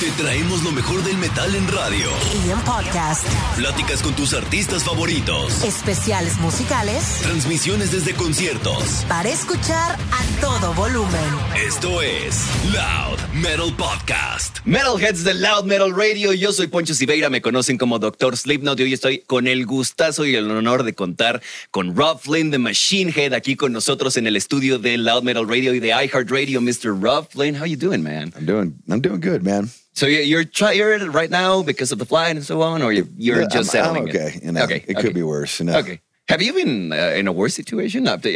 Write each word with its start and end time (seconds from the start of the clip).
Te 0.00 0.10
traemos 0.20 0.62
lo 0.64 0.72
mejor 0.72 1.02
del 1.04 1.16
metal 1.18 1.54
en 1.54 1.66
radio. 1.68 2.06
y 2.44 2.50
en 2.50 2.58
podcast. 2.60 3.26
Pláticas 3.56 4.02
con 4.02 4.14
tus 4.14 4.34
artistas 4.34 4.82
favoritos. 4.84 5.62
Especiales 5.64 6.36
musicales 6.38 7.20
Transmisiones 7.22 7.92
desde 7.92 8.12
conciertos. 8.14 9.04
para 9.08 9.28
escuchar 9.30 9.96
a 9.96 10.40
todo 10.40 10.74
volumen. 10.74 11.20
Esto 11.56 12.02
es 12.02 12.44
Loud 12.72 13.18
Metal 13.34 13.72
Podcast. 13.76 14.58
Metalheads 14.64 15.22
de 15.24 15.34
Loud 15.34 15.64
Metal 15.64 15.94
Radio, 15.96 16.32
yo 16.32 16.52
soy 16.52 16.66
Poncho 16.66 16.92
Siveira, 16.94 17.30
me 17.30 17.40
conocen 17.40 17.78
como 17.78 17.98
Dr. 17.98 18.36
Slipknot 18.36 18.80
y 18.80 18.82
hoy 18.84 18.92
estoy 18.94 19.20
con 19.20 19.46
el 19.46 19.64
gustazo 19.64 20.26
y 20.26 20.34
el 20.34 20.50
honor 20.50 20.82
de 20.82 20.94
contar 20.94 21.40
con 21.70 21.96
Rob 21.96 22.20
Flynn 22.20 22.50
de 22.50 22.58
Machine 22.58 23.12
Head 23.14 23.32
aquí 23.32 23.54
con 23.56 23.72
nosotros 23.72 24.16
en 24.16 24.26
el 24.26 24.36
estudio 24.36 24.78
de 24.78 24.98
Loud 24.98 25.22
Metal 25.22 25.48
Radio 25.48 25.72
y 25.72 25.80
de 25.80 25.88
iHeartRadio. 25.90 26.60
Mr. 26.60 27.00
Rob 27.00 27.28
Flynn, 27.30 27.54
how 27.58 27.64
you 27.64 27.76
doing, 27.76 28.02
man? 28.02 28.32
I'm 28.36 28.44
doing 28.44 28.74
I'm 28.90 29.00
doing 29.00 29.20
good, 29.20 29.42
man. 29.42 29.70
So 29.94 30.06
you're, 30.06 30.22
you're 30.22 30.44
tired 30.44 31.02
right 31.14 31.30
now 31.30 31.62
because 31.62 31.92
of 31.92 31.98
the 31.98 32.04
flight 32.06 32.34
and 32.36 32.44
so 32.44 32.62
on, 32.62 32.82
or 32.82 32.92
you're, 32.92 33.06
you're 33.16 33.42
Yeah, 33.42 33.46
just 33.48 33.74
I'm, 33.74 33.80
I'm 33.80 33.84
settling 33.94 34.08
it? 34.08 34.16
okay. 34.16 34.40
You 34.42 34.52
know, 34.52 34.64
okay, 34.64 34.84
it 34.86 34.96
okay. 34.96 35.00
could 35.02 35.14
be 35.14 35.22
worse. 35.22 35.60
You 35.60 35.66
know? 35.66 35.78
Okay. 35.78 36.00
Have 36.28 36.40
you 36.40 36.54
been 36.54 36.90
uh, 36.90 36.96
in 37.14 37.28
a 37.28 37.32
worse 37.32 37.54
situation? 37.54 38.08
After, 38.08 38.30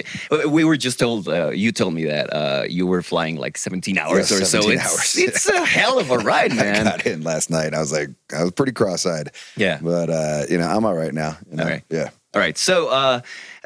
we 0.49 0.63
were 0.63 0.77
just 0.77 0.99
told, 0.99 1.27
uh, 1.27 1.49
you 1.51 1.73
told 1.73 1.95
me 1.95 2.05
that 2.05 2.33
uh, 2.33 2.65
you 2.69 2.87
were 2.87 3.01
flying 3.03 3.37
like 3.37 3.57
17 3.57 3.97
hours 3.97 4.31
Yeah, 4.31 4.37
or 4.37 4.41
so. 4.45 4.61
17 4.61 4.73
It's, 4.79 4.87
hours. 4.93 5.17
it's 5.17 5.49
a 5.49 5.65
hell 5.79 5.99
of 5.99 6.11
a 6.11 6.19
ride, 6.19 6.55
man. 6.55 6.87
I 6.87 6.91
got 6.99 7.07
in 7.07 7.23
last 7.23 7.49
night. 7.51 7.73
I 7.75 7.79
was 7.79 7.91
like, 7.91 8.11
I 8.37 8.43
was 8.43 8.53
pretty 8.53 8.73
cross-eyed. 8.73 9.31
Yeah. 9.57 9.79
but 9.83 10.11
uh, 10.11 10.45
you 10.51 10.59
know, 10.59 10.69
I'm 10.69 10.85
all 10.85 10.95
right 10.95 11.15
now. 11.15 11.39
You 11.51 11.57
know? 11.57 11.63
All 11.65 11.69
right. 11.71 11.83
Yeah. 11.91 12.11
All 12.35 12.41
right. 12.43 12.59
So 12.59 12.89
uh, 12.89 13.21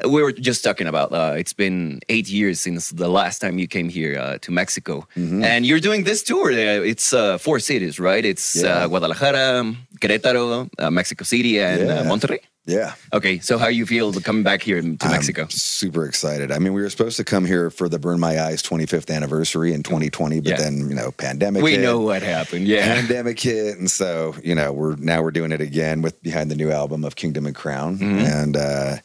we 0.09 0.21
were 0.23 0.31
just 0.31 0.63
talking 0.63 0.87
about 0.87 1.11
uh, 1.13 1.35
it's 1.37 1.53
been 1.53 1.99
eight 2.09 2.29
years 2.29 2.59
since 2.59 2.89
the 2.91 3.07
last 3.07 3.39
time 3.39 3.59
you 3.59 3.67
came 3.67 3.89
here 3.89 4.17
uh, 4.19 4.37
to 4.39 4.51
Mexico, 4.51 5.07
Mm-hmm. 5.15 5.43
and 5.43 5.65
you're 5.65 5.79
doing 5.79 6.03
this 6.03 6.23
tour. 6.23 6.51
Uh, 6.51 6.81
it's 6.91 7.13
uh, 7.13 7.37
four 7.37 7.59
cities, 7.59 7.99
right? 7.99 8.25
It's 8.25 8.55
Yeah. 8.55 8.69
uh, 8.85 8.87
Guadalajara, 8.87 9.75
Querétaro, 9.99 10.69
uh, 10.79 10.89
Mexico 10.91 11.23
City, 11.23 11.59
and 11.59 11.81
uh, 11.81 11.85
Yeah. 11.85 12.03
Monterrey. 12.09 12.39
Yeah. 12.65 12.93
Okay. 13.11 13.39
So 13.39 13.57
how 13.57 13.67
you 13.67 13.85
feel 13.85 14.13
coming 14.21 14.43
back 14.43 14.61
here 14.63 14.81
to 14.81 15.09
Mexico? 15.09 15.41
I'm 15.43 15.49
super 15.49 16.05
excited. 16.05 16.49
I 16.49 16.59
mean, 16.59 16.71
we 16.71 16.81
were 16.81 16.89
supposed 16.89 17.17
to 17.17 17.25
come 17.25 17.43
here 17.45 17.69
for 17.69 17.89
the 17.89 17.99
Burn 17.99 18.21
My 18.21 18.39
Eyes 18.41 18.63
25th 18.63 19.13
anniversary 19.13 19.73
in 19.73 19.83
2020, 19.83 20.39
but 20.39 20.49
Yeah. 20.51 20.57
then 20.57 20.87
you 20.89 20.95
know, 20.95 21.11
pandemic. 21.11 21.61
We 21.61 21.71
hit. 21.71 21.81
know 21.81 21.99
what 21.99 22.21
happened. 22.23 22.65
Yeah. 22.67 22.85
pandemic 22.95 23.37
hit 23.39 23.77
and 23.79 23.91
so 23.91 24.33
you 24.41 24.55
know 24.55 24.71
we're 24.71 24.95
now 24.95 25.21
we're 25.21 25.31
doing 25.31 25.51
it 25.51 25.59
again 25.59 26.01
with 26.01 26.15
behind 26.23 26.49
the 26.49 26.55
new 26.55 26.71
album 26.71 27.03
of 27.03 27.15
kingdom 27.17 27.45
and 27.45 27.55
crown 27.55 27.97
Mm-hmm. 27.97 28.25
and 28.39 28.55
uh 28.55 28.95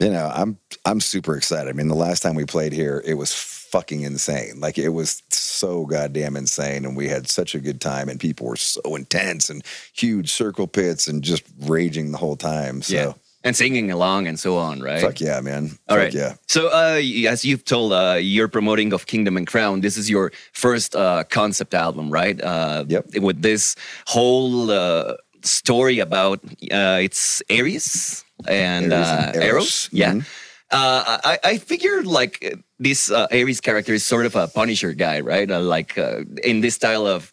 you 0.00 0.10
know 0.10 0.30
i'm 0.34 0.58
i'm 0.84 1.00
super 1.00 1.36
excited 1.36 1.68
i 1.68 1.72
mean 1.72 1.88
the 1.88 1.94
last 1.94 2.22
time 2.22 2.34
we 2.34 2.44
played 2.44 2.72
here 2.72 3.02
it 3.06 3.14
was 3.14 3.32
fucking 3.32 4.02
insane 4.02 4.60
like 4.60 4.78
it 4.78 4.90
was 4.90 5.22
so 5.30 5.86
goddamn 5.86 6.36
insane 6.36 6.84
and 6.84 6.96
we 6.96 7.08
had 7.08 7.28
such 7.28 7.54
a 7.54 7.58
good 7.58 7.80
time 7.80 8.08
and 8.08 8.20
people 8.20 8.46
were 8.46 8.56
so 8.56 8.94
intense 8.94 9.48
and 9.50 9.62
huge 9.94 10.30
circle 10.30 10.66
pits 10.66 11.08
and 11.08 11.22
just 11.24 11.42
raging 11.62 12.12
the 12.12 12.18
whole 12.18 12.36
time 12.36 12.82
so 12.82 12.94
Yeah. 12.94 13.12
And 13.44 13.54
singing 13.54 13.92
along 13.92 14.26
and 14.26 14.40
so 14.40 14.56
on, 14.58 14.80
right? 14.82 15.00
fuck 15.00 15.20
yeah 15.20 15.40
man 15.40 15.78
All 15.88 15.96
fuck 15.96 16.04
right. 16.04 16.14
yeah 16.14 16.34
So, 16.48 16.66
uh, 16.66 17.00
as 17.30 17.44
you've 17.44 17.64
told, 17.64 17.92
uh, 17.92 18.18
you're 18.20 18.48
promoting 18.48 18.92
of 18.92 19.06
Kingdom 19.06 19.36
and 19.36 19.46
Crown. 19.46 19.82
This 19.82 19.96
is 19.96 20.10
your 20.10 20.32
first 20.52 20.96
uh, 20.96 21.22
concept 21.30 21.72
album, 21.72 22.10
right? 22.10 22.40
Uh, 22.42 22.84
Yep. 22.88 23.04
With 23.22 23.42
this 23.42 23.76
whole 24.08 24.68
uh, 24.70 25.14
story 25.44 26.00
about 26.00 26.40
uh, 26.72 26.98
it's 27.06 27.40
Ares 27.48 28.24
and, 28.46 28.92
Ares 28.92 29.06
uh, 29.06 29.32
and 29.34 29.36
Eros. 29.36 29.44
Eros. 29.46 29.88
Yeah. 29.92 30.12
Mhm. 30.14 30.24
Uh, 30.72 31.18
I, 31.24 31.38
I 31.44 31.58
figured 31.58 32.06
like 32.06 32.56
this 32.80 33.08
uh, 33.10 33.28
Ares 33.30 33.60
character 33.60 33.94
is 33.94 34.04
sort 34.04 34.26
of 34.26 34.34
a 34.34 34.48
Punisher 34.48 34.92
guy, 34.94 35.20
right? 35.20 35.48
Uh, 35.50 35.60
like 35.60 35.96
uh, 35.96 36.24
in 36.42 36.60
this 36.60 36.74
style 36.74 37.06
of 37.06 37.30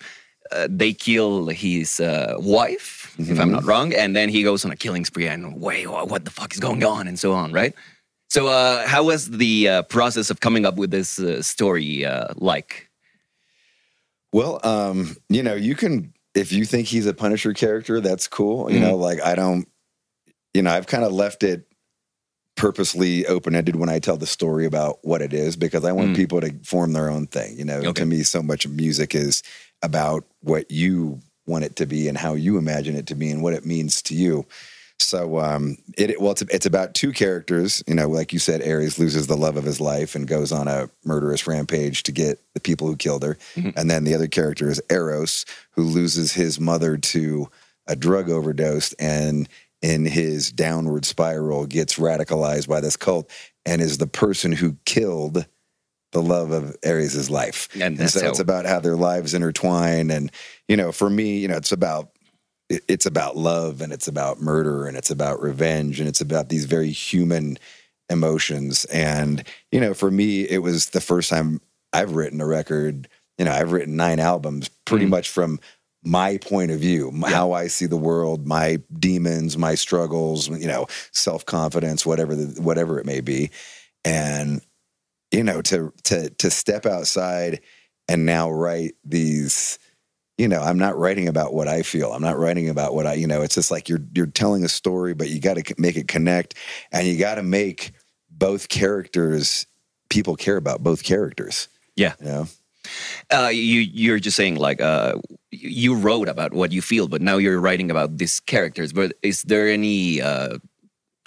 uh, 0.51 0.67
they 0.69 0.93
kill 0.93 1.47
his 1.47 1.99
uh, 1.99 2.35
wife, 2.37 3.15
if 3.17 3.25
Mm-hmm. 3.27 3.41
I'm 3.41 3.51
not 3.51 3.63
wrong, 3.63 3.93
and 3.93 4.15
then 4.15 4.29
he 4.29 4.43
goes 4.43 4.65
on 4.65 4.71
a 4.71 4.75
killing 4.75 5.05
spree 5.05 5.27
and 5.27 5.59
wait, 5.59 5.87
what 5.89 6.25
the 6.25 6.31
fuck 6.31 6.53
is 6.53 6.59
going 6.59 6.83
on, 6.83 7.07
and 7.07 7.17
so 7.19 7.33
on, 7.33 7.51
right? 7.51 7.73
So, 8.29 8.47
uh, 8.47 8.87
how 8.87 9.03
was 9.03 9.29
the 9.29 9.67
uh, 9.69 9.81
process 9.83 10.29
of 10.29 10.39
coming 10.39 10.65
up 10.65 10.75
with 10.75 10.89
this 10.91 11.19
uh, 11.19 11.41
story 11.41 12.05
uh, 12.05 12.33
like? 12.37 12.89
Well, 14.31 14.59
um, 14.63 15.15
you 15.29 15.43
know, 15.43 15.53
you 15.55 15.75
can 15.75 16.13
if 16.35 16.51
you 16.51 16.65
think 16.65 16.87
he's 16.87 17.05
a 17.05 17.13
Punisher 17.13 17.53
character, 17.53 18.01
that's 18.01 18.27
cool. 18.27 18.71
You 18.71 18.79
Mhm. 18.79 18.81
know, 18.81 18.95
like 18.95 19.21
I 19.21 19.35
don't, 19.35 19.67
you 20.53 20.61
know, 20.61 20.71
I've 20.71 20.87
kind 20.87 21.03
of 21.03 21.11
left 21.11 21.43
it 21.43 21.65
purposely 22.55 23.25
open 23.25 23.55
ended 23.55 23.75
when 23.75 23.89
I 23.89 23.99
tell 23.99 24.17
the 24.17 24.27
story 24.27 24.65
about 24.65 24.99
what 25.01 25.21
it 25.21 25.33
is 25.33 25.55
because 25.55 25.83
I 25.83 25.91
want 25.91 26.11
Mm. 26.13 26.15
people 26.15 26.39
to 26.41 26.53
form 26.63 26.93
their 26.93 27.09
own 27.09 27.25
thing. 27.27 27.57
You 27.57 27.65
know, 27.65 27.79
Okay. 27.79 28.01
to 28.01 28.05
me, 28.05 28.21
so 28.23 28.43
much 28.43 28.65
of 28.65 28.71
music 28.71 29.15
is 29.15 29.41
about 29.81 30.23
what 30.41 30.69
you 30.69 31.19
want 31.47 31.63
it 31.65 31.75
to 31.77 31.85
be 31.87 32.07
and 32.07 32.17
how 32.17 32.35
you 32.35 32.57
imagine 32.57 32.95
it 32.95 33.07
to 33.07 33.15
be 33.15 33.29
and 33.31 33.41
what 33.41 33.53
it 33.53 33.65
means 33.65 34.01
to 34.03 34.13
you. 34.15 34.45
So, 34.99 35.39
um, 35.39 35.77
it 35.97 36.21
well, 36.21 36.31
it's 36.33 36.43
it's 36.43 36.67
about 36.67 36.93
two 36.93 37.11
characters. 37.11 37.83
You 37.87 37.95
know, 37.95 38.07
like 38.07 38.31
you 38.31 38.39
said, 38.39 38.61
Ares 38.65 38.99
loses 38.99 39.25
the 39.25 39.35
love 39.35 39.57
of 39.57 39.63
his 39.65 39.81
life 39.81 40.13
and 40.15 40.27
goes 40.27 40.51
on 40.51 40.67
a 40.67 40.89
murderous 41.03 41.47
rampage 41.47 42.03
to 42.03 42.11
get 42.11 42.39
the 42.53 42.59
people 42.61 42.85
who 42.87 42.95
killed 42.95 43.23
her, 43.23 43.37
and 43.75 43.89
then 43.89 44.03
the 44.03 44.13
other 44.13 44.27
character 44.27 44.69
is 44.69 44.79
Eros, 44.91 45.45
who 45.71 45.81
loses 45.81 46.31
his 46.33 46.59
mother 46.59 46.95
to 46.97 47.49
a 47.87 47.95
drug 47.95 48.29
overdose, 48.29 48.93
and 48.93 49.49
in 49.83 50.05
his 50.05 50.51
downward 50.51 51.05
spiral 51.05 51.67
gets 51.67 51.99
radicalized 51.99 52.67
by 52.67 52.79
this 52.81 52.95
cult, 52.97 53.29
and 53.65 53.81
is 53.81 53.99
the 53.99 54.07
person 54.07 54.51
who 54.53 54.77
killed 54.85 55.45
the 56.13 56.21
love 56.21 56.51
of 56.51 56.75
Ares's 56.85 57.29
life. 57.29 57.67
And 57.75 57.99
And, 57.99 58.09
so 58.09 58.21
how- 58.21 58.29
it's 58.29 58.39
about 58.39 58.65
how 58.65 58.79
their 58.79 58.95
lives 58.95 59.33
intertwine, 59.35 60.09
and 60.09 60.31
you 60.67 60.77
know, 60.77 60.91
for 60.91 61.09
me, 61.09 61.37
you 61.37 61.47
know, 61.47 61.57
it's 61.57 61.71
about 61.71 62.09
it's 62.87 63.05
about 63.05 63.35
love 63.37 63.81
and 63.81 63.91
it's 63.93 64.07
about 64.07 64.41
murder 64.41 64.87
and 64.87 64.95
it's 64.97 65.11
about 65.11 65.39
revenge 65.41 65.99
and 65.99 66.07
it's 66.09 66.21
about 66.21 66.49
these 66.49 66.65
very 66.65 66.89
human 66.89 67.57
emotions 68.09 68.85
and 68.85 69.43
you 69.71 69.79
know 69.79 69.93
for 69.93 70.09
me 70.09 70.41
it 70.43 70.59
was 70.59 70.89
the 70.91 71.01
first 71.01 71.29
time 71.29 71.59
i've 71.91 72.13
written 72.15 72.41
a 72.41 72.45
record 72.47 73.07
you 73.37 73.45
know 73.45 73.51
i've 73.51 73.71
written 73.73 73.95
nine 73.95 74.19
albums 74.19 74.69
pretty 74.85 75.05
Mhm. 75.05 75.09
much 75.09 75.29
from 75.29 75.59
my 76.03 76.37
point 76.37 76.71
of 76.71 76.79
view 76.79 77.09
m- 77.09 77.21
how 77.21 77.53
i 77.53 77.67
see 77.67 77.85
the 77.85 77.97
world 77.97 78.45
my 78.45 78.77
demons 78.99 79.57
my 79.57 79.75
struggles 79.75 80.49
you 80.49 80.67
know 80.67 80.85
self-confidence 81.11 82.05
whatever 82.05 82.35
the, 82.35 82.61
whatever 82.61 82.99
it 82.99 83.05
may 83.05 83.21
be. 83.21 83.49
And 84.05 84.61
you 85.31 85.43
know 85.43 85.61
to 85.63 85.93
to 86.03 86.29
to 86.29 86.51
step 86.51 86.85
outside 86.85 87.61
and 88.07 88.25
now 88.25 88.51
write 88.51 88.95
these 89.05 89.79
you 90.37 90.47
know 90.47 90.61
i'm 90.61 90.77
not 90.77 90.97
writing 90.97 91.27
about 91.27 91.53
what 91.53 91.67
i 91.67 91.81
feel. 91.81 92.11
I'm 92.11 92.21
not 92.21 92.37
writing 92.37 92.69
about 92.69 92.93
what 92.93 93.07
i 93.07 93.13
you 93.13 93.27
know 93.27 93.41
it's 93.41 93.55
just 93.55 93.71
like 93.71 93.87
you're 93.87 94.03
you're 94.13 94.25
telling 94.27 94.63
a 94.63 94.69
story 94.69 95.13
but 95.13 95.29
you 95.29 95.39
got 95.39 95.55
to 95.55 95.75
make 95.77 95.95
it 95.95 96.07
connect. 96.07 96.55
And 96.91 97.07
you 97.07 97.17
got 97.17 97.35
to 97.35 97.43
make 97.43 97.93
both 98.29 98.67
characters 98.67 99.65
people 100.09 100.35
care 100.35 100.57
about 100.57 100.83
both 100.83 101.03
characters. 101.03 101.69
Yeah. 101.95 102.13
you 102.19 102.25
know 102.25 102.47
Uh, 103.31 103.49
you 103.51 103.81
you're 103.81 104.19
just 104.19 104.37
saying 104.37 104.55
like 104.55 104.81
uh, 104.81 105.15
you 105.51 105.95
wrote 105.95 106.27
about 106.27 106.53
what 106.53 106.71
you 106.71 106.81
feel, 106.81 107.07
but 107.07 107.21
now 107.21 107.37
you're 107.37 107.59
writing 107.59 107.89
about 107.89 108.17
these 108.17 108.39
characters. 108.39 108.93
But 108.93 109.13
is 109.21 109.43
there 109.43 109.67
any 109.69 110.21
uh, 110.21 110.57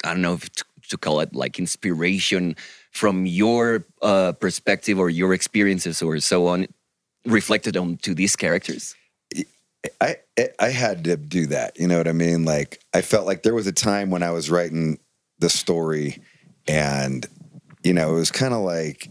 I 0.04 0.12
don't 0.12 0.22
know 0.22 0.34
if 0.34 0.50
to, 0.52 0.64
to 0.90 0.98
call 0.98 1.20
it 1.20 1.34
like 1.34 1.58
inspiration 1.58 2.56
from 2.90 3.26
your 3.26 3.86
uh, 4.02 4.32
perspective 4.32 4.98
or 4.98 5.10
your 5.10 5.32
experiences 5.32 6.02
or 6.02 6.18
so 6.20 6.46
on 6.46 6.66
reflected 7.24 7.76
onto 7.76 8.14
these 8.14 8.36
characters? 8.36 8.94
I 10.00 10.16
I 10.58 10.68
had 10.68 11.04
to 11.04 11.16
do 11.16 11.46
that. 11.46 11.78
You 11.78 11.88
know 11.88 11.98
what 11.98 12.08
I 12.08 12.12
mean? 12.12 12.44
Like 12.44 12.80
I 12.94 13.02
felt 13.02 13.26
like 13.26 13.42
there 13.42 13.54
was 13.54 13.66
a 13.66 13.72
time 13.72 14.10
when 14.10 14.22
I 14.22 14.30
was 14.30 14.50
writing 14.50 14.98
the 15.38 15.50
story, 15.50 16.22
and 16.66 17.26
you 17.82 17.92
know 17.92 18.14
it 18.14 18.18
was 18.18 18.30
kind 18.30 18.54
of 18.54 18.62
like 18.62 19.08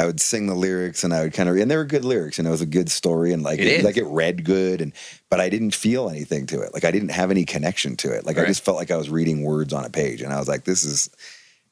I 0.00 0.06
would 0.06 0.18
sing 0.18 0.46
the 0.46 0.54
lyrics, 0.54 1.04
and 1.04 1.12
I 1.12 1.22
would 1.22 1.34
kind 1.34 1.46
of 1.48 1.56
and 1.56 1.70
they 1.70 1.76
were 1.76 1.84
good 1.84 2.06
lyrics, 2.06 2.38
and 2.38 2.48
it 2.48 2.50
was 2.50 2.62
a 2.62 2.66
good 2.66 2.90
story, 2.90 3.34
and 3.34 3.42
like 3.42 3.58
It 3.58 3.66
is. 3.66 3.84
like 3.84 3.98
it 3.98 4.06
read 4.06 4.44
good, 4.44 4.80
and 4.80 4.94
but 5.28 5.40
I 5.40 5.50
didn't 5.50 5.74
feel 5.74 6.08
anything 6.08 6.46
to 6.46 6.62
it. 6.62 6.72
Like 6.72 6.84
I 6.84 6.90
didn't 6.90 7.10
have 7.10 7.30
any 7.30 7.44
connection 7.44 7.96
to 7.98 8.12
it. 8.12 8.24
Like 8.24 8.38
I 8.38 8.46
just 8.46 8.64
felt 8.64 8.78
like 8.78 8.90
I 8.90 8.96
was 8.96 9.10
reading 9.10 9.42
words 9.42 9.74
on 9.74 9.84
a 9.84 9.90
page, 9.90 10.22
and 10.22 10.32
I 10.32 10.38
was 10.38 10.48
like, 10.48 10.64
this 10.64 10.84
is. 10.84 11.10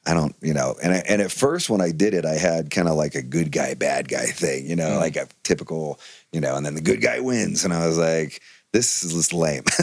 I 0.05 0.13
don't, 0.13 0.33
you 0.41 0.53
know, 0.53 0.75
and 0.81 0.93
I, 0.93 1.03
and 1.09 1.21
at 1.21 1.29
first 1.29 1.69
when 1.69 1.81
I 1.81 1.91
did 1.91 2.13
it, 2.13 2.25
I 2.25 2.35
had 2.35 2.71
kind 2.71 2.87
of 2.87 2.95
like 2.95 3.15
a 3.15 3.21
good 3.21 3.51
guy, 3.51 3.73
bad 3.73 4.07
guy 4.07 4.27
thing, 4.27 4.65
you 4.65 4.75
know, 4.75 4.91
mm. 4.91 4.97
like 4.97 5.17
a 5.17 5.27
typical, 5.43 5.99
you 6.31 6.39
know, 6.39 6.55
and 6.55 6.65
then 6.65 6.73
the 6.73 6.81
good 6.81 7.01
guy 7.01 7.19
wins, 7.19 7.65
and 7.65 7.73
I 7.73 7.85
was 7.85 7.97
like, 7.97 8.41
this 8.73 9.03
is 9.03 9.33
lame. 9.33 9.63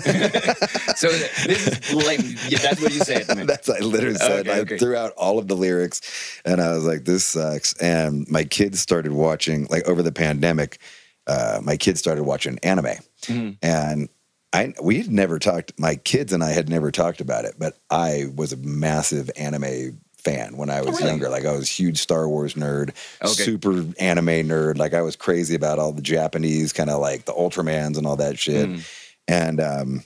So 0.96 1.08
this 1.10 1.66
is 1.66 1.92
lame. 1.94 2.36
Yeah, 2.48 2.58
that's 2.58 2.80
what 2.80 2.92
you 2.94 3.00
said. 3.00 3.28
man. 3.36 3.46
That's 3.52 3.68
I 3.68 3.80
literally 3.80 4.16
said. 4.16 4.48
Okay, 4.48 4.56
I 4.56 4.60
okay. 4.60 4.78
threw 4.78 4.96
out 4.96 5.12
all 5.12 5.38
of 5.38 5.46
the 5.46 5.54
lyrics, 5.54 6.40
and 6.46 6.58
I 6.60 6.72
was 6.72 6.86
like, 6.86 7.04
"This 7.04 7.22
sucks." 7.24 7.74
And 7.74 8.26
my 8.30 8.44
kids 8.44 8.80
started 8.80 9.12
watching, 9.12 9.66
like 9.66 9.86
over 9.86 10.02
the 10.02 10.12
pandemic, 10.12 10.78
uh, 11.26 11.60
my 11.62 11.76
kids 11.76 11.98
started 12.00 12.24
watching 12.24 12.58
anime, 12.62 12.86
Mm-hmm. 13.26 13.50
and 13.60 14.08
I 14.54 14.72
we 14.82 14.96
had 14.98 15.10
never 15.10 15.38
talked. 15.38 15.78
My 15.78 15.96
kids 15.96 16.32
and 16.32 16.42
I 16.42 16.52
had 16.52 16.70
never 16.70 16.90
talked 16.90 17.20
about 17.20 17.44
it, 17.44 17.56
but 17.58 17.76
I 17.90 18.26
was 18.34 18.54
a 18.54 18.56
massive 18.56 19.30
anime 19.36 20.00
fan 20.30 20.56
when 20.56 20.70
I 20.70 20.80
was 20.80 20.88
Oh, 20.88 20.98
really? 20.98 21.08
younger. 21.10 21.28
Like 21.28 21.44
I 21.44 21.52
was 21.52 21.68
a 21.70 21.72
huge 21.72 21.98
Star 21.98 22.28
Wars 22.28 22.54
nerd, 22.54 22.90
Okay. 23.22 23.44
super 23.44 23.84
anime 23.98 24.46
nerd. 24.48 24.76
Like 24.78 24.92
I 24.94 25.02
was 25.02 25.16
crazy 25.16 25.54
about 25.54 25.78
all 25.78 25.92
the 25.92 26.02
Japanese 26.02 26.72
kind 26.72 26.90
of 26.90 27.00
like 27.00 27.24
the 27.24 27.32
Ultramans 27.32 27.96
and 27.96 28.06
all 28.06 28.16
that 28.16 28.38
shit. 28.38 28.68
Mm. 28.68 28.80
And 29.28 29.60
um, 29.60 30.04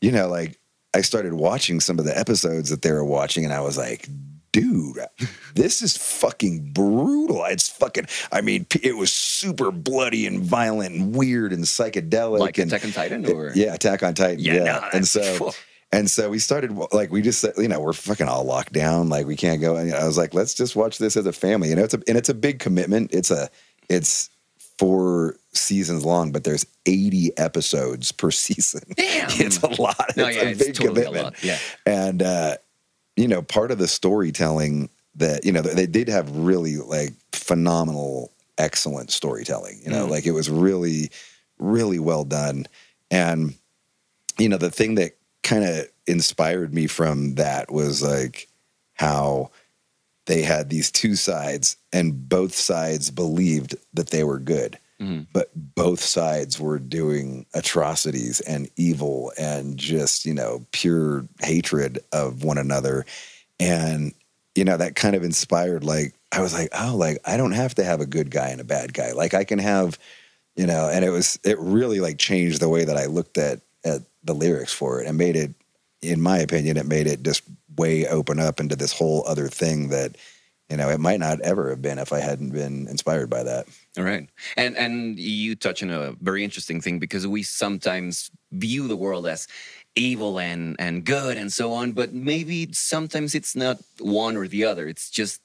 you 0.00 0.12
know, 0.12 0.28
like 0.28 0.58
I 0.94 1.00
started 1.00 1.32
watching 1.34 1.80
some 1.80 1.98
of 1.98 2.04
the 2.04 2.16
episodes 2.18 2.70
that 2.70 2.82
they 2.82 2.92
were 2.92 3.04
watching, 3.04 3.44
and 3.44 3.52
I 3.52 3.60
was 3.60 3.76
like, 3.76 4.08
dude, 4.52 4.98
this 5.56 5.82
is 5.82 5.96
fucking 5.96 6.70
brutal. 6.72 7.44
It's 7.46 7.68
fucking, 7.68 8.06
I 8.30 8.40
mean, 8.40 8.66
it 8.82 8.96
was 8.96 9.12
super 9.12 9.72
bloody 9.72 10.24
and 10.26 10.40
violent 10.40 10.94
and 10.94 11.14
weird 11.16 11.52
and 11.52 11.64
psychedelic. 11.64 12.38
Like 12.38 12.58
and, 12.58 12.72
Attack 12.72 12.84
on 12.84 12.92
Titan, 12.92 13.26
or 13.26 13.50
yeah, 13.56 13.74
Attack 13.74 14.02
on 14.04 14.14
Titan. 14.14 14.38
Yeah, 14.38 14.54
Yeah. 14.54 14.62
no, 14.64 14.84
and 14.92 15.08
so, 15.08 15.22
phew. 15.38 15.50
And 15.94 16.10
so 16.10 16.28
we 16.30 16.38
started, 16.38 16.72
like, 16.92 17.10
we 17.10 17.22
just 17.22 17.44
you 17.56 17.68
know, 17.68 17.80
we're 17.80 17.92
fucking 17.92 18.28
all 18.28 18.44
locked 18.44 18.72
down. 18.72 19.08
Like, 19.08 19.26
we 19.26 19.36
can't 19.36 19.60
go. 19.60 19.76
And 19.76 19.94
I 19.94 20.04
was 20.06 20.18
like, 20.18 20.34
let's 20.34 20.54
just 20.54 20.76
watch 20.76 20.98
this 20.98 21.16
as 21.16 21.26
a 21.26 21.32
family. 21.32 21.68
You 21.70 21.76
know, 21.76 21.84
it's 21.84 21.94
a, 21.94 22.02
and 22.08 22.16
it's 22.18 22.28
a 22.28 22.34
big 22.34 22.58
commitment. 22.58 23.14
It's 23.14 23.30
a, 23.30 23.48
it's, 23.88 24.30
four 24.76 25.36
seasons 25.52 26.04
long, 26.04 26.32
but 26.32 26.42
there's 26.42 26.66
80 26.84 27.38
episodes 27.38 28.10
per 28.10 28.30
season. 28.44 28.82
Damn. 28.96 29.28
It's 29.40 29.62
a 29.62 29.68
lot. 29.80 30.16
No, 30.16 30.26
it's 30.26 30.36
yeah, 30.36 30.42
a 30.42 30.46
it's 30.48 30.58
big 30.66 30.74
totally 30.74 31.02
a 31.02 31.04
commitment. 31.04 31.24
lot, 31.36 31.44
yeah. 31.44 31.58
And 31.86 32.20
uh, 32.20 32.56
you 33.16 33.28
know, 33.28 33.40
part 33.40 33.70
of 33.70 33.78
the 33.78 33.86
storytelling 33.86 34.88
that, 35.14 35.44
you 35.44 35.52
know, 35.52 35.62
they 35.62 35.86
did 35.86 36.08
have 36.08 36.28
really 36.36 36.76
like 36.78 37.12
phenomenal, 37.32 38.32
excellent 38.58 39.12
storytelling. 39.12 39.78
You 39.84 39.90
Mm. 39.90 39.92
know, 39.92 40.06
like 40.06 40.26
it 40.26 40.32
was 40.32 40.50
really, 40.50 41.12
really 41.60 42.00
well 42.00 42.24
done. 42.24 42.66
And, 43.12 43.54
you 44.38 44.48
know, 44.48 44.56
the 44.56 44.72
thing 44.72 44.96
that 44.96 45.12
kind 45.44 45.64
of 45.64 45.88
inspired 46.06 46.74
me 46.74 46.86
from 46.86 47.36
that 47.36 47.70
was 47.70 48.02
like 48.02 48.48
how 48.94 49.50
they 50.26 50.42
had 50.42 50.70
these 50.70 50.90
two 50.90 51.14
sides 51.14 51.76
and 51.92 52.28
both 52.28 52.54
sides 52.54 53.10
believed 53.10 53.76
that 53.92 54.10
they 54.10 54.24
were 54.24 54.38
good 54.38 54.78
mm-hmm. 55.00 55.22
but 55.32 55.50
both 55.54 56.00
sides 56.00 56.58
were 56.58 56.78
doing 56.78 57.46
atrocities 57.54 58.40
and 58.40 58.68
evil 58.76 59.32
and 59.38 59.76
just 59.76 60.24
you 60.24 60.34
know 60.34 60.64
pure 60.72 61.26
hatred 61.40 61.98
of 62.12 62.44
one 62.44 62.58
another. 62.58 63.04
And 63.60 64.12
you 64.54 64.64
know 64.64 64.76
that 64.76 64.94
kind 64.94 65.16
of 65.16 65.24
inspired 65.24 65.82
like 65.82 66.14
i 66.30 66.40
was 66.40 66.54
like 66.54 66.68
oh 66.72 66.94
like 66.96 67.18
i 67.24 67.36
don't 67.36 67.52
have 67.52 67.74
to 67.74 67.82
have 67.82 68.00
a 68.00 68.06
good 68.06 68.30
guy 68.30 68.48
and 68.48 68.60
a 68.60 68.64
bad 68.64 68.94
guy. 68.94 69.12
Like 69.12 69.34
i 69.34 69.44
can 69.44 69.58
have 69.58 69.98
you 70.56 70.66
know 70.66 70.88
and 70.88 71.04
it 71.04 71.10
was 71.10 71.38
it 71.44 71.58
really 71.58 72.00
like 72.00 72.18
changed 72.18 72.60
the 72.60 72.68
way 72.68 72.84
that 72.84 72.96
i 72.96 73.06
looked 73.06 73.38
at 73.38 73.60
at 73.84 74.00
the 74.22 74.34
lyrics 74.34 74.72
for 74.72 75.00
it 75.00 75.06
and 75.06 75.18
made 75.18 75.36
it 75.36 75.52
in 76.02 76.20
my 76.20 76.38
opinion 76.38 76.76
it 76.76 76.86
made 76.86 77.06
it 77.06 77.22
just 77.22 77.42
way 77.76 78.06
open 78.06 78.38
up 78.38 78.60
into 78.60 78.76
this 78.76 78.92
whole 78.92 79.24
other 79.26 79.48
thing 79.48 79.88
that 79.88 80.16
you 80.70 80.76
know 80.76 80.88
it 80.88 81.00
might 81.00 81.20
not 81.20 81.40
ever 81.40 81.70
have 81.70 81.82
been 81.82 81.98
if 81.98 82.12
i 82.12 82.18
hadn't 82.20 82.50
been 82.50 82.86
inspired 82.88 83.28
by 83.28 83.42
that 83.42 83.66
All 83.98 84.04
right. 84.04 84.28
And 84.56 84.76
and 84.76 85.18
you 85.18 85.54
touch 85.54 85.82
on 85.82 85.90
a 85.90 86.12
very 86.20 86.42
interesting 86.42 86.80
thing 86.80 86.98
because 86.98 87.26
we 87.26 87.42
sometimes 87.42 88.30
view 88.50 88.88
the 88.88 88.96
world 88.96 89.26
as 89.26 89.46
evil 89.94 90.40
and 90.40 90.74
and 90.80 91.04
good 91.04 91.36
and 91.36 91.52
so 91.52 91.72
on, 91.72 91.92
but 91.92 92.12
maybe 92.12 92.72
sometimes 92.72 93.34
it's 93.34 93.54
not 93.54 93.76
one 94.00 94.36
or 94.36 94.48
the 94.48 94.64
other. 94.64 94.88
It's 94.88 95.10
just 95.10 95.40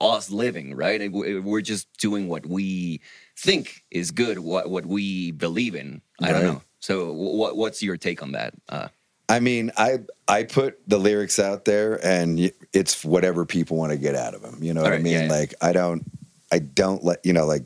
us 0.00 0.30
living, 0.30 0.74
right? 0.74 1.12
We- 1.12 1.40
We're 1.40 1.60
just 1.60 1.86
doing 1.98 2.28
what 2.28 2.46
we 2.46 3.00
think 3.36 3.84
is 3.90 4.10
good, 4.12 4.38
what 4.38 4.70
what 4.70 4.86
we 4.86 5.32
believe 5.32 5.74
in. 5.74 6.00
I 6.22 6.32
don't 6.32 6.44
know. 6.44 6.62
So 6.84 7.10
what 7.12 7.56
what's 7.56 7.82
your 7.82 7.96
take 7.96 8.22
on 8.22 8.32
that? 8.32 8.52
Uh, 8.68 8.88
I 9.26 9.40
mean, 9.40 9.72
I 9.78 10.00
I 10.28 10.42
put 10.42 10.86
the 10.86 10.98
lyrics 10.98 11.38
out 11.38 11.64
there, 11.64 11.98
and 12.04 12.52
it's 12.74 13.02
whatever 13.02 13.46
people 13.46 13.78
want 13.78 13.92
to 13.92 13.96
get 13.96 14.14
out 14.14 14.34
of 14.34 14.42
them. 14.42 14.58
You 14.62 14.74
know 14.74 14.82
what 14.82 14.92
I 14.92 14.98
mean? 14.98 15.14
yeah, 15.14 15.22
yeah. 15.22 15.32
Like 15.32 15.54
I 15.62 15.72
don't, 15.72 16.04
I 16.52 16.58
don't 16.58 17.02
let 17.02 17.24
you 17.24 17.32
know. 17.32 17.46
Like 17.46 17.64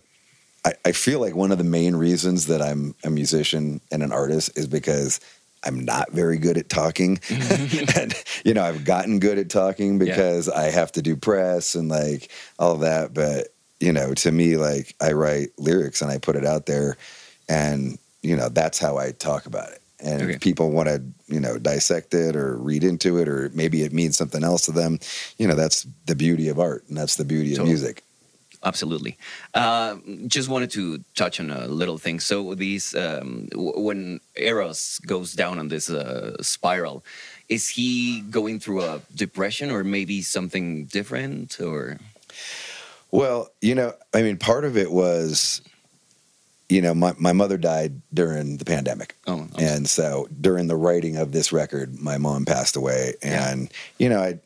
I, 0.65 0.75
I 0.85 0.93
feel 0.93 1.19
like 1.19 1.35
one 1.35 1.51
of 1.51 1.59
the 1.59 1.65
main 1.65 1.97
reasons 1.97 2.47
that 2.47 2.63
I'm 2.63 2.95
a 3.03 3.11
musician 3.11 3.81
and 3.91 4.05
an 4.05 4.13
artist 4.13 4.57
is 4.57 4.69
because 4.69 5.19
I'm 5.65 5.85
not 5.85 6.13
very 6.13 6.39
good 6.39 6.57
at 6.57 6.69
talking, 6.69 7.19
and 7.97 8.15
you 8.45 8.55
know 8.55 8.63
I've 8.63 8.85
gotten 8.85 9.19
good 9.19 9.39
at 9.39 9.51
talking 9.51 9.99
because 9.99 10.49
I 10.49 10.71
have 10.71 10.93
to 10.93 11.03
do 11.03 11.17
press 11.17 11.75
and 11.75 11.89
like 11.89 12.31
all 12.57 12.77
that. 12.77 13.15
But 13.15 13.49
you 13.81 13.93
know, 13.93 14.15
to 14.15 14.31
me, 14.31 14.57
like 14.57 14.95
I 15.01 15.11
write 15.11 15.49
lyrics 15.59 16.03
and 16.03 16.11
I 16.13 16.19
put 16.19 16.37
it 16.37 16.47
out 16.47 16.67
there, 16.67 16.97
and 17.49 17.99
you 18.23 18.37
know 18.37 18.49
that's 18.49 18.79
how 18.79 18.99
I 18.99 19.13
talk 19.13 19.47
about 19.47 19.71
it. 19.71 19.81
And 20.01 20.23
Okay. 20.23 20.35
if 20.35 20.41
people 20.41 20.71
want 20.71 20.89
to, 20.89 21.03
you 21.27 21.41
know, 21.41 21.59
dissect 21.59 22.15
it 22.15 22.37
or 22.37 22.57
read 22.57 22.85
into 22.85 23.19
it, 23.19 23.29
or 23.29 23.51
maybe 23.53 23.83
it 23.83 23.93
means 23.93 24.17
something 24.17 24.45
else 24.45 24.63
to 24.67 24.73
them, 24.73 25.01
you 25.39 25.47
know, 25.49 25.57
that's 25.57 25.87
the 26.07 26.15
beauty 26.15 26.49
of 26.49 26.61
art 26.61 26.85
and 26.89 26.97
that's 26.97 27.17
the 27.17 27.25
beauty 27.25 27.57
of 27.57 27.65
music. 27.65 28.05
Absolutely. 28.63 29.17
Uh, 29.55 29.97
just 30.29 30.49
wanted 30.49 30.71
to 30.73 31.03
touch 31.17 31.41
on 31.41 31.51
a 31.51 31.67
little 31.67 31.99
thing. 31.99 32.21
So 32.21 32.55
these, 32.55 32.95
um, 32.95 33.47
w- 33.51 33.79
when 33.81 34.21
Eros 34.37 34.99
goes 35.01 35.33
down 35.33 35.59
on 35.59 35.69
this 35.69 35.89
uh, 35.91 36.37
spiral, 36.43 37.05
is 37.49 37.69
he 37.69 38.21
going 38.31 38.59
through 38.61 38.83
a 38.83 39.01
depression 39.15 39.71
or 39.71 39.83
maybe 39.85 40.23
something 40.23 40.87
different? 40.87 41.61
Or 41.61 41.99
Well, 43.11 43.49
you 43.61 43.75
know, 43.75 43.95
I 44.15 44.23
mean, 44.23 44.37
part 44.37 44.65
of 44.65 44.77
it 44.77 44.91
was, 44.91 45.61
you 46.69 46.83
know, 46.83 46.95
my, 46.95 47.15
my 47.19 47.33
mother 47.33 47.57
died 47.57 48.01
during 48.13 48.59
the 48.59 48.65
pandemic. 48.65 49.17
oh, 49.27 49.49
And 49.59 49.89
so 49.89 50.29
during 50.41 50.67
the 50.67 50.77
writing 50.77 51.17
of 51.17 51.33
this 51.33 51.53
record, 51.53 51.99
my 51.99 52.19
mom 52.19 52.45
passed 52.45 52.77
away. 52.77 53.15
Yeah. 53.23 53.51
And, 53.51 53.73
you 53.99 54.09
know, 54.09 54.21
I, 54.21 54.39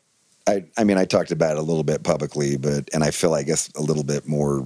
I, 0.47 0.63
I 0.77 0.83
mean, 0.83 0.97
I 0.97 1.05
talked 1.05 1.31
about 1.31 1.57
it 1.57 1.59
a 1.59 1.63
little 1.63 1.83
bit 1.83 2.03
publicly, 2.03 2.57
but, 2.57 2.89
and 2.93 3.03
I 3.03 3.11
feel, 3.11 3.33
I 3.33 3.43
guess, 3.43 3.69
a 3.75 3.81
little 3.81 4.03
bit 4.03 4.27
more, 4.27 4.65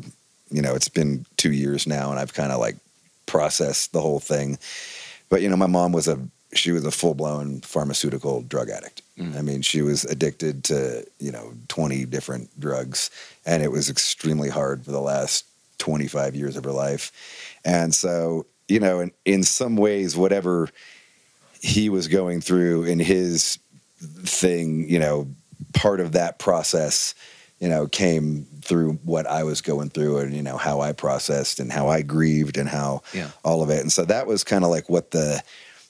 you 0.52 0.62
know, 0.62 0.76
it's 0.76 0.90
been 0.90 1.26
two 1.38 1.52
years 1.52 1.88
now 1.88 2.12
and 2.12 2.20
I've 2.20 2.34
kind 2.34 2.52
of 2.52 2.60
like 2.60 2.78
processed 3.26 3.92
the 3.92 4.02
whole 4.02 4.20
thing. 4.20 4.60
But, 5.30 5.42
you 5.42 5.50
know, 5.50 5.58
my 5.58 5.68
mom 5.68 5.92
was 5.92 6.08
a, 6.08 6.20
she 6.54 6.72
was 6.72 6.86
a 6.86 6.92
full 6.92 7.16
blown 7.16 7.62
pharmaceutical 7.62 8.44
drug 8.44 8.70
addict. 8.70 9.02
Mm. 9.18 9.36
I 9.36 9.42
mean, 9.42 9.62
she 9.62 9.82
was 9.82 10.06
addicted 10.06 10.64
to, 10.66 11.06
you 11.20 11.32
know, 11.32 11.54
20 11.70 12.06
different 12.06 12.58
drugs 12.60 13.10
and 13.46 13.64
it 13.64 13.72
was 13.72 13.90
extremely 13.90 14.50
hard 14.50 14.86
for 14.86 14.92
the 14.92 15.02
last 15.02 15.46
25 15.80 16.36
years 16.36 16.56
of 16.56 16.64
her 16.64 16.72
life. 16.72 17.12
And 17.68 17.94
so, 17.94 18.46
you 18.70 18.80
know, 18.80 19.02
in, 19.02 19.12
in 19.26 19.44
some 19.44 19.76
ways, 19.76 20.16
whatever 20.16 20.70
he 21.62 21.90
was 21.90 22.08
going 22.08 22.40
through 22.40 22.86
in 22.86 22.98
his 22.98 23.60
thing, 24.00 24.90
you 24.90 25.00
know, 25.00 25.28
part 25.74 26.00
of 26.00 26.14
that 26.14 26.40
process, 26.40 27.14
you 27.60 27.68
know, 27.68 27.86
came 27.86 28.46
through 28.62 28.94
what 29.04 29.28
I 29.28 29.44
was 29.44 29.60
going 29.60 29.90
through 29.90 30.20
and, 30.20 30.34
you 30.34 30.42
know, 30.42 30.56
how 30.56 30.80
I 30.80 30.94
processed 30.94 31.60
and 31.60 31.70
how 31.70 31.90
I 31.90 32.04
grieved 32.04 32.58
and 32.58 32.70
how 32.70 33.02
Yeah. 33.14 33.32
all 33.44 33.62
of 33.62 33.70
it. 33.70 33.82
And 33.82 33.92
so 33.92 34.06
that 34.06 34.28
was 34.28 34.46
kind 34.46 34.64
of 34.64 34.70
like 34.70 34.88
what 34.90 35.12
the, 35.12 35.44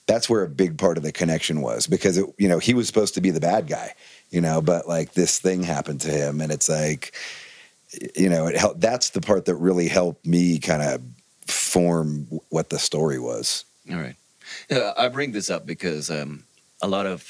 that's 0.07 0.27
where 0.27 0.41
a 0.43 0.49
big 0.49 0.79
part 0.79 0.97
of 0.97 1.03
the 1.03 1.11
connection 1.11 1.61
was 1.61 1.85
because 1.85 2.17
it, 2.17 2.25
you 2.39 2.47
know, 2.47 2.57
he 2.57 2.73
was 2.73 2.87
supposed 2.87 3.13
to 3.15 3.21
be 3.21 3.29
the 3.29 3.39
bad 3.39 3.67
guy, 3.67 3.93
you 4.31 4.41
know, 4.41 4.61
but 4.61 4.87
like 4.87 5.13
this 5.13 5.37
thing 5.37 5.61
happened 5.61 6.01
to 6.01 6.09
him 6.09 6.41
and 6.41 6.51
it's 6.51 6.69
like, 6.69 7.13
you 8.15 8.29
know, 8.29 8.47
it 8.47 8.57
helped. 8.57 8.81
That's 8.81 9.11
the 9.11 9.21
part 9.21 9.45
that 9.45 9.55
really 9.55 9.87
helped 9.89 10.25
me 10.25 10.57
kind 10.57 10.81
of 10.81 11.01
form 11.47 12.27
what 12.49 12.69
the 12.69 12.79
story 12.79 13.19
was. 13.19 13.65
All 13.89 13.97
right. 13.97 14.15
Uh, 14.71 14.93
I 14.97 15.09
bring 15.09 15.31
this 15.31 15.49
up 15.49 15.65
because 15.65 16.09
um, 16.09 16.43
a 16.81 16.87
lot 16.87 17.05
of 17.05 17.27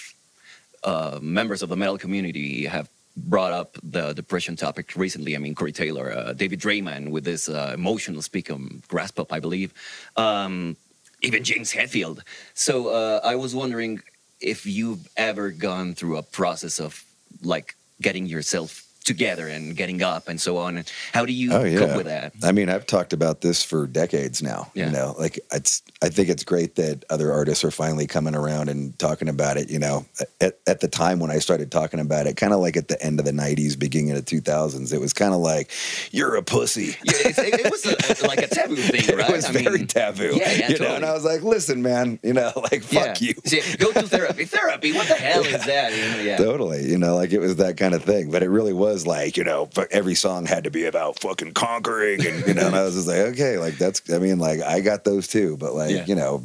uh, 0.84 1.20
members 1.22 1.62
of 1.62 1.70
the 1.70 1.76
metal 1.76 1.98
community 1.98 2.66
have 2.66 2.90
brought 3.16 3.52
up 3.52 3.78
the 3.82 4.14
depression 4.14 4.56
topic 4.56 4.96
recently. 4.96 5.36
I 5.36 5.40
mean, 5.40 5.56
Corey 5.56 5.72
Taylor, 5.72 6.12
uh, 6.12 6.34
David 6.34 6.60
Draiman 6.60 7.10
with 7.10 7.24
this 7.24 7.50
uh, 7.50 7.72
emotional 7.74 8.22
speak 8.22 8.52
on 8.52 8.84
Graspop, 8.88 9.32
I 9.32 9.40
believe. 9.40 9.74
Um, 10.16 10.78
even 11.22 11.44
James 11.44 11.74
Hetfield. 11.74 12.22
So 12.54 12.90
uh, 12.90 13.22
I 13.24 13.36
was 13.36 13.56
wondering 13.56 14.02
if 14.40 14.68
you've 14.68 15.08
ever 15.18 15.50
gone 15.50 15.96
through 15.96 16.18
a 16.18 16.24
process 16.24 16.80
of 16.80 17.04
like 17.42 17.76
getting 18.02 18.28
yourself 18.28 18.87
together 19.08 19.48
and 19.48 19.76
getting 19.76 20.04
up 20.04 20.28
and 20.28 20.40
so 20.40 20.58
on. 20.58 20.84
How 21.14 21.26
do 21.26 21.34
you 21.34 21.52
Oh 21.54 21.64
yeah. 21.64 21.80
cope 21.80 21.98
with 21.98 22.06
that? 22.06 22.34
I 22.44 22.52
mean, 22.52 22.70
I've 22.70 22.86
talked 22.86 23.14
about 23.14 23.42
this 23.42 23.64
for 23.64 23.88
decades 23.88 24.44
now. 24.44 24.70
Yeah. 24.76 24.86
You 24.88 24.92
know, 24.92 25.16
like 25.18 25.40
it's. 25.52 25.82
I 26.04 26.10
think 26.10 26.30
it's 26.30 26.44
great 26.44 26.76
that 26.76 27.04
other 27.10 27.32
artists 27.34 27.64
are 27.64 27.72
finally 27.72 28.06
coming 28.06 28.36
around 28.36 28.70
and 28.70 28.98
talking 29.00 29.30
about 29.30 29.58
it. 29.58 29.70
You 29.72 29.80
know, 29.80 30.06
at, 30.42 30.60
at 30.68 30.82
the 30.82 30.88
time 30.88 31.20
when 31.20 31.32
I 31.32 31.40
started 31.40 31.72
talking 31.72 32.00
about 32.00 32.28
it, 32.28 32.38
kind 32.38 32.54
of 32.54 32.60
like 32.60 32.78
at 32.78 32.88
the 32.90 33.02
end 33.04 33.20
of 33.20 33.26
the 33.26 33.32
'90s, 33.32 33.80
beginning 33.80 34.12
of 34.12 34.24
the 34.24 34.42
2000s, 34.42 34.94
it 34.94 35.00
was 35.00 35.14
kind 35.14 35.34
of 35.34 35.40
like, 35.40 35.72
"You're 36.12 36.36
a 36.36 36.44
pussy." 36.44 36.96
Yeah, 37.08 37.30
it, 37.30 37.66
it 37.66 37.72
was 37.72 37.86
a, 37.86 38.28
like 38.28 38.40
a 38.40 38.48
taboo 38.48 38.76
thing, 38.76 39.16
right? 39.18 39.30
It 39.30 39.36
was 39.36 39.46
I 39.46 39.52
very 39.54 39.80
mean, 39.80 39.88
taboo. 39.88 40.36
Yeah, 40.36 40.52
yeah, 40.52 40.70
you 40.70 40.80
know, 40.80 40.96
and. 40.96 41.06
I 41.06 41.14
was 41.14 41.24
like, 41.24 41.42
"Listen, 41.42 41.82
man, 41.82 42.20
you 42.22 42.34
know, 42.34 42.52
like 42.72 42.84
fuck 42.84 43.22
yeah. 43.22 43.28
you." 43.30 43.34
See, 43.46 43.62
go 43.78 43.92
to 43.94 44.04
therapy. 44.04 44.46
Therapy. 44.46 44.92
What 44.94 45.08
the 45.08 45.16
hell 45.16 45.44
is 45.46 45.66
that? 45.66 45.94
You 45.96 46.10
know, 46.12 46.22
yeah. 46.22 46.38
Totally, 46.38 46.86
you 46.90 46.98
know, 46.98 47.16
like 47.16 47.32
it 47.32 47.40
was 47.40 47.56
that 47.58 47.78
kind 47.78 47.94
of 47.94 48.04
thing. 48.04 48.30
But 48.30 48.44
it 48.44 48.50
really 48.50 48.74
was 48.74 48.97
like, 49.06 49.38
you 49.38 49.44
know, 49.44 49.70
every 49.92 50.16
song 50.16 50.46
had 50.46 50.64
to 50.64 50.72
be 50.72 50.86
about 50.86 51.20
fucking 51.20 51.54
conquering, 51.54 52.26
and 52.26 52.48
you 52.48 52.54
know, 52.54 52.68
and 52.68 52.76
I 52.76 52.84
was 52.84 52.96
just 52.96 53.08
like, 53.08 53.18
okay, 53.34 53.58
like 53.58 53.78
that's. 53.78 54.02
I 54.12 54.18
mean, 54.18 54.40
like 54.40 54.62
I 54.62 54.80
got 54.82 55.04
those 55.04 55.28
too, 55.28 55.58
but 55.58 55.74
like 55.74 55.92
Yeah. 55.92 56.06
you 56.06 56.16
know, 56.16 56.44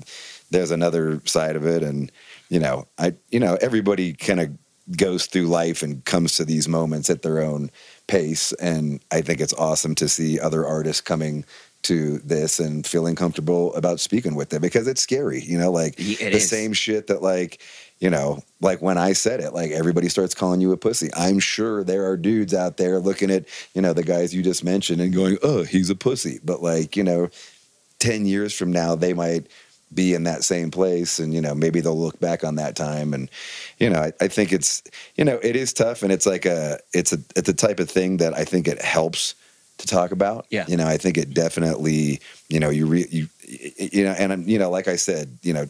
there's 0.51 0.71
another 0.71 1.21
side 1.25 1.57
of 1.57 1.67
it, 1.67 1.83
and 1.83 2.11
you 2.49 2.59
know, 2.61 2.87
I, 2.99 3.15
you 3.31 3.41
know, 3.41 3.57
everybody 3.61 4.13
kind 4.13 4.41
of 4.41 4.51
goes 4.97 5.27
through 5.27 5.47
life 5.47 5.83
and 5.83 6.05
comes 6.05 6.37
to 6.37 6.45
these 6.45 6.69
moments 6.69 7.09
at 7.09 7.23
their 7.23 7.41
own 7.41 7.71
pace, 8.09 8.53
and 8.55 9.01
I 9.11 9.21
think 9.23 9.41
it's 9.41 9.55
awesome 9.55 9.95
to 9.97 10.09
see 10.09 10.39
other 10.41 10.67
artists 10.67 11.01
coming 11.01 11.45
to 11.83 12.19
this 12.19 12.61
and 12.61 12.87
feeling 12.87 13.17
comfortable 13.17 13.75
about 13.75 13.99
speaking 13.99 14.37
with 14.37 14.53
it 14.55 14.63
because 14.63 14.87
it's 14.87 15.01
scary, 15.01 15.41
you 15.41 15.59
know, 15.59 15.73
like 15.73 15.95
it 15.99 16.19
the 16.19 16.37
is. 16.37 16.49
same 16.49 16.73
shit 16.73 17.09
that 17.09 17.23
like 17.23 17.61
you 18.03 18.11
know, 18.11 18.43
like 18.61 18.83
when 18.83 18.99
I 18.99 19.13
said 19.13 19.39
it, 19.39 19.55
like 19.55 19.71
everybody 19.71 20.09
starts 20.09 20.35
calling 20.35 20.61
you 20.61 20.73
a 20.73 20.77
pussy. 20.77 21.09
I'm 21.15 21.39
sure 21.39 21.85
there 21.85 22.05
are 22.11 22.17
dudes 22.17 22.53
out 22.53 22.77
there 22.77 22.99
looking 22.99 23.31
at, 23.31 23.45
you 23.75 23.81
know, 23.81 23.93
the 23.93 24.03
guys 24.03 24.35
you 24.35 24.43
just 24.43 24.65
mentioned 24.65 25.01
and 25.01 25.15
going, 25.15 25.39
oh, 25.45 25.63
he's 25.63 25.89
a 25.89 25.95
pussy. 25.95 26.41
But 26.43 26.61
like, 26.61 26.97
you 26.97 27.05
know, 27.05 27.31
10 28.01 28.27
years 28.27 28.55
from 28.55 28.73
now, 28.73 28.97
they 28.97 29.13
might 29.13 29.47
be 29.95 30.15
in 30.15 30.25
that 30.25 30.43
same 30.43 30.73
place 30.73 31.21
and, 31.21 31.33
you 31.33 31.41
know, 31.41 31.55
maybe 31.55 31.81
they'll 31.81 31.97
look 31.97 32.19
back 32.19 32.43
on 32.43 32.57
that 32.57 32.75
time. 32.75 33.15
And, 33.15 33.31
you 33.79 33.89
know, 33.89 34.01
I, 34.01 34.13
I 34.21 34.27
think 34.27 34.53
it's, 34.53 34.83
you 35.15 35.25
know, 35.25 35.39
it 35.41 35.55
is 35.55 35.73
tough 35.73 36.03
and 36.03 36.11
it's 36.11 36.27
like 36.27 36.45
a, 36.45 36.81
it's 36.93 37.13
a, 37.13 37.19
it's 37.37 37.49
a 37.49 37.55
type 37.55 37.79
of 37.79 37.89
thing 37.89 38.17
that 38.17 38.35
I 38.35 38.45
think 38.45 38.67
it 38.67 38.83
helps 38.83 39.37
to 39.79 39.87
talk 39.87 40.11
about. 40.11 40.47
Yeah. 40.51 40.65
You 40.67 40.77
know, 40.77 40.89
I 40.89 40.97
think 40.97 41.19
it 41.19 41.33
definitely, 41.33 42.21
you 42.49 42.59
know, 42.59 42.71
you, 42.71 42.87
re, 42.87 43.07
you, 43.13 43.29
you 43.47 44.03
know, 44.03 44.13
and, 44.19 44.45
you 44.51 44.59
know, 44.59 44.71
like 44.71 44.89
I 44.89 44.97
said, 44.97 45.39
you 45.43 45.53
know, 45.53 45.67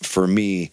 for 0.00 0.28
me, 0.28 0.70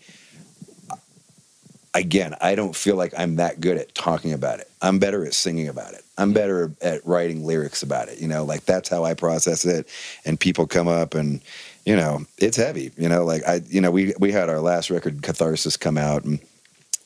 again, 1.94 2.36
I 2.42 2.56
don't 2.56 2.76
feel 2.76 2.96
like 2.96 3.14
I'm 3.18 3.36
that 3.36 3.60
good 3.60 3.78
at 3.78 3.94
talking 3.94 4.34
about 4.34 4.60
it. 4.60 4.70
I'm 4.82 5.00
better 5.00 5.26
at 5.26 5.34
singing 5.34 5.68
about 5.68 5.94
it. 5.94 6.04
I'm 6.18 6.34
better 6.34 6.72
at 6.82 7.06
writing 7.06 7.46
lyrics 7.46 7.84
about 7.84 8.10
it. 8.10 8.20
You 8.20 8.28
know, 8.28 8.44
like 8.44 8.66
that's 8.66 8.90
how 8.90 9.04
I 9.04 9.14
process 9.14 9.66
it. 9.66 9.88
And 10.26 10.40
people 10.40 10.68
come 10.68 10.88
up 10.88 11.14
and, 11.14 11.42
you 11.86 11.96
know, 11.96 12.26
it's 12.38 12.58
heavy. 12.58 12.92
You 12.98 13.10
know, 13.10 13.26
like 13.26 13.44
I, 13.48 13.62
you 13.68 13.82
know, 13.82 13.92
we 13.92 14.14
we 14.20 14.32
had 14.32 14.50
our 14.50 14.60
last 14.60 14.90
record, 14.90 15.22
Catharsis, 15.22 15.78
come 15.78 15.98
out 15.98 16.24
and. 16.24 16.40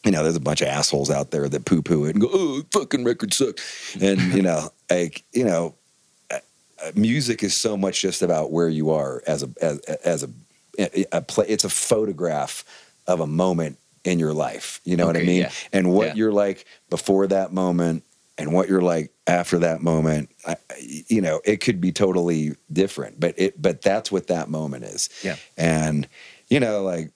You 0.03 0.11
know, 0.11 0.21
there's 0.21 0.35
a 0.35 0.39
bunch 0.39 0.61
of 0.61 0.67
assholes 0.67 1.09
out 1.09 1.31
there 1.31 1.49
that 1.49 1.65
poo-poo 1.65 2.05
it 2.05 2.11
and 2.11 2.21
go, 2.21 2.29
"Oh, 2.31 2.61
fucking 2.71 3.03
record 3.05 3.33
sucks," 3.33 3.95
and 3.99 4.21
you 4.35 4.43
know, 4.43 4.69
like 4.91 5.23
you 5.33 5.43
know, 5.43 5.73
uh, 6.29 6.37
uh, 6.85 6.91
music 6.93 7.41
is 7.41 7.57
so 7.57 7.75
much 7.75 8.03
just 8.03 8.21
about 8.21 8.51
where 8.51 8.69
you 8.69 8.91
are 8.91 9.23
as 9.25 9.41
a 9.41 9.49
as, 9.59 9.79
as 9.79 10.21
a, 10.21 10.29
a 11.11 11.23
play. 11.23 11.47
It's 11.47 11.63
a 11.63 11.69
photograph 11.69 12.63
of 13.07 13.19
a 13.19 13.25
moment 13.25 13.79
in 14.05 14.19
your 14.19 14.33
life. 14.33 14.79
You 14.85 14.95
know 14.97 15.05
what 15.07 15.17
I 15.17 15.23
mean? 15.23 15.41
yeah. 15.41 15.51
And 15.73 15.91
what 15.91 16.07
Yeah. 16.07 16.13
you're 16.15 16.31
like 16.31 16.65
before 16.89 17.27
that 17.27 17.51
moment 17.51 18.03
and 18.37 18.53
what 18.53 18.69
you're 18.69 18.81
like 18.81 19.11
after 19.27 19.59
that 19.59 19.81
moment, 19.81 20.29
I, 20.45 20.55
you 20.79 21.21
know, 21.21 21.41
it 21.45 21.57
could 21.57 21.81
be 21.81 21.91
totally 21.91 22.55
different. 22.71 23.19
But 23.19 23.33
it 23.37 23.61
but 23.61 23.81
that's 23.81 24.11
what 24.11 24.27
that 24.27 24.49
moment 24.49 24.83
is. 24.85 25.09
Yeah. 25.23 25.35
And 25.57 26.07
you 26.49 26.59
know, 26.59 26.83
like 26.83 27.11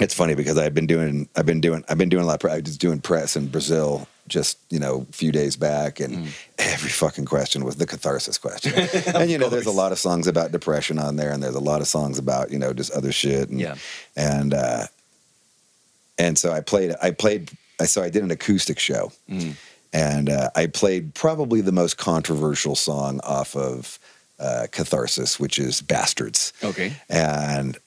it's 0.00 0.12
funny 0.14 0.34
because 0.34 0.58
I've 0.58 0.74
been 0.74 0.86
doing 0.88 1.28
I've 1.36 1.46
been 1.46 1.60
doing 1.60 1.84
I've 1.88 1.98
been 1.98 2.08
doing 2.08 2.24
a 2.24 2.26
lot 2.26 2.42
of 2.44 2.50
I 2.50 2.56
was 2.60 2.76
doing 2.76 3.00
press 3.00 3.36
in 3.36 3.46
Brazil 3.48 4.06
just 4.26 4.58
you 4.70 4.78
know 4.78 5.06
a 5.08 5.12
few 5.12 5.30
days 5.30 5.54
back 5.56 6.00
and 6.00 6.14
Mm. 6.26 6.28
every 6.58 6.88
fucking 6.88 7.26
question 7.26 7.62
was 7.64 7.76
the 7.76 7.86
catharsis 7.86 8.38
question 8.38 8.72
and 9.14 9.30
you 9.30 9.36
know 9.36 9.50
there's 9.50 9.66
a 9.66 9.70
lot 9.70 9.92
of 9.92 9.98
songs 9.98 10.26
about 10.26 10.50
depression 10.50 10.98
on 10.98 11.16
there 11.16 11.30
and 11.30 11.42
there's 11.42 11.54
a 11.54 11.60
lot 11.60 11.82
of 11.82 11.86
songs 11.86 12.18
about 12.18 12.50
you 12.50 12.58
know 12.58 12.72
just 12.72 12.90
other 12.92 13.12
shit 13.12 13.50
and 13.50 13.60
Yeah. 13.60 13.74
and 14.16 14.54
uh 14.54 14.86
and 16.18 16.38
so 16.38 16.52
I 16.52 16.60
played 16.60 16.94
I 17.02 17.10
played 17.10 17.50
so 17.84 18.02
I 18.02 18.10
did 18.10 18.22
an 18.22 18.30
acoustic 18.30 18.78
show 18.78 19.12
Mm. 19.30 19.54
and 19.92 20.28
uh, 20.30 20.50
I 20.54 20.66
played 20.66 21.14
probably 21.14 21.60
the 21.60 21.72
most 21.72 21.96
controversial 21.98 22.76
song 22.76 23.20
off 23.24 23.56
of 23.56 23.98
uh, 24.40 24.66
Catharsis, 24.72 25.38
which 25.40 25.58
is 25.58 25.80
"Bastards." 25.82 26.52
Okay. 26.62 26.92
And 27.08 27.78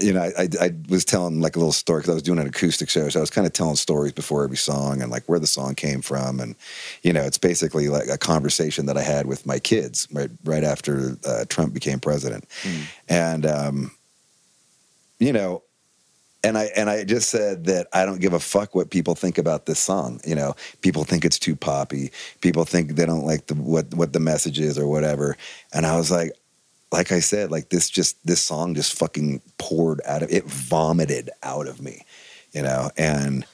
you 0.00 0.12
know, 0.12 0.20
I, 0.20 0.42
I, 0.42 0.48
I 0.60 0.70
was 0.88 1.04
telling 1.04 1.40
like 1.40 1.54
a 1.54 1.60
little 1.60 1.72
story 1.72 2.00
because 2.00 2.10
I 2.10 2.14
was 2.14 2.22
doing 2.24 2.40
an 2.40 2.48
acoustic 2.48 2.88
show, 2.90 3.08
so 3.08 3.20
I 3.20 3.22
was 3.22 3.30
kind 3.30 3.46
of 3.46 3.52
telling 3.52 3.76
stories 3.76 4.12
before 4.12 4.42
every 4.42 4.56
song 4.56 5.00
and 5.00 5.12
like 5.12 5.22
where 5.28 5.38
the 5.38 5.46
song 5.46 5.74
came 5.76 6.02
from, 6.02 6.40
and 6.40 6.56
you 7.02 7.12
know, 7.12 7.22
it's 7.22 7.38
basically 7.38 7.88
like 7.88 8.08
a 8.08 8.18
conversation 8.18 8.86
that 8.86 8.96
I 8.98 9.02
had 9.02 9.26
with 9.26 9.46
my 9.46 9.58
kids 9.60 10.08
right 10.12 10.30
right 10.44 10.64
after 10.64 11.16
uh, 11.24 11.44
Trump 11.48 11.72
became 11.72 12.00
president, 12.00 12.44
and 13.08 13.46
um, 13.46 13.92
you 15.20 15.32
know, 15.32 15.62
and 16.46 16.56
I 16.56 16.64
and 16.76 16.88
I 16.88 17.02
just 17.02 17.28
said 17.28 17.64
that 17.64 17.88
I 17.92 18.06
don't 18.06 18.20
give 18.20 18.32
a 18.32 18.38
fuck 18.38 18.74
what 18.74 18.90
people 18.90 19.16
think 19.16 19.36
about 19.36 19.66
this 19.66 19.80
song. 19.80 20.20
You 20.24 20.36
know, 20.36 20.54
people 20.80 21.02
think 21.02 21.24
it's 21.24 21.40
too 21.40 21.56
poppy. 21.56 22.12
People 22.40 22.64
think 22.64 22.92
they 22.92 23.04
don't 23.04 23.26
like 23.26 23.46
the 23.48 23.54
what 23.54 23.92
what 23.94 24.12
the 24.12 24.20
message 24.20 24.60
is 24.60 24.78
or 24.78 24.86
whatever. 24.86 25.36
And 25.72 25.84
I 25.84 25.96
was 25.96 26.12
like, 26.12 26.30
like 26.92 27.10
I 27.10 27.18
said, 27.18 27.50
like 27.50 27.70
this 27.70 27.90
just 27.90 28.24
this 28.24 28.40
song 28.40 28.76
just 28.76 28.96
fucking 28.96 29.42
poured 29.58 30.00
out 30.06 30.22
of 30.22 30.30
it, 30.30 30.44
vomited 30.44 31.30
out 31.42 31.66
of 31.66 31.82
me. 31.82 32.04
You 32.52 32.62
know, 32.62 32.90
and 32.96 33.44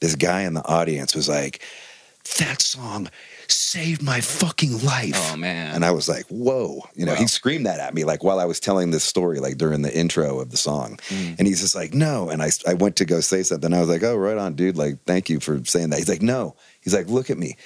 this 0.00 0.14
guy 0.14 0.42
in 0.42 0.52
the 0.52 0.66
audience 0.66 1.14
was 1.14 1.30
like, 1.30 1.62
"That 2.38 2.60
song 2.60 3.08
saved 3.48 4.02
my 4.02 4.20
fucking 4.20 4.84
life." 4.84 5.14
Oh 5.32 5.36
man. 5.36 5.74
And 5.74 5.84
I 5.84 5.90
was 5.90 6.08
like, 6.08 6.26
whoa. 6.26 6.82
You 6.94 7.06
know, 7.06 7.12
Wow. 7.12 7.18
he 7.18 7.26
screamed 7.26 7.66
that 7.66 7.80
at 7.80 7.94
me 7.94 8.04
like 8.04 8.22
while 8.22 8.38
I 8.40 8.44
was 8.44 8.60
telling 8.60 8.90
this 8.90 9.04
story, 9.04 9.40
like 9.40 9.56
during 9.58 9.82
the 9.82 9.96
intro 9.96 10.40
of 10.40 10.50
the 10.50 10.56
song. 10.56 10.98
Mm. 11.08 11.38
And 11.38 11.46
he's 11.48 11.60
just 11.60 11.74
like, 11.74 11.94
no. 11.94 12.28
And 12.30 12.42
I, 12.42 12.50
I 12.66 12.74
went 12.74 12.96
to 12.96 13.04
go 13.04 13.20
say 13.20 13.42
something. 13.42 13.72
I 13.72 13.80
was 13.80 13.88
like, 13.88 14.02
oh, 14.02 14.16
right 14.16 14.36
on, 14.38 14.54
dude. 14.54 14.76
Like, 14.76 14.98
thank 15.06 15.28
you 15.30 15.40
for 15.40 15.64
saying 15.64 15.90
that. 15.90 15.98
He's 15.98 16.08
like, 16.08 16.22
no. 16.22 16.54
He's 16.80 16.94
like, 16.94 17.08
look 17.08 17.30
at 17.30 17.38
me. 17.38 17.56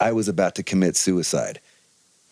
I 0.00 0.12
was 0.12 0.28
about 0.28 0.54
to 0.56 0.62
commit 0.62 0.96
suicide. 0.96 1.60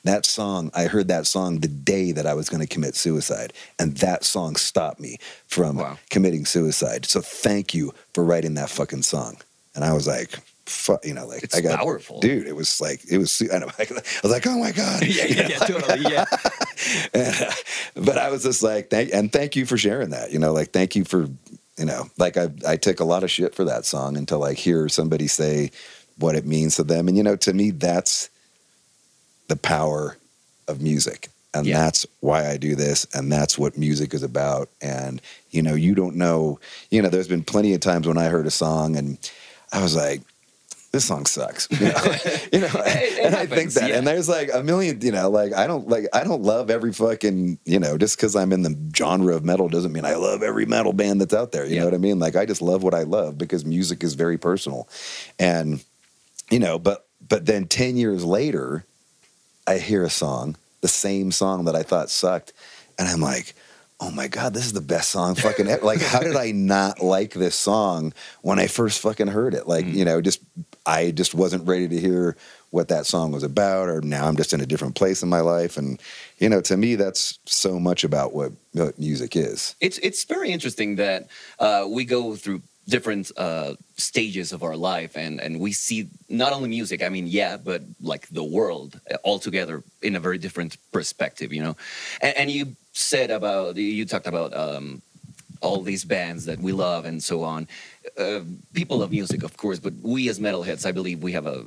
That 0.05 0.25
song, 0.25 0.71
I 0.75 0.85
heard 0.85 1.09
that 1.09 1.27
song 1.27 1.61
the 1.61 1.69
day 1.69 2.13
that 2.13 2.27
I 2.27 2.33
was 2.33 2.49
going 2.49 2.63
to 2.63 2.67
commit 2.67 2.95
suicide. 2.97 3.53
And 3.79 3.97
that 3.99 4.25
song 4.25 4.57
stopped 4.57 4.99
me 4.99 5.19
from 5.47 5.77
Wow. 5.77 5.99
committing 6.09 6.47
suicide. 6.47 7.05
So 7.05 7.21
thank 7.21 7.75
you 7.75 7.93
for 8.15 8.25
writing 8.25 8.55
that 8.55 8.71
fucking 8.71 9.03
song. 9.03 9.37
And 9.75 9.85
I 9.85 9.93
was 9.93 10.07
like, 10.07 10.39
you 11.05 11.15
know, 11.15 11.27
like, 11.27 11.43
It's 11.43 11.57
I 11.57 11.61
got, 11.61 11.79
powerful. 11.79 12.21
dude, 12.21 12.47
it 12.47 12.55
was 12.57 12.81
like, 12.81 13.01
it 13.11 13.19
was, 13.19 13.43
I, 13.53 13.59
know, 13.59 13.69
I 13.79 13.87
was 14.23 14.31
like, 14.33 14.47
oh 14.47 14.59
my 14.59 14.73
God. 14.73 15.03
yeah, 15.07 15.25
yeah, 15.27 15.49
yeah, 15.49 15.59
totally. 15.59 16.01
Yeah. 16.11 16.25
And, 17.13 17.37
uh, 17.43 17.51
but 17.95 18.17
I 18.17 18.31
was 18.31 18.43
just 18.43 18.63
like, 18.63 18.89
thank, 18.89 19.13
and 19.13 19.31
thank 19.31 19.55
you 19.55 19.67
for 19.67 19.77
sharing 19.77 20.11
that. 20.11 20.33
You 20.33 20.39
know, 20.39 20.53
like 20.53 20.71
thank 20.73 20.97
you 20.97 21.05
for, 21.05 21.29
you 21.77 21.85
know, 21.85 22.09
like 22.19 22.37
I 22.39 22.49
I 22.67 22.77
took 22.77 23.01
a 23.01 23.05
lot 23.05 23.23
of 23.23 23.31
shit 23.31 23.55
for 23.55 23.65
that 23.67 23.85
song 23.85 24.17
until 24.17 24.39
like 24.39 24.57
hear 24.57 24.89
somebody 24.89 25.27
say 25.27 25.71
what 26.19 26.35
it 26.37 26.47
means 26.47 26.77
to 26.77 26.83
them, 26.85 27.07
and 27.07 27.17
you 27.19 27.23
know, 27.23 27.37
to 27.37 27.53
me, 27.53 27.71
that's 27.71 28.31
the 29.49 29.57
power 29.57 30.17
of 30.69 30.81
music, 30.81 31.29
and 31.53 31.67
Yeah. 31.67 31.79
that's 31.85 32.07
why 32.21 32.49
I 32.49 32.57
do 32.57 32.75
this, 32.75 33.07
and 33.13 33.31
that's 33.31 33.59
what 33.59 33.77
music 33.77 34.15
is 34.15 34.23
about. 34.23 34.69
And 34.81 35.21
you 35.51 35.61
know, 35.63 35.75
you 35.75 35.95
don't 35.95 36.17
know, 36.17 36.61
you 36.91 37.03
know, 37.03 37.09
there's 37.11 37.29
been 37.29 37.45
plenty 37.45 37.75
of 37.75 37.81
times 37.81 38.07
when 38.09 38.19
I 38.19 38.29
heard 38.29 38.47
a 38.47 38.51
song 38.51 38.97
and 38.97 39.19
I 39.73 39.83
was 39.83 39.95
like. 39.95 40.23
This 40.93 41.05
song 41.05 41.25
sucks, 41.27 41.69
you 41.71 41.79
know. 41.87 42.03
you 42.53 42.61
know 42.61 42.83
It- 42.85 43.19
it 43.19 43.25
and 43.27 43.37
I 43.37 43.47
think 43.47 43.73
that, 43.75 43.91
yeah. 43.91 43.97
and 43.99 44.07
there's 44.07 44.29
like 44.29 44.51
a 44.53 44.61
million, 44.63 45.01
you 45.03 45.13
know, 45.13 45.31
like 45.31 45.53
I 45.55 45.69
don't 45.69 45.89
like 45.89 46.07
I 46.13 46.25
don't 46.25 46.43
love 46.43 46.69
every 46.69 46.93
fucking, 46.93 47.59
you 47.65 47.79
know, 47.79 47.97
just 47.97 48.17
because 48.17 48.35
I'm 48.35 48.53
in 48.53 48.63
the 48.63 48.77
genre 48.97 49.37
of 49.37 49.45
metal 49.45 49.69
doesn't 49.69 49.93
mean 49.93 50.05
I 50.05 50.15
love 50.17 50.43
every 50.43 50.67
metal 50.67 50.93
band 50.93 51.21
that's 51.21 51.33
out 51.35 51.53
there. 51.53 51.65
You 51.65 51.75
Yeah. 51.75 51.81
know 51.83 51.87
what 51.87 51.95
I 51.95 51.99
mean? 51.99 52.19
Like 52.19 52.35
I 52.35 52.45
just 52.45 52.61
love 52.61 52.83
what 52.83 52.95
I 52.95 53.05
love 53.05 53.39
because 53.39 53.65
music 53.65 54.03
is 54.03 54.15
very 54.15 54.37
personal, 54.37 54.89
and 55.39 55.85
you 56.51 56.59
know, 56.59 56.77
but 56.79 57.07
but 57.29 57.47
then 57.47 57.67
ten 57.69 57.97
years 57.97 58.25
later, 58.25 58.85
I 59.69 59.79
hear 59.79 60.03
a 60.03 60.11
song, 60.11 60.57
the 60.81 60.89
same 60.89 61.31
song 61.31 61.67
that 61.67 61.77
I 61.77 61.85
thought 61.85 62.11
sucked, 62.11 62.53
and 62.99 63.07
I'm 63.09 63.21
like. 63.21 63.55
Oh 64.03 64.11
my 64.11 64.29
god, 64.29 64.55
this 64.55 64.65
is 64.65 64.73
the 64.73 64.81
best 64.81 65.11
song 65.11 65.35
fucking 65.35 65.69
ever. 65.69 65.85
Like, 65.85 66.01
how 66.01 66.21
did 66.21 66.35
I 66.35 66.53
not 66.53 67.01
like 67.01 67.35
this 67.35 67.55
song 67.55 68.15
when 68.41 68.59
I 68.59 68.67
first 68.67 69.01
fucking 69.01 69.27
heard 69.27 69.53
it? 69.53 69.69
Like, 69.69 69.85
you 69.85 70.07
know, 70.07 70.23
just 70.23 70.41
I 70.87 71.11
just 71.11 71.35
wasn't 71.35 71.69
ready 71.69 71.87
to 71.87 72.01
hear 72.01 72.37
what 72.71 72.89
that 72.89 73.05
song 73.05 73.31
was 73.31 73.43
about, 73.43 73.89
or 73.89 74.01
now 74.01 74.27
I'm 74.27 74.37
just 74.37 74.55
in 74.55 74.61
a 74.61 74.67
different 74.67 74.95
place 74.95 75.23
in 75.23 75.29
my 75.29 75.41
life. 75.41 75.77
And, 75.77 76.01
you 76.39 76.49
know, 76.49 76.61
to 76.63 76.77
me, 76.77 76.95
that's 76.95 77.39
so 77.45 77.79
much 77.79 78.03
about 78.03 78.33
what, 78.33 78.53
what 78.73 78.99
music 78.99 79.37
is. 79.37 79.75
it's 79.81 79.99
it's 79.99 80.25
very 80.25 80.51
interesting 80.51 80.97
that 80.97 81.29
uh, 81.59 81.87
we 81.89 82.05
go 82.05 82.37
through 82.37 82.63
different 82.91 83.31
uh, 83.37 83.75
stages 83.97 84.53
of 84.53 84.61
our 84.63 84.77
life, 84.77 85.17
and 85.17 85.41
and 85.45 85.53
we 85.67 85.73
see 85.73 86.09
not 86.29 86.53
only 86.53 86.69
music. 86.69 87.03
I 87.03 87.09
mean, 87.09 87.27
yeah, 87.27 87.57
but 87.57 87.83
like 88.13 88.25
the 88.29 88.45
world 88.57 89.01
altogether 89.25 89.77
in 90.03 90.17
a 90.17 90.21
very 90.21 90.39
different 90.39 90.77
perspective. 90.93 91.53
You 91.57 91.63
know, 91.65 91.77
and, 92.21 92.35
and 92.41 92.51
you 92.51 92.65
said 92.93 93.31
about 93.31 93.77
you 93.77 94.05
talked 94.05 94.27
about. 94.27 94.51
Um, 94.55 95.03
all 95.63 95.83
these 95.83 96.05
bands 96.05 96.47
that 96.47 96.59
we 96.59 96.73
love 96.73 97.05
and 97.05 97.23
so 97.23 97.45
on. 97.45 97.69
Uh, 98.17 98.41
people 98.73 98.97
love 98.99 99.11
music, 99.11 99.43
of 99.43 99.53
course, 99.59 99.79
but 99.79 99.93
we 100.03 100.27
as 100.31 100.41
metalheads, 100.41 100.87
I 100.87 100.93
believe 100.93 101.23
we 101.23 101.33
have 101.33 101.47
a, 101.47 101.65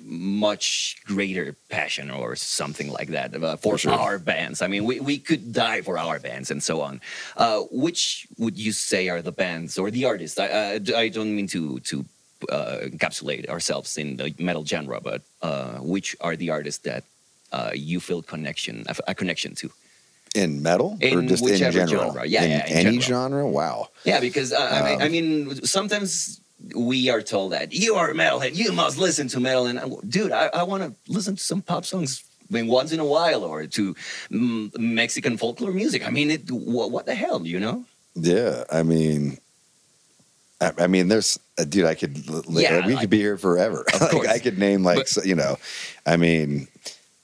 much 0.00 0.96
greater 1.04 1.56
passion 1.68 2.10
or 2.10 2.36
something 2.36 2.90
like 2.98 3.08
that 3.08 3.28
uh, 3.34 3.56
for, 3.56 3.78
sure. 3.78 3.92
our 3.92 4.18
bands. 4.18 4.62
I 4.62 4.66
mean, 4.68 4.84
we, 4.84 5.00
we 5.00 5.18
could 5.18 5.52
die 5.52 5.80
for 5.82 5.98
our 5.98 6.18
bands 6.18 6.50
and 6.50 6.62
so 6.62 6.80
on. 6.80 7.00
Uh, 7.36 7.60
which 7.70 8.26
would 8.38 8.56
you 8.58 8.72
say 8.72 9.08
are 9.08 9.22
the 9.22 9.32
bands 9.32 9.78
or 9.78 9.90
the 9.90 10.04
artists? 10.04 10.38
I, 10.38 10.48
uh, 10.48 10.78
I 10.96 11.08
don't 11.08 11.34
mean 11.36 11.48
to 11.48 11.80
to 11.90 12.04
uh, 12.50 12.78
encapsulate 12.92 13.48
ourselves 13.48 13.96
in 13.98 14.16
the 14.16 14.34
metal 14.38 14.64
genre, 14.64 15.00
but 15.00 15.20
uh, 15.42 15.78
which 15.94 16.16
are 16.20 16.36
the 16.36 16.50
artists 16.50 16.82
that 16.84 17.02
uh, 17.52 17.70
you 17.74 17.98
feel 18.00 18.22
connection 18.22 18.84
a, 19.06 19.14
connection 19.14 19.54
to? 19.56 19.70
in 20.34 20.62
metal 20.62 20.98
or 21.02 21.20
In 21.20 21.26
just 21.28 21.42
in 21.42 21.50
whichever 21.50 21.72
general? 21.72 22.12
genre. 22.12 22.24
Yeah, 22.26 22.44
in 22.44 22.50
yeah, 22.50 22.66
in 22.66 22.86
any 22.86 22.98
general. 22.98 23.30
genre. 23.30 23.48
Wow. 23.48 23.88
Yeah, 24.04 24.20
because 24.20 24.52
uh, 24.52 24.58
I, 24.60 24.78
Um, 24.78 24.84
mean, 24.86 25.02
I 25.02 25.08
mean, 25.08 25.54
sometimes 25.64 26.40
we 26.74 27.08
are 27.08 27.22
told 27.22 27.52
that 27.52 27.72
you 27.72 27.94
are 27.94 28.10
a 28.10 28.14
metalhead, 28.14 28.54
you 28.56 28.72
must 28.72 28.98
listen 28.98 29.28
to 29.28 29.40
metal, 29.40 29.66
and 29.66 29.78
uh, 29.78 29.88
dude, 30.08 30.32
I, 30.32 30.46
I 30.54 30.62
want 30.64 30.82
to 30.82 30.94
listen 31.12 31.36
to 31.36 31.42
some 31.42 31.62
pop 31.62 31.84
songs. 31.84 32.24
I 32.50 32.54
mean, 32.54 32.66
once 32.66 32.92
in 32.92 33.00
a 33.00 33.04
while, 33.04 33.44
or 33.44 33.66
to 33.66 33.94
mm, 34.30 34.76
Mexican 34.78 35.36
folklore 35.36 35.70
music. 35.72 36.06
I 36.06 36.10
mean, 36.10 36.30
it, 36.30 36.50
what, 36.50 36.90
what 36.90 37.04
the 37.06 37.14
hell, 37.14 37.46
you 37.46 37.60
know? 37.60 37.84
Yeah, 38.14 38.64
I 38.72 38.82
mean, 38.82 39.36
I, 40.60 40.72
I 40.78 40.86
mean, 40.86 41.08
there's, 41.08 41.38
uh, 41.58 41.64
dude. 41.64 41.84
I 41.84 41.94
could, 41.94 42.16
Yeah, 42.48 42.86
we 42.86 42.94
like- 42.94 43.02
could 43.02 43.10
be 43.10 43.18
here 43.18 43.36
forever. 43.36 43.84
Of 43.94 44.00
Like. 44.14 44.28
I 44.28 44.38
could 44.38 44.58
name 44.58 44.82
like, 44.82 44.96
But- 44.98 45.08
so- 45.08 45.22
you 45.24 45.34
know, 45.34 45.58
I 46.06 46.16
mean, 46.16 46.68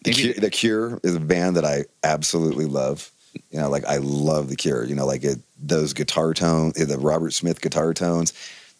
the 0.04 0.12
Cure, 0.12 0.34
the- 0.34 0.40
the 0.42 0.50
Cure 0.50 1.00
is 1.02 1.16
a 1.16 1.20
band 1.20 1.56
that 1.56 1.64
I 1.64 1.84
absolutely 2.04 2.66
love. 2.66 3.10
You 3.50 3.60
know, 3.60 3.70
like 3.70 3.84
I 3.86 3.96
love 3.96 4.48
the 4.50 4.56
Cure. 4.56 4.84
You 4.84 4.94
know, 4.94 5.06
like 5.06 5.24
it, 5.24 5.38
those 5.58 5.92
guitar 5.94 6.34
tones, 6.34 6.74
the 6.74 6.98
Robert 6.98 7.32
Smith 7.32 7.60
guitar 7.62 7.92
tones, 7.94 8.32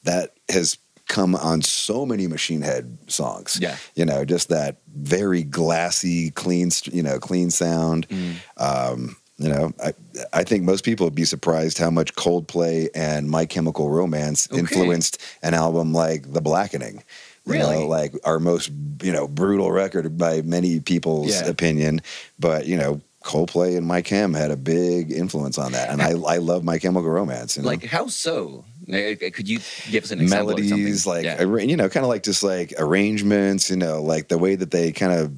that 0.04 0.34
has 0.48 0.78
come 1.06 1.34
on 1.34 1.60
so 1.60 2.06
many 2.06 2.26
Machine 2.26 2.62
Head 2.62 2.96
songs. 3.08 3.58
Yeah. 3.60 3.76
you 3.94 4.04
know, 4.06 4.24
just 4.24 4.48
that 4.48 4.78
very 4.96 5.42
glassy, 5.42 6.30
clean, 6.30 6.70
you 6.84 7.02
know, 7.02 7.18
clean 7.18 7.50
sound. 7.50 8.08
Mm. 8.08 8.34
Um, 8.56 9.16
you 9.36 9.48
know, 9.48 9.72
I 9.84 9.92
I 10.32 10.44
think 10.44 10.62
most 10.62 10.84
people 10.84 11.06
would 11.06 11.14
be 11.14 11.24
surprised 11.24 11.76
how 11.76 11.90
much 11.90 12.14
Coldplay 12.14 12.88
and 12.94 13.28
My 13.28 13.44
Chemical 13.46 13.90
Romance 13.90 14.48
Okay. 14.50 14.60
influenced 14.60 15.20
an 15.42 15.54
album 15.54 15.92
like 15.92 16.32
The 16.32 16.40
Blackening. 16.40 17.02
You 17.46 17.52
Really? 17.52 17.80
know, 17.80 17.86
like 17.88 18.14
our 18.24 18.38
most 18.38 18.70
you 19.02 19.12
know 19.12 19.26
brutal 19.28 19.70
record 19.72 20.16
by 20.16 20.40
many 20.42 20.80
people's 20.80 21.32
Yeah. 21.32 21.46
opinion, 21.48 22.00
but 22.38 22.66
you 22.66 22.76
know. 22.76 23.00
Coldplay 23.24 23.74
and 23.78 23.86
My 23.86 24.02
Chem 24.02 24.34
had 24.34 24.50
a 24.50 24.56
big 24.56 25.10
influence 25.10 25.56
on 25.56 25.72
that, 25.72 25.88
and 25.88 26.02
I, 26.02 26.10
I 26.10 26.36
love 26.36 26.62
My 26.62 26.78
Chemical 26.78 27.08
Romance. 27.08 27.56
You 27.56 27.62
know? 27.62 27.68
Like, 27.70 27.82
how 27.86 28.06
so? 28.08 28.66
Uh, 28.88 29.14
Could 29.32 29.48
you 29.48 29.60
give 29.90 30.04
us 30.04 30.10
an 30.10 30.20
example? 30.20 30.48
melodies, 30.56 31.06
like 31.06 31.24
Yeah. 31.24 31.42
you 31.42 31.76
know, 31.76 31.88
kind 31.88 32.04
of 32.04 32.08
like 32.08 32.22
just 32.22 32.42
like 32.42 32.72
arrangements, 32.78 33.70
you 33.70 33.76
know, 33.76 34.02
like 34.02 34.28
the 34.28 34.38
way 34.38 34.54
that 34.56 34.70
they 34.70 34.92
kind 34.92 35.12
of, 35.12 35.32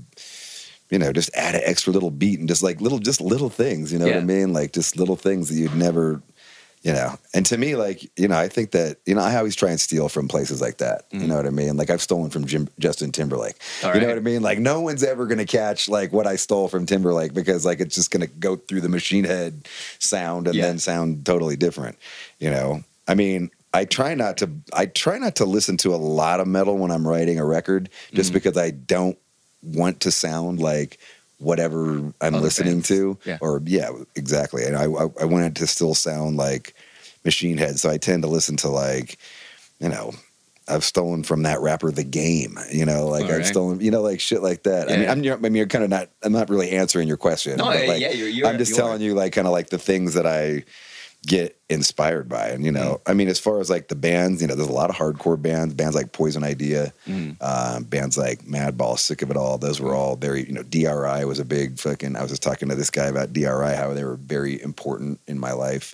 you 0.90 0.98
know, 0.98 1.12
just 1.12 1.30
add 1.34 1.54
an 1.54 1.62
extra 1.64 1.92
little 1.92 2.10
beat 2.10 2.38
and 2.40 2.48
just 2.48 2.62
like 2.62 2.80
little, 2.80 2.98
just 2.98 3.20
little 3.20 3.50
things, 3.50 3.92
you 3.92 3.98
know 3.98 4.06
what 4.06 4.16
I 4.16 4.20
mean? 4.20 4.52
Like 4.52 4.72
just 4.72 4.96
little 4.96 5.16
things 5.16 5.48
that 5.48 5.54
you'd 5.56 5.74
never, 5.74 6.22
you 6.82 6.92
know. 6.92 7.16
And 7.34 7.44
to 7.46 7.58
me, 7.58 7.74
like 7.74 8.08
you 8.18 8.28
know, 8.28 8.36
I 8.38 8.46
think 8.48 8.70
that 8.72 8.98
you 9.06 9.14
know, 9.16 9.20
I 9.20 9.36
always 9.36 9.56
try 9.56 9.70
and 9.70 9.80
steal 9.80 10.08
from 10.08 10.28
places 10.28 10.60
like 10.60 10.78
that. 10.78 11.06
You 11.10 11.26
know 11.26 11.34
what 11.36 11.46
I 11.46 11.50
mean? 11.50 11.76
Like 11.76 11.90
I've 11.90 12.02
stolen 12.02 12.30
from 12.30 12.46
Jim, 12.46 12.68
Justin 12.78 13.10
Timberlake. 13.12 13.56
All 13.82 13.92
you 13.94 14.00
know 14.00 14.06
right. 14.06 14.12
what 14.14 14.18
I 14.18 14.24
mean? 14.24 14.42
Like 14.42 14.58
no 14.60 14.80
one's 14.80 15.02
ever 15.02 15.26
going 15.26 15.38
to 15.38 15.44
catch 15.46 15.88
like 15.88 16.12
what 16.12 16.26
I 16.28 16.36
stole 16.36 16.68
from 16.68 16.86
Timberlake 16.86 17.34
because 17.34 17.64
like 17.66 17.80
it's 17.80 17.94
just 17.96 18.10
going 18.12 18.20
to 18.26 18.32
go 18.32 18.54
through 18.56 18.82
the 18.82 18.88
machine 18.88 19.24
head 19.24 19.66
sound 19.98 20.46
and 20.46 20.54
Yeah. 20.56 20.66
then 20.66 20.78
sound 20.78 21.24
totally 21.26 21.56
different. 21.56 21.96
You 22.38 22.50
know, 22.50 22.84
I 23.08 23.14
mean, 23.14 23.50
I 23.72 23.84
try 23.84 24.14
not 24.14 24.38
to. 24.38 24.50
I 24.72 24.86
try 24.86 25.18
not 25.18 25.36
to 25.36 25.44
listen 25.44 25.76
to 25.78 25.94
a 25.94 25.96
lot 25.96 26.40
of 26.40 26.46
metal 26.46 26.76
when 26.78 26.90
I'm 26.90 27.06
writing 27.06 27.38
a 27.38 27.44
record, 27.44 27.88
just 28.12 28.30
Mm. 28.30 28.34
because 28.34 28.56
I 28.56 28.70
don't 28.70 29.18
want 29.62 30.00
to 30.00 30.10
sound 30.10 30.60
like 30.60 30.98
whatever 31.38 31.98
I'm 32.20 32.34
Other 32.34 32.40
listening 32.40 32.74
bands. 32.76 32.88
to. 32.88 33.18
Yeah. 33.24 33.38
Or 33.40 33.62
yeah, 33.66 33.90
exactly. 34.14 34.64
And 34.64 34.76
I, 34.76 34.84
I 34.84 35.06
I 35.20 35.24
want 35.24 35.44
it 35.44 35.54
to 35.56 35.66
still 35.66 35.94
sound 35.94 36.36
like 36.36 36.74
Machine 37.24 37.58
Head, 37.58 37.78
so 37.78 37.90
I 37.90 37.98
tend 37.98 38.22
to 38.22 38.28
listen 38.28 38.56
to 38.58 38.68
like, 38.68 39.18
you 39.80 39.88
know. 39.88 40.12
I've 40.68 40.82
stolen 40.82 41.22
from 41.22 41.44
that 41.44 41.60
rapper 41.60 41.92
the 41.92 42.02
game, 42.02 42.58
you 42.72 42.84
know, 42.84 43.06
like 43.06 43.26
All 43.26 43.30
I've 43.34 43.46
stolen, 43.46 43.80
you 43.80 43.92
know, 43.92 44.02
like 44.02 44.18
shit 44.18 44.42
like 44.42 44.64
that. 44.64 44.88
I 44.88 44.94
Yeah. 44.94 44.98
mean, 44.98 45.08
I'm, 45.10 45.22
you're, 45.22 45.34
I 45.36 45.38
mean, 45.38 45.54
you're 45.54 45.68
kind 45.68 45.84
of 45.84 45.90
not, 45.90 46.10
I'm 46.24 46.32
not 46.32 46.48
really 46.50 46.72
answering 46.72 47.06
your 47.06 47.16
question. 47.16 47.56
No, 47.58 47.66
like, 47.66 48.00
yeah, 48.00 48.10
you're- 48.10 48.32
you're- 48.32 48.50
I'm 48.50 48.58
just 48.58 48.70
you 48.72 48.76
are. 48.78 48.80
telling 48.80 49.00
you, 49.00 49.14
like, 49.14 49.32
kind 49.32 49.46
of 49.46 49.52
like 49.52 49.70
the 49.70 49.78
things 49.78 50.14
that 50.14 50.26
I 50.26 50.64
get 51.26 51.58
inspired 51.68 52.28
by. 52.28 52.48
And, 52.50 52.64
you 52.64 52.70
know, 52.70 53.00
Mm. 53.04 53.10
I 53.10 53.14
mean, 53.14 53.26
as 53.28 53.38
far 53.40 53.58
as 53.60 53.68
like 53.68 53.88
the 53.88 53.96
bands, 53.96 54.40
you 54.40 54.46
know, 54.46 54.54
there's 54.54 54.68
a 54.68 54.72
lot 54.72 54.88
of 54.90 54.96
hardcore 54.96 55.40
bands, 55.40 55.74
bands 55.74 55.96
like 55.96 56.12
Poison 56.12 56.44
Idea, 56.44 56.92
Mm. 57.08 57.36
um, 57.42 57.82
bands 57.84 58.16
like 58.16 58.42
Madball, 58.44 58.96
Sick 58.98 59.22
of 59.22 59.30
It 59.32 59.36
All. 59.36 59.58
Those 59.58 59.80
were 59.80 59.94
all 59.94 60.14
very, 60.14 60.46
you 60.46 60.52
know, 60.52 60.62
DRI 60.62 61.24
was 61.24 61.40
a 61.40 61.44
big 61.44 61.78
fucking, 61.80 62.14
I 62.14 62.22
was 62.22 62.30
just 62.30 62.42
talking 62.44 62.68
to 62.68 62.76
this 62.76 62.90
guy 62.90 63.06
about 63.06 63.32
DRI, 63.32 63.74
how 63.74 63.92
they 63.92 64.04
were 64.04 64.14
very 64.16 64.62
important 64.62 65.18
in 65.26 65.38
my 65.40 65.52
life. 65.52 65.92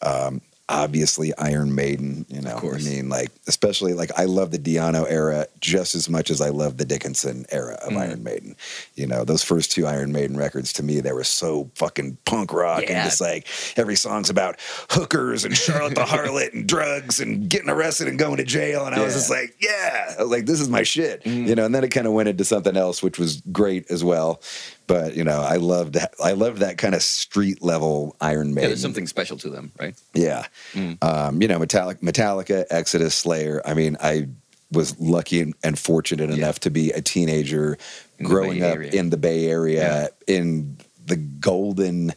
Um, 0.00 0.40
obviously 0.72 1.32
Iron 1.38 1.74
Maiden, 1.74 2.24
you 2.28 2.40
know. 2.40 2.58
I 2.62 2.78
mean, 2.78 3.08
like, 3.08 3.30
especially 3.46 3.92
like 3.94 4.10
I 4.18 4.24
love 4.24 4.50
the 4.50 4.58
Di'Anno 4.58 5.06
era 5.10 5.46
just 5.60 5.94
as 5.94 6.08
much 6.08 6.30
as 6.30 6.40
I 6.40 6.48
love 6.48 6.78
the 6.78 6.84
Dickinson 6.84 7.44
era 7.50 7.74
of 7.82 7.92
Mm. 7.92 7.98
Iron 7.98 8.22
Maiden. 8.22 8.56
You 8.94 9.06
know, 9.06 9.24
those 9.24 9.42
first 9.42 9.70
two 9.72 9.86
Iron 9.86 10.12
Maiden 10.12 10.36
records 10.36 10.72
to 10.74 10.82
me, 10.82 11.00
they 11.00 11.12
were 11.12 11.24
so 11.24 11.70
fucking 11.74 12.16
punk 12.24 12.52
rock 12.52 12.82
Yeah. 12.82 13.02
and 13.02 13.10
just 13.10 13.20
like 13.20 13.46
every 13.76 13.96
song's 13.96 14.30
about 14.30 14.56
hookers 14.90 15.44
and 15.44 15.56
Charlotte 15.56 15.94
the 15.94 16.04
Harlot 16.04 16.52
and 16.54 16.66
drugs 16.66 17.20
and 17.20 17.48
getting 17.48 17.68
arrested 17.70 18.08
and 18.08 18.18
going 18.18 18.38
to 18.38 18.44
jail. 18.44 18.86
And 18.86 18.94
I 18.94 19.04
was 19.04 19.14
just 19.14 19.30
like, 19.30 19.54
yeah, 19.60 20.14
like, 20.24 20.46
this 20.46 20.60
is 20.60 20.68
my 20.68 20.82
shit. 20.82 21.22
Mm. 21.24 21.46
You 21.48 21.54
know, 21.54 21.64
and 21.66 21.74
then 21.74 21.84
it 21.84 21.90
kind 21.90 22.06
of 22.06 22.12
went 22.12 22.28
into 22.28 22.44
something 22.44 22.76
else, 22.76 23.02
which 23.02 23.18
was 23.18 23.42
great 23.52 23.90
as 23.90 24.02
well. 24.02 24.40
But 24.92 25.16
you 25.16 25.24
know, 25.24 25.40
I 25.40 25.56
loved 25.56 25.94
that. 25.94 26.14
I 26.22 26.32
loved 26.32 26.58
that 26.58 26.76
kind 26.76 26.94
of 26.94 27.02
street 27.02 27.62
level 27.62 28.14
Iron 28.20 28.50
Yeah, 28.54 28.66
there's 28.66 28.82
something 28.82 29.06
special 29.06 29.38
to 29.38 29.48
them, 29.48 29.72
right? 29.80 29.94
Yeah. 30.14 30.46
Mm. 30.74 31.02
Um, 31.02 31.40
you 31.40 31.48
know, 31.48 31.58
Metallica, 31.58 32.00
Metallica, 32.00 32.64
Exodus, 32.70 33.14
Slayer. 33.14 33.62
I 33.64 33.74
mean, 33.74 33.96
I 34.00 34.28
was 34.70 34.98
lucky 35.00 35.52
and, 35.62 35.78
fortunate 35.78 36.30
Yeah. 36.30 36.36
enough 36.36 36.60
to 36.60 36.70
be 36.70 36.90
a 36.92 37.00
teenager 37.00 37.78
In 38.18 38.26
growing 38.26 38.62
up 38.62 38.78
in 38.78 39.10
the 39.10 39.16
Bay 39.16 39.46
Area 39.46 40.10
in 40.26 40.76
the 41.06 41.16
golden 41.16 42.12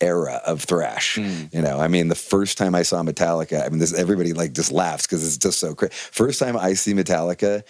era 0.00 0.40
of 0.46 0.62
thrash. 0.62 1.16
Mm. 1.16 1.52
You 1.52 1.62
know, 1.62 1.78
I 1.78 1.88
mean, 1.88 2.08
the 2.08 2.14
first 2.14 2.56
time 2.58 2.74
I 2.74 2.82
saw 2.82 3.02
Metallica, 3.02 3.64
I 3.64 3.68
mean, 3.68 3.78
this 3.78 3.92
everybody 3.92 4.32
like 4.32 4.52
just 4.52 4.72
laughs 4.72 5.06
because 5.06 5.26
it's 5.26 5.36
just 5.36 5.58
so 5.58 5.74
crazy. 5.74 5.92
First 5.94 6.38
time 6.38 6.56
I 6.56 6.74
see 6.74 6.94
Metallica, 6.94 7.62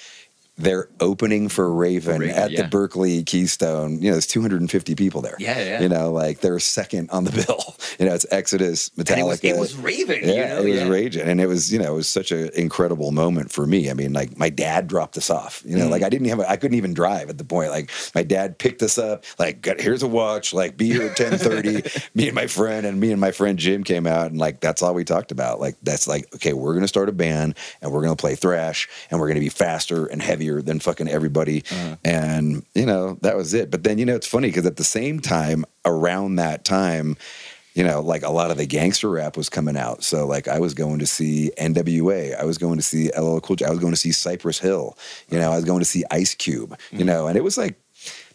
they're 0.61 0.89
opening 1.01 1.49
for 1.49 1.73
Raven, 1.73 2.21
Raven, 2.21 2.37
at 2.37 2.51
yeah. 2.51 2.63
the 2.63 2.69
Berkeley 2.69 3.23
Keystone. 3.25 4.01
You 4.01 4.09
know, 4.09 4.13
there's 4.13 4.27
250 4.27 4.95
people 4.95 5.21
there. 5.23 5.37
Yeah, 5.39 5.59
yeah. 5.63 5.81
You 5.81 5.89
know, 5.89 6.13
like 6.13 6.41
they're 6.41 6.59
second 6.59 7.11
on 7.11 7.25
the 7.25 7.31
bill. 7.47 7.75
You 7.99 8.07
know, 8.07 8.15
it's 8.15 8.27
Exodus, 8.31 8.91
Metallica. 8.91 9.19
It 9.19 9.25
was, 9.25 9.41
it 9.45 9.59
was 9.59 9.77
Raven, 9.77 10.21
Yeah, 10.23 10.31
you 10.33 10.37
know? 10.41 10.63
it 10.63 10.71
was 10.71 10.81
yeah. 10.83 10.89
raging, 10.89 11.23
and 11.23 11.41
it 11.41 11.47
was 11.47 11.73
you 11.73 11.79
know 11.79 11.93
it 11.93 11.97
was 11.97 12.09
such 12.09 12.33
an 12.33 12.51
incredible 12.55 13.11
moment 13.13 13.51
for 13.53 13.67
me. 13.67 13.91
I 13.91 13.95
mean, 13.95 14.13
like 14.13 14.37
my 14.39 14.51
dad 14.51 14.87
dropped 14.89 15.17
us 15.17 15.31
off. 15.31 15.63
You 15.67 15.77
know, 15.77 15.87
Mm. 15.87 15.91
like 15.91 16.03
I 16.03 16.09
didn't 16.09 16.29
have, 16.29 16.41
a, 16.41 16.51
I 16.51 16.57
couldn't 16.57 16.77
even 16.77 16.95
drive 16.95 17.31
at 17.31 17.39
the 17.39 17.45
point. 17.45 17.71
Like 17.71 17.91
my 18.15 18.23
dad 18.23 18.59
picked 18.59 18.83
us 18.83 18.99
up. 18.99 19.25
Like, 19.39 19.63
got, 19.63 19.81
here's 19.81 20.03
a 20.03 20.09
watch. 20.09 20.53
Like, 20.53 20.77
be 20.77 20.87
here 20.89 21.03
at 21.09 21.17
ten 21.17 21.39
thirty. 21.39 21.83
me 22.15 22.27
and 22.29 22.35
my 22.35 22.47
friend, 22.47 22.85
and 22.87 23.01
me 23.01 23.13
and 23.13 23.21
my 23.21 23.31
friend 23.31 23.59
Jim 23.59 23.85
came 23.85 24.07
out, 24.07 24.31
and 24.31 24.39
like 24.39 24.61
that's 24.61 24.83
all 24.83 24.95
we 24.95 25.05
talked 25.05 25.33
about. 25.33 25.61
Like 25.61 25.77
that's 25.83 26.07
like 26.09 26.33
okay, 26.35 26.53
we're 26.53 26.75
gonna 26.75 26.89
start 26.89 27.09
a 27.09 27.13
band, 27.13 27.55
and 27.81 27.93
we're 27.93 28.03
gonna 28.03 28.17
play 28.17 28.35
thrash, 28.35 28.89
and 29.11 29.21
we're 29.21 29.29
gonna 29.29 29.41
be 29.41 29.49
faster 29.49 30.07
and 30.07 30.21
heavier 30.23 30.50
than 30.63 30.81
fucking 30.81 31.09
everybody. 31.09 31.65
Uh-huh. 31.71 31.97
And 32.05 32.65
you 32.75 32.87
know 32.87 33.19
that 33.23 33.37
was 33.37 33.55
it. 33.55 33.71
But 33.71 33.85
then 33.85 33.99
you 33.99 34.05
know 34.05 34.17
it's 34.17 34.27
funny 34.27 34.49
because 34.49 34.67
at 34.67 34.77
the 34.77 34.85
same 34.85 35.21
time, 35.21 35.65
around 35.85 36.37
that 36.37 36.65
time 36.65 37.17
you 37.75 37.85
know, 37.85 38.01
like 38.01 38.23
a 38.23 38.31
lot 38.31 38.51
of 38.51 38.57
the 38.57 38.67
gangster 38.67 39.09
rap 39.09 39.37
was 39.37 39.49
coming 39.49 39.77
out. 39.77 40.03
So 40.03 40.27
like 40.27 40.49
I 40.49 40.59
was 40.59 40.75
going 40.75 40.99
to 40.99 41.07
see 41.07 41.53
NWA, 41.59 42.39
I 42.39 42.45
was 42.45 42.59
going 42.59 42.77
to 42.77 42.83
see 42.83 43.11
LL 43.17 43.39
Cool 43.39 43.57
J, 43.57 43.67
I 43.67 43.71
was 43.71 43.79
going 43.79 43.93
to 43.93 43.99
see 43.99 44.13
Cypress 44.13 44.59
Hill, 44.59 44.97
you 45.29 45.39
know, 45.39 45.53
I 45.53 45.57
was 45.57 45.65
going 45.65 45.79
to 45.79 45.85
see 45.85 46.05
Ice 46.11 46.35
Cube, 46.35 46.79
you 46.91 47.05
know, 47.05 47.27
and 47.27 47.37
it 47.37 47.45
was 47.45 47.57
like 47.57 47.81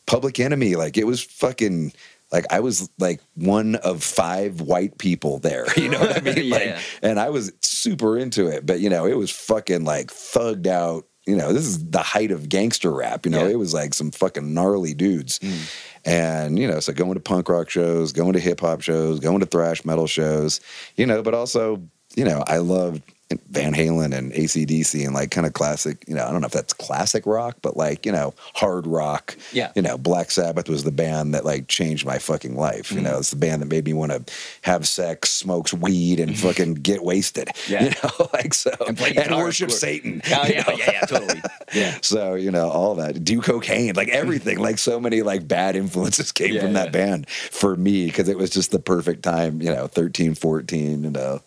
Public 0.05 0.39
Enemy, 0.39 0.75
like 0.75 0.97
it 0.97 1.05
was 1.05 1.21
fucking 1.21 1.91
like 2.31 2.45
I 2.51 2.59
was 2.59 2.89
like 2.97 3.21
one 3.35 3.75
of 3.75 4.03
five 4.03 4.61
white 4.61 4.97
people 4.97 5.39
there, 5.39 5.65
you 5.77 5.89
know 5.89 5.99
what 5.99 6.17
I 6.17 6.21
mean? 6.33 6.45
Yeah. 6.45 6.55
Like, 6.55 6.77
and 7.01 7.19
I 7.19 7.29
was 7.29 7.51
super 7.61 8.17
into 8.17 8.47
it, 8.47 8.65
but 8.65 8.79
you 8.79 8.89
know, 8.89 9.05
it 9.05 9.17
was 9.17 9.31
fucking 9.31 9.83
like 9.83 10.07
thugged 10.07 10.67
out. 10.67 11.05
You 11.25 11.35
know, 11.35 11.53
this 11.53 11.65
is 11.65 11.89
the 11.89 11.99
height 12.03 12.31
of 12.31 12.49
gangster 12.49 12.91
rap. 12.91 13.25
You 13.25 13.31
know, 13.31 13.45
Yeah. 13.45 13.53
it 13.53 13.59
was 13.59 13.73
like 13.73 13.93
some 13.93 14.11
fucking 14.11 14.53
gnarly 14.53 14.93
dudes. 14.93 15.39
Mm. 15.39 15.75
And, 16.05 16.59
you 16.59 16.67
know, 16.67 16.79
so 16.79 16.93
going 16.93 17.15
to 17.15 17.19
punk 17.19 17.49
rock 17.49 17.69
shows, 17.69 18.11
going 18.11 18.33
to 18.33 18.39
hip 18.39 18.61
hop 18.61 18.81
shows, 18.81 19.19
going 19.19 19.39
to 19.39 19.47
thrash 19.47 19.83
metal 19.85 20.05
shows, 20.05 20.59
you 20.95 21.05
know, 21.07 21.23
but 21.23 21.33
also, 21.33 21.81
you 22.15 22.25
know, 22.25 22.43
I 22.45 22.57
loved 22.57 23.01
Van 23.49 23.73
Halen 23.73 24.15
and 24.15 24.31
ACDC 24.33 25.03
and 25.03 25.15
like 25.15 25.31
kind 25.31 25.47
of 25.47 25.53
classic, 25.53 26.03
you 26.07 26.13
know, 26.13 26.23
I 26.25 26.31
don't 26.31 26.41
know 26.41 26.45
if 26.47 26.51
that's 26.53 26.73
classic 26.73 27.25
rock, 27.25 27.57
but 27.63 27.75
like, 27.75 28.05
you 28.05 28.11
know, 28.11 28.35
hard 28.53 28.85
rock. 28.85 29.35
Yeah. 29.51 29.71
You 29.75 29.81
know, 29.81 29.97
Black 29.97 30.29
Sabbath 30.29 30.69
was 30.69 30.83
the 30.83 30.91
band 30.91 31.33
that 31.33 31.43
like 31.43 31.67
changed 31.67 32.05
my 32.05 32.19
fucking 32.19 32.55
life. 32.55 32.91
You 32.91 32.97
Mm-hmm. 32.97 33.05
know, 33.05 33.17
it's 33.17 33.31
the 33.31 33.35
band 33.37 33.63
that 33.63 33.65
made 33.65 33.83
me 33.85 33.93
want 33.93 34.11
to 34.11 34.33
have 34.61 34.87
sex, 34.87 35.31
smokes 35.31 35.73
weed, 35.73 36.19
and 36.19 36.37
fucking 36.37 36.75
get 36.75 37.03
wasted. 37.03 37.49
Yeah. 37.67 37.85
You 37.85 37.89
know, 38.03 38.29
like 38.33 38.53
so. 38.53 38.69
And 38.87 38.95
play 38.95 39.15
of 39.15 39.31
worship 39.31 39.69
course. 39.69 39.79
Satan. 39.79 40.21
Oh 40.27 40.29
yeah, 40.47 40.69
yeah, 40.69 40.75
yeah, 40.77 40.99
totally. 41.01 41.41
Yeah. 41.73 41.97
So, 42.03 42.35
you 42.35 42.51
know, 42.51 42.69
all 42.69 42.93
that. 42.95 43.23
Do 43.23 43.41
cocaine, 43.41 43.95
like 43.95 44.09
everything, 44.09 44.59
like 44.59 44.77
so 44.77 44.99
many 44.99 45.23
like 45.23 45.47
bad 45.47 45.75
influences 45.75 46.31
came 46.31 46.53
Yeah, 46.53 46.61
from 46.61 46.73
that 46.73 46.91
band 46.91 47.27
for 47.27 47.75
me 47.75 48.05
because 48.05 48.29
it 48.29 48.37
was 48.37 48.51
just 48.51 48.69
the 48.69 48.77
perfect 48.79 49.23
time, 49.23 49.63
you 49.63 49.71
know, 49.73 49.87
13, 49.87 50.35
14, 50.35 51.03
you 51.03 51.09
know. 51.09 51.41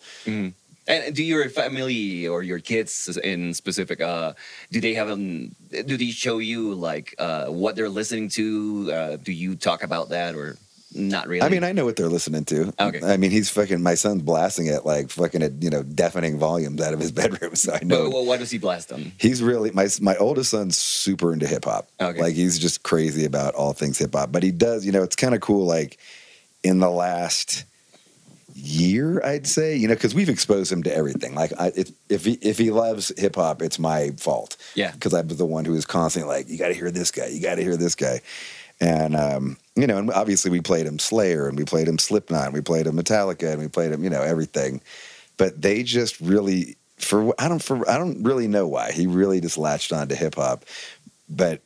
And 0.89 1.15
do 1.15 1.23
your 1.23 1.47
family 1.49 2.27
or 2.27 2.41
your 2.41 2.59
kids 2.59 3.17
in 3.23 3.53
specific, 3.53 4.01
uh, 4.01 4.33
do 4.71 4.81
they 4.81 4.95
have 4.95 5.09
um, 5.09 5.55
do 5.69 5.95
they 5.95 6.09
show 6.09 6.39
you 6.39 6.73
like 6.73 7.13
uh, 7.19 7.45
what 7.45 7.75
they're 7.75 7.89
listening 7.89 8.27
to? 8.29 8.91
Uh, 8.91 9.17
do 9.17 9.31
you 9.31 9.55
talk 9.55 9.83
about 9.83 10.09
that 10.09 10.33
or 10.33 10.57
not 10.93 11.27
really? 11.27 11.43
I 11.43 11.49
mean, 11.49 11.63
I 11.63 11.71
know 11.71 11.85
what 11.85 11.95
they're 11.95 12.09
listening 12.09 12.45
to. 12.45 12.73
Okay. 12.79 13.01
I 13.03 13.17
mean, 13.17 13.29
he's 13.29 13.49
fucking, 13.51 13.83
my 13.83 13.93
son's 13.93 14.23
blasting 14.23 14.65
it 14.65 14.85
like 14.85 15.11
fucking, 15.11 15.43
at, 15.43 15.61
you 15.61 15.69
know, 15.69 15.83
deafening 15.83 16.39
volumes 16.39 16.81
out 16.81 16.93
of 16.93 16.99
his 16.99 17.11
bedroom. 17.21 17.55
So 17.55 17.73
I 17.73 17.83
know. 17.83 18.05
But, 18.05 18.13
well, 18.13 18.25
what 18.25 18.39
does 18.39 18.49
he 18.49 18.57
blast 18.57 18.89
them? 18.89 19.11
He's 19.19 19.43
really 19.43 19.69
my 19.71 19.87
my 20.01 20.15
oldest 20.17 20.49
son's 20.49 20.77
super 20.77 21.31
into 21.31 21.45
hip 21.45 21.65
hop. 21.65 21.89
Okay. 22.01 22.19
Like 22.19 22.33
he's 22.33 22.57
just 22.57 22.81
crazy 22.81 23.25
about 23.25 23.53
all 23.53 23.73
things 23.73 23.99
hip 23.99 24.15
hop. 24.15 24.31
But 24.31 24.41
he 24.41 24.51
does, 24.51 24.85
you 24.85 24.91
know, 24.91 25.03
it's 25.03 25.15
kind 25.15 25.35
of 25.35 25.41
cool. 25.41 25.65
Like 25.65 25.99
in 26.63 26.79
the 26.79 26.89
last 26.89 27.65
year, 28.59 29.23
I'd 29.23 29.47
say, 29.47 29.75
you 29.75 29.87
know, 29.87 29.93
because 29.93 30.13
we've 30.13 30.29
exposed 30.29 30.71
him 30.71 30.83
to 30.83 30.95
everything. 30.95 31.35
Like 31.35 31.51
I, 31.59 31.71
if 31.75 31.91
if 32.09 32.25
he 32.25 32.33
if 32.33 32.57
he 32.57 32.71
loves 32.71 33.11
hip 33.17 33.35
hop, 33.35 33.61
it's 33.61 33.79
my 33.79 34.11
fault. 34.17 34.57
Yeah. 34.75 34.91
because 34.91 35.13
I 35.13 35.21
was 35.21 35.37
the 35.37 35.45
one 35.45 35.65
who 35.65 35.73
was 35.73 35.85
constantly 35.85 36.33
like, 36.33 36.49
you 36.49 36.57
got 36.57 36.69
to 36.69 36.73
hear 36.73 36.91
this 36.91 37.11
guy, 37.11 37.27
you 37.27 37.41
got 37.41 37.55
to 37.55 37.63
hear 37.63 37.77
this 37.77 37.95
guy, 37.95 38.21
and 38.81 39.15
um, 39.15 39.57
you 39.75 39.87
know, 39.87 39.97
and 39.97 40.11
obviously 40.11 40.51
we 40.51 40.61
played 40.61 40.85
him 40.85 40.99
Slayer 40.99 41.47
and 41.47 41.57
we 41.57 41.65
played 41.65 41.87
him 41.87 41.97
Slipknot, 41.97 42.45
and 42.45 42.53
we 42.53 42.61
played 42.61 42.87
him 42.87 42.95
Metallica, 42.95 43.51
and 43.51 43.61
we 43.61 43.67
played 43.67 43.91
him, 43.91 44.03
you 44.03 44.09
know, 44.09 44.21
everything. 44.21 44.81
But 45.37 45.61
they 45.61 45.83
just 45.83 46.19
really 46.19 46.77
for 46.97 47.33
I 47.39 47.47
don't 47.47 47.63
for 47.63 47.89
I 47.89 47.97
don't 47.97 48.23
really 48.23 48.47
know 48.47 48.67
why 48.67 48.91
he 48.91 49.07
really 49.07 49.41
just 49.41 49.57
latched 49.57 49.91
on 49.91 50.07
to 50.09 50.15
hip 50.15 50.35
hop, 50.35 50.65
but 51.29 51.61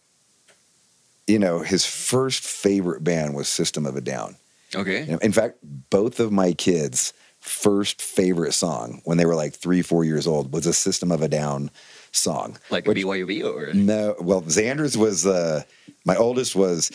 you 1.28 1.40
know 1.40 1.60
his 1.60 1.86
first 1.86 2.44
favorite 2.44 3.04
band 3.04 3.36
was 3.36 3.48
System 3.48 3.86
of 3.86 3.96
a 3.96 4.02
Down. 4.02 4.36
Okay. 4.76 5.18
In 5.22 5.32
fact, 5.32 5.58
both 5.90 6.20
of 6.20 6.32
my 6.32 6.54
kids' 6.54 7.14
first 7.40 8.02
favorite 8.02 8.54
song 8.54 9.02
when 9.04 9.18
they 9.18 9.26
were 9.26 9.36
like 9.36 9.54
three 9.54 9.82
four 9.82 10.06
years 10.06 10.26
old 10.28 10.54
was 10.54 10.66
a 10.66 10.74
System 10.74 11.12
of 11.12 11.22
a 11.22 11.28
Down 11.28 11.70
song. 12.12 12.58
Like 12.70 12.88
which- 12.88 12.98
BYOB 12.98 13.44
or 13.44 13.74
no, 13.74 14.16
well, 14.20 14.42
Xander's 14.44 14.98
was 14.98 15.26
uh, 15.26 15.64
my 16.06 16.16
oldest 16.16 16.56
was 16.56 16.92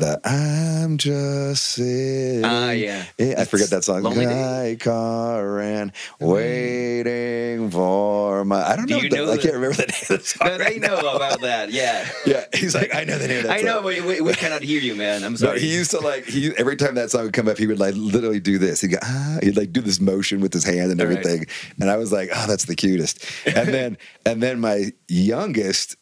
the 0.00 0.20
I'm 0.24 0.98
just 0.98 1.62
sitting. 1.64 2.44
Ah, 2.44 2.70
yeah. 2.70 3.04
I 3.18 3.44
forget 3.44 3.70
that 3.70 3.84
song. 3.84 4.02
Lonely 4.02 4.76
car 4.76 5.60
and 5.60 5.92
waiting 6.20 7.70
for 7.70 8.44
my. 8.44 8.62
I 8.62 8.76
don't 8.76 8.86
Do 8.86 8.94
know. 8.96 9.00
you 9.02 9.08
the- 9.10 9.16
know 9.16 9.30
I 9.32 9.36
can't 9.38 9.54
remember 9.54 9.76
the 9.76 9.86
name 9.86 10.02
of 10.02 10.18
the 10.18 10.24
song. 10.24 10.38
But 10.48 10.60
I 10.60 10.64
right 10.64 10.80
know 10.80 11.00
now. 11.00 11.14
about 11.16 11.40
that. 11.42 11.70
Yeah. 11.80 12.08
Yeah, 12.26 12.44
he's 12.54 12.74
like, 12.74 12.94
I 12.94 13.04
know 13.04 13.16
the 13.18 13.28
name 13.28 13.38
of 13.38 13.44
that 13.44 13.58
I 13.58 13.62
know, 13.62 13.82
but 13.82 14.00
we, 14.02 14.20
we 14.20 14.32
cannot 14.34 14.62
hear 14.62 14.80
you, 14.80 14.94
man. 14.96 15.22
I'm 15.24 15.32
No, 15.32 15.36
sorry. 15.36 15.60
he 15.60 15.72
used 15.72 15.90
to 15.92 16.00
like 16.00 16.24
he 16.24 16.52
every 16.58 16.76
time 16.76 16.94
that 16.96 17.10
song 17.10 17.24
would 17.24 17.32
come 17.32 17.48
up, 17.48 17.58
he 17.58 17.66
would 17.66 17.78
like 17.78 17.94
literally 17.94 18.40
do 18.40 18.58
this. 18.58 18.80
He'd 18.80 18.88
go, 18.88 18.98
ah, 19.02 19.38
he'd 19.42 19.56
like 19.56 19.72
do 19.72 19.80
this 19.80 20.00
motion 20.00 20.40
with 20.40 20.52
his 20.52 20.64
hand 20.64 20.90
and 20.90 21.00
All 21.00 21.06
right. 21.06 21.18
everything. 21.18 21.46
And 21.80 21.90
I 21.90 21.96
was 21.96 22.12
like, 22.12 22.30
oh, 22.34 22.46
that's 22.46 22.64
the 22.64 22.74
cutest. 22.76 23.24
And 23.46 23.68
then 23.68 23.98
and 24.26 24.42
then 24.42 24.60
my 24.60 24.92
youngest 25.08 25.96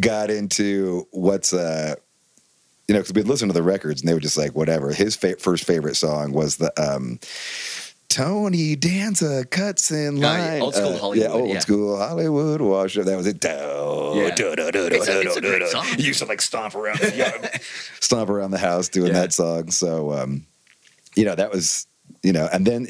got 0.00 0.30
into 0.30 1.06
what's 1.10 1.52
uh 1.52 1.94
you 2.88 2.94
know, 2.94 3.00
because 3.00 3.14
we'd 3.14 3.28
listen 3.28 3.48
to 3.48 3.54
the 3.54 3.62
records 3.62 4.00
and 4.02 4.08
they 4.08 4.14
were 4.14 4.20
just 4.20 4.36
like, 4.36 4.54
whatever. 4.54 4.92
His 4.92 5.14
fa- 5.16 5.36
first 5.38 5.64
favorite 5.64 5.96
song 5.96 6.32
was 6.32 6.56
the 6.56 6.72
um 6.82 7.18
Tony 8.08 8.76
Danza 8.76 9.44
cuts 9.50 9.90
in 9.90 10.20
line. 10.20 10.60
old 10.60 10.74
school 10.74 11.10
Uh, 11.10 11.12
Yeah, 11.14 11.28
old 11.28 11.48
yeah. 11.48 11.58
school 11.60 11.96
Hollywood 11.96 12.60
wash 12.60 12.98
up. 12.98 13.06
That 13.06 13.16
was 13.16 13.26
it. 13.26 13.40
Do, 13.40 13.48
Yeah. 13.48 14.34
do, 14.34 14.54
do, 14.54 14.70
do, 14.70 14.86
It's 14.86 15.06
do, 15.06 15.20
a 15.20 15.22
do, 15.34 15.40
great 15.40 15.60
do. 15.60 15.68
song. 15.68 15.86
Used 15.96 16.18
to 16.18 16.26
like 16.26 16.42
stomp 16.42 16.74
around 16.74 16.98
the 17.00 17.16
yard, 17.16 17.48
stomp 18.00 18.28
around 18.28 18.50
the 18.50 18.58
house 18.58 18.88
doing 18.88 19.08
Yeah. 19.08 19.20
that 19.20 19.32
song. 19.32 19.70
So, 19.70 20.12
um, 20.12 20.44
you 21.16 21.24
know, 21.24 21.34
that 21.34 21.50
was, 21.50 21.86
you 22.22 22.32
know, 22.34 22.48
and 22.52 22.66
then, 22.66 22.88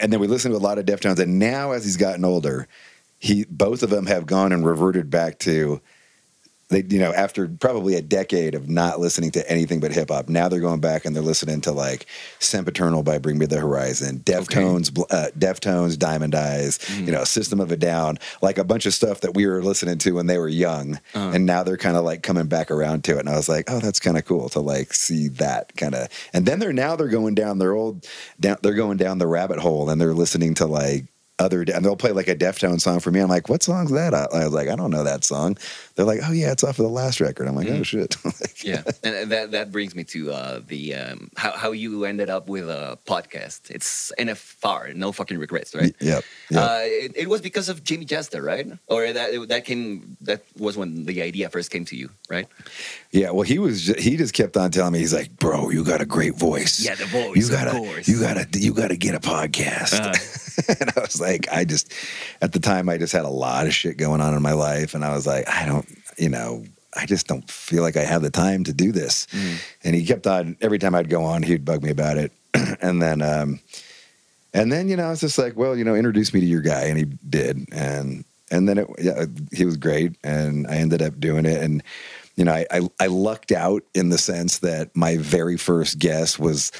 and 0.00 0.12
then 0.12 0.20
we 0.20 0.28
listened 0.28 0.52
to 0.52 0.58
a 0.58 0.60
lot 0.62 0.78
of 0.78 0.86
Deftones. 0.86 1.18
And 1.18 1.40
now, 1.40 1.72
as 1.72 1.82
he's 1.84 1.96
gotten 1.96 2.24
older, 2.24 2.68
he 3.18 3.44
both 3.50 3.82
of 3.82 3.90
them 3.90 4.06
have 4.06 4.26
gone 4.26 4.52
and 4.52 4.64
reverted 4.64 5.10
back 5.10 5.40
to 5.40 5.80
they 6.72 6.82
you 6.88 6.98
know 6.98 7.12
after 7.12 7.48
probably 7.48 7.94
a 7.94 8.02
decade 8.02 8.54
of 8.54 8.68
not 8.68 9.00
listening 9.00 9.30
to 9.30 9.50
anything 9.50 9.80
but 9.80 9.92
hip 9.92 10.10
hop 10.10 10.28
now 10.28 10.48
they're 10.48 10.60
going 10.60 10.80
back 10.80 11.04
and 11.04 11.14
they're 11.14 11.22
listening 11.22 11.60
to 11.60 11.72
like 11.72 12.06
Sempiternal 12.38 13.02
by 13.02 13.18
Bring 13.18 13.38
Me 13.38 13.46
the 13.46 13.60
Horizon 13.60 14.20
Deftones 14.20 14.92
bl 14.92 15.02
uh, 15.10 15.28
Deftones 15.38 15.98
Diamond 15.98 16.34
Eyes 16.34 16.78
you 16.98 17.12
know 17.12 17.24
System 17.24 17.60
of 17.60 17.70
a 17.70 17.76
Down 17.76 18.18
like 18.40 18.58
a 18.58 18.64
bunch 18.64 18.86
of 18.86 18.94
stuff 18.94 19.20
that 19.20 19.34
we 19.34 19.46
were 19.46 19.62
listening 19.62 19.98
to 19.98 20.12
when 20.12 20.26
they 20.26 20.38
were 20.38 20.48
young 20.48 20.98
and 21.34 21.46
now 21.46 21.62
they're 21.62 21.76
kind 21.76 21.96
of 21.96 22.04
like 22.04 22.22
coming 22.22 22.46
back 22.46 22.70
around 22.70 23.04
to 23.04 23.16
it 23.16 23.20
and 23.20 23.28
I 23.28 23.36
was 23.36 23.48
like 23.48 23.70
oh 23.70 23.80
that's 23.80 24.00
kind 24.00 24.18
of 24.18 24.24
cool 24.24 24.48
to 24.50 24.60
like 24.60 24.94
see 24.94 25.28
that 25.28 25.76
kind 25.76 25.94
of 25.94 26.08
and 26.32 26.46
then 26.46 26.58
they're 26.58 26.72
now 26.72 26.96
they're 26.96 27.08
going 27.08 27.34
down 27.34 27.58
their 27.58 27.74
old 27.74 28.06
down 28.40 28.56
they're 28.62 28.74
going 28.74 28.96
down 28.96 29.18
the 29.18 29.26
rabbit 29.26 29.58
hole 29.58 29.90
and 29.90 30.00
they're 30.00 30.14
listening 30.14 30.54
to 30.54 30.66
like 30.66 31.04
other 31.42 31.62
and 31.62 31.84
they'll 31.84 31.96
play 31.96 32.12
like 32.12 32.28
a 32.28 32.36
Deftone 32.36 32.80
song 32.80 33.00
for 33.00 33.10
me. 33.10 33.20
I'm 33.20 33.28
like, 33.28 33.48
what 33.48 33.62
song's 33.62 33.90
that? 33.92 34.14
I 34.14 34.26
was 34.44 34.52
like, 34.52 34.68
I 34.68 34.76
don't 34.76 34.90
know 34.90 35.04
that 35.04 35.24
song. 35.24 35.56
They're 35.94 36.06
like, 36.06 36.20
oh 36.26 36.32
yeah, 36.32 36.52
it's 36.52 36.64
off 36.64 36.78
of 36.78 36.84
the 36.84 36.88
last 36.90 37.20
record. 37.20 37.48
I'm 37.48 37.54
like, 37.56 37.68
oh 37.68 37.82
shit. 37.82 38.16
Like, 38.24 38.64
yeah, 38.64 38.82
and 39.04 39.30
that 39.30 39.50
that 39.50 39.72
brings 39.72 39.94
me 39.94 40.04
to 40.04 40.32
uh, 40.32 40.60
the 40.66 40.94
um, 40.94 41.30
how 41.36 41.52
how 41.52 41.72
you 41.72 42.04
ended 42.04 42.30
up 42.30 42.48
with 42.48 42.68
a 42.68 42.98
podcast. 43.06 43.70
It's 43.70 44.10
NFR, 44.18 44.94
no 44.94 45.12
fucking 45.12 45.38
regrets, 45.38 45.74
right? 45.74 45.94
Yep. 46.00 46.24
yep. 46.50 46.62
Uh, 46.62 46.80
it, 46.82 47.12
it 47.16 47.28
was 47.28 47.40
because 47.40 47.68
of 47.68 47.84
Jamey 47.84 48.06
Jasta, 48.06 48.42
right? 48.42 48.66
Or 48.86 49.12
that 49.12 49.48
that 49.48 49.64
came 49.64 50.16
that 50.22 50.44
was 50.58 50.76
when 50.76 51.04
the 51.04 51.22
idea 51.22 51.50
first 51.50 51.70
came 51.70 51.84
to 51.86 51.96
you, 51.96 52.10
right? 52.30 52.46
yeah. 53.10 53.30
Well, 53.30 53.42
he 53.42 53.58
was 53.58 53.82
ju- 53.82 53.94
he 53.98 54.16
just 54.16 54.34
kept 54.34 54.56
on 54.56 54.70
telling 54.70 54.92
me 54.92 55.00
he's 55.00 55.14
like, 55.14 55.36
bro, 55.36 55.70
you 55.70 55.84
got 55.84 56.00
a 56.00 56.06
great 56.06 56.36
voice. 56.36 56.80
Yeah, 56.82 56.94
the 56.94 57.06
voice, 57.06 57.36
You 57.36 57.50
gotta 57.50 58.02
you 58.04 58.20
gotta 58.20 58.46
you 58.58 58.72
gotta 58.72 58.96
get 58.96 59.14
a 59.14 59.20
podcast. 59.20 60.00
Uh-huh. 60.00 60.14
and 60.80 60.92
I 60.96 61.00
was 61.00 61.20
like, 61.20 61.48
I 61.52 61.64
just 61.64 61.92
at 62.40 62.52
the 62.52 62.60
time 62.60 62.88
I 62.88 62.98
just 62.98 63.12
had 63.12 63.24
a 63.24 63.30
lot 63.30 63.66
of 63.66 63.74
shit 63.74 63.96
going 63.96 64.20
on 64.20 64.34
in 64.34 64.42
my 64.42 64.52
life, 64.52 64.94
and 64.94 65.04
I 65.04 65.14
was 65.14 65.26
like, 65.26 65.48
I 65.48 65.66
don't, 65.66 65.86
you 66.22 66.28
know. 66.28 66.64
I 66.94 67.06
just 67.06 67.26
don't 67.26 67.50
feel 67.50 67.82
like 67.82 67.96
I 67.96 68.02
have 68.04 68.20
the 68.20 68.28
time 68.28 68.64
to 68.64 68.72
do 68.74 68.92
this. 68.92 69.26
Mm. 69.32 69.54
And 69.82 69.94
he 69.94 70.04
kept 70.04 70.26
on 70.26 70.58
every 70.60 70.78
time 70.78 70.94
I'd 70.94 71.08
go 71.08 71.24
on, 71.24 71.42
he'd 71.42 71.64
bug 71.64 71.82
me 71.82 71.88
about 71.88 72.18
it. 72.18 72.32
and 72.82 73.00
then 73.00 73.22
um 73.22 73.60
and 74.54 74.70
then 74.70 74.88
you 74.88 74.96
know, 74.96 75.06
I 75.06 75.10
was 75.10 75.20
just 75.20 75.38
like, 75.38 75.56
well, 75.56 75.74
you 75.74 75.84
know, 75.84 75.94
introduce 75.94 76.34
me 76.34 76.40
to 76.40 76.46
your 76.46 76.60
guy, 76.60 76.82
and 76.84 76.98
he 76.98 77.04
did, 77.04 77.66
and 77.72 78.24
and 78.50 78.68
then 78.68 78.76
it, 78.76 78.86
yeah, 78.98 79.24
he 79.52 79.64
was 79.64 79.78
great, 79.78 80.16
and 80.22 80.66
I 80.66 80.76
ended 80.76 81.00
up 81.00 81.18
doing 81.18 81.46
it, 81.46 81.62
and 81.62 81.82
you 82.36 82.44
know, 82.44 82.52
I, 82.52 82.66
I 82.70 82.80
I 83.00 83.06
lucked 83.06 83.52
out 83.52 83.82
in 83.94 84.10
the 84.10 84.18
sense 84.18 84.58
that 84.58 84.94
my 84.94 85.16
very 85.16 85.56
first 85.56 85.98
guest 85.98 86.38
was 86.38 86.72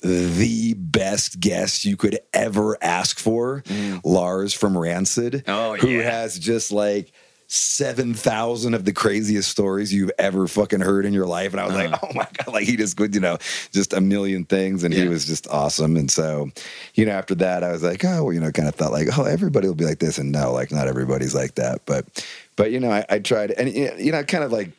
the 0.00 0.74
best 0.74 1.38
guest 1.40 1.84
you 1.84 1.96
could 1.98 2.18
ever 2.32 2.78
ask 2.82 3.18
for, 3.18 3.62
Lars 4.02 4.54
from 4.54 4.78
Rancid, 4.78 5.44
Mm. 5.44 5.48
Oh, 5.48 5.76
who 5.76 5.98
has 5.98 6.38
just 6.38 6.72
like. 6.72 7.12
7,000 7.54 8.72
of 8.72 8.86
the 8.86 8.92
craziest 8.94 9.50
stories 9.50 9.92
you've 9.92 10.10
ever 10.18 10.46
fucking 10.48 10.80
heard 10.80 11.04
in 11.04 11.12
your 11.12 11.26
life. 11.26 11.52
And 11.52 11.60
I 11.60 11.66
was 11.66 11.74
like, 11.74 11.92
uh-huh. 11.92 12.06
oh 12.10 12.14
my 12.14 12.26
God, 12.32 12.54
like 12.54 12.64
he 12.64 12.76
just 12.76 12.96
could, 12.96 13.14
you 13.14 13.20
know, 13.20 13.36
just 13.72 13.92
a 13.92 14.00
million 14.00 14.46
things. 14.46 14.84
And 14.84 14.94
he 14.94 15.06
was 15.06 15.26
just 15.26 15.46
awesome. 15.48 15.96
And 15.96 16.10
so, 16.10 16.50
you 16.94 17.04
know, 17.04 17.12
after 17.12 17.34
that, 17.36 17.62
I 17.62 17.70
was 17.72 17.82
like, 17.82 18.04
oh, 18.06 18.24
well, 18.24 18.32
you 18.32 18.40
know, 18.40 18.50
kind 18.52 18.68
of 18.68 18.74
thought 18.74 18.90
like, 18.92 19.08
oh, 19.18 19.24
everybody 19.24 19.68
will 19.68 19.74
be 19.74 19.84
like 19.84 19.98
this. 19.98 20.16
And 20.16 20.32
no, 20.32 20.50
like 20.52 20.72
not 20.72 20.88
everybody's 20.88 21.34
like 21.34 21.56
that. 21.56 21.82
But, 21.84 22.24
but, 22.56 22.70
you 22.70 22.80
know, 22.80 22.90
I, 22.90 23.04
I 23.10 23.18
tried 23.18 23.50
and, 23.50 23.70
you 23.70 24.12
know, 24.12 24.24
kind 24.24 24.44
of 24.44 24.50
like, 24.50 24.70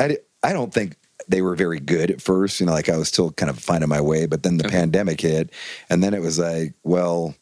I, 0.00 0.18
I 0.42 0.52
don't 0.52 0.74
think 0.74 0.96
they 1.28 1.42
were 1.42 1.54
very 1.54 1.78
good 1.80 2.10
at 2.10 2.20
first, 2.20 2.58
you 2.58 2.66
know, 2.66 2.72
like 2.72 2.88
I 2.88 2.96
was 2.96 3.08
still 3.08 3.30
kind 3.32 3.50
of 3.50 3.58
finding 3.58 3.88
my 3.88 4.00
way, 4.00 4.26
but 4.26 4.42
then 4.42 4.58
the 4.58 4.66
Okay. 4.66 4.76
pandemic 4.78 5.20
hit 5.20 5.50
and 5.88 6.02
then 6.02 6.12
it 6.12 6.22
was 6.22 6.38
like, 6.40 6.74
well, 6.82 7.34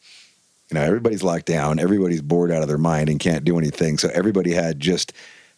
you 0.71 0.75
know, 0.75 0.81
everybody's 0.81 1.23
locked 1.23 1.45
down, 1.45 1.79
everybody's 1.79 2.21
bored 2.21 2.51
out 2.51 2.61
of 2.61 2.67
their 2.67 2.77
mind 2.77 3.09
and 3.09 3.19
can't 3.19 3.43
do 3.45 3.57
anything. 3.57 3.97
So 3.97 4.09
everybody 4.13 4.51
had 4.51 4.79
just 4.79 5.13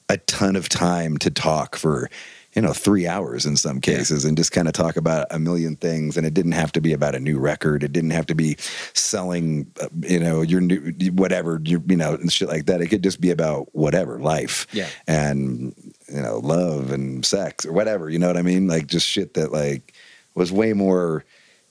a 0.10 0.17
ton 0.17 0.56
of 0.56 0.70
time 0.70 1.17
to 1.20 1.30
talk 1.30 1.76
for, 1.76 2.10
you 2.54 2.62
know, 2.62 2.74
three 2.74 3.08
hours 3.08 3.46
in 3.46 3.56
some 3.58 3.80
cases 3.82 4.26
and 4.26 4.36
just 4.38 4.52
kind 4.52 4.67
of 4.67 4.74
talk 4.74 4.96
about 4.98 5.28
a 5.32 5.38
million 5.39 5.76
things. 5.76 6.17
And 6.17 6.26
it 6.26 6.34
didn't 6.34 6.54
have 6.54 6.72
to 6.74 6.82
be 6.82 6.93
about 6.93 7.13
a 7.15 7.20
new 7.20 7.38
record. 7.39 7.84
It 7.84 7.91
didn't 7.93 8.12
have 8.12 8.26
to 8.28 8.36
be 8.36 8.56
selling, 8.93 9.72
uh, 9.82 9.88
you 10.02 10.20
know, 10.20 10.41
your 10.41 10.62
new, 10.62 10.80
whatever, 11.13 11.62
your, 11.63 11.82
you 11.88 11.96
know, 11.98 12.13
and 12.15 12.32
shit 12.32 12.48
like 12.48 12.65
that. 12.65 12.82
It 12.82 12.88
could 12.88 13.04
just 13.04 13.22
be 13.22 13.32
about 13.32 13.74
whatever, 13.76 14.20
life 14.20 14.65
Yeah. 14.72 14.88
and, 15.08 15.74
you 16.08 16.22
know, 16.22 16.39
love 16.39 16.91
and 16.91 17.26
sex 17.26 17.65
or 17.65 17.74
whatever. 17.74 18.10
You 18.10 18.20
know 18.20 18.28
what 18.28 18.38
I 18.38 18.41
mean? 18.43 18.67
Like 18.67 18.88
just 18.88 19.08
shit 19.08 19.34
that 19.36 19.52
like 19.52 19.93
was 20.36 20.52
way 20.52 20.74
more 20.74 21.26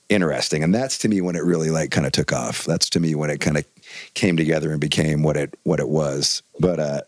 interesting. 0.09 0.63
And 0.63 0.73
that's 0.73 0.97
to 0.99 1.09
me 1.09 1.21
when 1.21 1.35
it 1.35 1.43
really 1.43 1.69
like 1.69 1.91
kind 1.91 2.05
of 2.05 2.11
took 2.11 2.31
off. 2.31 2.65
That's 2.65 2.89
to 2.91 2.99
me 2.99 3.15
when 3.15 3.29
it 3.29 3.39
kind 3.39 3.57
of 3.57 3.65
came 4.13 4.37
together 4.37 4.71
and 4.71 4.79
became 4.79 5.23
what 5.23 5.37
it 5.37 5.57
what 5.63 5.79
it 5.79 5.89
was. 5.89 6.43
But 6.59 6.79
uh, 6.79 7.01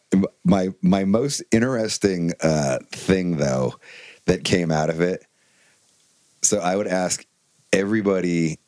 my 0.43 0.69
my 0.81 1.05
most 1.05 1.43
interesting 1.51 2.33
uh, 2.41 2.79
thing 2.91 3.37
though 3.37 3.75
that 4.25 4.43
came 4.43 4.71
out 4.71 4.89
of 4.89 5.01
it. 5.01 5.25
So 6.41 6.59
I 6.59 6.75
would 6.75 6.87
ask 6.87 7.25
everybody. 7.73 8.59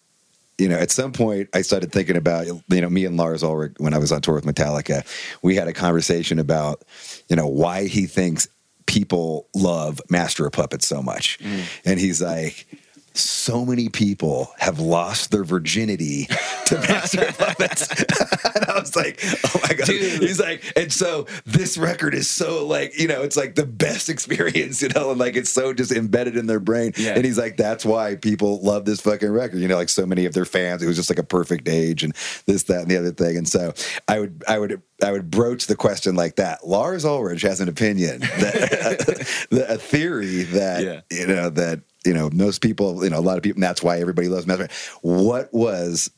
You 0.57 0.69
know, 0.69 0.77
at 0.77 0.91
some 0.91 1.11
point, 1.11 1.49
I 1.55 1.63
started 1.63 1.91
thinking 1.91 2.17
about 2.17 2.45
you 2.45 2.81
know 2.81 2.89
me 2.89 3.05
and 3.05 3.17
Lars 3.17 3.41
Ulrich 3.41 3.73
when 3.79 3.95
I 3.95 3.97
was 3.97 4.11
on 4.11 4.21
tour 4.21 4.35
with 4.35 4.45
Metallica. 4.45 5.03
We 5.41 5.55
had 5.55 5.67
a 5.67 5.73
conversation 5.73 6.37
about 6.37 6.83
you 7.29 7.35
know 7.35 7.47
why 7.47 7.87
he 7.87 8.05
thinks 8.05 8.47
people 8.85 9.47
love 9.55 9.99
Master 10.09 10.45
of 10.45 10.51
Puppets 10.51 10.85
so 10.85 11.01
much, 11.01 11.39
and 11.83 11.99
he's 11.99 12.21
like, 12.21 12.67
so 13.13 13.65
many 13.65 13.89
people 13.89 14.51
have 14.57 14.79
lost 14.79 15.31
their 15.31 15.43
virginity 15.43 16.25
to 16.65 16.75
Master 16.89 17.25
of 17.25 17.37
Puppets. 17.37 17.89
and 18.55 18.65
I 18.65 18.79
was 18.79 18.95
like, 18.95 19.19
oh 19.23 19.59
my 19.63 19.73
God. 19.75 19.87
He's 19.87 20.39
like, 20.39 20.63
and 20.75 20.91
so 20.91 21.27
this 21.45 21.77
record 21.77 22.13
is 22.13 22.29
so 22.29 22.65
like, 22.65 22.97
you 22.97 23.07
know, 23.07 23.21
it's 23.21 23.35
like 23.37 23.55
the 23.55 23.65
best 23.65 24.09
experience, 24.15 24.81
you 24.81 24.89
know, 24.89 25.11
and 25.11 25.19
like 25.19 25.35
it's 25.35 25.51
so 25.51 25.73
just 25.73 25.91
embedded 25.91 26.37
in 26.37 26.47
their 26.47 26.59
brain. 26.59 26.93
Yeah. 26.97 27.15
And 27.15 27.25
he's 27.25 27.37
like, 27.37 27.57
that's 27.57 27.83
why 27.85 28.15
people 28.15 28.61
love 28.61 28.85
this 28.85 29.01
fucking 29.01 29.29
record. 29.31 29.59
You 29.59 29.67
know, 29.67 29.77
like 29.77 29.89
so 29.89 30.05
many 30.05 30.25
of 30.25 30.33
their 30.33 30.45
fans, 30.45 30.81
it 30.81 30.87
was 30.87 30.95
just 30.95 31.09
like 31.09 31.19
a 31.19 31.23
perfect 31.23 31.67
age 31.67 32.03
and 32.03 32.13
this, 32.45 32.63
that, 32.63 32.81
and 32.81 32.89
the 32.91 32.97
other 32.97 33.11
thing. 33.11 33.37
And 33.37 33.47
so 33.47 33.73
I 34.07 34.19
would, 34.19 34.43
I 34.47 34.57
would, 34.59 34.81
I 35.03 35.11
would 35.11 35.31
broach 35.31 35.67
the 35.67 35.75
question 35.75 36.15
like 36.15 36.35
that. 36.35 36.65
Lars 36.65 37.05
Ulrich 37.05 37.41
has 37.41 37.59
an 37.59 37.67
opinion 37.67 38.19
that 38.19 39.65
a 39.69 39.77
theory 39.77 40.43
that 40.43 40.83
Yeah. 40.83 41.01
you 41.11 41.27
know 41.27 41.49
that 41.49 41.81
you 42.05 42.13
know 42.13 42.29
most 42.31 42.61
people, 42.61 43.03
you 43.03 43.09
know, 43.09 43.19
a 43.19 43.21
lot 43.21 43.37
of 43.37 43.43
people. 43.43 43.57
And 43.57 43.63
that's 43.63 43.83
why 43.83 43.99
everybody 43.99 44.27
loves 44.27 44.47
Master. 44.47 44.67
What 45.01 45.53
was 45.53 46.11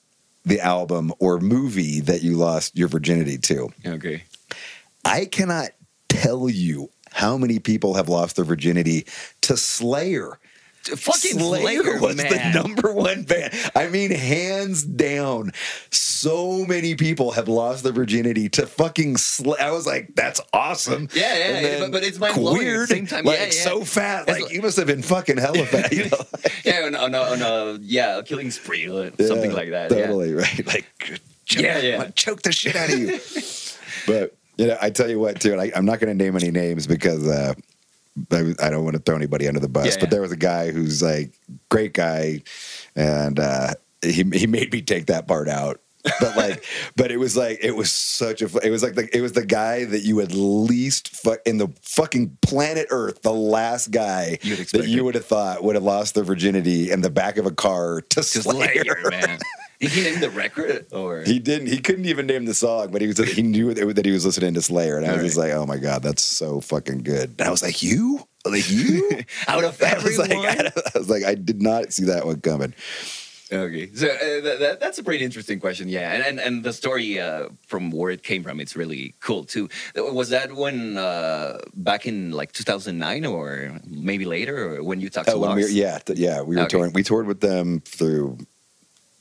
the 0.46 0.60
album 0.60 1.14
or 1.20 1.40
movie 1.40 2.02
that 2.02 2.22
you 2.22 2.36
lost 2.36 2.78
your 2.78 2.88
virginity 2.88 3.38
to? 3.38 3.70
Okay. 3.86 4.24
I 5.06 5.26
cannot 5.26 5.70
tell 6.10 6.50
you 6.50 6.90
how 7.12 7.38
many 7.38 7.60
people 7.60 7.94
have 7.94 8.10
lost 8.10 8.36
their 8.36 8.46
virginity 8.46 9.06
to 9.42 9.56
Slayer. 9.58 10.40
Fucking 10.84 11.40
Slayer, 11.40 12.00
was 12.00 12.18
man. 12.18 12.30
the 12.54 12.60
number 12.62 12.92
one 12.92 13.24
band. 13.24 13.54
I 13.76 13.88
mean, 13.88 14.12
hands 14.12 14.84
down, 14.84 15.52
so 15.92 16.66
many 16.66 16.96
people 16.96 17.32
have 17.32 17.48
lost 17.48 17.84
their 17.84 17.94
virginity 17.94 18.50
to 18.50 18.68
fucking 18.68 19.18
Slayer. 19.18 19.62
I 19.62 19.72
was 19.72 19.88
like, 19.88 20.14
that's 20.16 20.42
awesome. 20.52 21.08
Yeah, 21.14 21.38
yeah, 21.38 21.60
yeah, 21.60 21.80
but- 21.80 21.92
but 21.94 22.04
it's 22.04 22.18
the 22.18 22.34
weird, 22.38 22.90
same 22.90 23.08
time. 23.08 23.24
Like 23.26 23.40
Yeah, 23.40 23.46
yeah. 23.46 23.52
so 23.52 23.86
fat. 23.86 24.28
Like 24.28 24.42
like- 24.44 24.52
you 24.52 24.62
must 24.62 24.76
have 24.78 24.88
been 24.88 25.02
fucking 25.02 25.38
hella 25.38 25.66
fat. 25.68 25.92
You 25.94 26.10
know? 26.10 26.18
Yeah, 26.66 26.84
on, 26.86 26.96
on, 26.96 27.14
a, 27.16 27.18
on 27.20 27.42
a 27.42 27.78
yeah, 27.82 28.18
a 28.20 28.24
killing 28.24 28.50
spree, 28.52 28.86
something 28.88 29.52
Yeah, 29.52 29.56
like 29.56 29.70
that. 29.72 29.90
Totally 29.90 30.34
right. 30.34 30.66
Like, 30.68 30.86
choke, 31.46 31.62
Yeah, 31.64 31.78
yeah. 31.80 32.10
Choke 32.12 32.42
the 32.42 32.52
shit 32.52 32.76
out 32.76 32.92
of 32.92 33.00
you. 33.00 33.20
but 34.08 34.36
you 34.58 34.68
know, 34.68 34.78
I 34.82 34.90
tell 34.92 35.10
you 35.10 35.20
what, 35.20 35.40
too, 35.42 35.52
and 35.52 35.60
I, 35.62 35.72
I'm 35.76 35.86
not 35.86 36.00
going 36.00 36.16
to 36.18 36.24
name 36.24 36.36
any 36.36 36.52
names 36.52 36.88
because 36.88 37.28
uh, 37.28 37.54
I, 38.32 38.54
I 38.62 38.70
don't 38.70 38.84
want 38.84 38.96
to 38.96 39.02
throw 39.02 39.16
anybody 39.16 39.48
under 39.48 39.60
the 39.60 39.70
bus. 39.70 39.86
Yeah, 39.86 39.92
but 39.96 40.04
yeah. 40.04 40.10
there 40.10 40.22
was 40.22 40.32
a 40.32 40.38
guy 40.38 40.72
who's 40.72 41.02
like 41.02 41.34
great 41.70 41.94
guy, 41.94 42.44
and 42.96 43.40
uh, 43.40 43.74
he 44.02 44.24
he 44.34 44.48
made 44.48 44.72
me 44.72 44.82
take 44.82 45.08
that 45.08 45.28
part 45.28 45.50
out. 45.50 45.80
but 46.20 46.36
like, 46.36 46.66
but 46.96 47.12
it 47.12 47.18
was 47.18 47.36
like 47.36 47.60
it 47.62 47.72
was 47.72 47.92
such 47.92 48.42
a. 48.42 48.46
It 48.66 48.70
was 48.70 48.84
like 48.84 48.96
the, 48.96 49.10
it 49.16 49.22
was 49.22 49.34
the 49.34 49.46
guy 49.46 49.86
that 49.86 50.02
you 50.02 50.18
would 50.18 50.34
least 50.34 51.10
fuck 51.10 51.40
in 51.46 51.58
the 51.58 51.70
fucking 51.82 52.38
planet 52.42 52.88
Earth. 52.90 53.22
The 53.22 53.34
last 53.34 53.92
guy 53.92 54.38
that 54.74 54.86
you 54.88 55.04
would 55.06 55.16
have 55.16 55.26
thought 55.26 55.64
would 55.64 55.76
have 55.76 55.84
lost 55.84 56.14
their 56.14 56.24
virginity 56.24 56.92
in 56.92 57.02
the 57.02 57.10
back 57.10 57.38
of 57.38 57.46
a 57.46 57.52
car 57.52 58.02
to 58.02 58.22
Slayer. 58.22 58.84
Slayer, 58.84 59.10
man. 59.10 59.40
Did 59.84 59.92
he 59.92 60.02
name 60.04 60.20
the 60.20 60.30
record 60.30 60.88
or? 60.92 61.22
He 61.24 61.40
didn't. 61.40 61.68
He 61.68 61.80
couldn't 61.80 62.06
even 62.06 62.26
name 62.28 62.46
the 62.46 62.54
song, 62.54 62.92
but 62.92 63.02
he 63.02 63.08
was. 63.08 63.18
He 63.18 63.42
knew 63.42 63.74
that 63.74 64.06
he 64.06 64.12
was 64.12 64.26
listening 64.26 64.54
to 64.56 64.62
Slayer, 64.62 64.98
and 64.98 65.06
I 65.06 65.12
was 65.12 65.20
All 65.20 65.26
just 65.26 65.38
like, 65.38 65.52
"Oh 65.52 65.66
my 65.66 65.78
god, 65.78 66.04
that's 66.04 66.24
so 66.24 66.60
fucking 66.62 67.04
good." 67.04 67.36
And 67.40 67.48
I 67.48 67.52
was 67.52 67.62
like, 67.62 67.84
"You, 67.84 68.26
like 68.46 68.70
you." 68.70 69.22
Out 69.48 69.64
of 69.64 69.82
I 69.82 69.96
was 69.96 70.20
everyone. 70.20 70.44
like, 70.46 70.78
I 70.96 70.98
was 70.98 71.10
like, 71.10 71.24
I 71.26 71.36
did 71.36 71.62
not 71.62 71.94
see 71.94 72.06
that 72.06 72.26
one 72.26 72.42
coming. 72.42 72.74
Okay, 73.52 73.88
so 73.94 74.08
uh, 74.08 74.42
that, 74.42 74.58
that, 74.62 74.80
that's 74.80 74.98
a 74.98 75.04
pretty 75.04 75.24
interesting 75.24 75.60
question, 75.60 75.88
yeah, 75.88 76.14
and 76.14 76.24
and, 76.26 76.40
and 76.40 76.64
the 76.64 76.74
story 76.74 77.20
uh, 77.20 77.50
from 77.68 77.92
where 77.92 78.10
it 78.10 78.24
came 78.24 78.42
from, 78.42 78.60
it's 78.60 78.76
really 78.76 79.14
cool 79.20 79.44
too. 79.44 79.70
Was 79.96 80.30
that 80.30 80.54
when 80.56 80.98
uh, 80.98 81.60
back 81.76 82.08
in 82.08 82.32
like 82.32 82.52
2009 82.54 83.26
or 83.28 83.80
maybe 83.86 84.26
later, 84.26 84.78
or 84.78 84.84
when 84.84 85.00
you 85.02 85.10
talked 85.12 85.30
to 85.30 85.38
when 85.38 85.56
we 85.56 85.62
were, 85.64 85.70
yeah, 85.70 86.00
th- 86.00 86.18
yeah, 86.18 86.42
we 86.42 86.56
were 86.56 86.64
Okay. 86.64 86.70
touring. 86.70 86.94
We 86.94 87.04
toured 87.04 87.28
with 87.28 87.42
them 87.42 87.82
through 87.86 88.40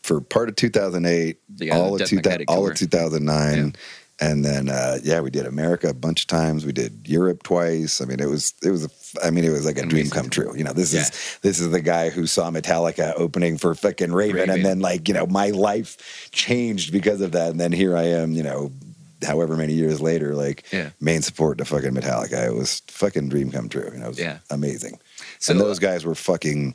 for 0.02 0.20
part 0.20 0.48
of 0.48 0.56
2008, 0.56 1.38
Yeah, 1.56 1.76
all 1.76 1.94
of 1.94 2.00
Death 2.00 2.08
2000, 2.10 2.44
all 2.48 2.68
of 2.68 2.76
2009, 2.76 3.74
and 4.20 4.44
then 4.44 4.68
uh, 4.68 4.98
yeah, 5.02 5.20
we 5.20 5.30
did 5.30 5.46
America 5.46 5.88
a 5.88 5.94
bunch 5.94 6.22
of 6.22 6.26
times. 6.28 6.64
We 6.66 6.72
did 6.72 6.92
Europe 7.06 7.42
twice. 7.42 8.00
I 8.00 8.04
mean, 8.04 8.20
it 8.20 8.28
was 8.28 8.54
it 8.62 8.70
was 8.70 8.84
a, 8.84 8.90
I 9.26 9.30
mean, 9.30 9.44
it 9.44 9.50
was 9.50 9.64
like 9.64 9.78
a 9.78 9.86
dream 9.86 10.10
come 10.10 10.28
true. 10.30 10.54
You 10.56 10.64
know, 10.64 10.72
this 10.72 10.92
Yeah. 10.92 11.00
is 11.02 11.38
this 11.42 11.58
is 11.60 11.70
the 11.70 11.80
guy 11.80 12.10
who 12.10 12.26
saw 12.26 12.50
Metallica 12.50 13.14
opening 13.16 13.58
for 13.58 13.74
fucking 13.74 14.12
Raven, 14.12 14.36
Raven. 14.36 14.50
and 14.54 14.64
then 14.64 14.80
like 14.80 15.08
you 15.08 15.14
know, 15.14 15.26
my 15.26 15.50
life 15.50 16.28
changed 16.30 16.92
because 16.92 17.20
of 17.20 17.32
that. 17.32 17.50
And 17.50 17.58
then 17.60 17.72
here 17.72 17.96
I 17.96 18.04
am, 18.04 18.32
you 18.32 18.42
know. 18.42 18.70
However 19.24 19.56
many 19.56 19.72
years 19.74 20.00
later, 20.00 20.34
like 20.34 20.64
Yeah. 20.72 20.90
main 21.00 21.22
support 21.22 21.58
to 21.58 21.64
fucking 21.64 21.92
Metallica, 21.94 22.44
it 22.44 22.54
was 22.56 22.82
fucking 22.88 23.28
dream 23.28 23.52
come 23.52 23.68
true. 23.68 23.88
You 23.92 24.00
know, 24.00 24.06
it 24.06 24.08
was 24.08 24.18
Yeah. 24.18 24.38
amazing. 24.50 24.98
So- 25.38 25.52
and 25.52 25.60
those 25.60 25.78
guys 25.78 26.04
were 26.04 26.16
fucking 26.16 26.74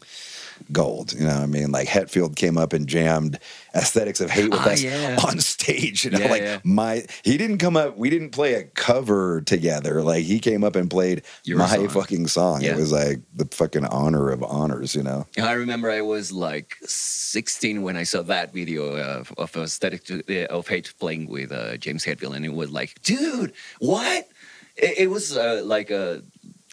gold. 0.71 1.13
You 1.13 1.21
know, 1.21 1.35
what 1.35 1.43
I 1.43 1.45
mean, 1.45 1.71
like 1.71 1.87
Hetfield 1.87 2.35
came 2.35 2.57
up 2.57 2.73
and 2.73 2.87
jammed 2.87 3.39
"Aesthetics 3.75 4.19
of 4.21 4.29
Hate" 4.29 4.49
with 4.51 4.59
Ah, 4.59 4.69
us 4.71 4.81
yeah. 4.83 5.17
on 5.27 5.39
stage. 5.39 6.05
You 6.05 6.11
know, 6.11 6.19
Yeah, 6.19 6.29
like 6.31 6.41
yeah. 6.41 6.59
my 6.63 7.05
he 7.23 7.37
didn't 7.37 7.57
come 7.59 7.77
up. 7.77 7.97
We 7.97 8.09
didn't 8.09 8.31
play 8.31 8.53
a 8.55 8.63
cover 8.63 9.41
together. 9.41 10.01
Like 10.03 10.23
he 10.23 10.39
came 10.39 10.63
up 10.63 10.75
and 10.75 10.89
played 10.89 11.23
Your 11.43 11.57
my 11.59 11.67
song. 11.75 11.89
fucking 11.89 12.27
song. 12.27 12.63
It 12.63 12.75
was 12.75 12.91
like 12.91 13.19
the 13.35 13.45
fucking 13.51 13.85
honor 13.85 14.29
of 14.31 14.43
honors. 14.43 14.95
You 14.95 15.03
know. 15.03 15.27
I 15.41 15.53
remember 15.53 15.89
I 15.91 16.01
was 16.01 16.31
like 16.31 16.77
16 16.85 17.81
when 17.81 17.97
I 17.97 18.03
saw 18.03 18.21
that 18.23 18.53
video 18.53 18.95
of, 18.97 19.33
of 19.37 19.55
Aesthetic 19.55 20.09
of 20.49 20.67
Hate 20.67 20.93
playing 20.99 21.27
with 21.27 21.51
uh, 21.51 21.77
James 21.77 22.03
Hetfield, 22.05 22.35
and 22.35 22.45
it 22.45 22.53
was 22.53 22.71
like, 22.71 23.01
dude, 23.03 23.53
what? 23.79 24.27
It, 24.75 24.97
it 24.99 25.09
was 25.09 25.35
uh, 25.37 25.61
like 25.65 25.89
a. 25.91 26.23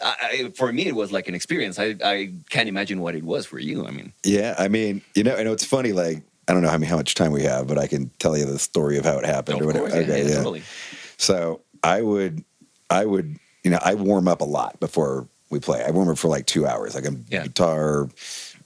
I, 0.03 0.51
for 0.57 0.73
me, 0.73 0.87
it 0.87 0.95
was 0.95 1.13
like 1.13 1.29
an 1.29 1.35
experience. 1.35 1.79
I, 1.79 1.97
I 2.05 2.33
can't 2.51 2.69
imagine 2.69 3.01
what 3.01 3.15
it 3.15 3.23
was 3.23 3.47
for 3.47 3.59
you. 3.59 3.87
I 3.87 3.91
mean, 3.91 4.13
Yeah, 4.25 4.55
I 4.59 4.69
mean, 4.69 5.03
you 5.15 5.23
know, 5.23 5.37
I 5.37 5.43
know 5.45 5.53
it's 5.53 5.65
funny. 5.65 5.93
Like 5.93 6.23
I 6.49 6.53
don't 6.53 6.63
know 6.63 6.69
how, 6.69 6.79
many, 6.79 6.89
how 6.91 6.97
much 6.97 7.15
time 7.15 7.33
we 7.33 7.43
have, 7.45 7.67
but 7.67 7.79
I 7.79 7.87
can 7.87 8.11
tell 8.19 8.37
you 8.37 8.45
the 8.45 8.59
story 8.59 8.99
of 8.99 9.05
how 9.05 9.19
it 9.19 9.25
happened 9.25 9.61
or 9.63 9.67
whatever. 9.67 9.89
course, 9.89 9.95
yeah, 9.95 10.01
okay, 10.13 10.23
yeah, 10.23 10.29
yeah. 10.29 10.37
totally. 10.37 10.63
So 11.17 11.61
I 11.83 12.03
would, 12.03 12.45
I 12.91 13.05
would, 13.07 13.37
you 13.63 13.71
know, 13.71 13.79
I 13.83 13.95
warm 13.95 14.29
up 14.29 14.41
a 14.41 14.45
lot 14.45 14.79
before 14.81 15.27
we 15.51 15.61
play. 15.61 15.83
I 15.85 15.91
warm 15.91 16.09
up 16.09 16.19
for 16.19 16.29
like 16.29 16.47
two 16.47 16.67
hours, 16.67 16.95
like 16.95 17.07
a 17.07 17.15
Yeah. 17.29 17.45
guitar, 17.45 18.09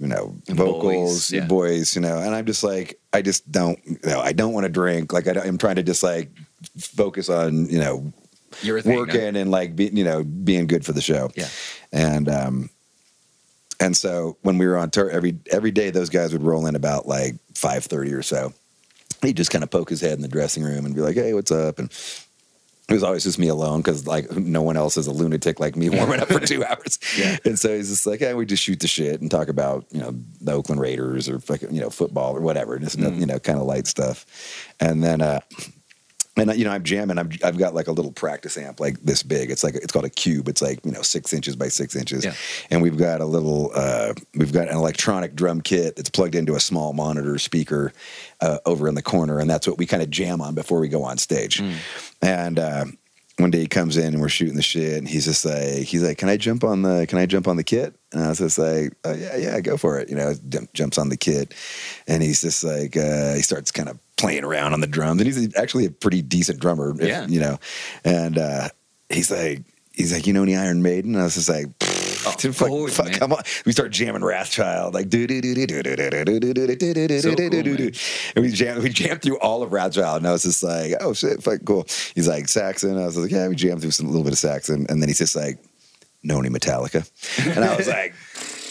you 0.00 0.06
know, 0.06 0.34
vocals, 0.48 1.30
voice, 1.30 1.44
voice, 1.46 1.94
you 1.96 2.00
know, 2.00 2.18
and 2.18 2.34
I'm 2.34 2.46
just 2.46 2.64
like, 2.64 2.98
I 3.12 3.20
just 3.22 3.50
don't, 3.50 3.78
you 3.84 3.98
know, 4.04 4.20
I 4.20 4.32
don't 4.32 4.52
want 4.54 4.64
to 4.64 4.70
drink. 4.70 5.12
Like 5.12 5.28
I 5.28 5.32
don't, 5.34 5.46
I'm 5.46 5.58
trying 5.58 5.76
to 5.76 5.82
just 5.82 6.02
like 6.02 6.30
focus 6.78 7.28
on, 7.28 7.66
you 7.68 7.78
know, 7.78 8.12
You're 8.62 8.78
a 8.78 8.82
thing, 8.82 8.92
huh? 8.94 8.98
working 9.00 9.36
and 9.36 9.50
like, 9.50 9.76
be, 9.76 9.86
you 9.92 10.04
know, 10.04 10.24
being 10.24 10.66
good 10.66 10.84
for 10.84 10.92
the 10.92 11.00
show. 11.02 11.30
Yeah. 11.36 11.48
And, 11.92 12.28
um, 12.28 12.70
and 13.80 13.96
so 13.96 14.36
when 14.42 14.58
we 14.58 14.66
were 14.66 14.76
on 14.76 14.90
tour, 14.90 15.08
every 15.08 15.38
every 15.52 15.70
day 15.70 15.90
those 15.90 16.08
guys 16.10 16.32
would 16.32 16.42
roll 16.42 16.66
in 16.66 16.74
about 16.74 17.06
like 17.06 17.36
five 17.54 17.84
thirty 17.84 18.12
or 18.12 18.22
so. 18.22 18.52
He'd 19.22 19.36
just 19.36 19.50
kind 19.52 19.62
of 19.62 19.70
poke 19.70 19.88
his 19.90 20.00
head 20.00 20.14
in 20.14 20.20
the 20.22 20.26
dressing 20.28 20.64
room 20.64 20.84
and 20.84 20.94
be 20.96 21.00
like, 21.00 21.14
"Hey, 21.14 21.32
what's 21.32 21.52
up?" 21.52 21.78
And 21.78 21.88
it 22.88 22.92
was 22.92 23.04
always 23.04 23.22
just 23.22 23.38
me 23.38 23.46
alone 23.46 23.80
because 23.80 24.04
like 24.06 24.32
no 24.32 24.62
one 24.62 24.76
else 24.76 24.96
is 24.96 25.06
a 25.06 25.12
lunatic 25.12 25.60
like 25.60 25.76
me 25.76 25.90
warming 25.90 26.18
up 26.18 26.26
for 26.28 26.40
two 26.40 26.64
hours. 26.68 26.98
Yeah. 27.16 27.36
And 27.44 27.56
so 27.56 27.76
he's 27.76 27.88
just 27.90 28.04
like, 28.04 28.20
"Yeah, 28.20 28.34
we 28.34 28.46
just 28.46 28.64
shoot 28.64 28.80
the 28.80 28.88
shit 28.88 29.20
and 29.20 29.30
talk 29.30 29.46
about 29.46 29.86
you 29.92 30.00
know 30.00 30.12
the 30.40 30.52
Oakland 30.52 30.80
Raiders 30.80 31.28
or 31.28 31.38
fucking 31.38 31.72
you 31.72 31.80
know 31.80 31.90
football 31.90 32.36
or 32.36 32.40
whatever, 32.40 32.80
just 32.80 32.98
Mm. 32.98 33.20
you 33.20 33.26
know 33.26 33.38
kind 33.38 33.60
of 33.60 33.66
light 33.66 33.86
stuff." 33.86 34.26
And 34.80 35.04
then. 35.04 35.20
uh 35.20 35.38
and 36.38 36.54
you 36.56 36.64
know, 36.64 36.70
I'm 36.70 36.82
jamming. 36.84 37.18
I'm, 37.18 37.30
I've 37.44 37.58
got 37.58 37.74
like 37.74 37.88
a 37.88 37.92
little 37.92 38.12
practice 38.12 38.56
amp, 38.56 38.80
like 38.80 39.00
this 39.02 39.22
big. 39.22 39.50
It's 39.50 39.64
like 39.64 39.74
it's 39.74 39.92
called 39.92 40.04
a 40.04 40.10
cube. 40.10 40.48
It's 40.48 40.62
like 40.62 40.84
you 40.84 40.92
know 40.92 41.02
six 41.02 41.32
inches 41.32 41.56
by 41.56 41.68
six 41.68 41.96
inches, 41.96 42.24
Yeah. 42.24 42.34
and 42.70 42.82
we've 42.82 42.96
got 42.96 43.20
a 43.20 43.26
little. 43.26 43.70
Uh, 43.74 44.14
we've 44.34 44.52
got 44.52 44.68
an 44.68 44.74
electronic 44.76 45.34
drum 45.34 45.60
kit 45.60 45.96
that's 45.96 46.10
plugged 46.10 46.34
into 46.34 46.54
a 46.54 46.60
small 46.60 46.92
monitor 46.92 47.38
speaker 47.38 47.92
uh, 48.40 48.58
over 48.66 48.88
in 48.88 48.94
the 48.94 49.02
corner, 49.02 49.38
and 49.38 49.48
that's 49.50 49.66
what 49.66 49.78
we 49.78 49.86
kind 49.86 50.02
of 50.02 50.10
jam 50.10 50.40
on 50.40 50.54
before 50.54 50.80
we 50.80 50.88
go 50.88 51.02
on 51.02 51.18
stage. 51.18 51.62
And 52.22 52.58
uh, 52.58 52.84
one 53.38 53.50
day 53.52 53.60
he 53.60 53.66
comes 53.68 53.96
in 53.96 54.14
and 54.14 54.20
we're 54.20 54.28
shooting 54.28 54.56
the 54.56 54.62
shit, 54.62 54.98
and 54.98 55.08
he's 55.08 55.24
just 55.26 55.44
like, 55.44 55.84
he's 55.86 56.02
like, 56.02 56.18
"Can 56.18 56.28
I 56.28 56.36
jump 56.36 56.64
on 56.64 56.82
the? 56.82 57.06
Can 57.08 57.18
I 57.18 57.26
jump 57.26 57.46
on 57.48 57.56
the 57.56 57.64
kit?" 57.64 57.94
And 58.12 58.24
I 58.24 58.28
was 58.28 58.38
just 58.38 58.58
like, 58.58 58.94
oh, 59.04 59.12
"Yeah, 59.14 59.36
yeah, 59.36 59.60
go 59.60 59.76
for 59.76 59.98
it." 60.00 60.08
You 60.08 60.16
know, 60.16 60.34
jump, 60.48 60.72
jumps 60.72 60.98
on 60.98 61.08
the 61.08 61.16
kit, 61.16 61.54
and 62.06 62.22
he's 62.22 62.40
just 62.40 62.64
like, 62.64 62.96
uh, 62.96 63.34
he 63.34 63.42
starts 63.42 63.70
kind 63.70 63.88
of 63.88 63.98
playing 64.18 64.44
around 64.44 64.72
on 64.74 64.80
the 64.80 64.86
drums, 64.86 65.20
and 65.22 65.26
he's 65.32 65.56
actually 65.56 65.86
a 65.86 65.90
pretty 65.90 66.20
decent 66.22 66.60
drummer, 66.60 66.94
if- 67.00 67.06
Yeah. 67.08 67.26
you 67.26 67.40
know. 67.40 67.58
And 68.04 68.36
uh, 68.36 68.68
he's 69.08 69.30
like, 69.30 69.62
he's 69.92 70.12
like, 70.12 70.26
"You 70.26 70.32
know 70.34 70.42
any 70.42 70.56
Iron 70.56 70.82
Maiden?" 70.82 71.12
And 71.14 71.20
I 71.20 71.24
was 71.24 71.34
just 71.34 71.48
like. 71.48 71.66
Dude, 72.38 72.54
fuck- 72.54 72.68
course, 72.68 72.94
fuck, 72.96 73.10
come 73.12 73.32
on. 73.32 73.42
We 73.64 73.72
start 73.72 73.90
jamming 73.90 74.20
Wrathchild, 74.22 74.92
like 74.92 75.08
do 75.08 75.26
do 75.26 75.40
do 75.40 75.54
do 75.54 75.66
do 75.66 75.82
do 75.82 75.96
do 75.96 76.24
do 76.24 76.40
do 76.40 76.40
do 76.40 76.76
do 76.76 76.76
do 76.94 77.08
do 77.08 77.20
So 77.20 77.34
do 77.34 77.48
cool, 77.50 77.62
do 77.62 77.76
do. 77.76 77.90
And 78.36 78.44
we 78.44 78.50
jam 78.52 78.82
we 78.82 78.90
jammed 78.90 79.22
through 79.22 79.38
all 79.40 79.62
of 79.62 79.70
Wrathchild, 79.70 80.18
and 80.18 80.26
I 80.26 80.32
was 80.32 80.42
just 80.42 80.62
like, 80.62 80.92
oh 81.00 81.14
shit, 81.14 81.42
fuck 81.42 81.60
cool. 81.64 81.86
He's 82.14 82.28
like 82.28 82.48
Saxon. 82.48 82.98
I 82.98 83.06
was 83.06 83.16
like, 83.16 83.30
yeah, 83.30 83.48
we 83.48 83.54
jammed 83.56 83.80
through 83.80 83.92
some 83.92 84.06
a 84.06 84.10
little 84.10 84.24
bit 84.24 84.34
of 84.34 84.38
Saxon, 84.38 84.86
and 84.90 85.00
then 85.00 85.08
he's 85.08 85.18
just 85.18 85.34
like, 85.34 85.58
know 86.22 86.38
any 86.38 86.50
Metallica? 86.50 87.08
And 87.56 87.64
I 87.64 87.76
was 87.76 87.88
like. 87.88 88.14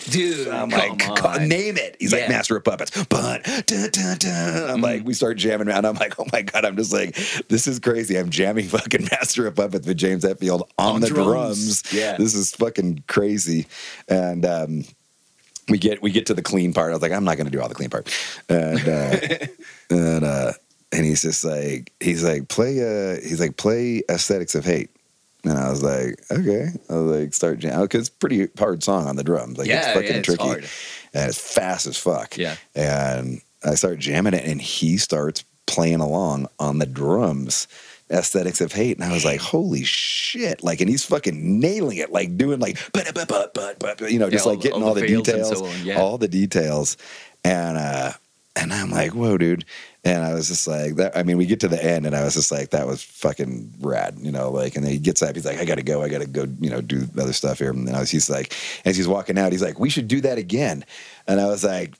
Dude, 0.10 0.48
I'm 0.48 0.70
like, 0.70 1.00
"Ca- 1.00 1.38
name 1.46 1.78
it. 1.78 1.98
He's 2.00 2.12
like, 2.14 2.22
Yeah. 2.24 2.30
Master 2.30 2.56
of 2.56 2.64
Puppets. 2.64 2.92
But 3.06 3.44
dun, 3.66 3.90
dun, 3.92 4.18
dun. 4.18 4.70
I'm 4.70 4.82
like, 4.82 5.06
we 5.06 5.14
start 5.14 5.38
jamming 5.38 5.68
around. 5.68 5.86
I'm 5.86 5.96
like, 5.96 6.20
oh 6.20 6.26
my 6.32 6.42
god, 6.44 6.64
I'm 6.66 6.78
just 6.78 6.94
like, 6.94 7.16
this 7.50 7.68
is 7.68 7.80
crazy. 7.80 8.18
I'm 8.18 8.30
jamming 8.30 8.66
fucking 8.70 9.08
Master 9.12 9.48
of 9.48 9.56
Puppets 9.56 9.86
with 9.86 9.98
James 9.98 10.24
Hetfield 10.24 10.62
on, 10.78 10.96
On 10.96 11.02
the 11.02 11.08
drums. 11.08 11.82
drums. 11.82 11.84
Yeah. 11.94 12.18
this 12.18 12.34
is 12.36 12.52
fucking 12.56 13.04
crazy. 13.08 13.68
And 14.08 14.46
um, 14.46 14.86
we 15.70 15.78
get 15.78 16.02
we 16.02 16.12
get 16.12 16.26
to 16.28 16.34
the 16.34 16.42
clean 16.42 16.74
part. 16.74 16.92
I 16.92 16.94
was 16.94 17.02
like, 17.02 17.12
I'm 17.12 17.26
not 17.26 17.36
going 17.38 17.48
to 17.48 17.52
do 17.52 17.62
all 17.62 17.68
the 17.68 17.76
clean 17.76 17.90
part. 17.90 18.10
And 18.48 18.88
uh, 18.88 19.18
and 19.90 20.24
uh, 20.24 20.52
and 20.94 21.06
he's 21.06 21.22
just 21.22 21.44
like, 21.44 21.92
he's 22.00 22.24
like, 22.24 22.48
play. 22.48 22.80
Uh, 22.80 23.16
he's 23.22 23.42
like, 23.42 23.58
play 23.58 24.04
Aesthetics 24.10 24.56
of 24.56 24.64
Hate. 24.64 24.90
And 25.44 25.58
I 25.58 25.70
was 25.70 25.84
like, 25.84 26.20
okay. 26.32 26.70
I 26.90 26.96
was 26.96 27.20
like, 27.20 27.34
start 27.34 27.60
jamming. 27.60 27.82
because 27.84 28.08
it's 28.08 28.10
a 28.10 28.20
pretty 28.20 28.48
hard 28.58 28.84
song 28.84 29.08
on 29.08 29.16
the 29.16 29.24
drums. 29.24 29.58
Like 29.58 29.70
it's 29.70 29.88
fucking 29.88 30.04
yeah, 30.04 30.16
it's 30.18 30.26
tricky 30.26 30.44
hard. 30.44 30.66
and 31.14 31.30
it's 31.30 31.40
fast 31.40 31.88
as 31.88 31.98
fuck. 31.98 32.38
Yeah. 32.38 32.56
And 32.76 33.42
I 33.64 33.76
start 33.76 34.00
jamming 34.00 34.34
it, 34.34 34.46
and 34.46 34.62
he 34.62 34.98
starts 34.98 35.44
playing 35.66 36.00
along 36.00 36.48
on 36.60 36.80
the 36.80 36.86
drums. 36.86 37.68
Aesthetics 38.10 38.62
of 38.62 38.72
hate, 38.72 38.96
and 38.96 39.04
I 39.04 39.12
was 39.12 39.26
like, 39.26 39.42
"Holy 39.42 39.84
shit!" 39.84 40.64
Like, 40.64 40.80
and 40.80 40.90
he's 40.90 41.04
fucking 41.04 41.60
nailing 41.60 41.98
it, 41.98 42.10
like 42.10 42.38
doing 42.38 42.58
like, 42.62 42.78
but 42.94 43.14
but 43.14 43.28
but 43.28 43.54
but 43.54 43.80
but, 43.80 44.00
you 44.10 44.18
know, 44.18 44.30
just 44.30 44.46
Yeah, 44.46 44.52
like 44.54 44.62
getting 44.62 44.82
all 44.82 44.90
all, 44.90 44.94
the 44.94 45.02
the, 45.02 45.08
details, 45.08 45.50
so 45.50 45.66
on, 45.66 45.84
yeah. 45.84 46.00
all 46.00 46.18
the 46.18 46.30
details, 46.30 46.96
and 47.44 47.78
uh, 47.78 48.14
and 48.56 48.72
I'm 48.72 48.92
like, 48.92 49.12
"Whoa, 49.14 49.38
dude!" 49.38 49.66
And 50.08 50.24
I 50.24 50.34
was 50.34 50.48
just 50.48 50.68
like, 50.68 50.96
"That." 50.96 51.18
I 51.18 51.24
mean, 51.24 51.38
we 51.38 51.46
get 51.46 51.60
to 51.62 51.68
the 51.68 51.84
end, 51.84 52.06
and 52.06 52.16
I 52.16 52.24
was 52.24 52.36
just 52.36 52.52
like, 52.52 52.70
"That 52.70 52.88
was 52.88 53.04
fucking 53.04 53.74
rad," 53.82 54.18
you 54.20 54.32
know. 54.32 54.50
Like, 54.52 54.76
and 54.76 54.86
then 54.86 54.92
he 54.92 55.00
gets 55.00 55.22
up, 55.22 55.36
he's 55.36 55.46
like, 55.46 55.60
"I 55.60 55.66
gotta 55.66 55.84
go, 55.84 56.02
I 56.02 56.10
gotta 56.10 56.28
go," 56.28 56.48
you 56.60 56.70
know, 56.70 56.82
do 56.82 57.08
other 57.20 57.34
stuff 57.34 57.60
here. 57.60 57.72
And 57.72 57.90
I 57.90 58.00
was, 58.00 58.10
he's 58.10 58.30
like, 58.30 58.54
as 58.86 58.96
he's 58.96 59.08
walking 59.08 59.38
out, 59.38 59.52
he's 59.52 59.62
like, 59.62 59.80
"We 59.80 59.90
should 59.90 60.08
do 60.08 60.22
that 60.22 60.38
again," 60.38 60.86
and 61.28 61.40
I 61.40 61.46
was 61.48 61.64
like. 61.64 61.94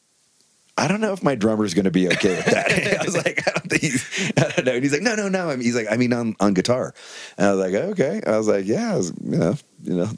I 0.80 0.88
don't 0.88 1.02
know 1.02 1.12
if 1.12 1.24
my 1.24 1.34
drummer's 1.34 1.74
going 1.74 1.86
to 1.86 1.92
be 1.92 2.08
okay 2.08 2.36
with 2.36 2.46
that. 2.46 3.00
I 3.02 3.04
was 3.04 3.16
like, 3.18 3.48
I 3.48 3.52
don't 3.52 3.68
think 3.68 3.82
he's, 3.82 4.32
I 4.38 4.42
don't 4.42 4.64
know. 4.64 4.74
And 4.74 4.84
he's 4.84 4.94
like, 4.94 5.02
no, 5.02 5.16
no, 5.16 5.28
no. 5.28 5.50
I 5.50 5.56
mean, 5.56 5.66
he's 5.66 5.76
like, 5.76 5.88
I 5.90 5.98
mean, 5.98 6.14
on, 6.14 6.36
on 6.40 6.54
guitar. 6.54 6.94
And 7.36 7.48
I 7.48 7.52
was 7.52 7.60
like, 7.60 7.74
okay. 7.74 8.22
I 8.28 8.38
was 8.38 8.48
like, 8.48 8.68
yeah, 8.68 8.96
was, 8.96 9.12
you 9.24 9.38
know, 9.38 9.56
you 9.82 9.96
know, 9.96 10.10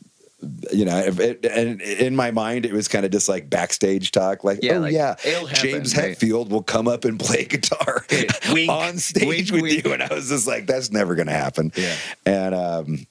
you 0.71 0.86
know, 0.86 0.97
if 0.99 1.19
it, 1.19 1.45
and 1.45 1.82
in 1.82 2.15
my 2.15 2.32
mind, 2.32 2.65
it 2.65 2.71
was 2.73 2.88
kind 2.88 3.06
of 3.06 3.12
just 3.12 3.28
like 3.28 3.49
backstage 3.49 4.12
talk, 4.12 4.43
like, 4.43 4.60
Yeah, 4.62 4.75
oh 4.78 4.80
like, 4.82 4.93
yeah, 4.93 5.15
it'll 5.25 5.47
happen, 5.47 5.69
James 5.69 5.97
right? 5.97 6.17
Hetfield 6.17 6.49
will 6.49 6.63
come 6.63 6.88
up 6.88 7.04
and 7.06 7.19
play 7.19 7.43
guitar 7.49 8.06
Wink, 8.54 8.69
on 8.71 8.97
stage 8.99 9.52
wink, 9.52 9.52
with 9.52 9.62
wink. 9.63 9.86
you, 9.86 9.93
and 9.93 10.02
I 10.04 10.13
was 10.13 10.30
just 10.30 10.47
like, 10.47 10.65
that's 10.65 10.91
never 10.91 11.15
going 11.15 11.28
to 11.28 11.34
happen. 11.34 11.71
Yeah. 11.75 11.95
and 12.25 12.56
um, 12.56 13.08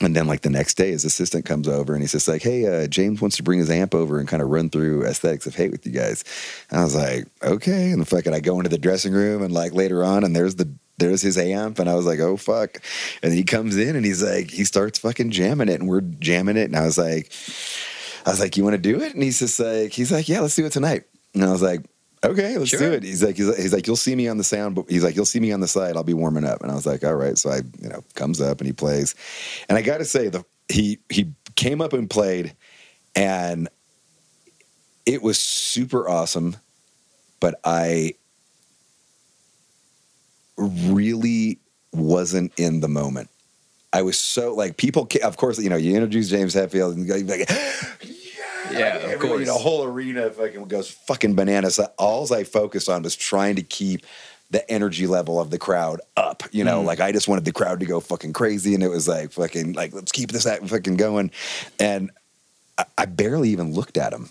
and 0.00 0.16
then 0.16 0.26
like 0.26 0.40
the 0.40 0.50
next 0.50 0.74
day, 0.74 0.90
his 0.90 1.04
assistant 1.04 1.44
comes 1.44 1.68
over 1.68 1.92
and 1.94 2.02
he's 2.02 2.10
just 2.10 2.26
like, 2.26 2.42
"Hey, 2.42 2.66
uh, 2.66 2.88
James 2.88 3.20
wants 3.20 3.36
to 3.36 3.44
bring 3.44 3.60
his 3.60 3.70
amp 3.70 3.94
over 3.94 4.18
and 4.18 4.26
kind 4.26 4.42
of 4.42 4.48
run 4.48 4.68
through 4.68 5.04
aesthetics 5.06 5.46
of 5.46 5.54
hate 5.54 5.70
with 5.70 5.86
you 5.86 5.92
guys." 5.92 6.24
And 6.70 6.80
I 6.80 6.84
was 6.84 6.96
like, 6.96 7.26
"Okay." 7.40 7.92
And 7.92 8.00
the 8.00 8.04
fucking, 8.06 8.34
I 8.34 8.40
go 8.40 8.56
into 8.58 8.68
the 8.68 8.78
dressing 8.78 9.12
room 9.12 9.42
and 9.44 9.54
like 9.54 9.72
later 9.74 10.02
on, 10.02 10.24
and 10.24 10.34
there's 10.34 10.56
the 10.56 10.68
there's 11.02 11.20
his 11.22 11.36
amp, 11.36 11.78
and 11.78 11.90
I 11.90 11.94
was 11.94 12.06
like, 12.06 12.20
"Oh 12.20 12.36
fuck!" 12.36 12.80
And 13.22 13.32
he 13.32 13.42
comes 13.44 13.76
in 13.76 13.96
and 13.96 14.04
he's 14.04 14.22
like, 14.22 14.50
he 14.50 14.64
starts 14.64 14.98
fucking 15.00 15.30
jamming 15.32 15.68
it, 15.68 15.80
and 15.80 15.88
we're 15.88 16.00
jamming 16.00 16.56
it, 16.56 16.64
and 16.64 16.76
I 16.76 16.84
was 16.84 16.96
like, 16.98 17.32
I 18.24 18.30
was 18.30 18.40
like, 18.40 18.56
"You 18.56 18.64
want 18.64 18.74
to 18.74 18.80
do 18.82 19.02
it?" 19.02 19.14
And 19.14 19.22
he's 19.22 19.40
just 19.40 19.58
like, 19.60 19.92
he's 19.92 20.12
like, 20.12 20.28
"Yeah, 20.28 20.40
let's 20.40 20.56
do 20.56 20.64
it 20.64 20.72
tonight." 20.72 21.04
And 21.34 21.44
I 21.44 21.50
was 21.52 21.62
like. 21.62 21.82
Okay, 22.24 22.56
let's 22.56 22.70
Sure. 22.70 22.78
do 22.78 22.92
it. 22.92 23.02
He's 23.02 23.20
like, 23.20 23.36
he's 23.36 23.48
like, 23.48 23.56
he's 23.58 23.72
like, 23.72 23.84
you'll 23.88 23.96
see 23.96 24.14
me 24.14 24.28
on 24.28 24.38
the 24.38 24.44
sound, 24.44 24.76
but 24.76 24.88
he's 24.88 25.02
like, 25.02 25.16
you'll 25.16 25.24
see 25.24 25.40
me 25.40 25.50
on 25.50 25.58
the 25.58 25.66
side. 25.66 25.96
I'll 25.96 26.04
be 26.04 26.14
warming 26.14 26.44
up. 26.44 26.62
And 26.62 26.70
I 26.70 26.74
was 26.76 26.86
like, 26.86 27.02
all 27.02 27.16
right. 27.16 27.36
So 27.36 27.50
I, 27.50 27.62
you 27.80 27.88
know, 27.88 28.04
comes 28.14 28.40
up 28.40 28.60
and 28.60 28.68
he 28.68 28.72
plays, 28.72 29.16
and 29.68 29.76
I 29.76 29.82
got 29.82 29.98
to 29.98 30.04
say, 30.04 30.28
the 30.28 30.44
he 30.68 31.00
he 31.08 31.32
came 31.56 31.80
up 31.80 31.92
and 31.94 32.08
played, 32.08 32.54
and 33.16 33.68
it 35.04 35.20
was 35.20 35.36
super 35.36 36.08
awesome. 36.08 36.54
But 37.40 37.58
I 37.64 38.14
really 40.62 41.58
wasn't 41.92 42.52
in 42.58 42.80
the 42.80 42.88
moment. 42.88 43.28
I 43.92 44.02
was 44.02 44.16
so 44.18 44.54
like 44.54 44.76
people. 44.78 45.08
Of 45.22 45.36
course, 45.36 45.58
you 45.58 45.68
know, 45.68 45.76
you 45.76 45.92
introduce 45.94 46.28
James 46.30 46.54
Hetfield 46.54 46.94
and 46.94 47.06
you're 47.06 47.18
like, 47.24 47.48
Yeah, 48.70 48.96
of 48.96 49.02
Everybody, 49.02 49.18
course. 49.18 49.46
The 49.48 49.52
whole 49.54 49.84
arena 49.84 50.30
fucking 50.30 50.64
goes 50.68 50.90
fucking 50.90 51.34
bananas. 51.34 51.78
All 51.98 52.32
I 52.32 52.44
focused 52.44 52.88
on 52.88 53.02
was 53.02 53.14
trying 53.14 53.56
to 53.56 53.62
keep 53.62 54.06
the 54.50 54.68
energy 54.70 55.06
level 55.06 55.38
of 55.40 55.50
the 55.50 55.58
crowd 55.58 56.00
up. 56.16 56.42
You 56.52 56.62
Mm. 56.64 56.66
know, 56.68 56.82
like 56.82 57.00
I 57.00 57.12
just 57.12 57.28
wanted 57.28 57.44
the 57.44 57.52
crowd 57.52 57.80
to 57.80 57.86
go 57.86 58.00
fucking 58.00 58.32
crazy, 58.32 58.74
and 58.74 58.82
it 58.82 58.88
was 58.88 59.08
like 59.08 59.32
fucking 59.32 59.74
like 59.74 59.92
let's 59.92 60.12
keep 60.12 60.30
this 60.32 60.46
act 60.46 60.66
fucking 60.68 60.96
going. 60.96 61.30
And 61.78 62.10
I, 62.78 62.84
I 62.96 63.04
barely 63.06 63.50
even 63.50 63.74
looked 63.74 63.98
at 63.98 64.12
him. 64.12 64.30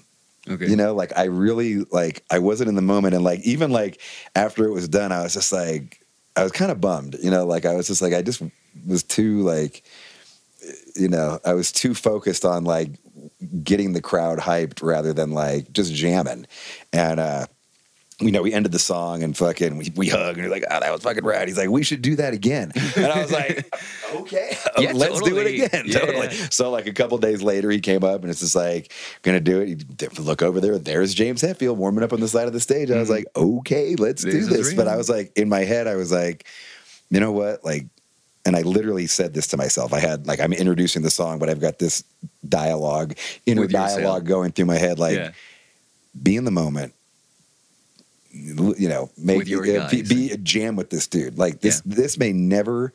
Okay. 0.49 0.67
You 0.67 0.75
know, 0.75 0.95
like 0.95 1.15
I 1.15 1.25
really 1.25 1.83
like 1.91 2.23
I 2.31 2.39
wasn't 2.39 2.69
in 2.69 2.75
the 2.75 2.81
moment, 2.81 3.13
and 3.13 3.23
like 3.23 3.41
even 3.41 3.69
like 3.71 4.01
after 4.35 4.65
it 4.65 4.71
was 4.71 4.87
done, 4.87 5.11
I 5.11 5.21
was 5.21 5.33
just 5.35 5.51
like 5.51 6.00
I 6.35 6.43
was 6.43 6.51
kind 6.51 6.71
of 6.71 6.81
bummed. 6.81 7.17
You 7.21 7.31
know, 7.31 7.45
like 7.45 7.65
I 7.65 7.75
was 7.75 7.87
just 7.87 8.01
like 8.01 8.13
I 8.13 8.21
just 8.21 8.41
was 8.87 9.03
too 9.03 9.41
like 9.41 9.83
you 10.95 11.07
know 11.07 11.39
I 11.45 11.53
was 11.53 11.71
too 11.71 11.93
focused 11.93 12.45
on 12.45 12.63
like 12.63 12.91
getting 13.63 13.93
the 13.93 14.01
crowd 14.01 14.39
hyped 14.39 14.81
rather 14.81 15.13
than 15.13 15.31
like 15.31 15.71
just 15.71 15.93
jamming. 15.93 16.47
And 16.93 17.19
uh 17.19 17.47
you 18.21 18.31
know, 18.31 18.41
we 18.41 18.53
ended 18.53 18.71
the 18.71 18.79
song 18.79 19.23
and 19.23 19.35
fucking 19.35 19.77
we, 19.77 19.91
we 19.95 20.07
hug 20.07 20.37
and 20.37 20.45
we're 20.45 20.51
like, 20.51 20.63
oh, 20.69 20.79
that 20.79 20.91
was 20.91 21.01
fucking 21.01 21.25
rad. 21.25 21.47
He's 21.47 21.57
like, 21.57 21.69
we 21.69 21.83
should 21.83 22.01
do 22.01 22.15
that 22.17 22.33
again. 22.33 22.71
And 22.95 23.07
I 23.07 23.21
was 23.21 23.31
like, 23.31 23.73
okay, 24.15 24.57
Yeah, 24.77 24.91
let's 24.93 25.21
do 25.21 25.37
it 25.39 25.47
again. 25.47 25.83
Yeah, 25.85 25.99
totally. 25.99 26.27
yeah. 26.27 26.47
So 26.49 26.69
like 26.69 26.87
a 26.87 26.93
couple 26.93 27.17
days 27.17 27.41
later, 27.41 27.69
he 27.71 27.79
came 27.79 28.03
up 28.03 28.21
and 28.21 28.29
it's 28.29 28.41
just 28.41 28.55
like, 28.55 28.93
gonna 29.23 29.39
do 29.39 29.61
it. 29.61 29.69
You 29.69 30.09
look 30.19 30.41
over 30.41 30.59
there. 30.59 30.77
There's 30.77 31.13
James 31.13 31.41
Hetfield 31.41 31.75
warming 31.75 32.03
up 32.03 32.13
on 32.13 32.19
the 32.19 32.27
side 32.27 32.47
of 32.47 32.53
the 32.53 32.59
stage. 32.59 32.91
I 32.91 32.97
was 32.97 33.09
mm-hmm. 33.09 33.17
like, 33.17 33.25
okay, 33.35 33.95
let's 33.95 34.23
This 34.23 34.47
do 34.47 34.55
this. 34.55 34.73
But. 34.73 34.87
I 34.87 34.97
was 34.97 35.09
like, 35.09 35.31
in 35.37 35.47
my 35.47 35.61
head, 35.61 35.87
I 35.87 35.95
was 35.95 36.11
like, 36.11 36.45
you 37.09 37.19
know 37.19 37.31
what? 37.31 37.63
Like, 37.63 37.85
and 38.45 38.55
I 38.55 38.61
literally 38.61 39.07
said 39.07 39.33
this 39.33 39.47
to 39.47 39.57
myself. 39.57 39.93
I 39.93 39.99
had 39.99 40.27
like 40.27 40.39
I'm 40.39 40.53
introducing 40.53 41.01
the 41.01 41.09
song, 41.09 41.39
but 41.39 41.49
I've 41.49 41.61
got 41.61 41.79
this 41.79 42.03
dialogue, 42.47 43.15
inner 43.45 43.61
With 43.61 43.71
yourself. 43.71 44.01
dialogue 44.01 44.25
going 44.25 44.51
through 44.51 44.65
my 44.65 44.77
head. 44.77 44.99
Like, 44.99 45.17
yeah. 45.17 45.31
be 46.21 46.35
in 46.35 46.45
the 46.45 46.51
moment. 46.51 46.93
You 48.33 48.87
know, 48.87 49.09
make 49.17 49.51
uh, 49.51 49.89
be, 49.89 50.01
be 50.03 50.31
a 50.31 50.37
jam 50.37 50.75
with 50.75 50.89
this 50.89 51.07
dude. 51.07 51.37
Like 51.37 51.59
this, 51.61 51.81
this 51.81 52.17
may 52.17 52.31
never, 52.31 52.93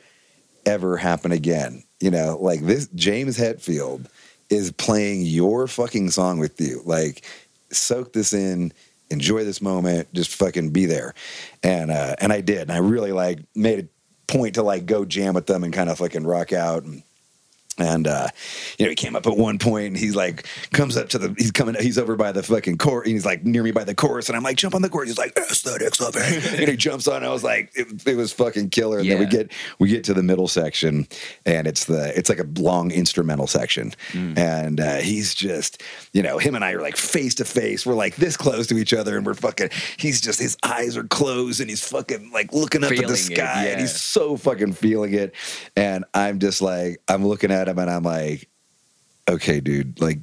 ever 0.65 0.97
happen 0.97 1.33
again. 1.33 1.85
You 2.01 2.11
know, 2.11 2.39
like 2.41 2.63
this. 2.63 2.89
James 2.95 3.39
Hetfield 3.39 4.07
is 4.49 4.73
playing 4.73 5.23
your 5.23 5.67
fucking 5.67 6.11
song 6.11 6.39
with 6.39 6.61
you. 6.61 6.83
Like, 6.85 7.25
soak 7.71 8.13
this 8.13 8.33
in, 8.33 8.73
enjoy 9.11 9.45
this 9.45 9.61
moment, 9.61 10.13
just 10.15 10.35
fucking 10.35 10.71
be 10.71 10.87
there. 10.87 11.15
And 11.63 11.91
uh, 11.91 12.17
and 12.19 12.33
I 12.33 12.41
did, 12.41 12.63
and 12.63 12.73
I 12.73 12.79
really 12.79 13.13
like 13.13 13.41
made 13.55 13.81
a 13.81 14.33
point 14.33 14.55
to 14.55 14.63
like 14.63 14.87
go 14.87 15.05
jam 15.05 15.35
with 15.35 15.47
them 15.47 15.65
and 15.65 15.73
kind 15.73 15.91
of 15.91 15.99
fucking 15.99 16.27
rock 16.27 16.53
out 16.53 16.85
and. 16.85 17.03
And 17.79 18.07
uh, 18.07 18.29
you 18.79 18.87
know, 18.87 18.91
he 18.91 18.97
came 18.97 19.15
up 19.17 19.27
at 19.27 19.37
one 19.37 19.59
point 19.59 19.89
and 19.89 19.97
he's 19.97 20.17
like, 20.17 20.47
comes 20.73 20.97
up 20.97 21.09
to 21.11 21.19
the, 21.19 21.35
he's 21.37 21.51
coming, 21.51 21.75
he's 21.79 21.99
over 21.99 22.17
by 22.17 22.33
the 22.33 22.43
fucking 22.43 22.79
court 22.79 23.07
and 23.07 23.13
he's 23.13 23.27
like 23.27 23.45
near 23.45 23.63
me 23.63 23.71
by 23.71 23.85
the 23.85 23.95
chorus, 23.95 24.29
and 24.29 24.37
I'm 24.37 24.43
like, 24.43 24.57
jump 24.57 24.75
on 24.75 24.83
the 24.83 24.89
chorus. 24.89 25.11
He's 25.11 25.19
like, 25.19 25.37
aesthetics 25.37 26.01
of 26.01 26.15
it, 26.17 26.61
and 26.61 26.69
he 26.69 26.77
jumps 26.77 27.07
on. 27.07 27.23
I 27.25 27.29
was 27.31 27.45
like, 27.45 27.71
it, 27.75 28.07
it 28.07 28.17
was 28.17 28.33
fucking 28.33 28.71
killer. 28.71 28.99
And 28.99 29.11
then 29.11 29.19
we 29.19 29.27
get 29.27 29.53
we 29.79 29.89
get 29.89 30.05
to 30.05 30.15
the 30.15 30.23
middle 30.23 30.49
section, 30.49 31.07
and 31.45 31.67
it's 31.67 31.85
the 31.85 32.17
it's 32.17 32.29
like 32.29 32.39
a 32.39 32.47
long 32.59 32.91
instrumental 32.91 33.47
section, 33.47 33.93
and 34.37 34.81
uh, 34.81 34.97
he's 34.97 35.35
just, 35.35 35.83
you 36.13 36.23
know, 36.23 36.39
him 36.39 36.55
and 36.55 36.65
I 36.65 36.73
are 36.73 36.81
like 36.81 36.97
face 36.97 37.35
to 37.37 37.45
face. 37.45 37.85
We're 37.85 37.95
like 37.95 38.17
this 38.17 38.37
close 38.37 38.67
to 38.69 38.79
each 38.79 38.95
other, 38.95 39.17
and 39.17 39.27
we're 39.27 39.35
fucking. 39.35 39.71
He's 39.99 40.21
just 40.21 40.41
his 40.41 40.57
eyes 40.63 40.97
are 40.97 41.05
closed, 41.05 41.61
and 41.61 41.69
he's 41.69 41.87
fucking 41.87 42.31
like 42.33 42.53
looking 42.53 42.85
up 42.85 42.91
at 42.91 42.97
Feeling 42.97 43.09
the 43.09 43.15
it, 43.15 43.37
sky, 43.37 43.67
and 43.67 43.81
he's 43.81 44.01
so 44.01 44.37
fucking 44.37 44.73
feeling 44.73 45.15
it. 45.15 45.35
And 45.77 46.05
I'm 46.15 46.39
just 46.39 46.63
like, 46.63 47.01
I'm 47.09 47.27
looking 47.27 47.51
at 47.51 47.66
him 47.69 47.79
and 47.79 47.91
I'm 47.91 48.03
like, 48.03 48.49
okay, 49.29 49.61
dude, 49.61 50.01
like, 50.01 50.21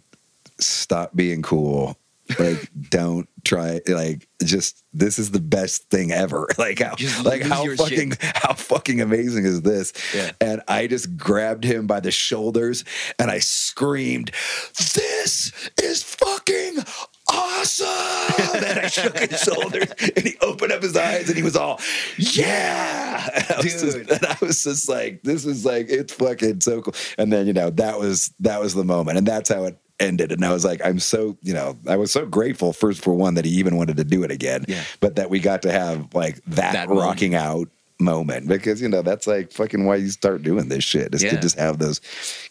stop 0.59 1.15
being 1.15 1.41
cool. 1.41 1.97
Like, 2.39 2.69
don't 2.89 3.27
try. 3.43 3.81
Like, 3.87 4.27
just 4.43 4.83
this 4.93 5.19
is 5.19 5.31
the 5.31 5.39
best 5.39 5.89
thing 5.89 6.11
ever. 6.11 6.47
Like 6.57 6.79
how, 6.79 6.95
Just 6.95 7.25
like 7.25 7.41
how 7.41 7.65
fucking, 7.75 8.11
shit. 8.11 8.21
how 8.35 8.53
fucking 8.53 9.01
amazing 9.01 9.45
is 9.45 9.61
this? 9.63 9.91
Yeah. 10.15 10.31
And 10.39 10.61
I 10.67 10.87
just 10.87 11.17
grabbed 11.17 11.63
him 11.65 11.87
by 11.87 11.99
the 11.99 12.11
shoulders 12.11 12.85
and 13.19 13.29
I 13.29 13.39
screamed, 13.39 14.31
"This 14.77 15.51
is 15.81 16.03
fucking." 16.03 16.77
Awesome! 17.63 18.55
and 18.65 18.79
I 18.79 18.87
shook 18.87 19.17
his 19.17 19.39
shoulders, 19.41 19.89
and 20.15 20.25
he 20.25 20.35
opened 20.41 20.71
up 20.73 20.81
his 20.83 20.95
eyes, 20.97 21.27
and 21.29 21.37
he 21.37 21.43
was 21.43 21.55
all, 21.55 21.79
"Yeah!" 22.17 23.29
And 23.33 23.45
I 23.51 23.55
was 23.57 23.65
just- 23.65 23.83
Dude. 23.97 24.11
and 24.11 24.25
I 24.25 24.37
was 24.41 24.63
just 24.63 24.89
like, 24.89 25.21
"This 25.23 25.45
is 25.45 25.65
like 25.65 25.87
it's 25.89 26.13
fucking 26.13 26.61
so 26.61 26.81
cool." 26.81 26.93
And 27.17 27.31
then 27.31 27.47
you 27.47 27.53
know 27.53 27.69
that 27.71 27.99
was 27.99 28.33
that 28.41 28.59
was 28.59 28.73
the 28.73 28.83
moment, 28.83 29.17
and 29.17 29.27
that's 29.27 29.49
how 29.49 29.63
it 29.65 29.77
ended. 29.99 30.31
And 30.31 30.43
I 30.43 30.51
was 30.51 30.65
like, 30.65 30.81
I'm 30.83 30.99
so, 30.99 31.37
you 31.43 31.53
know, 31.53 31.77
I 31.87 31.95
was 31.95 32.11
so 32.11 32.25
grateful 32.25 32.73
first 32.73 33.01
for 33.01 33.13
one 33.13 33.35
that 33.35 33.45
he 33.45 33.51
even 33.51 33.77
wanted 33.77 33.95
to 33.97 34.03
do 34.03 34.23
it 34.23 34.31
again, 34.31 34.65
Yeah. 34.67 34.83
but 34.99 35.15
that 35.15 35.29
we 35.29 35.39
got 35.39 35.61
to 35.61 35.71
have 35.71 36.13
like 36.15 36.43
that, 36.47 36.73
That 36.73 36.89
moment. 36.89 37.05
rocking 37.05 37.35
out 37.35 37.69
moment 37.99 38.47
because 38.49 38.81
you 38.81 38.89
know 38.89 39.01
that's 39.03 39.27
like 39.27 39.51
fucking 39.51 39.85
why 39.85 39.95
you 39.95 40.09
start 40.09 40.41
doing 40.43 40.67
this 40.67 40.83
shit 40.83 41.13
is 41.15 41.21
to 41.21 41.39
just 41.39 41.57
have 41.57 41.77
those 41.77 42.01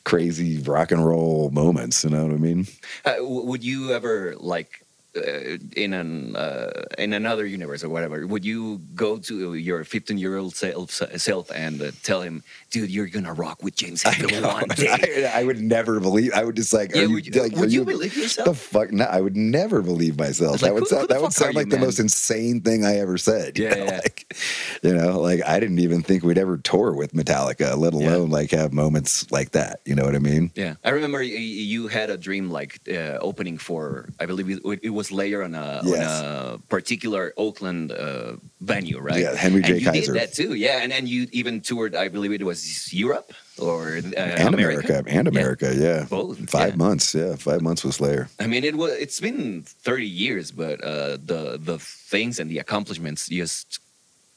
crazy 0.05 0.57
rock 0.63 0.91
and 0.93 1.05
roll 1.05 1.51
moments 1.51 2.05
you 2.05 2.09
know 2.11 2.23
what 2.25 2.33
i 2.33 2.37
mean 2.39 2.67
Uh, 3.05 3.17
would 3.19 3.63
you 3.63 3.93
ever 3.93 4.35
like 4.39 4.83
uh, 5.17 5.59
in 5.77 5.93
an 5.93 6.37
uh, 6.37 6.85
in 6.99 7.13
another 7.13 7.45
universe 7.45 7.85
or 7.85 7.89
whatever? 7.89 8.27
Would 8.27 8.45
you 8.45 8.81
go 8.95 9.19
to 9.19 9.55
your 9.55 9.85
15 9.85 10.19
year 10.19 10.37
old 10.37 10.55
self, 10.55 10.91
self 10.91 11.51
and 11.51 11.83
uh, 11.83 11.91
tell 12.03 12.23
him, 12.23 12.43
"Dude, 12.73 12.91
you're 12.91 13.07
gonna 13.07 13.33
rock 13.33 13.63
with 13.63 13.77
James 13.77 14.03
Hetfield 14.03 14.43
one 14.43 14.69
day"? 14.77 15.31
I, 15.33 15.41
I 15.41 15.45
would 15.45 15.61
never 15.61 16.01
believe. 16.01 16.33
I 16.35 16.45
would 16.45 16.57
just 16.57 16.73
like. 16.73 16.95
Yeah, 16.95 17.03
are 17.03 17.09
would 17.11 17.27
you- 17.27 17.43
like, 17.43 17.53
would 17.57 17.69
are 17.69 17.73
you 17.73 17.85
believe 17.85 18.17
yourself? 18.17 18.47
The 18.49 18.55
fuck? 18.55 18.93
No, 18.93 19.05
I 19.05 19.21
would 19.21 19.37
never 19.37 19.83
believe 19.83 20.19
myself. 20.19 20.55
It's 20.55 20.63
That 20.63 20.75
would 20.75 20.81
who- 20.85 20.89
who 20.89 20.97
sound. 20.97 21.09
the 21.09 21.15
That 21.15 21.23
would 21.23 21.33
sound 21.33 21.53
you, 21.55 21.61
like 21.61 21.69
the 21.69 21.77
man? 21.77 21.85
most 21.87 21.99
insane 22.01 22.61
thing 22.63 22.85
I 22.85 22.97
ever 22.99 23.17
said. 23.19 23.59
you 23.59 23.65
Yeah, 23.67 23.75
know, 23.75 23.85
yeah. 23.85 24.01
Like, 24.03 24.35
you 24.83 24.95
know, 24.95 25.21
like 25.21 25.41
I 25.47 25.61
didn't 25.61 25.79
even 25.79 26.03
think 26.03 26.25
we'd 26.25 26.39
ever 26.39 26.57
tour 26.59 26.93
with 26.95 27.13
Metallica, 27.13 27.77
let 27.77 27.93
Yeah. 27.95 28.09
alone 28.17 28.31
like 28.31 28.51
have 28.51 28.73
moments 28.73 29.31
like 29.31 29.53
that. 29.53 29.81
You 29.85 29.95
know 29.95 30.05
what 30.05 30.17
I 30.17 30.19
mean? 30.19 30.51
Yeah, 30.55 30.75
I 30.83 30.91
remember 30.91 31.23
you 31.23 31.89
had 31.89 32.11
a 32.11 32.17
dream 32.17 32.51
like 32.51 32.81
uh, 32.89 33.19
opening 33.21 33.59
for, 33.59 34.09
I 34.19 34.27
believe 34.27 34.49
it, 34.51 34.81
it 34.83 34.91
was 34.91 35.13
later 35.13 35.43
on 35.45 35.55
a, 35.55 35.83
Yes. 35.85 36.09
on 36.23 36.25
a 36.55 36.59
particular 36.69 37.33
Oakland 37.37 37.93
uh, 37.93 38.37
venue, 38.61 38.99
right? 38.99 39.21
Yeah, 39.21 39.35
Henry 39.37 39.63
J. 39.63 39.73
and 39.73 39.81
you 39.83 39.87
Kaiser. 39.91 40.13
did 40.13 40.21
that 40.23 40.33
too, 40.35 40.55
yeah. 40.55 40.81
And 40.83 40.91
then 40.91 41.07
you 41.07 41.27
even 41.33 41.61
toured, 41.61 41.95
I 41.95 42.09
believe 42.09 42.33
it 42.33 42.43
was 42.45 42.62
Europe 42.93 43.33
or 43.59 43.97
uh, 43.97 44.21
and 44.45 44.55
America, 44.55 45.03
and 45.07 45.29
America, 45.29 45.75
yeah. 45.75 46.07
Both, 46.09 46.51
Five 46.51 46.71
yeah. 46.71 46.77
months, 46.77 47.15
yeah, 47.15 47.37
five 47.37 47.61
months 47.63 47.85
with 47.85 47.95
Slayer. 47.95 48.29
I 48.41 48.47
mean, 48.47 48.65
it 48.65 48.77
was. 48.77 48.93
It's 48.93 49.21
been 49.21 49.63
thirty 49.63 50.07
years, 50.07 50.51
but 50.51 50.83
uh, 50.83 51.17
the 51.25 51.59
the 51.63 51.79
things 51.79 52.39
and 52.41 52.51
the 52.51 52.59
accomplishments 52.59 53.29
just 53.29 53.79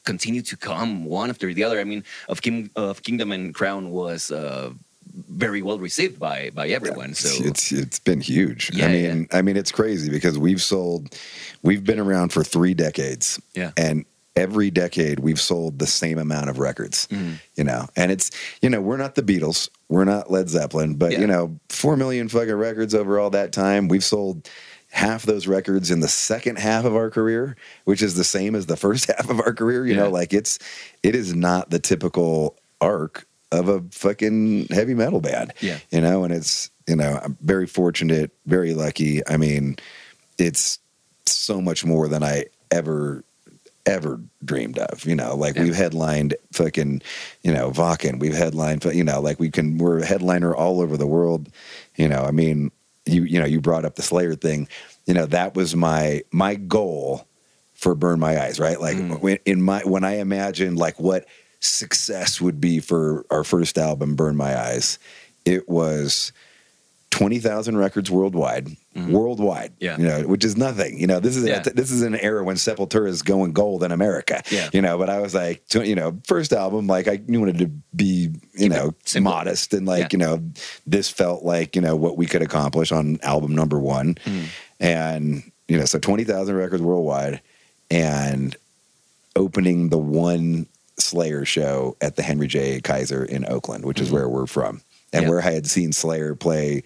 continue 0.04 0.42
to 0.42 0.56
come 0.56 1.04
one 1.04 1.30
after 1.30 1.52
the 1.52 1.64
other. 1.64 1.80
I 1.80 1.84
mean, 1.84 2.04
of 2.28 2.40
King 2.42 2.70
of 2.76 3.02
Kingdom 3.02 3.32
and 3.32 3.54
Crown 3.54 3.90
was 3.90 4.30
uh, 4.30 4.70
very 5.30 5.62
well 5.62 5.78
received 5.78 6.18
by 6.18 6.50
by 6.54 6.68
everyone. 6.68 7.14
So 7.14 7.28
it's 7.44 7.72
it's 7.72 7.98
been 7.98 8.20
huge. 8.20 8.70
Yeah, 8.72 8.86
I 8.86 8.88
mean, 8.92 9.28
I 9.32 9.42
mean, 9.42 9.56
it's 9.56 9.72
crazy 9.72 10.10
because 10.10 10.38
we've 10.38 10.62
sold, 10.62 11.14
we've 11.62 11.84
been 11.84 11.98
around 12.00 12.32
for 12.32 12.44
three 12.44 12.74
decades, 12.74 13.40
Yeah. 13.54 13.72
and 13.76 14.04
every 14.36 14.70
decade 14.70 15.20
we've 15.20 15.40
sold 15.40 15.78
the 15.78 15.86
same 15.86 16.18
amount 16.18 16.50
of 16.50 16.58
records. 16.58 17.06
Mm-hmm. 17.10 17.34
You 17.56 17.64
know, 17.64 17.88
and 17.96 18.12
it's 18.12 18.30
you 18.62 18.68
know 18.70 18.80
we're 18.80 18.96
not 18.98 19.14
the 19.14 19.22
Beatles, 19.22 19.68
we're 19.88 20.04
not 20.04 20.30
Led 20.30 20.48
Zeppelin, 20.48 20.94
but 20.94 21.12
Yeah. 21.12 21.20
you 21.20 21.26
know, 21.26 21.58
four 21.68 21.96
million 21.96 22.28
fucking 22.28 22.52
records 22.54 22.94
over 22.94 23.18
all 23.18 23.30
that 23.30 23.52
time. 23.52 23.88
We've 23.88 24.04
sold. 24.04 24.48
Half 24.90 25.24
those 25.24 25.46
records 25.46 25.90
in 25.90 26.00
the 26.00 26.08
second 26.08 26.58
half 26.58 26.84
of 26.86 26.94
our 26.96 27.10
career, 27.10 27.56
which 27.84 28.00
is 28.00 28.14
the 28.14 28.24
same 28.24 28.54
as 28.54 28.64
the 28.66 28.76
first 28.78 29.06
half 29.16 29.28
of 29.28 29.40
our 29.40 29.52
career. 29.52 29.84
You 29.84 29.94
know, 29.96 30.08
like 30.08 30.32
it's 30.32 30.58
it 31.02 31.14
is 31.14 31.34
not 31.34 31.68
the 31.68 31.80
typical 31.80 32.56
arc 32.80 33.26
of 33.52 33.68
a 33.68 33.82
fucking 33.90 34.68
heavy 34.70 34.94
metal 34.94 35.20
band 35.20 35.52
Yeah. 35.60 35.78
you 35.90 36.00
know 36.00 36.24
and 36.24 36.32
it's 36.32 36.70
you 36.86 36.96
know 36.96 37.20
i'm 37.22 37.36
very 37.42 37.66
fortunate 37.66 38.30
very 38.46 38.74
lucky 38.74 39.26
i 39.28 39.36
mean 39.36 39.76
it's 40.38 40.78
so 41.26 41.60
much 41.60 41.84
more 41.84 42.08
than 42.08 42.22
i 42.24 42.46
ever 42.70 43.22
ever 43.86 44.20
dreamed 44.44 44.78
of 44.78 45.04
you 45.06 45.14
know 45.14 45.36
like 45.36 45.54
Yeah. 45.56 45.62
we've 45.64 45.74
headlined 45.76 46.34
fucking 46.52 47.02
you 47.42 47.52
know 47.52 47.70
Wacken 47.70 48.18
we've 48.18 48.34
headlined 48.34 48.84
you 48.84 49.04
know 49.04 49.20
like 49.20 49.38
we 49.38 49.50
can 49.50 49.78
we're 49.78 50.00
a 50.00 50.04
headliner 50.06 50.54
all 50.54 50.80
over 50.80 50.96
the 50.96 51.06
world 51.06 51.48
you 51.96 52.08
know 52.08 52.22
i 52.24 52.32
mean 52.32 52.70
you 53.06 53.22
you 53.22 53.38
know 53.38 53.46
you 53.46 53.60
brought 53.60 53.84
up 53.84 53.94
the 53.94 54.02
slayer 54.02 54.34
thing 54.34 54.66
you 55.06 55.14
know 55.14 55.26
that 55.26 55.54
was 55.54 55.76
my 55.76 56.22
my 56.32 56.56
goal 56.56 57.26
for 57.74 57.94
burn 57.94 58.18
my 58.18 58.40
eyes 58.42 58.58
right 58.58 58.80
like 58.80 58.96
Mm. 58.96 59.20
when 59.20 59.38
in 59.44 59.62
my 59.62 59.80
when 59.84 60.02
i 60.04 60.16
imagined 60.16 60.76
like 60.78 60.98
what 60.98 61.24
success 61.60 62.40
would 62.40 62.60
be 62.60 62.80
for 62.80 63.24
our 63.30 63.44
first 63.44 63.78
album 63.78 64.16
burn 64.16 64.36
my 64.36 64.58
eyes 64.58 64.98
it 65.44 65.68
was 65.68 66.32
20,000 67.10 67.76
records 67.78 68.10
worldwide 68.10 68.68
worldwide 68.94 69.72
Mm-hmm. 69.78 69.84
Yeah. 69.84 69.96
you 69.98 70.04
know 70.22 70.28
which 70.28 70.44
is 70.44 70.56
nothing 70.56 70.98
you 70.98 71.06
know 71.06 71.20
this 71.20 71.36
is 71.36 71.44
Yeah. 71.44 71.60
this 71.60 71.90
is 71.90 72.02
an 72.02 72.14
era 72.16 72.42
when 72.44 72.56
sepultura 72.56 73.08
is 73.08 73.22
going 73.22 73.52
gold 73.52 73.82
in 73.82 73.92
america 73.92 74.42
Yeah. 74.50 74.68
you 74.72 74.80
know 74.82 74.96
but 74.98 75.08
i 75.10 75.18
was 75.20 75.34
like 75.34 75.62
you 75.74 75.94
know 75.94 76.18
first 76.26 76.52
album 76.52 76.86
like 76.86 77.06
i 77.08 77.20
wanted 77.28 77.58
to 77.58 77.66
be 77.94 78.34
you 78.54 78.68
know 78.68 78.94
modest 79.20 79.72
and 79.74 79.86
like 79.86 80.00
Yeah. 80.00 80.08
you 80.12 80.18
know 80.18 80.42
this 80.86 81.08
felt 81.10 81.42
like 81.44 81.74
you 81.76 81.82
know 81.82 81.94
what 81.96 82.16
we 82.16 82.26
could 82.26 82.42
accomplish 82.42 82.90
on 82.92 83.18
album 83.22 83.54
number 83.54 83.78
one 83.78 84.14
Mm-hmm. 84.24 84.44
and 84.80 85.42
you 85.68 85.78
know 85.78 85.84
so 85.84 85.98
20000 85.98 86.54
records 86.54 86.82
worldwide 86.82 87.40
and 87.90 88.56
opening 89.36 89.88
the 89.90 89.98
one 89.98 90.66
slayer 90.98 91.44
show 91.44 91.96
at 92.00 92.16
the 92.16 92.22
henry 92.22 92.46
j 92.46 92.80
kaiser 92.80 93.22
in 93.24 93.44
oakland 93.46 93.84
which 93.84 94.00
is 94.00 94.10
where 94.10 94.28
we're 94.28 94.46
from 94.46 94.80
and. 95.16 95.24
Yeah. 95.24 95.30
where 95.30 95.40
i 95.42 95.50
had 95.50 95.66
seen 95.66 95.92
slayer 95.92 96.34
play 96.34 96.82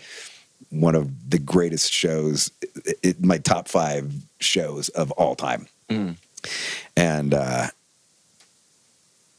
one 0.71 0.95
of 0.95 1.11
the 1.31 1.39
greatest 1.39 1.93
shows 1.93 2.51
it, 2.85 2.99
it- 3.03 3.25
my 3.25 3.39
top 3.39 3.69
five 3.69 4.13
shows 4.41 4.89
of 4.91 5.11
all 5.13 5.35
time 5.37 5.67
Mm. 5.91 6.17
and 6.97 7.35
uh 7.35 7.67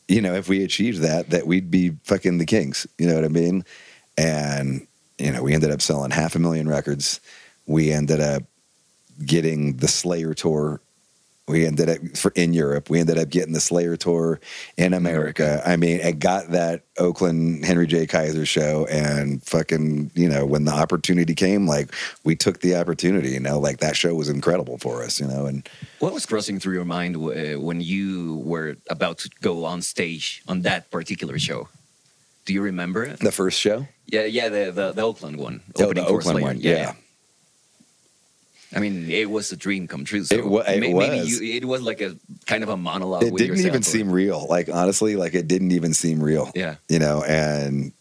you 0.08 0.22
know 0.22 0.34
if 0.36 0.50
we 0.50 0.64
achieved 0.64 1.00
that 1.02 1.30
that 1.30 1.48
we'd 1.48 1.72
be 1.72 1.92
fucking 2.04 2.38
the 2.38 2.46
kings 2.46 2.86
you 2.98 3.08
know 3.08 3.16
what 3.16 3.24
i 3.26 3.30
mean 3.30 3.64
and 4.18 4.86
you 5.18 5.32
know 5.32 5.42
we 5.42 5.54
ended 5.54 5.72
up 5.72 5.82
selling 5.82 6.12
half 6.12 6.36
a 6.36 6.40
million 6.40 6.68
records 6.68 7.20
we 7.66 7.92
ended 7.92 8.20
up 8.20 8.44
getting 9.26 9.78
the 9.78 9.88
slayer 9.88 10.34
tour 10.34 10.82
we 11.52 11.66
ended 11.66 11.90
up 11.90 12.18
for 12.18 12.32
in 12.36 12.54
Europe. 12.54 12.90
We 12.90 13.00
ended 13.00 13.18
up 13.18 13.30
getting 13.30 13.54
the 13.54 13.60
Slayer 13.60 13.98
tour 13.98 14.40
in 14.78 14.94
America. 14.94 15.62
I 15.66 15.76
mean, 15.76 16.00
it 16.00 16.20
got 16.20 16.50
that 16.52 16.84
Oakland 16.98 17.66
Henry 17.66 17.86
J. 17.88 18.08
Kaiser 18.08 18.46
show, 18.46 18.86
and 18.88 19.44
fucking, 19.44 20.12
you 20.16 20.28
know, 20.30 20.46
when 20.46 20.66
the 20.66 20.72
opportunity 20.72 21.36
came, 21.36 21.68
like 21.68 21.92
we 22.24 22.36
took 22.36 22.62
the 22.62 22.76
opportunity. 22.76 23.30
You 23.30 23.40
know, 23.40 23.60
like 23.60 23.80
that 23.80 23.96
show 23.96 24.16
was 24.16 24.30
incredible 24.30 24.78
for 24.78 25.04
us. 25.04 25.20
You 25.20 25.28
know, 25.28 25.46
and 25.46 25.68
What 26.00 26.14
was 26.14 26.26
crossing 26.26 26.60
through 26.60 26.76
your 26.76 26.86
mind 26.86 27.16
uh, 27.18 27.60
when 27.60 27.82
you 27.82 28.42
were 28.46 28.78
about 28.90 29.20
to 29.20 29.30
go 29.42 29.66
on 29.66 29.82
stage 29.82 30.42
on 30.48 30.62
that 30.62 30.90
particular 30.90 31.38
show? 31.38 31.68
Do 32.46 32.54
you 32.54 32.62
remember 32.64 33.04
it? 33.04 33.20
the 33.20 33.32
first 33.32 33.60
show, 33.60 33.88
Yeah, 34.08 34.26
yeah, 34.26 34.50
the 34.50 34.72
the, 34.72 34.92
the 34.94 35.02
Oakland 35.04 35.38
one. 35.38 35.62
oh, 35.78 35.94
the 35.94 36.02
Oakland 36.06 36.24
Slayer. 36.24 36.42
one, 36.42 36.60
yeah. 36.60 36.94
I 38.74 38.80
mean, 38.80 39.10
it 39.12 39.30
was 39.30 39.52
a 39.52 39.58
dream 39.58 39.88
come 39.88 40.06
true. 40.06 40.24
So 40.24 40.36
It 40.36 40.46
wa- 40.46 40.62
it 40.62 40.80
maybe 40.80 40.94
was. 40.94 41.42
you, 41.42 41.56
it 41.58 41.66
was 41.66 41.82
like 41.82 42.00
a 42.02 42.16
kind 42.46 42.64
of 42.64 42.70
a 42.70 42.78
monologue. 42.78 43.24
It 43.24 43.36
didn't 43.36 43.60
even 43.60 43.82
or- 43.82 43.84
seem 43.84 44.10
real. 44.12 44.48
Like 44.50 44.70
honestly, 44.70 45.16
like 45.16 45.34
it 45.36 45.48
didn't 45.48 45.72
even 45.74 45.94
seem 45.94 46.22
real. 46.24 46.52
Yeah. 46.56 46.76
you 46.88 47.00
know, 47.00 47.24
and 47.24 47.92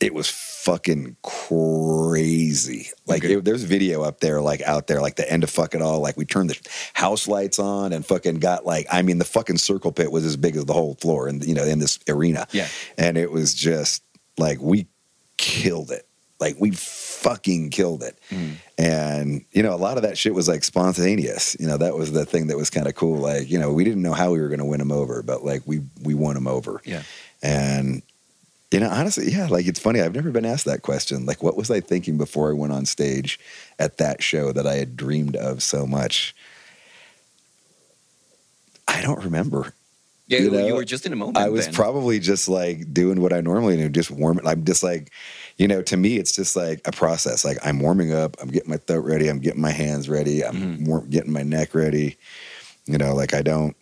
it 0.00 0.14
was 0.14 0.28
fucking 0.28 1.16
crazy. 1.22 2.88
Like 3.06 3.24
Okay. 3.24 3.34
it, 3.34 3.44
there's 3.44 3.62
video 3.64 4.02
up 4.02 4.20
there, 4.20 4.40
like 4.40 4.60
out 4.62 4.86
there, 4.86 5.00
like 5.00 5.16
the 5.16 5.30
end 5.30 5.42
of 5.44 5.50
fuck 5.50 5.74
it 5.74 5.82
all. 5.82 6.00
Like 6.00 6.16
we 6.16 6.24
turned 6.24 6.50
the 6.50 6.58
house 6.94 7.26
lights 7.28 7.58
on 7.58 7.92
and 7.92 8.04
fucking 8.06 8.36
got 8.38 8.64
like, 8.66 8.86
I 8.90 9.02
mean, 9.02 9.18
the 9.18 9.24
fucking 9.24 9.58
circle 9.58 9.92
pit 9.92 10.10
was 10.12 10.24
as 10.24 10.36
big 10.36 10.56
as 10.56 10.64
the 10.64 10.72
whole 10.72 10.94
floor, 10.96 11.28
and 11.28 11.44
you 11.44 11.54
know, 11.54 11.64
in 11.64 11.78
this 11.78 11.98
arena. 12.08 12.46
Yeah. 12.52 12.68
and 12.96 13.16
it 13.16 13.30
was 13.30 13.54
just 13.54 14.02
like 14.36 14.60
we 14.60 14.86
killed 15.36 15.90
it. 15.90 16.06
Like 16.40 16.56
we 16.58 16.70
fucking 16.70 17.70
killed 17.70 18.02
it. 18.02 18.18
Mm. 18.30 18.54
And 18.78 19.44
you 19.52 19.62
know, 19.62 19.74
a 19.74 19.76
lot 19.76 19.96
of 19.96 20.04
that 20.04 20.16
shit 20.16 20.34
was 20.34 20.48
like 20.48 20.64
spontaneous. 20.64 21.56
You 21.58 21.66
know, 21.66 21.76
that 21.76 21.96
was 21.96 22.12
the 22.12 22.24
thing 22.24 22.46
that 22.48 22.56
was 22.56 22.70
kind 22.70 22.86
of 22.86 22.94
cool. 22.94 23.18
Like, 23.18 23.50
you 23.50 23.58
know, 23.58 23.72
we 23.72 23.84
didn't 23.84 24.02
know 24.02 24.12
how 24.12 24.30
we 24.30 24.40
were 24.40 24.48
going 24.48 24.60
to 24.60 24.64
win 24.64 24.78
them 24.78 24.92
over, 24.92 25.22
but 25.22 25.44
like 25.44 25.62
we 25.66 25.80
we 26.02 26.14
won 26.14 26.34
them 26.34 26.46
over. 26.46 26.80
Yeah. 26.84 27.02
And 27.42 28.02
you 28.70 28.80
know, 28.80 28.90
honestly, 28.90 29.30
yeah, 29.30 29.46
like 29.46 29.66
it's 29.66 29.80
funny. 29.80 30.00
I've 30.00 30.14
never 30.14 30.30
been 30.30 30.44
asked 30.44 30.66
that 30.66 30.82
question. 30.82 31.24
Like, 31.24 31.42
what 31.42 31.56
was 31.56 31.70
I 31.70 31.80
thinking 31.80 32.18
before 32.18 32.50
I 32.50 32.54
went 32.54 32.72
on 32.72 32.84
stage 32.84 33.40
at 33.78 33.96
that 33.96 34.22
show 34.22 34.52
that 34.52 34.66
I 34.66 34.74
had 34.74 34.96
dreamed 34.96 35.36
of 35.36 35.62
so 35.62 35.86
much? 35.86 36.34
I 38.86 39.00
don't 39.00 39.24
remember. 39.24 39.72
Yeah, 40.28 40.40
You 40.40 40.66
you, 40.66 40.74
were 40.74 40.84
just 40.84 41.04
in 41.06 41.12
a 41.12 41.16
moment. 41.16 41.38
I 41.38 41.48
was 41.48 41.64
then. 41.66 41.74
probably 41.74 42.18
just 42.20 42.48
like 42.48 42.92
doing 42.92 43.20
what 43.20 43.32
I 43.32 43.40
normally 43.40 43.76
do, 43.76 43.88
just 43.88 44.10
warming. 44.10 44.46
I'm 44.46 44.64
just 44.64 44.82
like, 44.82 45.10
you 45.56 45.66
know, 45.66 45.82
to 45.82 45.96
me, 45.96 46.18
it's 46.18 46.32
just 46.32 46.54
like 46.54 46.80
a 46.86 46.92
process. 46.92 47.44
Like 47.44 47.56
I'm 47.64 47.80
warming 47.80 48.12
up, 48.12 48.36
I'm 48.40 48.48
getting 48.48 48.70
my 48.70 48.76
throat 48.76 49.04
ready, 49.04 49.28
I'm 49.28 49.40
getting 49.40 49.60
my 49.62 49.70
hands 49.72 50.08
ready, 50.08 50.44
I'm 50.44 50.54
Mm-hmm. 50.54 50.84
warm, 50.84 51.08
getting 51.10 51.32
my 51.32 51.42
neck 51.42 51.74
ready. 51.74 52.16
You 52.86 52.98
know, 52.98 53.14
like 53.14 53.34
I 53.34 53.42
don't, 53.42 53.74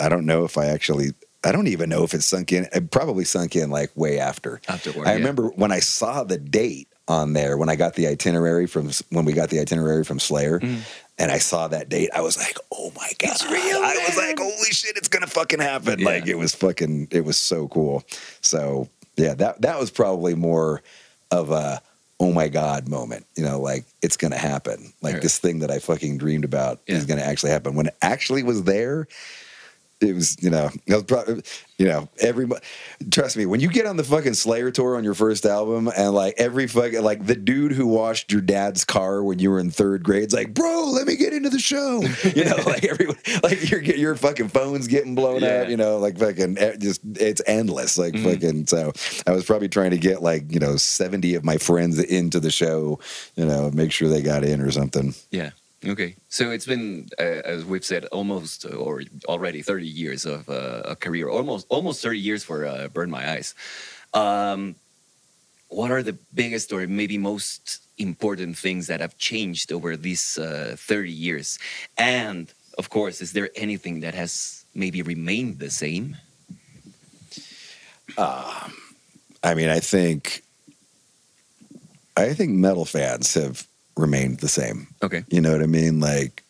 I 0.00 0.08
don't 0.08 0.26
know 0.26 0.44
if 0.44 0.56
I 0.56 0.66
actually, 0.66 1.08
I 1.44 1.52
don't 1.52 1.66
even 1.66 1.88
know 1.90 2.04
if 2.04 2.14
it 2.14 2.22
sunk 2.22 2.52
in. 2.52 2.66
It 2.72 2.90
probably 2.90 3.24
sunk 3.24 3.54
in 3.54 3.68
like 3.70 3.90
way 3.96 4.18
after. 4.18 4.60
Afterward, 4.68 5.06
I 5.06 5.10
yeah. 5.12 5.18
remember 5.18 5.48
when 5.50 5.72
I 5.72 5.80
saw 5.80 6.24
the 6.24 6.38
date 6.38 6.88
on 7.08 7.32
there 7.34 7.56
when 7.56 7.68
I 7.68 7.76
got 7.76 7.94
the 7.94 8.06
itinerary 8.06 8.66
from 8.66 8.90
when 9.10 9.24
we 9.24 9.32
got 9.32 9.50
the 9.50 9.60
itinerary 9.60 10.04
from 10.04 10.18
Slayer. 10.18 10.60
Mm. 10.60 10.80
And 11.16 11.30
I 11.30 11.38
saw 11.38 11.68
that 11.68 11.88
date, 11.88 12.10
I 12.14 12.22
was 12.22 12.36
like, 12.36 12.58
"Oh 12.72 12.90
my 12.96 13.12
god!" 13.18 13.30
It's 13.32 13.44
real. 13.44 13.78
I 13.78 13.94
was 14.08 14.16
like, 14.16 14.38
"Holy 14.38 14.70
shit, 14.72 14.96
it's 14.96 15.06
gonna 15.08 15.28
fucking 15.28 15.60
happen!" 15.60 16.00
Yeah. 16.00 16.06
Like 16.06 16.26
it 16.26 16.34
was 16.36 16.54
fucking, 16.54 17.08
it 17.12 17.24
was 17.24 17.38
so 17.38 17.68
cool. 17.68 18.02
So 18.40 18.88
yeah, 19.16 19.34
that 19.34 19.60
that 19.62 19.78
was 19.78 19.90
probably 19.92 20.34
more 20.34 20.82
of 21.30 21.50
a 21.50 21.80
oh 22.18 22.32
my 22.32 22.48
god 22.48 22.88
moment. 22.88 23.26
You 23.36 23.44
know, 23.44 23.60
like 23.60 23.84
it's 24.02 24.16
gonna 24.16 24.38
happen. 24.38 24.92
Like 25.02 25.14
Right. 25.14 25.22
this 25.22 25.38
thing 25.38 25.60
that 25.60 25.70
I 25.70 25.78
fucking 25.78 26.18
dreamed 26.18 26.44
about 26.44 26.80
is 26.88 27.04
gonna 27.06 27.22
actually 27.22 27.50
happen. 27.50 27.76
When 27.76 27.86
it 27.86 27.96
actually 28.02 28.42
was 28.42 28.64
there, 28.64 29.06
it 30.04 30.14
was 30.14 30.36
you 30.42 30.50
know 30.50 30.70
probably 31.08 31.42
you 31.78 31.86
know 31.86 32.08
every 32.20 32.46
trust 33.10 33.36
me 33.36 33.46
when 33.46 33.60
you 33.60 33.68
get 33.68 33.86
on 33.86 33.96
the 33.96 34.04
fucking 34.04 34.34
Slayer 34.34 34.70
tour 34.70 34.96
on 34.96 35.02
your 35.04 35.14
first 35.14 35.44
album 35.46 35.88
and 35.96 36.12
like 36.14 36.34
every 36.38 36.66
fucking 36.68 37.02
like 37.02 37.26
the 37.26 37.34
dude 37.34 37.72
who 37.72 37.86
washed 37.86 38.30
your 38.30 38.40
dad's 38.40 38.84
car 38.84 39.22
when 39.24 39.38
you 39.38 39.50
were 39.50 39.58
in 39.58 39.70
third 39.70 40.02
grade, 40.04 40.14
grade's 40.30 40.34
like 40.34 40.54
bro 40.54 40.90
let 40.92 41.06
me 41.06 41.16
get 41.16 41.32
into 41.32 41.50
the 41.50 41.58
show 41.58 42.02
you 42.34 42.44
know 42.44 42.56
like 42.66 42.84
everyone 42.84 43.16
like 43.42 43.68
your 43.70 43.80
your 43.82 44.14
fucking 44.14 44.48
phone's 44.48 44.86
getting 44.86 45.14
blown 45.14 45.42
Yeah. 45.42 45.62
up 45.62 45.68
you 45.68 45.76
know 45.76 45.98
like 45.98 46.18
fucking 46.18 46.58
eh, 46.58 46.76
just 46.76 47.00
it's 47.18 47.42
endless 47.46 47.98
like 47.98 48.14
Mm-hmm. 48.14 48.30
fucking 48.30 48.66
so 48.66 48.92
I 49.26 49.32
was 49.32 49.44
probably 49.44 49.68
trying 49.68 49.90
to 49.90 49.98
get 49.98 50.22
like 50.22 50.52
you 50.52 50.60
know 50.60 50.76
seventy 50.76 51.34
of 51.34 51.44
my 51.44 51.56
friends 51.58 51.98
into 51.98 52.38
the 52.38 52.50
show 52.50 53.00
you 53.34 53.44
know 53.46 53.70
make 53.72 53.90
sure 53.90 54.08
they 54.08 54.22
got 54.22 54.44
in 54.44 54.60
or 54.60 54.70
something 54.70 55.14
Yeah. 55.30 55.50
Okay. 55.86 56.16
So 56.28 56.50
it's 56.50 56.66
been, 56.66 57.08
uh, 57.18 57.42
as 57.44 57.64
we've 57.64 57.84
said, 57.84 58.06
almost 58.06 58.64
uh, 58.64 58.70
or 58.70 59.02
already 59.28 59.62
30 59.62 59.86
years 59.86 60.24
of 60.24 60.48
uh, 60.48 60.82
a 60.84 60.96
career, 60.96 61.28
almost 61.28 61.66
almost 61.68 62.02
30 62.02 62.18
years 62.18 62.44
for 62.44 62.66
uh, 62.66 62.88
Burn 62.88 63.10
My 63.10 63.32
Eyes. 63.32 63.54
Um, 64.14 64.76
what 65.68 65.90
are 65.90 66.02
the 66.02 66.16
biggest 66.34 66.72
or 66.72 66.86
maybe 66.86 67.18
most 67.18 67.82
important 67.98 68.56
things 68.56 68.86
that 68.86 69.00
have 69.00 69.18
changed 69.18 69.72
over 69.72 69.96
these 69.96 70.38
uh, 70.38 70.76
30 70.78 71.10
years? 71.10 71.58
And 71.98 72.52
of 72.78 72.90
course, 72.90 73.20
is 73.20 73.32
there 73.32 73.50
anything 73.56 74.00
that 74.00 74.14
has 74.14 74.64
maybe 74.74 75.02
remained 75.02 75.58
the 75.58 75.70
same? 75.70 76.16
I 79.42 79.54
mean, 79.54 79.68
I 79.68 79.80
think, 79.80 80.42
I 82.16 82.32
think 82.32 82.52
metal 82.52 82.84
fans 82.84 83.34
have 83.34 83.66
remained 83.96 84.38
the 84.40 84.48
same. 84.48 84.88
Okay. 85.02 85.24
You 85.28 85.40
know 85.40 85.52
what 85.52 85.62
I 85.62 85.66
mean? 85.66 86.00
Like, 86.00 86.42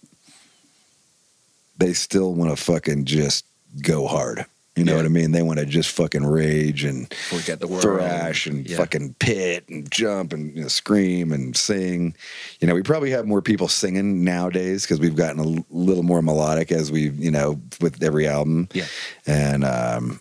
they 1.79 1.93
still 1.93 2.35
want 2.35 2.57
to 2.57 2.63
fucking 2.63 3.05
just 3.05 3.45
go 3.83 4.07
hard. 4.07 4.47
You 4.77 4.83
know 4.83 4.93
Yeah. 4.93 4.97
what 4.99 5.07
I 5.07 5.09
mean? 5.11 5.31
They 5.31 5.43
want 5.43 5.61
to 5.61 5.67
just 5.67 5.91
fucking 5.91 6.25
rage 6.27 6.83
and 6.83 7.13
Forget 7.29 7.61
the 7.61 7.69
world. 7.69 7.83
thrash 7.83 8.47
and 8.49 8.69
Yeah. 8.69 8.77
fucking 8.77 9.15
pit 9.21 9.65
and 9.69 9.89
jump 9.89 10.33
and 10.33 10.55
you 10.57 10.63
know, 10.63 10.69
scream 10.69 11.31
and 11.33 11.57
sing. 11.57 12.15
You 12.61 12.67
know, 12.67 12.75
we 12.75 12.83
probably 12.83 13.11
have 13.11 13.25
more 13.25 13.41
people 13.41 13.69
singing 13.69 14.25
nowadays 14.25 14.83
because 14.83 14.99
we've 14.99 15.15
gotten 15.15 15.39
a 15.39 15.65
little 15.75 16.03
more 16.03 16.23
melodic 16.23 16.73
as 16.73 16.91
we, 16.91 17.11
you 17.11 17.31
know, 17.31 17.61
with 17.81 18.03
every 18.03 18.27
album. 18.27 18.69
Yeah. 18.73 18.87
And, 19.27 19.65
um, 19.65 20.21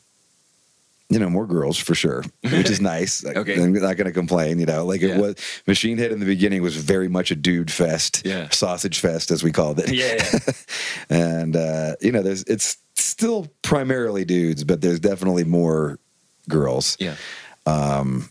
you 1.13 1.19
know, 1.19 1.29
more 1.29 1.45
girls 1.47 1.77
for 1.77 1.95
sure, 1.95 2.23
which 2.41 2.69
is 2.69 2.81
nice. 2.95 3.23
Okay. 3.25 3.61
I'm 3.61 3.71
not 3.73 3.95
going 3.97 4.05
to 4.07 4.11
complain, 4.11 4.59
you 4.59 4.65
know, 4.65 4.85
like 4.85 5.01
Yeah. 5.01 5.15
it 5.15 5.21
was 5.21 5.35
Machine 5.67 5.97
Head 5.97 6.11
in 6.11 6.19
the 6.19 6.25
beginning 6.25 6.61
was 6.61 6.75
very 6.75 7.07
much 7.07 7.31
a 7.31 7.35
dude 7.35 7.71
fest, 7.71 8.23
Yeah. 8.25 8.49
sausage 8.49 8.99
fest, 8.99 9.31
as 9.31 9.43
we 9.43 9.51
called 9.51 9.79
it. 9.79 9.91
Yeah. 9.91 10.15
yeah. 10.33 10.39
and, 11.09 11.55
uh, 11.55 11.95
you 12.01 12.11
know, 12.11 12.21
there's, 12.21 12.43
it's 12.43 12.77
still 12.95 13.47
primarily 13.61 14.25
dudes, 14.25 14.63
but 14.63 14.81
there's 14.81 14.99
definitely 14.99 15.43
more 15.43 15.99
girls 16.49 16.97
yeah. 16.99 17.15
Um 17.65 18.29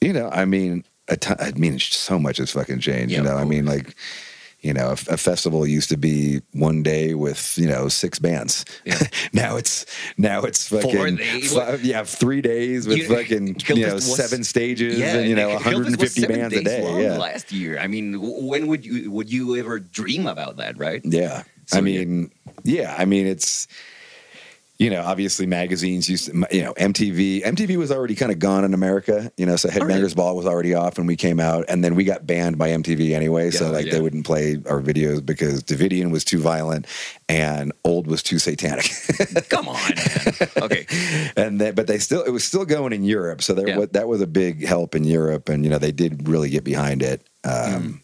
you 0.00 0.12
know, 0.12 0.28
I 0.30 0.44
mean, 0.44 0.84
I 1.08 1.52
mean, 1.56 1.78
so 1.78 2.18
much 2.18 2.36
has 2.36 2.50
fucking 2.52 2.80
changed. 2.80 3.12
Yeah, 3.12 3.18
you 3.18 3.24
know, 3.24 3.36
I 3.36 3.44
mean, 3.44 3.64
like, 3.64 3.94
you 4.60 4.72
know, 4.72 4.88
a, 4.88 4.92
a 4.92 5.16
festival 5.16 5.66
used 5.66 5.88
to 5.90 5.96
be 5.96 6.40
one 6.52 6.82
day 6.82 7.14
with 7.14 7.56
you 7.56 7.68
know 7.68 7.88
six 7.88 8.18
bands. 8.18 8.64
Yeah. 8.84 8.98
now 9.32 9.56
it's 9.56 9.86
now 10.16 10.42
it's 10.42 10.68
fucking 10.68 11.16
days? 11.16 11.54
five, 11.54 11.84
yeah, 11.84 12.02
three 12.04 12.40
days 12.40 12.86
with 12.88 12.98
You- 12.98 13.08
fucking 13.08 13.56
you 13.68 13.86
know 13.86 13.94
was- 13.94 14.16
seven 14.16 14.42
stages 14.44 14.98
Yeah, 14.98 15.16
and 15.18 15.28
you 15.28 15.36
know 15.36 15.50
150 15.50 16.26
bands 16.26 16.56
a 16.56 16.62
day. 16.62 17.02
Yeah, 17.02 17.18
last 17.18 17.52
year. 17.52 17.78
I 17.78 17.86
mean, 17.86 18.18
when 18.20 18.66
would 18.66 18.84
you 18.84 19.10
would 19.12 19.30
you 19.32 19.56
ever 19.56 19.78
dream 19.78 20.26
about 20.26 20.56
that? 20.56 20.76
Right? 20.76 21.02
Yeah. 21.04 21.44
So, 21.66 21.76
I 21.76 21.80
yeah. 21.80 21.84
mean, 21.84 22.30
yeah. 22.64 22.94
I 22.98 23.04
mean, 23.04 23.26
it's, 23.26 23.68
you 24.78 24.90
know, 24.90 25.02
obviously 25.02 25.44
magazines 25.44 26.08
used 26.08 26.26
to, 26.26 26.46
you 26.52 26.62
know, 26.62 26.72
MTV. 26.74 27.42
MTV 27.42 27.76
was 27.76 27.90
already 27.90 28.14
kind 28.14 28.30
of 28.30 28.38
gone 28.38 28.64
in 28.64 28.74
America, 28.74 29.32
you 29.36 29.44
know, 29.44 29.56
so 29.56 29.68
Headbangers 29.68 29.88
really? 29.88 30.14
Ball 30.14 30.36
was 30.36 30.46
already 30.46 30.72
off 30.72 30.98
when 30.98 31.06
we 31.08 31.16
came 31.16 31.40
out. 31.40 31.64
And 31.68 31.82
then 31.82 31.96
we 31.96 32.04
got 32.04 32.28
banned 32.28 32.58
by 32.58 32.68
MTV 32.68 33.12
anyway. 33.12 33.50
so, 33.50 33.72
like, 33.72 33.86
yeah. 33.86 33.94
they 33.94 34.00
wouldn't 34.00 34.24
play 34.24 34.54
our 34.66 34.80
videos 34.80 35.24
because 35.24 35.64
Davidian 35.64 36.12
was 36.12 36.24
too 36.24 36.38
violent 36.38 36.86
and 37.28 37.72
old 37.84 38.06
was 38.06 38.22
too 38.22 38.38
satanic. 38.38 38.88
Come 39.48 39.68
on. 39.68 39.92
Okay. 40.58 40.86
and 41.36 41.60
then, 41.60 41.74
but 41.74 41.88
they 41.88 41.98
still, 41.98 42.22
it 42.22 42.30
was 42.30 42.44
still 42.44 42.64
going 42.64 42.92
in 42.92 43.02
Europe. 43.02 43.42
So 43.42 43.54
there, 43.54 43.66
Yeah. 43.68 43.78
was, 43.78 43.88
that 43.90 44.06
was 44.06 44.20
a 44.20 44.28
big 44.28 44.64
help 44.64 44.94
in 44.94 45.02
Europe. 45.02 45.48
And, 45.48 45.64
you 45.64 45.70
know, 45.70 45.78
they 45.78 45.92
did 45.92 46.28
really 46.28 46.50
get 46.50 46.62
behind 46.62 47.02
it, 47.02 47.26
um, 47.42 48.00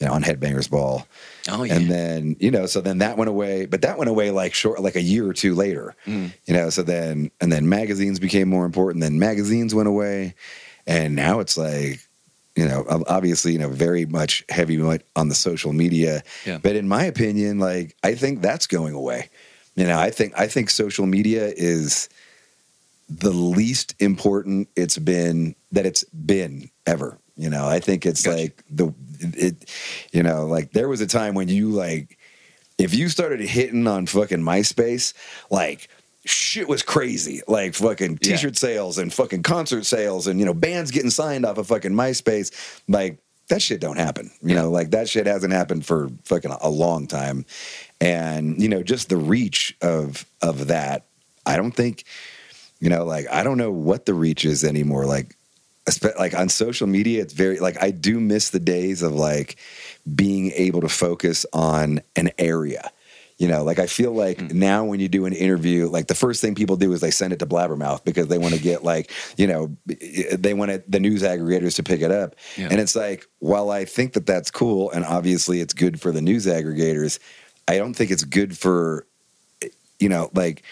you 0.00 0.06
know, 0.06 0.12
on 0.12 0.24
Headbangers 0.24 0.68
Ball. 0.68 1.06
Oh 1.48 1.62
yeah. 1.62 1.74
And 1.76 1.90
then, 1.90 2.36
you 2.40 2.50
know, 2.50 2.66
so 2.66 2.80
then 2.80 2.98
that 2.98 3.16
went 3.16 3.28
away, 3.28 3.66
but 3.66 3.82
that 3.82 3.98
went 3.98 4.10
away 4.10 4.30
like 4.30 4.54
short, 4.54 4.80
like 4.80 4.96
a 4.96 5.02
year 5.02 5.26
or 5.28 5.32
two 5.32 5.54
later, 5.54 5.94
Mm. 6.06 6.32
you 6.44 6.54
know, 6.54 6.70
so 6.70 6.82
then, 6.82 7.30
and 7.40 7.52
then 7.52 7.68
magazines 7.68 8.18
became 8.18 8.48
more 8.48 8.64
important. 8.64 9.02
Then 9.02 9.18
magazines 9.18 9.74
went 9.74 9.88
away. 9.88 10.34
And 10.86 11.14
now 11.16 11.40
it's 11.40 11.56
like, 11.56 12.00
you 12.56 12.66
know, 12.66 12.84
obviously, 13.06 13.52
you 13.52 13.58
know, 13.58 13.68
very 13.68 14.06
much 14.06 14.44
heavy 14.48 14.80
on 15.14 15.28
the 15.28 15.34
social 15.34 15.72
media. 15.72 16.22
Yeah. 16.46 16.58
But 16.58 16.74
in 16.76 16.88
my 16.88 17.04
opinion, 17.04 17.58
like, 17.58 17.94
I 18.02 18.14
think 18.14 18.40
that's 18.40 18.66
going 18.66 18.94
away. 18.94 19.28
You 19.74 19.84
know, 19.84 19.98
I 19.98 20.10
think, 20.10 20.32
I 20.38 20.46
think 20.46 20.70
social 20.70 21.06
media 21.06 21.52
is 21.54 22.08
the 23.08 23.30
least 23.30 23.94
important 24.00 24.68
it's 24.74 24.98
been 24.98 25.54
that 25.72 25.86
it's 25.86 26.04
been 26.04 26.70
ever. 26.86 27.18
You 27.36 27.50
know, 27.50 27.66
I 27.68 27.80
think 27.80 28.06
it's 28.06 28.22
Gotcha. 28.22 28.36
like 28.38 28.62
the 28.70 28.92
it 29.20 29.70
you 30.12 30.22
know, 30.22 30.46
like 30.46 30.72
there 30.72 30.88
was 30.88 31.00
a 31.00 31.06
time 31.06 31.34
when 31.34 31.48
you 31.48 31.70
like 31.70 32.18
if 32.78 32.94
you 32.94 33.08
started 33.08 33.40
hitting 33.40 33.86
on 33.86 34.06
fucking 34.06 34.40
MySpace, 34.40 35.12
like 35.50 35.88
shit 36.24 36.68
was 36.68 36.82
crazy. 36.82 37.40
Like 37.46 37.74
fucking 37.74 38.18
t-shirt 38.18 38.56
sales 38.56 38.98
and 38.98 39.12
fucking 39.12 39.42
concert 39.42 39.86
sales 39.86 40.26
and 40.26 40.40
you 40.40 40.46
know, 40.46 40.54
bands 40.54 40.90
getting 40.90 41.10
signed 41.10 41.44
off 41.46 41.58
of 41.58 41.66
fucking 41.68 41.92
MySpace. 41.92 42.80
Like 42.88 43.18
that 43.48 43.62
shit 43.62 43.80
don't 43.80 43.96
happen. 43.98 44.30
You 44.42 44.54
Yeah. 44.54 44.62
know, 44.62 44.70
like 44.70 44.90
that 44.90 45.08
shit 45.08 45.26
hasn't 45.26 45.52
happened 45.52 45.86
for 45.86 46.10
fucking 46.24 46.50
a 46.60 46.68
long 46.70 47.06
time. 47.06 47.44
And 48.00 48.60
you 48.60 48.68
know, 48.68 48.82
just 48.82 49.08
the 49.08 49.16
reach 49.16 49.76
of 49.82 50.26
of 50.42 50.66
that, 50.68 51.04
I 51.46 51.56
don't 51.56 51.72
think 51.72 52.04
you 52.80 52.90
know, 52.90 53.04
like 53.04 53.26
I 53.30 53.42
don't 53.42 53.56
know 53.58 53.70
what 53.70 54.04
the 54.06 54.14
reach 54.14 54.44
is 54.44 54.64
anymore. 54.64 55.06
Like, 55.06 55.34
like 56.18 56.34
on 56.34 56.48
social 56.48 56.86
media, 56.86 57.22
it's 57.22 57.32
very 57.32 57.58
like 57.60 57.80
I 57.82 57.90
do 57.90 58.20
miss 58.20 58.50
the 58.50 58.58
days 58.60 59.02
of 59.02 59.12
like 59.12 59.56
being 60.14 60.52
able 60.52 60.80
to 60.80 60.88
focus 60.88 61.46
on 61.52 62.00
an 62.16 62.30
area. 62.38 62.90
You 63.38 63.48
know, 63.48 63.62
like 63.64 63.78
I 63.78 63.86
feel 63.86 64.12
like 64.12 64.40
Hmm. 64.40 64.58
now 64.58 64.84
when 64.86 64.98
you 64.98 65.08
do 65.08 65.26
an 65.26 65.34
interview, 65.34 65.88
like 65.88 66.06
the 66.06 66.14
first 66.14 66.40
thing 66.40 66.54
people 66.54 66.76
do 66.76 66.92
is 66.94 67.02
they 67.02 67.10
send 67.10 67.34
it 67.34 67.38
to 67.40 67.46
Blabbermouth 67.46 68.02
because 68.02 68.28
they 68.28 68.38
want 68.38 68.54
to 68.54 68.60
get 68.60 68.82
like, 68.82 69.12
you 69.36 69.46
know, 69.46 69.76
they 69.86 70.54
want 70.54 70.70
it, 70.70 70.90
the 70.90 71.00
news 71.00 71.22
aggregators 71.22 71.76
to 71.76 71.82
pick 71.82 72.00
it 72.00 72.10
up. 72.10 72.34
Yeah. 72.56 72.68
And 72.70 72.80
it's 72.80 72.96
like, 72.96 73.26
while 73.40 73.70
I 73.70 73.84
think 73.84 74.14
that 74.14 74.24
that's 74.24 74.50
cool 74.50 74.90
and 74.90 75.04
obviously 75.04 75.60
it's 75.60 75.74
good 75.74 76.00
for 76.00 76.12
the 76.12 76.22
news 76.22 76.46
aggregators, 76.46 77.18
I 77.68 77.76
don't 77.76 77.92
think 77.92 78.10
it's 78.10 78.24
good 78.24 78.56
for, 78.56 79.06
you 80.00 80.08
know, 80.08 80.30
like 80.32 80.62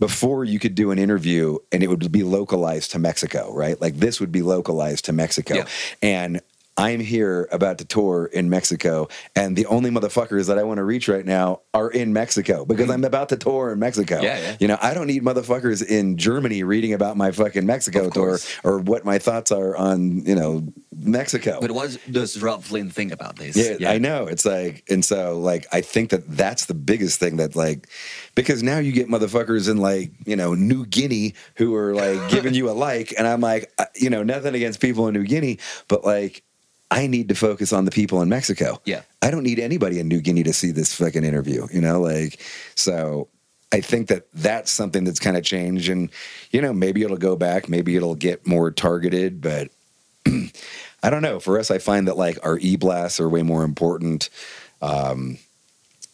before 0.00 0.44
you 0.44 0.58
could 0.58 0.74
do 0.74 0.90
an 0.90 0.98
interview 0.98 1.58
and 1.72 1.82
it 1.82 1.88
would 1.88 2.12
be 2.12 2.22
localized 2.22 2.92
to 2.92 2.98
Mexico, 2.98 3.52
right? 3.52 3.80
Like 3.80 3.96
this 3.96 4.20
would 4.20 4.30
be 4.30 4.42
localized 4.42 5.04
to 5.06 5.12
Mexico. 5.12 5.54
Yeah. 5.54 5.66
And 6.02 6.40
I'm 6.78 7.00
here 7.00 7.48
about 7.50 7.78
to 7.78 7.84
tour 7.84 8.26
in 8.32 8.48
Mexico, 8.48 9.08
and 9.34 9.56
the 9.56 9.66
only 9.66 9.90
motherfuckers 9.90 10.46
that 10.46 10.58
I 10.58 10.62
want 10.62 10.78
to 10.78 10.84
reach 10.84 11.08
right 11.08 11.26
now 11.26 11.62
are 11.74 11.90
in 11.90 12.12
Mexico 12.12 12.64
because 12.64 12.88
I'm 12.88 13.04
about 13.04 13.30
to 13.30 13.36
tour 13.36 13.72
in 13.72 13.80
Mexico. 13.80 14.20
Yeah, 14.22 14.38
yeah. 14.38 14.56
You 14.60 14.68
know, 14.68 14.78
I 14.80 14.94
don't 14.94 15.08
need 15.08 15.24
motherfuckers 15.24 15.84
in 15.84 16.16
Germany 16.16 16.62
reading 16.62 16.94
about 16.94 17.16
my 17.16 17.32
fucking 17.32 17.66
Mexico 17.66 18.08
tour 18.10 18.38
or 18.62 18.78
what 18.78 19.04
my 19.04 19.18
thoughts 19.18 19.50
are 19.50 19.76
on, 19.76 20.24
you 20.24 20.36
know, 20.36 20.72
Mexico. 20.96 21.58
But 21.60 21.72
what 21.72 21.98
does 22.10 22.40
Robb 22.40 22.62
Flynn 22.62 22.90
think 22.90 23.12
about 23.12 23.36
this? 23.36 23.56
Yeah, 23.56 23.90
I 23.90 23.98
know. 23.98 24.28
It's 24.28 24.44
like, 24.44 24.84
and 24.88 25.04
so 25.04 25.38
like, 25.38 25.66
I 25.72 25.80
think 25.80 26.10
that 26.10 26.28
that's 26.28 26.66
the 26.66 26.74
biggest 26.74 27.18
thing 27.18 27.38
that 27.38 27.56
like, 27.56 27.88
because 28.36 28.62
now 28.62 28.78
you 28.78 28.92
get 28.92 29.08
motherfuckers 29.08 29.68
in 29.68 29.78
like, 29.78 30.12
you 30.26 30.36
know, 30.36 30.54
New 30.54 30.86
Guinea 30.86 31.34
who 31.56 31.74
are 31.74 31.92
like 31.92 32.30
giving 32.30 32.54
you 32.54 32.70
a 32.70 32.72
like, 32.72 33.12
and 33.18 33.26
I'm 33.26 33.40
like, 33.40 33.72
uh, 33.78 33.86
you 33.96 34.10
know, 34.10 34.22
nothing 34.22 34.54
against 34.54 34.80
people 34.80 35.08
in 35.08 35.14
New 35.14 35.24
Guinea, 35.24 35.58
but 35.88 36.04
like, 36.04 36.44
I 36.90 37.06
need 37.06 37.28
to 37.28 37.34
focus 37.34 37.72
on 37.72 37.84
the 37.84 37.90
people 37.90 38.22
in 38.22 38.28
Mexico. 38.28 38.80
Yeah. 38.84 39.02
I 39.20 39.30
don't 39.30 39.42
need 39.42 39.58
anybody 39.58 40.00
in 40.00 40.08
New 40.08 40.20
Guinea 40.20 40.42
to 40.44 40.52
see 40.52 40.70
this 40.70 40.94
fucking 40.94 41.24
interview, 41.24 41.66
you 41.70 41.80
know, 41.80 42.00
like, 42.00 42.40
so 42.74 43.28
I 43.72 43.80
think 43.80 44.08
that 44.08 44.26
that's 44.32 44.70
something 44.70 45.04
that's 45.04 45.20
kind 45.20 45.36
of 45.36 45.44
changed, 45.44 45.90
and 45.90 46.10
you 46.50 46.62
know, 46.62 46.72
maybe 46.72 47.02
it'll 47.02 47.18
go 47.18 47.36
back, 47.36 47.68
maybe 47.68 47.96
it'll 47.96 48.14
get 48.14 48.46
more 48.46 48.70
targeted, 48.70 49.42
but 49.42 49.68
I 51.02 51.10
don't 51.10 51.22
know. 51.22 51.38
For 51.38 51.58
us, 51.58 51.70
I 51.70 51.78
find 51.78 52.08
that 52.08 52.16
like 52.16 52.38
our 52.42 52.58
e 52.58 52.76
blasts 52.76 53.20
are 53.20 53.28
way 53.28 53.42
more 53.42 53.64
important. 53.64 54.30
Um, 54.80 55.38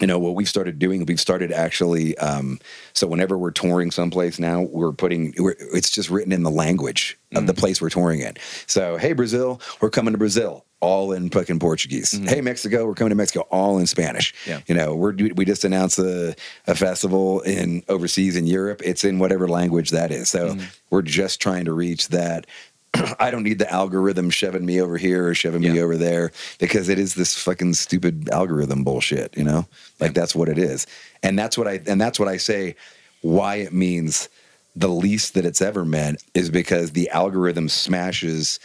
you 0.00 0.06
know 0.08 0.18
what 0.18 0.34
we've 0.34 0.48
started 0.48 0.78
doing 0.78 1.06
we've 1.06 1.20
started 1.20 1.52
actually 1.52 2.16
um, 2.18 2.58
so 2.94 3.06
whenever 3.06 3.38
we're 3.38 3.50
touring 3.52 3.90
someplace 3.90 4.38
now 4.38 4.62
we're 4.62 4.92
putting 4.92 5.32
we're, 5.38 5.54
it's 5.72 5.90
just 5.90 6.10
written 6.10 6.32
in 6.32 6.42
the 6.42 6.50
language 6.50 7.18
of 7.34 7.42
Mm. 7.44 7.46
the 7.48 7.54
place 7.54 7.80
we're 7.82 7.90
touring 7.90 8.20
in 8.20 8.34
so 8.68 8.96
hey 8.96 9.12
brazil 9.12 9.60
we're 9.80 9.90
coming 9.90 10.12
to 10.12 10.18
brazil 10.18 10.64
all 10.80 11.10
in 11.12 11.30
fucking 11.30 11.58
portuguese 11.58 12.12
hey 12.28 12.40
mexico 12.40 12.86
we're 12.86 12.94
coming 12.94 13.10
to 13.10 13.16
mexico 13.16 13.40
all 13.50 13.78
in 13.78 13.86
spanish 13.86 14.32
Mm-hmm. 14.44 14.50
Yeah. 14.50 14.60
you 14.66 14.74
know 14.74 14.94
we're 14.94 15.12
we 15.34 15.44
just 15.44 15.64
announced 15.64 15.98
a, 15.98 16.36
a 16.68 16.74
festival 16.76 17.40
in 17.40 17.82
overseas 17.88 18.36
in 18.36 18.46
europe 18.46 18.82
it's 18.84 19.02
in 19.04 19.18
whatever 19.18 19.48
language 19.48 19.90
that 19.90 20.10
is 20.12 20.28
so 20.28 20.50
Mm-hmm. 20.50 20.64
we're 20.90 21.02
just 21.02 21.40
trying 21.40 21.64
to 21.64 21.72
reach 21.72 22.08
that 22.08 22.46
I 23.18 23.30
don't 23.30 23.42
need 23.42 23.58
the 23.58 23.70
algorithm 23.70 24.30
shoving 24.30 24.64
me 24.64 24.80
over 24.80 24.96
here 24.96 25.28
or 25.28 25.34
shoving 25.34 25.62
me 25.62 25.80
over 25.80 25.96
there 25.96 26.32
because 26.58 26.88
it 26.88 26.98
is 26.98 27.14
this 27.14 27.36
fucking 27.36 27.74
stupid 27.74 28.28
algorithm 28.30 28.84
bullshit, 28.84 29.36
you 29.36 29.44
know? 29.44 29.66
Like 30.00 30.14
that's 30.14 30.34
what 30.34 30.48
it 30.48 30.58
is. 30.58 30.86
And 31.22 31.38
that's 31.38 31.56
what 31.56 31.66
I 31.66 31.80
and 31.86 32.00
that's 32.00 32.18
what 32.18 32.28
I 32.28 32.36
say 32.36 32.76
why 33.22 33.56
it 33.56 33.72
means 33.72 34.28
the 34.76 34.88
least 34.88 35.34
that 35.34 35.44
it's 35.44 35.62
ever 35.62 35.84
meant 35.84 36.22
is 36.34 36.50
because 36.50 36.92
the 36.92 37.08
algorithm 37.10 37.68
smashes 37.68 38.60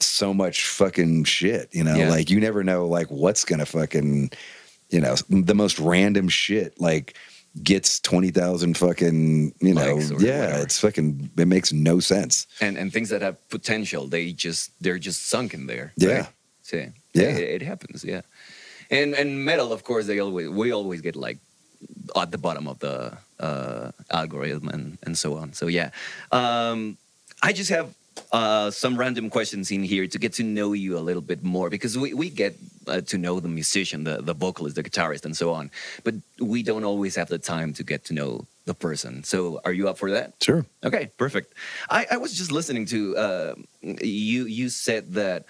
so 0.00 0.34
much 0.34 0.66
fucking 0.66 1.24
shit, 1.24 1.68
you 1.72 1.84
know? 1.84 1.94
Yeah. 1.94 2.10
Like 2.10 2.30
you 2.30 2.40
never 2.40 2.62
know 2.62 2.86
like 2.86 3.10
what's 3.10 3.44
going 3.44 3.60
to 3.60 3.66
fucking 3.66 4.30
you 4.90 5.00
know, 5.00 5.16
the 5.28 5.54
most 5.54 5.78
random 5.78 6.28
shit 6.28 6.80
like 6.80 7.16
gets 7.62 8.00
20,000 8.00 8.76
fucking, 8.76 9.54
you 9.60 9.74
know, 9.74 9.98
yeah, 10.18 10.40
whatever. 10.46 10.62
it's 10.62 10.78
fucking 10.80 11.30
it 11.38 11.48
makes 11.48 11.72
no 11.72 12.00
sense. 12.00 12.46
and 12.60 12.76
and 12.76 12.92
things 12.92 13.08
that 13.08 13.22
have 13.22 13.36
potential 13.48 14.06
they 14.08 14.32
just 14.32 14.70
they're 14.80 14.98
just 14.98 15.28
sunk 15.28 15.54
in 15.54 15.66
there 15.66 15.92
Yeah. 15.96 16.08
right? 16.16 16.28
so 16.62 16.76
Yeah. 17.14 17.36
it, 17.36 17.62
it 17.62 17.62
happens 17.62 18.04
yeah 18.04 18.22
and 18.90 19.14
and 19.14 19.44
metal 19.44 19.72
of 19.72 19.82
course 19.84 20.06
they 20.06 20.18
always 20.20 20.48
we 20.48 20.72
always 20.72 21.00
get 21.00 21.16
like 21.16 21.38
at 22.14 22.30
the 22.30 22.38
bottom 22.38 22.66
of 22.68 22.78
the 22.78 23.12
uh 23.40 23.90
algorithm 24.10 24.68
and 24.68 24.98
and 25.06 25.16
so 25.18 25.36
on 25.36 25.52
so 25.52 25.66
yeah 25.68 25.90
um 26.32 26.96
i 27.42 27.52
just 27.52 27.70
have 27.70 27.88
uh, 28.32 28.70
some 28.70 28.96
random 28.96 29.30
questions 29.30 29.70
in 29.70 29.82
here 29.82 30.06
to 30.06 30.18
get 30.18 30.32
to 30.34 30.42
know 30.42 30.72
you 30.72 30.98
a 30.98 31.00
little 31.00 31.22
bit 31.22 31.42
more 31.44 31.70
because 31.70 31.96
we, 31.98 32.14
we 32.14 32.30
get 32.30 32.56
uh, 32.86 33.00
to 33.02 33.18
know 33.18 33.40
the 33.40 33.48
musician, 33.48 34.04
the, 34.04 34.22
the 34.22 34.34
vocalist, 34.34 34.76
the 34.76 34.82
guitarist, 34.82 35.24
and 35.24 35.36
so 35.36 35.52
on. 35.52 35.70
But 36.04 36.14
we 36.40 36.62
don't 36.62 36.84
always 36.84 37.14
have 37.16 37.28
the 37.28 37.38
time 37.38 37.72
to 37.74 37.82
get 37.84 38.04
to 38.06 38.14
know 38.14 38.46
the 38.64 38.74
person. 38.74 39.22
So, 39.24 39.60
are 39.64 39.72
you 39.72 39.88
up 39.88 39.98
for 39.98 40.10
that? 40.10 40.34
Sure. 40.42 40.64
Okay, 40.84 41.10
perfect. 41.18 41.54
I, 41.88 42.06
I 42.12 42.16
was 42.16 42.36
just 42.36 42.50
listening 42.50 42.86
to 42.86 43.16
uh, 43.16 43.54
you. 43.82 44.46
You 44.46 44.68
said 44.70 45.12
that 45.14 45.44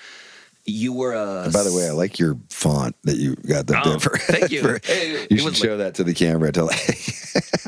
you 0.66 0.92
were 0.92 1.14
a. 1.14 1.44
And 1.44 1.52
by 1.52 1.62
the 1.62 1.72
way, 1.72 1.88
I 1.88 1.92
like 1.92 2.18
your 2.18 2.36
font 2.50 2.94
that 3.04 3.16
you 3.16 3.36
got 3.36 3.66
the 3.68 3.80
Oh, 3.84 3.92
differ. 3.94 4.18
thank 4.18 4.50
you. 4.50 4.60
for- 4.62 4.68
you 4.72 5.26
it 5.30 5.36
should 5.38 5.44
was 5.44 5.56
show 5.56 5.76
that 5.78 5.94
to 5.94 6.04
the 6.04 6.12
camera. 6.14 6.52
To 6.52 6.64
like, 6.64 7.14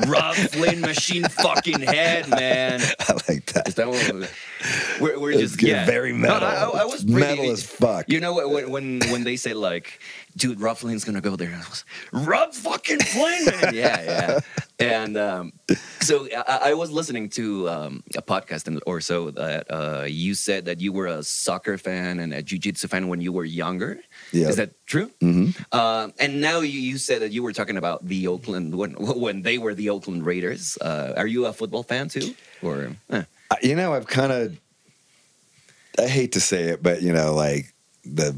Robb 0.07 0.35
Flynn 0.35 0.81
machine 0.81 1.23
fucking 1.23 1.81
head, 1.81 2.29
man. 2.29 2.81
I 2.99 3.13
like 3.27 3.45
that. 3.53 3.67
Is 3.67 3.75
that 3.75 3.87
what 3.87 4.29
we're, 5.01 5.19
we're 5.19 5.33
just 5.33 5.61
yeah. 5.61 5.85
very 5.85 6.11
No, 6.11 6.27
metal. 6.27 6.47
I, 6.47 6.81
I 6.81 6.85
was 6.85 7.03
pretty, 7.03 7.19
metal 7.19 7.51
as 7.51 7.63
fuck. 7.63 8.05
You 8.09 8.19
know 8.19 8.33
what- 8.33 8.49
when 8.49 8.69
when 8.71 8.99
when 9.11 9.23
they 9.23 9.35
say 9.37 9.53
like, 9.53 9.99
dude, 10.35 10.59
Robb 10.59 10.77
Flynn's 10.77 11.03
gonna 11.03 11.21
go 11.21 11.35
there. 11.35 11.53
I 11.53 11.69
was, 11.69 11.85
Robb 12.11 12.53
fucking 12.53 12.99
Flynn, 12.99 13.45
man. 13.45 13.73
yeah, 13.75 14.01
yeah. 14.01 14.39
And 14.79 15.17
um, 15.17 15.51
so 15.99 16.27
I, 16.47 16.71
I 16.71 16.73
was 16.73 16.89
listening 16.89 17.27
to 17.29 17.69
um, 17.69 18.03
a 18.15 18.21
podcast 18.21 18.79
or 18.85 19.01
so 19.01 19.29
that 19.31 19.67
uh, 19.69 20.05
you 20.07 20.33
said 20.35 20.65
that 20.65 20.79
you 20.79 20.93
were 20.93 21.07
a 21.07 21.21
soccer 21.23 21.77
fan 21.77 22.19
and 22.19 22.33
a 22.33 22.41
jiu-jitsu 22.41 22.87
fan 22.87 23.09
when 23.09 23.19
you 23.19 23.33
were 23.33 23.43
younger. 23.43 23.99
Yeah. 24.31 24.47
Is 24.47 24.55
that 24.55 24.71
true? 24.87 25.11
hmm 25.19 25.49
Um, 25.73 26.13
and 26.19 26.39
now 26.39 26.61
you, 26.61 26.79
you 26.79 26.97
said 26.97 27.21
that 27.21 27.31
you 27.31 27.43
were 27.43 27.51
talking 27.53 27.75
about 27.77 28.07
the 28.07 28.27
Oakland 28.27 28.73
when 28.75 28.93
when 28.93 29.41
they 29.41 29.57
were 29.57 29.73
the 29.75 29.89
Oakland 29.89 30.25
Raiders. 30.25 30.77
Uh, 30.79 31.13
are 31.17 31.27
you 31.27 31.45
a 31.45 31.53
football 31.53 31.83
fan 31.83 32.07
too, 32.07 32.33
or 32.63 32.95
eh. 33.11 33.23
You 33.61 33.75
know, 33.75 33.93
I've 33.93 34.07
kind 34.07 34.31
of. 34.31 34.59
I 35.97 36.07
hate 36.07 36.33
to 36.33 36.39
say 36.39 36.63
it, 36.69 36.81
but 36.81 37.01
you 37.01 37.11
know, 37.11 37.33
like 37.33 37.73
the 38.05 38.35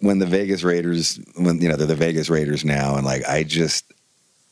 when 0.00 0.18
the 0.18 0.26
Vegas 0.26 0.62
Raiders, 0.62 1.20
when 1.36 1.60
you 1.60 1.68
know 1.68 1.76
they're 1.76 1.86
the 1.86 1.96
Vegas 1.96 2.28
Raiders 2.28 2.64
now, 2.64 2.96
and 2.96 3.04
like 3.04 3.24
I 3.28 3.42
just, 3.42 3.84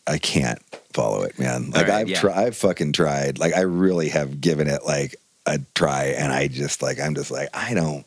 I 0.07 0.19
can't 0.19 0.61
follow 0.93 1.23
it, 1.23 1.39
man. 1.39 1.71
Like 1.71 1.89
right, 1.89 2.01
I've 2.01 2.09
yeah. 2.09 2.21
tried, 2.21 2.47
I've 2.47 2.57
fucking 2.57 2.93
tried. 2.93 3.39
Like 3.39 3.55
I 3.55 3.61
really 3.61 4.09
have 4.09 4.41
given 4.41 4.69
it 4.69 4.85
like 4.85 5.17
a 5.47 5.61
try, 5.75 6.07
and 6.07 6.33
I 6.33 6.49
just 6.49 6.83
like 6.83 7.01
I'm 7.01 7.15
just 7.15 7.31
like 7.31 7.49
I 7.55 7.75
don't. 7.75 8.05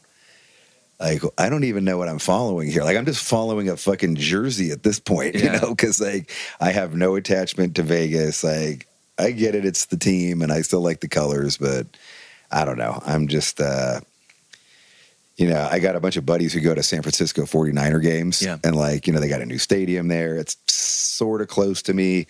Like 0.98 1.24
I 1.38 1.50
don't 1.50 1.66
even 1.66 1.84
know 1.84 1.98
what 1.98 2.08
I'm 2.08 2.20
following 2.20 2.72
here. 2.72 2.84
Like 2.84 2.96
I'm 2.96 3.06
just 3.06 3.22
following 3.22 3.68
a 3.68 3.76
fucking 3.76 4.16
jersey 4.16 4.72
at 4.72 4.84
this 4.84 4.98
point, 4.98 5.36
you 5.44 5.52
know, 5.52 5.70
because 5.70 6.00
like 6.00 6.32
I 6.62 6.72
have 6.72 6.96
no 6.96 7.16
attachment 7.16 7.76
to 7.76 7.84
Vegas. 7.84 8.46
Like 8.46 8.88
I 9.18 9.32
get 9.32 9.56
it, 9.56 9.66
it's 9.66 9.86
the 9.86 9.98
team, 9.98 10.42
and 10.42 10.52
I 10.52 10.62
still 10.62 10.82
like 10.82 11.00
the 11.00 11.08
colors, 11.08 11.58
but 11.58 11.88
I 12.52 12.66
don't 12.66 12.78
know. 12.78 13.02
I'm 13.06 13.28
just, 13.28 13.60
uh, 13.62 14.02
you 15.38 15.48
know, 15.50 15.68
I 15.70 15.80
got 15.80 15.96
a 15.96 16.00
bunch 16.00 16.16
of 16.18 16.26
buddies 16.26 16.54
who 16.54 16.62
go 16.62 16.74
to 16.76 16.84
San 16.84 17.02
Francisco 17.02 17.44
49er 17.44 18.02
games, 18.02 18.42
Yeah. 18.42 18.58
and 18.64 18.76
like, 18.76 19.08
you 19.08 19.14
know, 19.14 19.20
they 19.20 19.28
got 19.28 19.42
a 19.42 19.46
new 19.46 19.58
stadium 19.58 20.08
there. 20.08 20.38
It's 20.38 20.56
sort 20.68 21.42
of 21.42 21.48
close 21.48 21.82
to 21.84 21.94
me. 21.94 22.28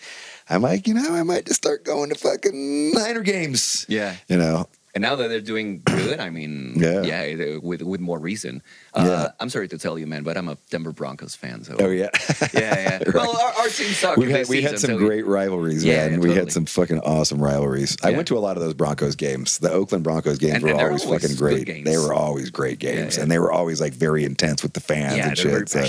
I'm 0.48 0.62
like, 0.62 0.86
you 0.86 0.94
know, 0.94 1.14
I 1.14 1.22
might 1.22 1.46
just 1.46 1.60
start 1.60 1.84
going 1.84 2.08
to 2.10 2.14
fucking 2.16 2.92
Niner 2.92 3.22
games. 3.22 3.84
yeah? 3.88 4.14
You 4.28 4.36
know, 4.36 4.68
And 4.96 5.02
now 5.02 5.14
that 5.14 5.28
they're 5.28 5.42
doing 5.42 5.82
good, 5.84 6.20
I 6.20 6.30
mean, 6.30 6.72
Yeah. 6.76 7.02
yeah, 7.02 7.56
with 7.58 7.82
with 7.82 8.00
more 8.00 8.18
reason. 8.18 8.62
Uh, 8.94 9.04
Yeah. 9.06 9.28
I'm 9.40 9.50
sorry 9.50 9.68
to 9.68 9.76
tell 9.76 9.98
you, 9.98 10.06
man, 10.06 10.22
but 10.22 10.38
I'm 10.38 10.48
a 10.48 10.56
Denver 10.70 10.90
Broncos 10.92 11.34
fan. 11.36 11.64
So 11.64 11.76
oh 11.78 11.90
yeah, 11.90 12.08
yeah, 12.54 13.00
yeah. 13.04 13.10
Well, 13.14 13.36
our, 13.38 13.52
our 13.60 13.68
team 13.68 13.92
sucked. 13.92 14.16
we 14.16 14.30
had 14.32 14.48
we 14.48 14.62
had 14.62 14.78
some 14.78 14.92
so 14.92 14.96
great 14.98 15.26
rivalries, 15.26 15.84
Yeah, 15.84 16.08
man. 16.08 16.20
We 16.20 16.28
totally. 16.28 16.36
had 16.36 16.50
some 16.52 16.64
fucking 16.64 17.00
awesome 17.00 17.42
rivalries. 17.42 17.94
I 18.02 18.12
went 18.12 18.26
to 18.28 18.38
a 18.38 18.40
lot 18.40 18.56
of 18.56 18.62
those 18.62 18.72
Broncos 18.72 19.16
games. 19.16 19.58
The 19.58 19.70
Oakland 19.70 20.02
Broncos 20.02 20.38
games 20.38 20.54
And- 20.54 20.62
were 20.64 20.70
and 20.70 20.80
always, 20.80 21.04
always 21.04 21.20
fucking 21.22 21.36
great. 21.36 21.66
games. 21.66 21.84
They 21.84 21.98
were 21.98 22.14
always 22.14 22.48
great 22.48 22.78
games, 22.78 23.16
yeah. 23.16 23.22
and 23.22 23.30
they 23.30 23.38
were 23.38 23.52
always 23.52 23.82
like 23.82 23.92
very 23.92 24.24
intense 24.24 24.62
with 24.62 24.72
the 24.72 24.80
fans 24.80 25.18
Yeah, 25.18 25.28
and 25.28 25.36
shit. 25.36 25.68
so. 25.68 25.84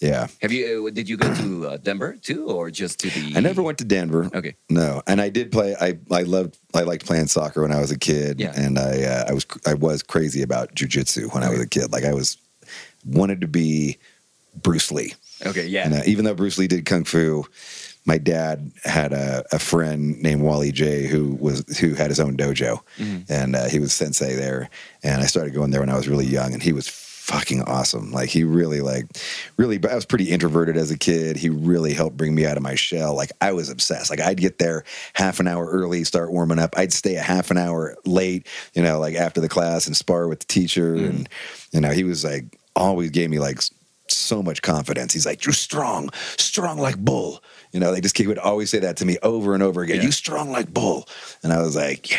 Yeah, 0.00 0.28
Have 0.40 0.50
you? 0.52 0.86
Uh, 0.86 0.90
did 0.90 1.08
you 1.08 1.16
go 1.16 1.32
to 1.34 1.66
uh, 1.68 1.76
Denver 1.76 2.16
too, 2.22 2.46
or 2.46 2.70
just 2.70 2.98
to 3.00 3.10
the? 3.10 3.36
I 3.36 3.40
never 3.40 3.62
went 3.62 3.78
to 3.78 3.84
Denver. 3.84 4.30
Okay. 4.34 4.54
No, 4.68 5.02
and 5.06 5.20
I 5.20 5.28
did 5.28 5.52
play. 5.52 5.76
I 5.80 5.98
I 6.10 6.22
loved. 6.22 6.56
I 6.74 6.82
liked 6.82 7.04
playing 7.06 7.26
soccer 7.28 7.62
when 7.62 7.72
I 7.72 7.80
was 7.80 7.90
a 7.90 7.98
kid. 7.98 8.40
Yeah. 8.40 8.52
and 8.56 8.78
I 8.78 9.02
uh, 9.02 9.24
I 9.28 9.32
was 9.34 9.46
I 9.66 9.74
was 9.74 10.02
crazy 10.02 10.42
about 10.42 10.74
jujitsu 10.74 11.32
when 11.34 11.42
I 11.42 11.50
was 11.50 11.60
a 11.60 11.66
kid. 11.68 11.92
Like 11.92 12.04
I 12.04 12.14
was 12.14 12.38
wanted 13.04 13.40
to 13.42 13.46
be 13.48 13.98
Bruce 14.62 14.90
Lee. 14.90 15.14
Okay, 15.46 15.66
yeah. 15.66 15.84
And 15.86 15.94
uh, 15.94 16.02
even 16.06 16.24
though 16.24 16.34
Bruce 16.34 16.58
Lee 16.58 16.66
did 16.68 16.84
kung 16.84 17.04
fu, 17.04 17.44
my 18.04 18.18
dad 18.18 18.70
had 18.84 19.12
a, 19.12 19.42
a 19.52 19.58
friend 19.58 20.20
named 20.22 20.42
Wally 20.42 20.70
J 20.72 21.06
who 21.06 21.34
was 21.40 21.64
who 21.78 21.94
had 21.94 22.10
his 22.10 22.20
own 22.20 22.36
dojo, 22.36 22.80
Mm-hmm. 22.98 23.32
and 23.32 23.56
uh, 23.56 23.68
he 23.68 23.78
was 23.78 23.92
sensei 23.92 24.34
there. 24.34 24.68
And 25.02 25.22
I 25.22 25.26
started 25.26 25.54
going 25.54 25.70
there 25.70 25.80
when 25.80 25.90
I 25.90 25.96
was 25.96 26.08
really 26.08 26.26
young, 26.26 26.52
and 26.52 26.62
he 26.62 26.72
was 26.72 26.88
fucking 27.30 27.62
awesome. 27.62 28.10
Like 28.10 28.28
he 28.28 28.42
really 28.42 28.80
like 28.80 29.06
really. 29.56 29.78
I 29.88 29.94
was 29.94 30.04
pretty 30.04 30.30
introverted 30.30 30.76
as 30.76 30.90
a 30.90 30.98
kid. 30.98 31.36
He 31.36 31.48
really 31.48 31.94
helped 31.94 32.16
bring 32.16 32.34
me 32.34 32.44
out 32.44 32.56
of 32.56 32.62
my 32.62 32.74
shell. 32.74 33.14
Like 33.14 33.30
I 33.40 33.52
was 33.52 33.68
obsessed. 33.68 34.10
Like 34.10 34.20
I'd 34.20 34.40
get 34.40 34.58
there 34.58 34.82
half 35.14 35.38
an 35.38 35.46
hour 35.46 35.64
early, 35.66 36.02
start 36.02 36.32
warming 36.32 36.58
up. 36.58 36.74
I'd 36.76 36.92
stay 36.92 37.14
a 37.14 37.22
half 37.22 37.52
an 37.52 37.56
hour 37.56 37.96
late, 38.04 38.48
you 38.74 38.82
know, 38.82 38.98
like 38.98 39.14
after 39.14 39.40
the 39.40 39.48
class 39.48 39.86
and 39.86 39.96
spar 39.96 40.26
with 40.26 40.40
the 40.40 40.46
teacher. 40.46 40.96
Mm. 40.96 41.08
And 41.08 41.28
you 41.70 41.80
know, 41.80 41.90
he 41.90 42.02
was 42.02 42.24
like 42.24 42.58
always 42.74 43.10
gave 43.10 43.30
me 43.30 43.38
like 43.38 43.60
so 44.10 44.42
much 44.42 44.62
confidence. 44.62 45.12
He's 45.12 45.26
like, 45.26 45.44
"You're 45.44 45.52
strong, 45.52 46.10
strong 46.38 46.78
like 46.78 46.96
bull." 46.98 47.42
You 47.72 47.78
know, 47.80 47.92
they 47.92 48.00
just 48.00 48.18
he 48.18 48.26
would 48.26 48.38
always 48.38 48.68
say 48.70 48.80
that 48.80 48.96
to 48.98 49.04
me 49.04 49.16
over 49.22 49.54
and 49.54 49.62
over 49.62 49.82
again. 49.82 49.96
Yeah. 49.96 50.02
You 50.02 50.12
strong 50.12 50.50
like 50.50 50.72
bull, 50.74 51.08
and 51.42 51.52
I 51.52 51.60
was 51.62 51.76
like, 51.76 52.10
"Yeah." 52.10 52.18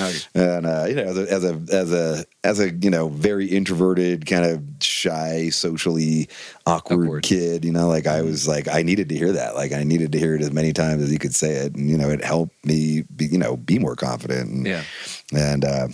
Okay. 0.00 0.18
And 0.34 0.66
uh, 0.66 0.84
you 0.88 0.94
know, 0.96 1.02
as 1.02 1.16
a, 1.18 1.32
as 1.32 1.44
a 1.44 1.54
as 1.72 1.92
a 1.92 2.24
as 2.44 2.60
a 2.60 2.70
you 2.72 2.90
know 2.90 3.08
very 3.08 3.46
introverted, 3.46 4.26
kind 4.26 4.44
of 4.44 4.62
shy, 4.80 5.48
socially 5.50 6.28
awkward, 6.66 7.06
Awkward. 7.06 7.22
kid, 7.22 7.64
you 7.64 7.72
know, 7.72 7.88
like 7.88 8.06
I 8.06 8.22
was 8.22 8.46
like 8.48 8.68
I 8.68 8.82
needed 8.82 9.08
to 9.10 9.16
hear 9.16 9.32
that. 9.32 9.54
Like 9.54 9.72
I 9.72 9.84
needed 9.84 10.12
to 10.12 10.18
hear 10.18 10.34
it 10.34 10.42
as 10.42 10.52
many 10.52 10.72
times 10.72 11.02
as 11.02 11.10
he 11.10 11.18
could 11.18 11.34
say 11.34 11.52
it, 11.52 11.74
and 11.74 11.88
you 11.90 11.96
know, 11.96 12.10
it 12.10 12.22
helped 12.24 12.64
me, 12.64 13.02
be, 13.16 13.26
you 13.26 13.38
know, 13.38 13.56
be 13.56 13.78
more 13.78 13.96
confident. 13.96 14.50
And, 14.50 14.66
Yeah. 14.66 14.82
and 15.34 15.64
uh, 15.64 15.88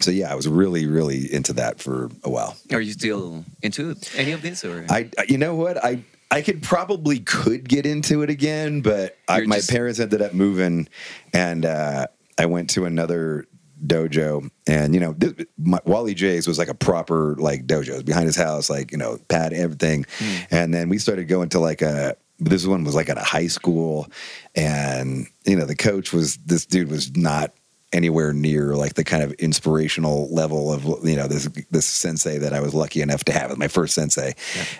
so 0.00 0.10
yeah, 0.10 0.30
I 0.30 0.34
was 0.34 0.48
really 0.48 0.86
really 0.86 1.32
into 1.32 1.52
that 1.54 1.80
for 1.80 2.10
a 2.24 2.30
while. 2.30 2.56
Are 2.72 2.80
you 2.80 2.92
still 2.92 3.44
into 3.62 3.96
any 4.16 4.32
of 4.32 4.42
this, 4.42 4.64
or 4.64 4.86
I, 4.88 5.10
you 5.28 5.38
know 5.38 5.54
what, 5.54 5.82
I 5.82 6.02
I 6.30 6.42
could 6.42 6.62
probably 6.62 7.20
could 7.20 7.68
get 7.68 7.86
into 7.86 8.22
it 8.22 8.30
again, 8.30 8.80
but 8.80 9.16
I, 9.28 9.40
my 9.42 9.56
just- 9.56 9.70
parents 9.70 9.98
ended 9.98 10.22
up 10.22 10.34
moving, 10.34 10.88
and 11.32 11.64
uh, 11.64 12.06
I 12.36 12.46
went 12.46 12.70
to 12.70 12.84
another 12.84 13.46
dojo, 13.86 14.50
and 14.66 14.94
you 14.94 15.00
know, 15.00 15.14
this, 15.16 15.34
my, 15.56 15.80
Wally 15.84 16.14
J's 16.14 16.46
was 16.46 16.58
like 16.58 16.68
a 16.68 16.74
proper 16.74 17.34
like 17.36 17.66
dojo 17.66 17.88
It 17.88 17.94
was 17.94 18.02
behind 18.02 18.26
his 18.26 18.36
house, 18.36 18.68
like 18.68 18.92
you 18.92 18.98
know, 18.98 19.18
pad 19.28 19.52
everything, 19.52 20.04
and 20.50 20.74
then 20.74 20.88
we 20.88 20.98
started 20.98 21.28
going 21.28 21.48
to 21.50 21.60
like 21.60 21.82
a. 21.82 22.16
This 22.40 22.64
one 22.64 22.84
was 22.84 22.94
like 22.94 23.08
at 23.08 23.18
a 23.18 23.24
high 23.24 23.48
school, 23.48 24.06
and 24.54 25.26
you 25.44 25.56
know, 25.56 25.64
the 25.64 25.74
coach 25.74 26.12
was 26.12 26.36
this 26.38 26.66
dude 26.66 26.88
was 26.88 27.16
not 27.16 27.52
anywhere 27.92 28.32
near 28.32 28.74
like 28.76 28.94
the 28.94 29.04
kind 29.04 29.22
of 29.22 29.32
inspirational 29.34 30.28
level 30.32 30.72
of 30.72 30.84
you 31.06 31.16
know 31.16 31.26
this 31.26 31.48
this 31.70 31.86
sensei 31.86 32.38
that 32.38 32.52
I 32.52 32.60
was 32.60 32.74
lucky 32.74 33.00
enough 33.02 33.24
to 33.24 33.32
have 33.32 33.50
as 33.50 33.56
my 33.56 33.68
first 33.68 33.94
sensei, 33.94 34.34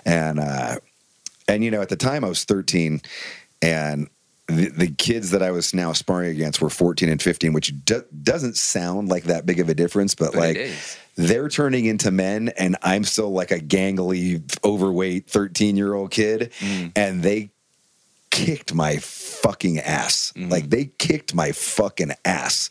and 0.05 0.39
uh, 0.39 0.77
and 1.49 1.65
you 1.65 1.71
know, 1.71 1.81
at 1.81 1.89
the 1.89 1.97
time 1.97 2.25
I 2.25 2.29
was 2.29 2.45
13, 2.45 3.01
and 3.63 4.09
the, 4.47 4.69
the 4.69 4.89
kids 4.89 5.31
that 5.31 5.43
I 5.43 5.51
was 5.51 5.75
now 5.75 5.93
sparring 5.93 6.31
against 6.31 6.61
were 6.61 6.71
14 6.71 7.09
and 7.09 7.21
15, 7.21 7.53
which 7.53 7.73
do, 7.85 8.03
doesn't 8.23 8.57
sound 8.57 9.09
like 9.09 9.25
that 9.25 9.45
big 9.47 9.61
of 9.61 9.69
a 9.69 9.75
difference, 9.75 10.15
but, 10.15 10.33
But 10.33 10.41
like 10.41 10.71
they're 11.17 11.49
turning 11.49 11.87
into 11.87 12.11
men, 12.11 12.51
and 12.57 12.77
I'm 12.83 13.05
still 13.05 13.31
like 13.31 13.51
a 13.51 13.59
gangly, 13.61 14.43
overweight 14.65 15.29
13 15.29 15.77
year 15.77 15.95
old 15.95 16.11
kid, 16.11 16.53
Mm. 16.61 16.93
and 16.97 17.23
they 17.23 17.51
kicked 18.31 18.75
my 18.75 18.97
fucking 19.43 19.79
ass. 19.81 20.33
Mm-hmm. 20.37 20.51
Like 20.51 20.71
they 20.71 20.87
kicked 20.99 21.35
my 21.35 21.53
fucking 21.53 22.13
ass. 22.25 22.71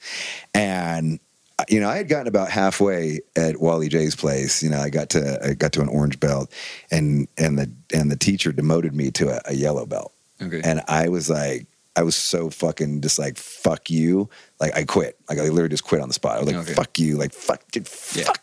And 0.53 1.19
uh, 1.59 1.63
you 1.69 1.79
know, 1.79 1.89
I 1.89 1.97
had 1.97 2.07
gotten 2.07 2.27
about 2.27 2.49
halfway 2.51 3.21
at 3.35 3.59
Wally 3.59 3.89
J's 3.89 4.15
place. 4.15 4.61
You 4.61 4.69
know, 4.69 4.79
I 4.79 4.89
got 4.89 5.09
to 5.11 5.39
I 5.43 5.53
got 5.53 5.71
to 5.73 5.81
an 5.81 5.89
orange 5.89 6.19
belt, 6.19 6.51
and 6.91 7.27
and 7.37 7.57
the 7.57 7.71
and 7.93 8.11
the 8.11 8.15
teacher 8.15 8.51
demoted 8.51 8.93
me 8.93 9.09
to 9.11 9.29
a, 9.29 9.41
a 9.45 9.53
yellow 9.55 9.85
belt. 9.85 10.13
Okay. 10.41 10.61
And 10.63 10.81
I 10.87 11.07
was 11.09 11.29
like, 11.31 11.65
I 11.95 12.03
was 12.03 12.15
so 12.15 12.51
fucking 12.51 13.01
just 13.01 13.17
like, 13.17 13.37
fuck 13.37 13.89
you. 13.89 14.29
Like 14.59 14.75
I 14.75 14.83
quit. 14.83 15.17
Like 15.27 15.39
I 15.39 15.43
literally 15.49 15.69
just 15.69 15.83
quit 15.83 15.99
on 16.01 16.09
the 16.09 16.13
spot. 16.13 16.37
I 16.37 16.39
was 16.41 16.47
like, 16.47 16.55
Okay. 16.57 16.73
fuck 16.75 16.99
you. 16.99 17.17
Like 17.17 17.33
fuck, 17.33 17.63
dude, 17.71 17.89
Yeah. 18.13 18.25
fuck. 18.25 18.41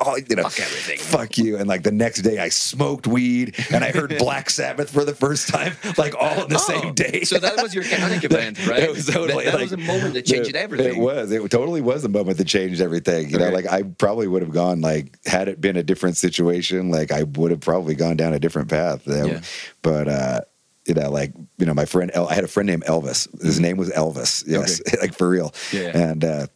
All, 0.00 0.18
you 0.18 0.36
know, 0.36 0.42
Fuck 0.44 0.60
everything. 0.60 0.98
Fuck 0.98 1.38
you. 1.38 1.56
And 1.56 1.68
like 1.68 1.82
the 1.82 1.92
next 1.92 2.22
day, 2.22 2.38
I 2.38 2.48
smoked 2.48 3.06
weed 3.06 3.54
and 3.70 3.84
I 3.84 3.90
heard 3.92 4.16
Black 4.18 4.48
Sabbath 4.50 4.90
for 4.90 5.04
the 5.04 5.14
first 5.14 5.48
time, 5.48 5.74
like 5.98 6.14
all 6.14 6.44
in 6.44 6.48
the 6.48 6.56
Oh, 6.56 6.58
same 6.80 6.94
day. 6.94 7.22
So 7.24 7.38
that 7.38 7.62
was 7.62 7.74
your 7.74 7.84
event, 7.86 8.66
right? 8.66 8.82
It 8.84 8.90
was 8.90 9.06
totally 9.06 9.44
that, 9.44 9.52
that 9.52 9.60
like- 9.60 9.62
was 9.70 9.72
a 9.72 9.76
moment 9.78 10.14
that 10.14 10.24
changed 10.26 10.50
it, 10.50 10.56
everything. 10.56 10.96
It 10.96 11.00
was. 11.00 11.30
It 11.30 11.50
totally 11.50 11.80
was 11.80 12.04
a 12.04 12.08
moment 12.08 12.38
that 12.38 12.46
changed 12.46 12.80
everything. 12.80 13.30
You 13.30 13.38
know, 13.38 13.50
like 13.50 13.66
I 13.66 13.82
probably 13.82 14.26
would 14.28 14.42
have 14.42 14.52
gone 14.52 14.80
like 14.80 15.18
had 15.26 15.48
it 15.48 15.60
been 15.60 15.76
a 15.76 15.82
different 15.82 16.16
situation, 16.16 16.90
like 16.90 17.12
I 17.12 17.24
would 17.24 17.50
have 17.50 17.60
probably 17.60 17.94
gone 17.94 18.16
down 18.16 18.32
a 18.34 18.38
different 18.38 18.68
path. 18.70 19.02
Yeah. 19.06 19.40
But 19.82 20.08
uh 20.08 20.40
you 20.86 20.94
know, 20.94 21.10
like 21.10 21.32
you 21.58 21.66
know, 21.66 21.74
my 21.74 21.84
friend, 21.84 22.12
El- 22.14 22.28
I 22.28 22.34
had 22.34 22.44
a 22.44 22.48
friend 22.48 22.66
named 22.68 22.84
Elvis. 22.84 23.26
His 23.42 23.58
name 23.58 23.76
was 23.76 23.90
Elvis. 23.90 24.44
Yes, 24.46 24.80
like 25.00 25.14
for 25.14 25.28
real. 25.28 25.50
Mm-hmm. 25.50 25.76
Yeah. 25.76 26.10
And 26.10 26.24
uh, 26.24 26.46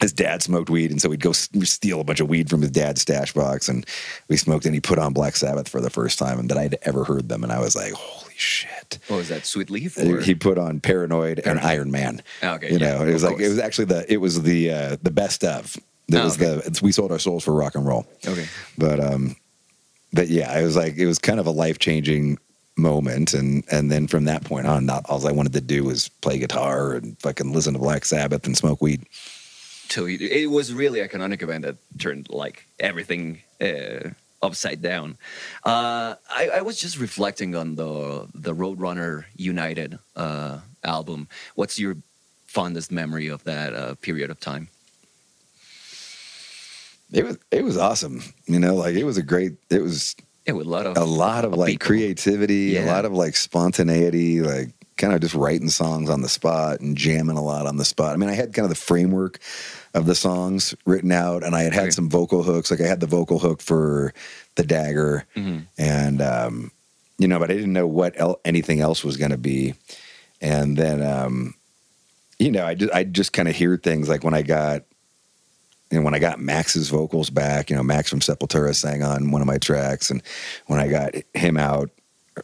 his 0.00 0.12
dad 0.12 0.42
smoked 0.42 0.70
weed, 0.70 0.90
and 0.90 1.00
so 1.02 1.08
we'd 1.08 1.20
go 1.20 1.30
s- 1.30 1.48
steal 1.64 2.00
a 2.00 2.04
bunch 2.04 2.20
of 2.20 2.28
weed 2.28 2.48
from 2.50 2.62
his 2.62 2.70
dad's 2.70 3.00
stash 3.02 3.32
box, 3.32 3.68
and 3.68 3.86
we 4.28 4.36
smoked. 4.36 4.64
And 4.66 4.74
he 4.74 4.80
put 4.80 4.98
on 4.98 5.12
Black 5.12 5.36
Sabbath 5.36 5.68
for 5.68 5.80
the 5.80 5.90
first 5.90 6.18
time, 6.18 6.38
and 6.38 6.48
that 6.50 6.58
I'd 6.58 6.76
ever 6.82 7.04
heard 7.04 7.28
them, 7.28 7.42
and 7.42 7.52
I 7.52 7.58
was 7.60 7.74
like, 7.76 7.92
"Holy 7.92 8.34
shit!" 8.36 8.98
What 9.08 9.16
was 9.16 9.28
that? 9.28 9.44
Sweet 9.46 9.70
Leaf? 9.70 9.96
He- 9.96 10.12
Or? 10.12 10.20
He 10.20 10.34
put 10.34 10.58
on 10.58 10.80
Paranoid, 10.80 11.40
and 11.44 11.58
Iron 11.60 11.90
Man. 11.90 12.22
Ah, 12.42 12.54
okay, 12.54 12.72
you 12.72 12.78
yeah, 12.78 12.98
know, 12.98 13.04
it 13.06 13.12
was 13.12 13.22
like 13.24 13.38
it 13.40 13.48
was 13.48 13.58
actually 13.58 13.86
the 13.86 14.10
it 14.12 14.18
was 14.18 14.42
the 14.42 14.70
uh, 14.70 14.96
the 15.02 15.10
best 15.10 15.44
of. 15.44 15.76
It 16.08 16.16
Ah, 16.16 16.24
was 16.24 16.40
okay. 16.40 16.68
the 16.68 16.80
we 16.82 16.92
sold 16.92 17.12
our 17.12 17.18
souls 17.18 17.44
for 17.44 17.52
rock 17.52 17.74
and 17.74 17.84
roll. 17.86 18.06
Okay. 18.26 18.46
But 18.78 18.98
um, 19.00 19.36
but 20.12 20.28
yeah, 20.28 20.58
it 20.58 20.62
was 20.62 20.76
like 20.76 20.96
it 20.96 21.06
was 21.06 21.18
kind 21.18 21.38
of 21.40 21.46
a 21.46 21.50
life 21.50 21.78
changing 21.78 22.38
moment, 22.76 23.34
and 23.34 23.64
and 23.70 23.90
then 23.90 24.06
from 24.06 24.24
that 24.24 24.44
point 24.44 24.66
on, 24.66 24.86
not 24.86 25.04
all 25.10 25.26
I 25.26 25.32
wanted 25.32 25.52
to 25.54 25.60
do 25.60 25.84
was 25.84 26.08
play 26.22 26.38
guitar 26.38 26.94
and 26.94 27.18
fucking 27.20 27.52
listen 27.52 27.72
to 27.74 27.78
Black 27.78 28.04
Sabbath 28.04 28.46
and 28.46 28.56
smoke 28.56 28.80
weed. 28.80 29.04
It, 29.96 30.20
it 30.22 30.46
was 30.50 30.72
really 30.72 31.00
a 31.00 31.08
canonic 31.08 31.42
event 31.42 31.64
that 31.64 31.76
turned 31.98 32.28
like 32.30 32.66
everything 32.78 33.42
uh, 33.60 34.10
upside 34.42 34.82
down. 34.82 35.16
Uh, 35.64 36.14
I, 36.30 36.50
I 36.56 36.60
was 36.62 36.78
just 36.78 36.98
reflecting 36.98 37.54
on 37.54 37.76
the 37.76 38.28
the 38.34 38.54
Roadrunner 38.54 39.24
United 39.36 39.98
uh, 40.16 40.60
album. 40.84 41.28
What's 41.54 41.78
your 41.78 41.96
fondest 42.46 42.90
memory 42.92 43.28
of 43.28 43.44
that 43.44 43.74
uh, 43.74 43.94
period 43.96 44.30
of 44.30 44.38
time? 44.40 44.68
It 47.12 47.24
was 47.24 47.38
it 47.50 47.64
was 47.64 47.76
awesome, 47.78 48.22
you 48.46 48.58
know, 48.58 48.74
like 48.74 48.94
it 48.94 49.04
was 49.04 49.16
a 49.16 49.22
great. 49.22 49.52
It 49.70 49.82
was 49.82 50.14
Yeah, 50.46 50.52
with 50.54 50.66
a 50.66 50.70
lot 50.70 50.86
of 50.86 50.96
a 50.96 51.04
lot 51.04 51.44
of 51.44 51.54
like 51.54 51.70
people. 51.70 51.86
creativity, 51.86 52.76
a 52.76 52.84
lot 52.84 53.04
of 53.06 53.12
like 53.12 53.34
spontaneity, 53.34 54.42
like 54.42 54.68
kind 54.98 55.14
of 55.14 55.20
just 55.20 55.34
writing 55.34 55.70
songs 55.70 56.10
on 56.10 56.20
the 56.20 56.28
spot 56.28 56.80
and 56.80 56.96
jamming 56.96 57.36
a 57.38 57.42
lot 57.42 57.66
on 57.66 57.76
the 57.78 57.84
spot. 57.84 58.12
I 58.12 58.16
mean, 58.16 58.28
I 58.28 58.34
had 58.34 58.52
kind 58.52 58.64
of 58.64 58.68
the 58.70 58.74
framework 58.74 59.38
of 59.94 60.06
the 60.06 60.14
songs 60.14 60.74
written 60.86 61.12
out, 61.12 61.42
and 61.42 61.54
I 61.56 61.62
had 61.62 61.72
had 61.72 61.82
Okay. 61.84 61.90
some 61.92 62.08
vocal 62.10 62.42
hooks. 62.42 62.70
Like 62.70 62.80
I 62.80 62.86
had 62.86 63.00
the 63.00 63.06
vocal 63.06 63.38
hook 63.38 63.60
for 63.62 64.12
the 64.56 64.62
dagger, 64.64 65.24
Mhm. 65.36 65.66
and 65.78 66.20
um, 66.22 66.70
you 67.18 67.26
know, 67.28 67.38
but 67.38 67.50
I 67.50 67.54
didn't 67.54 67.72
know 67.72 67.86
what 67.86 68.14
el- 68.16 68.40
anything 68.44 68.80
else 68.80 69.02
was 69.02 69.16
going 69.16 69.30
to 69.32 69.38
be. 69.38 69.74
And 70.40 70.76
then, 70.76 71.02
um, 71.02 71.54
you 72.38 72.50
know, 72.52 72.64
I 72.64 72.74
just 72.74 72.92
I 72.94 73.04
just 73.04 73.32
kind 73.32 73.48
of 73.48 73.56
hear 73.56 73.76
things 73.76 74.08
like 74.08 74.22
when 74.24 74.34
I 74.34 74.42
got 74.42 74.84
and 75.90 76.04
when 76.04 76.14
I 76.14 76.18
got 76.18 76.38
Max's 76.38 76.90
vocals 76.90 77.30
back, 77.30 77.70
you 77.70 77.76
know, 77.76 77.82
Max 77.82 78.10
from 78.10 78.20
Sepultura 78.20 78.74
sang 78.76 79.02
on 79.02 79.30
one 79.30 79.40
of 79.40 79.46
my 79.46 79.56
tracks, 79.58 80.10
and 80.10 80.22
when 80.66 80.78
I 80.78 80.86
got 80.88 81.14
him 81.34 81.56
out, 81.56 81.90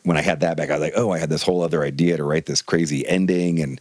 when 0.05 0.17
I 0.17 0.23
had 0.23 0.41
that 0.41 0.57
back, 0.57 0.71
I 0.71 0.73
was 0.73 0.81
like, 0.81 0.95
oh, 0.97 1.13
I 1.13 1.19
had 1.19 1.29
this 1.29 1.43
whole 1.43 1.61
other 1.63 1.85
idea 1.85 2.17
to 2.17 2.25
write 2.25 2.47
this 2.47 2.63
crazy 2.63 3.07
ending, 3.07 3.61
and 3.61 3.79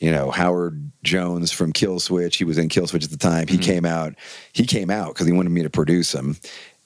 you 0.00 0.10
know, 0.10 0.30
Howard 0.30 0.90
Jones 1.02 1.52
from 1.52 1.72
Killswitch, 1.72 2.34
he 2.34 2.44
was 2.44 2.58
in 2.58 2.68
Killswitch 2.68 3.04
at 3.04 3.10
the 3.10 3.16
time. 3.16 3.46
He 3.46 3.54
mm-hmm. 3.54 3.62
came 3.62 3.84
out, 3.84 4.14
he 4.52 4.66
came 4.66 4.90
out 4.90 5.08
because 5.08 5.26
he 5.26 5.32
wanted 5.32 5.50
me 5.50 5.62
to 5.62 5.70
produce 5.70 6.14
him. 6.14 6.36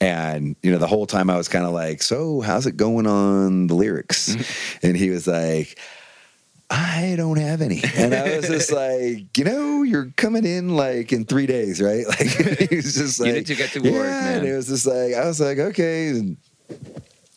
And 0.00 0.56
you 0.62 0.70
know, 0.70 0.78
the 0.78 0.88
whole 0.88 1.06
time 1.06 1.30
I 1.30 1.36
was 1.36 1.48
kind 1.48 1.64
of 1.64 1.72
like, 1.72 2.02
"So, 2.02 2.40
how's 2.40 2.66
it 2.66 2.76
going 2.76 3.06
on 3.06 3.68
the 3.68 3.74
lyrics?" 3.74 4.34
Mm-hmm. 4.34 4.86
And 4.86 4.96
he 4.96 5.08
was 5.10 5.26
like, 5.26 5.78
I 6.68 7.14
don't 7.16 7.38
have 7.38 7.60
any. 7.62 7.82
And 7.94 8.14
I 8.14 8.36
was 8.36 8.48
just 8.48 8.72
like, 8.82 9.36
you 9.38 9.44
know, 9.44 9.82
you're 9.82 10.10
coming 10.16 10.44
in 10.44 10.76
like 10.76 11.12
in 11.12 11.24
three 11.24 11.46
days, 11.46 11.80
right? 11.80 12.04
Like 12.14 12.68
he 12.68 12.76
was 12.76 12.94
just 12.94 13.18
You 13.20 13.26
like 13.26 13.34
need 13.34 13.46
to 13.46 13.54
get 13.54 13.70
to 13.70 13.80
work, 13.80 13.92
yeah, 13.92 14.30
And 14.30 14.46
it 14.46 14.54
was 14.54 14.68
just 14.68 14.86
like 14.86 15.14
I 15.14 15.26
was 15.26 15.40
like, 15.40 15.58
okay. 15.58 16.08
And, 16.08 16.36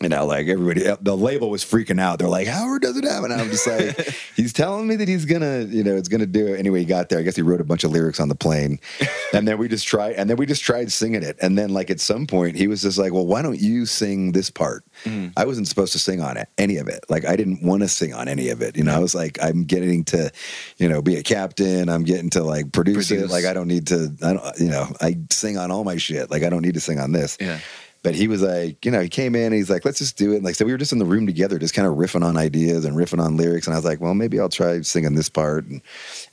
you 0.02 0.10
know, 0.10 0.28
like 0.28 0.48
everybody, 0.48 0.88
uh, 0.88 0.98
the 1.02 1.18
label 1.18 1.50
was 1.50 1.66
freaking 1.66 2.00
out. 2.00 2.20
They're 2.20 2.28
like, 2.28 2.48
Howard 2.48 2.84
doesn't 2.84 3.04
have 3.04 3.24
it. 3.24 3.32
And 3.32 3.41
I'm 3.41 3.50
just 3.50 3.66
like, 3.66 3.98
he's 4.36 4.54
telling 4.54 4.88
me 4.88 4.95
that 4.95 5.08
he's 5.08 5.26
gonna, 5.26 5.62
you 5.62 5.84
know, 5.84 5.95
it's 5.95 6.08
gonna 6.08 6.28
do 6.28 6.48
it. 6.48 6.60
Anyway, 6.60 6.80
he 6.80 6.86
got 6.86 7.10
there. 7.10 7.18
I 7.18 7.24
guess 7.24 7.36
he 7.36 7.41
wrote 7.41 7.62
a 7.62 7.64
bunch 7.64 7.84
of 7.84 7.89
lyrics 7.89 8.20
on 8.20 8.30
the 8.30 8.36
plane, 8.36 8.80
and 9.34 9.48
then 9.48 9.58
we 9.58 9.68
just 9.68 9.88
tried, 9.88 10.14
and 10.14 10.30
then 10.30 10.38
we 10.38 10.45
just 10.45 10.64
tried 10.64 10.91
singing 10.91 11.24
it. 11.24 11.36
And 11.41 11.58
then, 11.58 11.72
like 11.72 11.89
at 11.89 12.00
some 12.00 12.28
point, 12.28 12.56
he 12.56 12.68
was 12.68 12.84
just 12.84 13.00
like, 13.00 13.12
well, 13.12 13.26
why 13.26 13.41
don't 13.41 13.60
you 13.60 13.88
sing 13.88 14.34
this 14.34 14.52
part? 14.52 14.86
Mm. 15.04 15.34
I 15.36 15.45
wasn't 15.45 15.68
supposed 15.68 15.93
to 15.93 16.00
sing 16.00 16.22
on 16.22 16.38
it, 16.38 16.48
any 16.60 16.78
of 16.78 16.88
it. 16.88 17.04
Like 17.10 17.26
I 17.26 17.36
didn't 17.36 17.64
want 17.64 17.82
to 17.82 17.88
sing 17.88 18.14
on 18.14 18.28
any 18.28 18.50
of 18.50 18.62
it. 18.62 18.78
You 18.78 18.84
know, 18.84 18.93
I 18.93 19.00
was 19.00 19.16
like, 19.16 19.39
I'm 19.41 19.64
getting 19.64 20.04
to, 20.06 20.32
you 20.78 20.88
know, 20.88 21.02
be 21.02 21.16
a 21.16 21.24
captain. 21.24 21.89
I'm 21.89 22.04
getting 22.04 22.30
to 22.32 22.43
like 22.43 22.72
produce, 22.72 23.10
it. 23.10 23.32
Like 23.32 23.45
I 23.45 23.54
don't 23.54 23.68
need 23.68 23.88
to. 23.88 24.16
I 24.22 24.34
don't, 24.34 24.60
you 24.60 24.70
know, 24.70 24.88
I 25.02 25.18
sing 25.32 25.58
on 25.58 25.72
all 25.72 25.84
my 25.84 25.98
shit. 25.98 26.30
Like 26.30 26.43
I 26.43 26.50
don't 26.50 26.62
need 26.62 26.76
to 26.76 26.80
sing 26.80 27.00
on 27.00 27.14
this. 27.14 27.38
Yeah. 27.39 27.60
But 28.04 28.16
he 28.16 28.28
was 28.28 28.41
like, 28.41 28.86
you 28.86 28.91
know, 28.91 29.02
he 29.02 29.10
came 29.10 29.36
in 29.36 29.45
and 29.45 29.54
he's 29.54 29.70
like, 29.70 29.84
let's 29.84 30.00
just 30.00 30.18
do 30.18 30.32
it. 30.32 30.38
And 30.38 30.45
like, 30.45 30.56
so 30.56 30.66
we 30.66 30.72
were 30.72 30.78
just 30.78 30.93
in 30.93 31.00
the 31.00 31.06
room 31.06 31.26
together, 31.26 31.60
just 31.60 31.74
kind 31.74 31.88
of 31.88 31.95
riffing 31.95 32.24
on 32.24 32.38
ideas 32.38 32.86
and 32.86 32.95
riffing 32.95 33.22
on 33.22 33.38
lyrics. 33.38 33.68
And 33.68 33.74
I 33.74 33.78
was 33.78 33.86
like, 33.86 34.00
well, 34.00 34.14
maybe 34.14 34.39
I'll 34.39 34.50
try 34.50 34.80
singing 34.82 35.16
this 35.16 35.30
part. 35.30 35.66
And, 35.66 35.82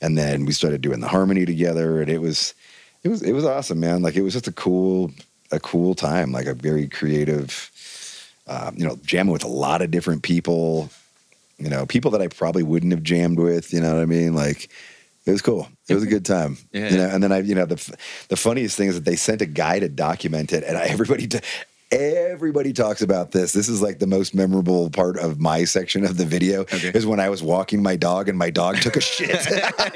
and 0.01 0.17
then 0.17 0.45
we 0.45 0.53
started 0.53 0.81
doing 0.81 0.99
the 0.99 1.07
harmony 1.07 1.45
together. 1.45 2.01
And 2.01 2.09
it 2.09 2.19
was, 2.19 2.53
it 3.03 3.09
was, 3.09 3.21
it 3.21 3.33
was 3.33 3.45
awesome, 3.45 3.79
man. 3.79 4.01
Like, 4.01 4.15
it 4.15 4.21
was 4.21 4.33
just 4.33 4.47
a 4.47 4.53
cool, 4.53 5.11
a 5.51 5.59
cool 5.59 5.95
time, 5.95 6.31
like 6.31 6.45
a 6.45 6.53
very 6.53 6.87
creative, 6.87 7.71
um, 8.47 8.75
you 8.77 8.85
know, 8.87 8.97
jamming 9.03 9.33
with 9.33 9.43
a 9.43 9.49
lot 9.49 9.81
of 9.81 9.91
different 9.91 10.23
people, 10.23 10.89
you 11.57 11.69
know, 11.69 11.85
people 11.85 12.11
that 12.11 12.21
I 12.21 12.27
probably 12.27 12.63
wouldn't 12.63 12.93
have 12.93 13.03
jammed 13.03 13.39
with, 13.39 13.73
you 13.73 13.81
know 13.81 13.95
what 13.95 14.01
I 14.01 14.05
mean? 14.05 14.33
Like, 14.33 14.69
it 15.25 15.31
was 15.31 15.41
cool. 15.41 15.67
It 15.87 15.93
was 15.93 16.03
a 16.03 16.07
good 16.07 16.25
time. 16.25 16.57
Yeah. 16.71 16.89
You 16.89 16.97
know, 16.97 17.07
and 17.07 17.23
then 17.23 17.31
I, 17.31 17.39
you 17.39 17.55
know, 17.55 17.65
the 17.65 17.97
the 18.27 18.35
funniest 18.35 18.75
thing 18.75 18.89
is 18.89 18.95
that 18.95 19.05
they 19.05 19.15
sent 19.15 19.41
a 19.41 19.45
guy 19.45 19.79
to 19.79 19.87
document 19.87 20.51
it, 20.51 20.63
and 20.63 20.77
I, 20.77 20.85
everybody, 20.85 21.27
everybody 21.95 22.73
talks 22.73 23.01
about 23.01 23.31
this. 23.31 23.53
This 23.53 23.69
is 23.69 23.81
like 23.81 23.99
the 23.99 24.07
most 24.07 24.35
memorable 24.35 24.89
part 24.89 25.17
of 25.17 25.39
my 25.39 25.63
section 25.63 26.03
of 26.03 26.17
the 26.17 26.25
video 26.25 26.61
Okay. 26.61 26.91
is 26.93 27.05
when 27.05 27.19
I 27.19 27.29
was 27.29 27.41
walking 27.41 27.81
my 27.81 27.95
dog 27.95 28.27
and 28.29 28.37
my 28.37 28.49
dog 28.49 28.77
took 28.77 28.97
a 28.97 29.01
shit. 29.01 29.29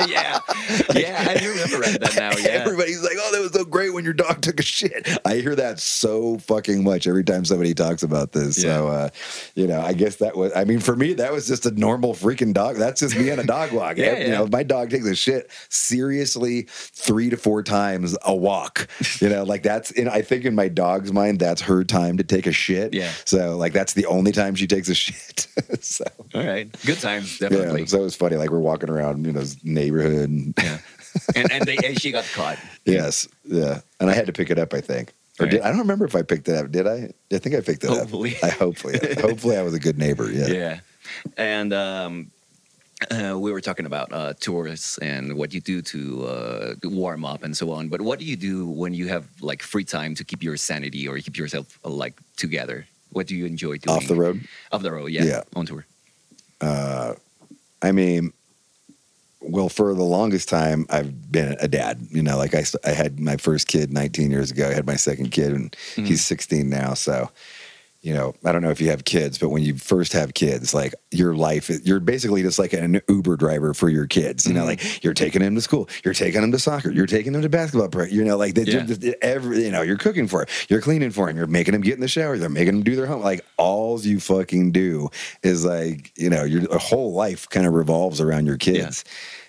yeah, 0.08 0.40
yeah, 0.96 1.26
I 1.28 1.36
do 1.40 1.50
remember 1.52 1.80
that 2.00 2.14
now. 2.16 2.32
Yeah, 2.38 2.60
Everybody's 2.60 3.02
like, 3.04 3.14
"Oh, 3.18 3.32
that 3.34 3.42
was 3.42 3.52
so 3.54 3.66
great 3.66 3.94
when 3.94 4.04
your 4.06 4.14
dog 4.14 4.42
took 4.42 4.60
a 4.60 4.64
shit." 4.64 5.08
I 5.26 5.36
hear 5.36 5.56
that 5.56 5.80
so 5.80 6.38
fucking 6.40 6.84
much 6.84 7.08
every 7.08 7.24
time 7.24 7.44
somebody 7.46 7.74
talks 7.74 8.04
about 8.04 8.32
this. 8.32 8.62
So, 8.62 8.88
uh, 8.88 9.10
you 9.56 9.68
know, 9.68 9.82
I 9.82 9.94
guess 9.94 10.18
that 10.18 10.36
was. 10.38 10.52
I 10.56 10.64
mean, 10.64 10.80
for 10.80 10.96
me, 10.96 11.14
that 11.16 11.32
was 11.32 11.48
just 11.48 11.66
a 11.66 11.72
normal 11.72 12.14
freaking 12.14 12.54
dog. 12.54 12.78
That's 12.78 13.02
just 13.02 13.18
me 13.18 13.30
on 13.32 13.40
a 13.40 13.44
dog 13.44 13.72
walk. 13.72 13.90
Yeah, 14.00 14.18
You 14.18 14.24
yeah. 14.26 14.38
know, 14.40 14.48
my 14.48 14.64
dog 14.64 14.90
takes 14.92 15.06
a 15.06 15.16
shit 15.16 15.50
seriously 15.70 16.68
three 16.70 17.30
to 17.30 17.38
four 17.38 17.64
times 17.64 18.16
a 18.24 18.34
walk. 18.36 18.88
You 19.20 19.30
know, 19.30 19.44
like 19.44 19.64
that's. 19.64 19.92
In, 19.92 20.08
I 20.08 20.22
think 20.22 20.46
in 20.46 20.56
my 20.56 20.68
dog's 20.70 21.12
mind, 21.12 21.40
that's 21.40 21.62
her 21.64 21.84
time 21.90 22.16
to 22.18 22.24
take 22.24 22.48
a 22.48 22.52
shit. 22.54 22.94
Yeah. 22.94 23.12
So, 23.26 23.58
like, 23.58 23.74
that's 23.74 23.94
the 23.94 24.06
only 24.06 24.32
time 24.32 24.56
she 24.56 24.68
takes 24.68 24.88
a 24.88 24.96
shit. 24.96 25.48
so. 25.84 26.06
all 26.34 26.46
right, 26.46 26.72
good 26.86 27.00
times, 27.00 27.42
Yeah, 27.42 27.50
definitely. 27.50 27.86
so 27.88 28.00
it 28.00 28.04
was 28.04 28.16
funny. 28.16 28.38
Like 28.38 28.50
we're 28.52 28.60
walking 28.60 28.90
around, 28.90 29.26
you 29.26 29.34
know, 29.34 29.44
neighborhood. 29.64 30.30
And, 30.30 30.54
Yeah, 30.58 30.78
and 31.36 31.52
and, 31.52 31.66
they, 31.66 31.78
and 31.78 32.00
she 32.00 32.12
got 32.12 32.24
caught. 32.34 32.58
Yes, 32.86 33.28
yeah, 33.44 33.82
and 34.00 34.10
I 34.10 34.14
had 34.14 34.26
to 34.28 34.34
pick 34.34 34.50
it 34.50 34.58
up. 34.58 34.74
I 34.74 34.82
think, 34.82 35.14
or 35.40 35.44
Right. 35.46 35.52
did, 35.52 35.62
I 35.62 35.70
don't 35.70 35.80
remember 35.80 36.06
if 36.06 36.16
I 36.16 36.22
picked 36.24 36.48
it 36.48 36.56
up. 36.56 36.72
Did 36.72 36.88
I? 36.88 37.12
I 37.32 37.38
think 37.38 37.56
I 37.56 37.62
picked 37.62 37.84
it 37.84 37.90
Hopefully. 37.90 38.36
up. 38.38 38.44
I 38.46 38.50
hopefully, 38.50 38.98
hopefully, 39.20 39.58
I 39.58 39.62
was 39.62 39.74
a 39.74 39.80
good 39.80 39.98
neighbor. 39.98 40.32
Yeah. 40.32 40.48
Yeah, 40.48 40.80
and 41.38 41.74
um, 41.74 42.32
uh, 43.12 43.38
we 43.40 43.52
were 43.52 43.62
talking 43.62 43.86
about 43.86 44.12
uh, 44.12 44.34
tours 44.40 45.00
and 45.02 45.36
what 45.36 45.54
you 45.54 45.62
do 45.62 45.82
to 45.82 46.26
uh, 46.26 46.74
warm 46.84 47.24
up 47.26 47.44
and 47.44 47.56
so 47.56 47.72
on. 47.72 47.88
But 47.88 48.02
what 48.02 48.20
do 48.20 48.26
you 48.26 48.36
do 48.36 48.68
when 48.68 48.94
you 48.94 49.08
have 49.08 49.26
like 49.42 49.62
free 49.62 49.86
time 49.86 50.16
to 50.16 50.24
keep 50.24 50.44
your 50.44 50.58
sanity 50.58 51.08
or 51.08 51.18
keep 51.20 51.38
yourself 51.38 51.80
uh, 51.86 51.90
like 51.90 52.20
together? 52.36 52.88
What 53.12 53.28
do 53.28 53.36
you 53.36 53.46
enjoy 53.46 53.78
doing? 53.78 53.98
Off 53.98 54.08
the 54.08 54.16
road? 54.16 54.42
Off 54.72 54.82
the 54.82 54.92
road, 54.92 55.12
yeah. 55.12 55.24
Yeah. 55.24 55.42
On 55.56 55.66
tour. 55.66 55.86
I 57.82 57.92
mean, 57.92 58.34
well, 59.42 59.70
for 59.70 59.94
the 59.94 60.04
longest 60.04 60.50
time, 60.50 60.86
I've 60.90 61.32
been 61.32 61.56
a 61.60 61.68
dad. 61.68 62.08
You 62.12 62.22
know, 62.22 62.38
like 62.38 62.54
I, 62.54 62.66
I 62.86 62.92
had 62.92 63.20
my 63.20 63.38
first 63.38 63.68
kid 63.68 63.92
19 63.94 64.32
years 64.32 64.52
ago. 64.52 64.68
I 64.70 64.74
had 64.74 64.86
my 64.86 64.98
second 64.98 65.32
kid, 65.32 65.54
and 65.54 65.76
he's 65.96 66.26
16 66.26 66.70
now. 66.70 66.94
So, 66.94 67.30
you 68.02 68.14
know, 68.14 68.34
I 68.46 68.54
don't 68.54 68.62
know 68.62 68.70
if 68.70 68.80
you 68.80 68.90
have 68.92 69.04
kids, 69.04 69.38
but 69.38 69.50
when 69.50 69.62
you 69.62 69.76
first 69.76 70.14
have 70.14 70.34
kids, 70.34 70.74
like 70.74 70.96
your 71.12 71.36
life, 71.36 71.70
you're 71.86 72.00
basically 72.00 72.42
just 72.42 72.58
like 72.58 72.72
an 72.72 73.02
Uber 73.10 73.36
driver 73.36 73.74
for 73.74 73.90
your 73.90 74.08
kids. 74.08 74.46
You 74.48 74.54
know, 74.54 74.64
like 74.64 75.04
you're 75.04 75.14
taking 75.14 75.42
them 75.42 75.54
to 75.56 75.62
school, 75.62 75.90
you're 76.06 76.14
taking 76.14 76.40
them 76.40 76.52
to 76.54 76.60
soccer, 76.60 76.92
you're 76.92 77.06
taking 77.06 77.34
them 77.34 77.42
to 77.42 77.50
basketball. 77.50 77.90
pra- 77.90 78.10
You 78.10 78.24
know, 78.24 78.38
like 78.38 78.56
they, 78.56 78.64
Yeah. 78.64 78.84
just, 78.86 79.04
every, 79.22 79.66
you 79.66 79.72
know, 79.72 79.82
you're 79.82 79.98
cooking 79.98 80.30
for 80.30 80.44
it, 80.44 80.50
you're 80.70 80.80
cleaning 80.80 81.12
for 81.12 81.28
them, 81.28 81.36
you're 81.36 81.48
making 81.48 81.74
them 81.74 81.82
get 81.82 81.96
in 81.96 82.00
the 82.00 82.08
shower, 82.08 82.38
they're 82.38 82.48
making 82.48 82.76
them 82.76 82.84
do 82.84 82.96
their 82.96 83.06
home. 83.06 83.22
Like 83.22 83.44
all 83.58 84.00
you 84.00 84.22
fucking 84.22 84.72
do 84.72 85.10
is 85.44 85.66
like, 85.66 86.18
you 86.18 86.30
know, 86.30 86.46
your 86.46 86.62
whole 86.80 87.12
life 87.14 87.50
kind 87.50 87.66
of 87.68 87.74
revolves 87.74 88.22
around 88.22 88.46
your 88.46 88.58
kids. 88.58 89.04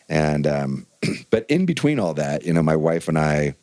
And, 0.09 0.44
um, 0.48 0.86
but 1.30 1.46
in 1.48 1.66
between 1.66 2.01
all 2.01 2.14
that, 2.14 2.44
you 2.44 2.53
know, 2.53 2.64
my 2.64 2.74
wife 2.74 3.07
and 3.07 3.16
I, 3.16 3.55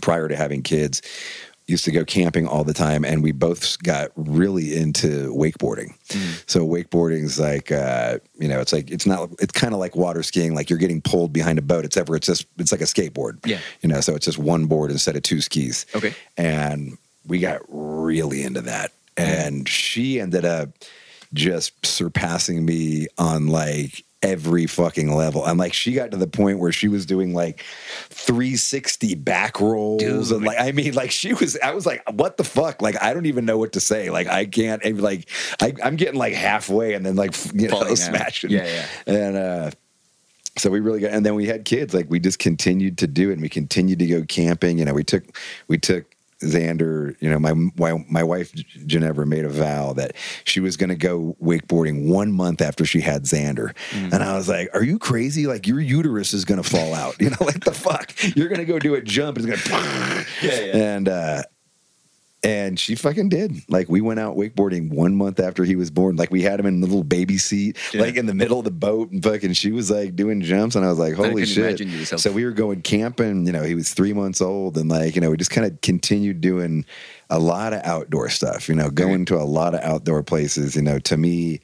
prior 0.00 0.28
to 0.28 0.36
having 0.36 0.62
kids, 0.62 1.02
used 1.70 1.84
to 1.84 1.92
go 1.92 2.04
camping 2.04 2.46
all 2.46 2.64
the 2.64 2.74
time, 2.74 3.04
and 3.04 3.22
we 3.22 3.32
both 3.32 3.82
got 3.82 4.10
really 4.16 4.76
into 4.76 5.32
wakeboarding. 5.34 5.94
So 6.46 6.66
wakeboarding's 6.66 7.38
like, 7.38 7.70
uh, 7.70 8.18
you 8.38 8.48
know, 8.48 8.60
it's 8.60 8.72
like 8.72 8.90
it's 8.90 9.06
not, 9.06 9.30
it's 9.38 9.52
kind 9.52 9.72
of 9.72 9.80
like 9.80 9.94
water 9.94 10.22
skiing. 10.22 10.54
Like 10.54 10.68
you're 10.68 10.78
getting 10.78 11.00
pulled 11.00 11.32
behind 11.32 11.58
a 11.58 11.62
boat, 11.62 11.84
It's 11.84 11.96
ever 11.96 12.16
it's 12.16 12.26
just, 12.26 12.46
it's 12.58 12.72
like 12.72 12.80
a 12.80 12.84
skateboard. 12.84 13.38
Yeah. 13.46 13.60
you 13.80 13.88
know, 13.88 14.00
so 14.00 14.14
it's 14.14 14.26
just 14.26 14.38
one 14.38 14.66
board 14.66 14.90
instead 14.90 15.16
of 15.16 15.22
two 15.22 15.40
skis. 15.40 15.86
Okay. 15.94 16.14
and 16.36 16.98
we 17.26 17.38
got 17.38 17.60
really 17.68 18.42
into 18.42 18.62
that, 18.62 18.92
and 19.16 19.68
she 19.68 20.20
ended 20.20 20.44
up 20.44 20.70
just 21.32 21.86
surpassing 21.86 22.64
me 22.64 23.06
on 23.18 23.46
like 23.46 24.04
every 24.22 24.66
fucking 24.66 25.14
level. 25.14 25.46
And 25.46 25.58
like 25.58 25.72
she 25.72 25.92
got 25.92 26.10
to 26.10 26.16
the 26.16 26.26
point 26.26 26.58
where 26.58 26.72
she 26.72 26.88
was 26.88 27.06
doing 27.06 27.34
like 27.34 27.64
360 28.10 29.14
back 29.16 29.60
rolls. 29.60 30.02
Dude. 30.02 30.32
and 30.32 30.44
like 30.44 30.60
I 30.60 30.72
mean 30.72 30.94
like 30.94 31.10
she 31.10 31.32
was 31.34 31.58
I 31.62 31.72
was 31.72 31.86
like 31.86 32.02
what 32.12 32.36
the 32.36 32.44
fuck? 32.44 32.82
Like 32.82 33.00
I 33.02 33.14
don't 33.14 33.26
even 33.26 33.44
know 33.44 33.58
what 33.58 33.72
to 33.72 33.80
say. 33.80 34.10
Like 34.10 34.26
I 34.26 34.44
can't 34.44 34.82
and, 34.84 35.00
like 35.00 35.28
I, 35.60 35.74
I'm 35.82 35.96
getting 35.96 36.18
like 36.18 36.34
halfway 36.34 36.94
and 36.94 37.04
then 37.04 37.16
like 37.16 37.34
you 37.54 37.68
know 37.68 37.78
Falling 37.78 37.96
smashing. 37.96 38.50
Yeah, 38.50 38.66
yeah. 38.66 39.14
and 39.14 39.36
uh 39.36 39.70
so 40.58 40.68
we 40.68 40.80
really 40.80 41.00
got 41.00 41.12
and 41.12 41.24
then 41.24 41.34
we 41.34 41.46
had 41.46 41.64
kids. 41.64 41.94
Like 41.94 42.10
we 42.10 42.20
just 42.20 42.38
continued 42.38 42.98
to 42.98 43.06
do 43.06 43.30
it. 43.30 43.34
And 43.34 43.42
we 43.42 43.48
continued 43.48 43.98
to 44.00 44.06
go 44.06 44.24
camping. 44.24 44.78
You 44.78 44.84
know 44.84 44.94
we 44.94 45.04
took 45.04 45.24
we 45.68 45.78
took 45.78 46.04
Xander, 46.42 47.14
you 47.20 47.30
know, 47.30 47.38
my 47.38 47.52
my, 47.76 48.04
my 48.08 48.22
wife 48.22 48.52
Ginevra 48.86 49.26
made 49.26 49.44
a 49.44 49.48
vow 49.48 49.92
that 49.94 50.16
she 50.44 50.60
was 50.60 50.76
going 50.76 50.88
to 50.90 50.96
go 50.96 51.36
wakeboarding 51.42 52.08
one 52.08 52.32
month 52.32 52.60
after 52.62 52.84
she 52.84 53.00
had 53.00 53.24
Xander, 53.24 53.74
Mm. 53.90 54.12
and 54.12 54.22
I 54.22 54.36
was 54.36 54.48
like, 54.48 54.68
"Are 54.74 54.82
you 54.82 54.98
crazy? 54.98 55.46
Like 55.46 55.66
your 55.66 55.80
uterus 55.80 56.32
is 56.32 56.44
going 56.44 56.62
to 56.62 56.68
fall 56.68 56.94
out? 56.94 57.16
You 57.20 57.30
know, 57.30 57.36
like 57.40 57.64
the 57.64 57.72
fuck? 57.74 58.12
You're 58.36 58.48
going 58.48 58.60
to 58.60 58.64
go 58.64 58.78
do 58.78 58.94
a 58.94 59.00
jump? 59.02 59.36
It's 59.38 59.46
going 59.46 59.58
to 59.58 60.26
Yeah, 60.42 60.60
yeah. 60.60 60.76
and 60.76 61.08
uh, 61.08 61.42
and 62.42 62.78
she 62.80 62.94
fucking 62.94 63.28
did. 63.28 63.54
Like 63.68 63.88
we 63.90 64.00
went 64.00 64.18
out 64.18 64.36
wakeboarding 64.36 64.90
one 64.90 65.14
month 65.14 65.38
after 65.40 65.62
he 65.64 65.76
was 65.76 65.90
born. 65.90 66.16
Like 66.16 66.30
we 66.30 66.40
had 66.40 66.58
him 66.58 66.64
in 66.66 66.80
the 66.80 66.86
little 66.86 67.04
baby 67.04 67.36
seat, 67.36 67.76
Yeah. 67.92 68.00
like 68.00 68.16
in 68.16 68.24
the 68.26 68.34
middle 68.34 68.58
of 68.58 68.64
the 68.64 68.70
boat, 68.70 69.10
and 69.10 69.22
fucking 69.22 69.52
she 69.52 69.72
was 69.72 69.90
like 69.90 70.16
doing 70.16 70.40
jumps, 70.40 70.74
and 70.74 70.84
I 70.84 70.88
was 70.88 70.98
like, 70.98 71.14
holy 71.14 71.44
shit! 71.44 71.78
So 72.18 72.32
we 72.32 72.44
were 72.44 72.52
going 72.52 72.80
camping. 72.82 73.46
You 73.46 73.52
know, 73.52 73.62
he 73.62 73.74
was 73.74 73.92
three 73.92 74.12
months 74.14 74.40
old, 74.40 74.78
and 74.78 74.88
like 74.88 75.14
you 75.14 75.20
know, 75.20 75.30
we 75.30 75.36
just 75.36 75.50
kind 75.50 75.66
of 75.66 75.80
continued 75.82 76.40
doing 76.40 76.86
a 77.28 77.38
lot 77.38 77.72
of 77.74 77.82
outdoor 77.84 78.30
stuff. 78.30 78.68
You 78.68 78.74
know, 78.74 78.90
going 78.90 79.26
to 79.26 79.36
a 79.36 79.44
lot 79.44 79.74
of 79.74 79.80
outdoor 79.80 80.22
places. 80.22 80.74
You 80.76 80.82
know, 80.82 80.98
to 81.00 81.16
me, 81.18 81.60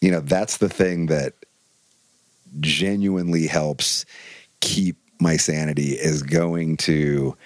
you 0.00 0.10
know, 0.12 0.20
that's 0.20 0.58
the 0.58 0.68
thing 0.68 1.06
that 1.06 1.34
genuinely 2.60 3.46
helps 3.46 4.04
keep 4.60 4.96
my 5.20 5.36
sanity 5.36 5.90
is 5.92 6.22
going 6.22 6.76
to 6.76 7.36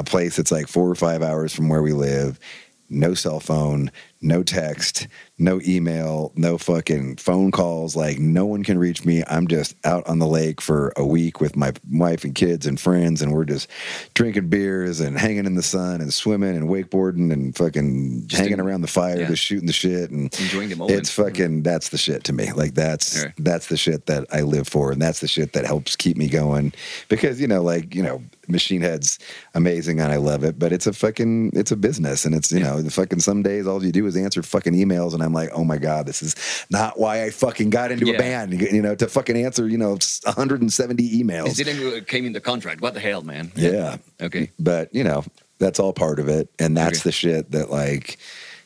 a 0.00 0.04
place 0.04 0.36
that's 0.36 0.50
like 0.50 0.66
four 0.66 0.90
or 0.90 0.94
five 0.94 1.22
hours 1.22 1.54
from 1.54 1.68
where 1.68 1.82
we 1.82 1.92
live, 1.92 2.40
no 2.88 3.14
cell 3.14 3.38
phone, 3.38 3.92
no 4.22 4.42
text, 4.42 5.08
no 5.38 5.60
email, 5.66 6.32
no 6.36 6.58
fucking 6.58 7.16
phone 7.16 7.50
calls. 7.50 7.96
Like 7.96 8.18
no 8.18 8.44
one 8.44 8.62
can 8.62 8.78
reach 8.78 9.04
me. 9.04 9.22
I'm 9.28 9.46
just 9.48 9.74
out 9.86 10.06
on 10.06 10.18
the 10.18 10.26
lake 10.26 10.60
for 10.60 10.92
a 10.96 11.06
week 11.06 11.40
with 11.40 11.56
my 11.56 11.72
wife 11.90 12.24
and 12.24 12.34
kids 12.34 12.66
and 12.66 12.78
friends, 12.78 13.22
and 13.22 13.32
we're 13.32 13.46
just 13.46 13.68
drinking 14.14 14.48
beers 14.50 15.00
and 15.00 15.18
hanging 15.18 15.46
in 15.46 15.54
the 15.54 15.62
sun 15.62 16.00
and 16.00 16.12
swimming 16.12 16.54
and 16.56 16.68
wakeboarding 16.68 17.32
and 17.32 17.56
fucking 17.56 18.24
Just 18.26 18.42
hanging 18.42 18.60
around 18.60 18.82
the 18.82 18.88
fire, 18.88 19.20
yeah. 19.20 19.26
just 19.28 19.42
shooting 19.42 19.66
the 19.66 19.72
shit 19.72 20.10
and 20.10 20.32
Enjoying 20.38 20.68
the 20.68 20.76
moment. 20.76 20.98
It's 20.98 21.10
fucking 21.10 21.62
that's 21.62 21.88
the 21.88 21.98
shit 21.98 22.24
to 22.24 22.32
me. 22.32 22.52
Like 22.52 22.74
that's 22.74 23.22
Yeah. 23.22 23.30
that's 23.38 23.68
the 23.68 23.76
shit 23.76 24.06
that 24.06 24.26
I 24.32 24.42
live 24.42 24.68
for, 24.68 24.92
and 24.92 25.00
that's 25.00 25.20
the 25.20 25.28
shit 25.28 25.54
that 25.54 25.64
helps 25.64 25.96
keep 25.96 26.16
me 26.18 26.28
going. 26.28 26.72
Because 27.08 27.40
you 27.40 27.46
know, 27.48 27.62
like 27.62 27.94
you 27.94 28.02
know, 28.02 28.22
Machine 28.48 28.82
Head's 28.82 29.18
amazing 29.54 30.00
and 30.00 30.12
I 30.12 30.16
love 30.16 30.44
it, 30.44 30.58
but 30.58 30.72
it's 30.72 30.86
a 30.86 30.92
fucking 30.92 31.52
it's 31.54 31.70
a 31.72 31.76
business, 31.76 32.26
and 32.26 32.34
it's 32.34 32.52
you 32.52 32.60
know, 32.60 32.82
the 32.82 32.90
fucking 32.90 33.20
some 33.20 33.42
days 33.42 33.66
all 33.66 33.82
you 33.82 33.92
do 33.92 34.06
is 34.06 34.09
answer 34.16 34.42
fucking 34.42 34.74
emails, 34.74 35.14
and 35.14 35.22
I'm 35.22 35.32
like, 35.32 35.50
oh 35.52 35.64
my 35.64 35.78
god, 35.78 36.06
this 36.06 36.22
is 36.22 36.34
not 36.70 36.98
why 36.98 37.24
I 37.24 37.30
fucking 37.30 37.70
got 37.70 37.90
into 37.92 38.06
Yeah. 38.06 38.14
a 38.14 38.18
band. 38.18 38.60
You 38.60 38.82
know, 38.82 38.94
to 38.94 39.06
fucking 39.08 39.36
answer 39.36 39.68
you 39.68 39.78
know 39.78 39.98
170 40.24 41.22
emails. 41.22 41.58
It 41.58 41.64
didn't 41.64 41.86
uh, 42.02 42.04
came 42.04 42.24
in 42.26 42.32
the 42.32 42.40
contract. 42.40 42.80
What 42.80 42.94
the 42.94 43.00
hell, 43.00 43.22
man? 43.22 43.52
Yeah. 43.56 43.96
Okay. 44.20 44.50
But, 44.58 44.94
you 44.94 45.04
know, 45.04 45.24
that's 45.58 45.78
all 45.78 45.92
part 45.92 46.18
of 46.18 46.28
it. 46.28 46.48
And 46.58 46.76
that's 46.76 47.00
Okay. 47.00 47.08
the 47.08 47.12
shit 47.12 47.50
that, 47.52 47.70
like, 47.70 48.18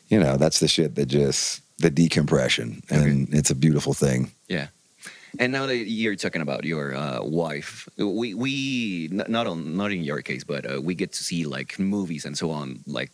you 0.09 0.19
know, 0.19 0.37
that's 0.37 0.59
the 0.59 0.67
shit 0.67 0.95
that 0.95 1.07
just, 1.07 1.61
the 1.79 1.89
decompression. 1.89 2.81
And 2.89 3.33
it's 3.33 3.49
a 3.49 3.55
beautiful 3.55 3.93
thing. 3.93 4.31
Yeah. 4.47 4.67
And 5.37 5.51
now 5.51 5.65
that 5.65 5.75
you're 5.75 6.15
talking 6.15 6.41
about 6.41 6.63
your 6.63 6.95
uh, 6.95 7.21
wife, 7.21 7.89
we 7.97 8.33
we 8.33 9.09
not 9.11 9.47
on 9.47 9.75
not 9.75 9.91
in 9.91 10.01
your 10.01 10.21
case, 10.21 10.45
but 10.45 10.63
uh, 10.65 10.81
we 10.81 10.95
get 10.95 11.11
to 11.11 11.23
see 11.25 11.45
like 11.45 11.77
movies 11.77 12.23
and 12.23 12.37
so 12.37 12.51
on, 12.51 12.79
like 12.87 13.11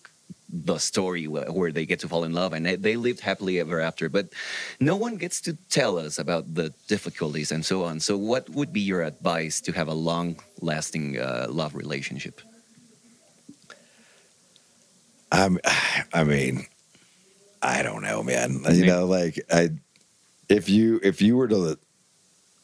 the 0.54 0.78
story 0.78 1.28
where, 1.28 1.52
where 1.52 1.72
they 1.72 1.86
get 1.86 2.00
to 2.02 2.08
fall 2.08 2.24
in 2.26 2.34
love 2.34 2.54
and 2.54 2.66
they, 2.66 2.96
lived 2.98 3.22
happily 3.22 3.60
ever 3.60 3.80
after. 3.80 4.10
But 4.10 4.30
no 4.80 4.96
one 4.96 5.16
gets 5.18 5.40
to 5.42 5.54
tell 5.70 5.98
us 5.98 6.20
about 6.20 6.54
the 6.54 6.74
difficulties 6.88 7.52
and 7.52 7.66
so 7.66 7.84
on. 7.86 8.00
So, 8.00 8.18
what 8.18 8.50
would 8.50 8.74
be 8.74 8.82
your 8.82 9.02
advice 9.04 9.62
to 9.62 9.72
have 9.72 9.88
a 9.88 9.94
long-lasting 9.94 11.18
uh, 11.20 11.48
love 11.50 11.74
relationship? 11.76 12.42
I'm, 15.32 15.58
I 16.14 16.24
mean, 16.24 16.66
I 17.62 17.84
don't 17.84 18.02
know, 18.02 18.24
man. 18.24 18.62
You 18.72 18.86
know, 18.86 19.06
like, 19.06 19.40
I, 19.52 19.70
if 20.50 20.68
you, 20.70 21.00
if 21.04 21.22
you 21.22 21.38
were 21.38 21.48
to 21.48 21.78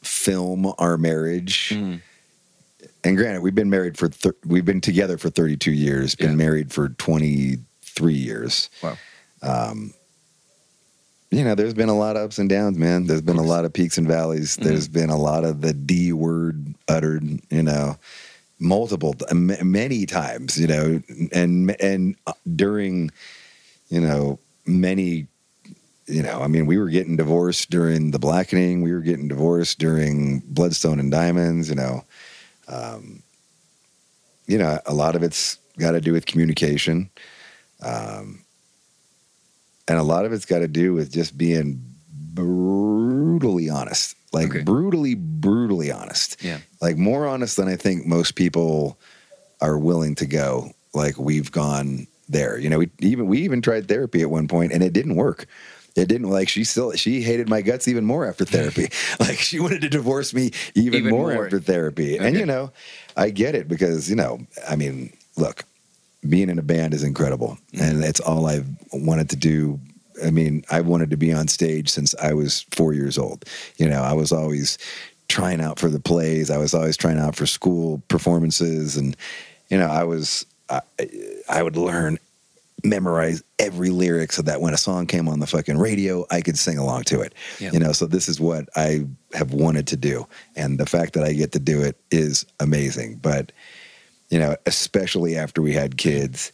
film 0.04 0.74
our 0.78 0.98
marriage, 0.98 1.70
Mm. 1.74 2.02
and 3.04 3.18
granted, 3.18 3.42
we've 3.42 3.56
been 3.56 3.70
married 3.70 3.98
for, 3.98 4.10
thir- 4.10 4.36
we've 4.46 4.66
been 4.66 4.82
together 4.82 5.18
for 5.18 5.30
32 5.30 5.72
years, 5.72 6.16
been 6.16 6.32
Yeah. 6.32 6.36
married 6.36 6.72
for 6.74 6.90
23 7.98 8.14
years. 8.14 8.70
Wow. 8.82 8.98
you 11.30 11.44
know, 11.44 11.56
there's 11.56 11.74
been 11.74 11.90
a 11.90 11.98
lot 11.98 12.16
of 12.16 12.24
ups 12.24 12.40
and 12.40 12.50
downs, 12.50 12.78
man. 12.78 13.06
There's 13.06 13.22
been 13.22 13.38
a 13.38 13.44
lot 13.44 13.66
of 13.66 13.74
peaks 13.74 13.98
and 13.98 14.08
valleys. 14.08 14.56
There's 14.56 14.88
been 14.88 15.10
a 15.10 15.18
lot 15.18 15.44
of 15.44 15.62
the 15.62 15.74
D 15.74 16.14
word 16.14 16.74
uttered, 16.88 17.24
you 17.50 17.64
know, 17.64 17.98
multiple, 18.60 19.14
many 19.34 20.06
times, 20.06 20.58
you 20.58 20.68
know, 20.68 21.02
and 21.34 21.76
and 21.82 22.16
uh, 22.28 22.34
during, 22.56 23.12
you 23.90 24.00
know, 24.00 24.40
many, 24.66 25.28
you 26.06 26.24
know, 26.24 26.42
I 26.42 26.48
mean, 26.48 26.66
we 26.66 26.78
were 26.78 26.90
getting 26.90 27.18
divorced 27.18 27.70
during 27.70 28.12
the 28.12 28.20
blackening. 28.20 28.82
We 28.82 28.94
were 28.94 29.02
getting 29.02 29.28
divorced 29.28 29.80
during 29.80 30.40
Bloodstone 30.48 31.00
and 31.00 31.12
Diamonds. 31.12 31.68
You 31.68 31.76
know, 31.76 32.06
um, 32.70 33.22
you 34.48 34.58
know, 34.58 34.80
a 34.86 34.94
lot 34.94 35.18
of 35.18 35.24
it's 35.24 35.58
got 35.78 35.92
to 35.92 36.02
do 36.02 36.14
with 36.14 36.26
communication. 36.26 37.10
Um, 37.82 38.44
and 39.88 39.98
a 39.98 40.04
lot 40.04 40.26
of 40.26 40.34
it's 40.34 40.46
got 40.46 40.60
to 40.60 40.68
do 40.68 40.94
with 40.94 41.12
just 41.12 41.38
being 41.38 41.82
brutally 42.34 43.70
honest 43.70 44.16
like 44.34 44.48
Okay. 44.50 44.62
brutally 44.62 45.16
brutally 45.16 45.92
honest 45.92 46.38
Yeah. 46.44 46.60
like 46.82 46.98
more 46.98 47.26
honest 47.28 47.58
than 47.58 47.68
i 47.68 47.76
think 47.76 48.06
most 48.06 48.36
people 48.36 49.00
are 49.62 49.78
willing 49.78 50.14
to 50.16 50.26
go 50.26 50.72
like 50.94 51.18
we've 51.18 51.52
gone 51.52 52.06
there 52.30 52.58
you 52.60 52.70
know 52.70 52.80
we 52.80 52.90
even 53.00 53.26
we 53.28 53.40
even 53.40 53.62
tried 53.62 53.88
therapy 53.88 54.22
at 54.22 54.30
one 54.30 54.48
point 54.48 54.72
and 54.72 54.84
it 54.84 54.94
didn't 54.94 55.16
work 55.16 55.48
it 55.96 56.08
didn't 56.08 56.30
like 56.30 56.48
she 56.50 56.64
still 56.64 56.92
she 56.92 57.22
hated 57.22 57.50
my 57.50 57.62
guts 57.62 57.88
even 57.88 58.06
more 58.06 58.26
after 58.28 58.46
therapy 58.46 58.90
like 59.20 59.40
she 59.40 59.60
wanted 59.60 59.82
to 59.82 59.90
divorce 59.90 60.34
me 60.34 60.52
even, 60.76 61.00
Even 61.00 61.12
more, 61.12 61.32
more. 61.34 61.46
after 61.46 61.60
therapy 61.60 62.18
and 62.18 62.38
you 62.38 62.46
know 62.46 62.72
i 63.16 63.30
get 63.32 63.56
it 63.56 63.68
because 63.68 64.10
you 64.10 64.16
know 64.16 64.40
i 64.70 64.76
mean 64.76 65.12
look 65.38 65.64
being 66.28 66.50
in 66.50 66.60
a 66.60 66.64
band 66.64 66.94
is 66.94 67.04
incredible 67.04 67.58
mm-hmm. 67.74 67.84
and 67.84 68.04
it's 68.04 68.20
all 68.20 68.48
I've 68.48 68.68
wanted 68.94 69.30
to 69.32 69.36
do. 69.36 69.80
I 70.24 70.32
mean, 70.32 70.64
I 70.72 70.82
wanted 70.82 71.12
to 71.12 71.18
be 71.18 71.32
on 71.32 71.48
stage 71.48 71.90
since 71.90 72.16
I 72.16 72.34
was 72.34 72.66
four 72.72 72.94
years 72.94 73.18
old. 73.18 73.46
You 73.78 73.88
know, 73.88 74.02
I 74.02 74.14
was 74.14 74.32
always 74.32 74.78
trying 75.28 75.62
out 75.62 75.78
for 75.78 75.90
the 75.90 76.00
plays. 76.00 76.50
I 76.50 76.58
was 76.58 76.74
always 76.74 76.98
trying 76.98 77.20
out 77.20 77.36
for 77.36 77.46
school 77.46 78.02
performances. 78.08 78.98
And, 78.98 79.16
you 79.70 79.78
know, 79.78 79.88
I 79.88 80.04
was, 80.04 80.46
I, 80.70 80.82
I 81.50 81.62
would 81.62 81.78
learn 81.78 82.18
memorize 82.84 83.44
every 83.60 83.90
lyric 83.90 84.32
so 84.32 84.42
that 84.44 84.62
when 84.62 84.74
a 84.74 84.78
song 84.78 85.06
came 85.08 85.28
on 85.28 85.40
the 85.40 85.48
fucking 85.48 85.78
radio, 85.78 86.26
I 86.32 86.42
could 86.42 86.58
sing 86.58 86.78
along 86.78 87.04
to 87.06 87.22
it. 87.22 87.34
Yeah. 87.60 87.72
You 87.72 87.80
know, 87.80 87.92
so 87.92 88.06
this 88.06 88.30
is 88.30 88.40
what 88.40 88.70
I 88.76 89.06
have 89.34 89.54
wanted 89.54 89.88
to 89.88 89.98
do. 89.98 90.28
And 90.56 90.80
the 90.80 90.86
fact 90.86 91.14
that 91.14 91.24
I 91.24 91.34
get 91.34 91.52
to 91.54 91.60
do 91.60 91.82
it 91.82 91.98
is 92.12 92.46
amazing. 92.60 93.18
But, 93.18 93.52
you 94.30 94.40
know, 94.40 94.56
especially 94.66 95.38
after 95.38 95.62
we 95.62 95.74
had 95.74 95.98
kids, 95.98 96.52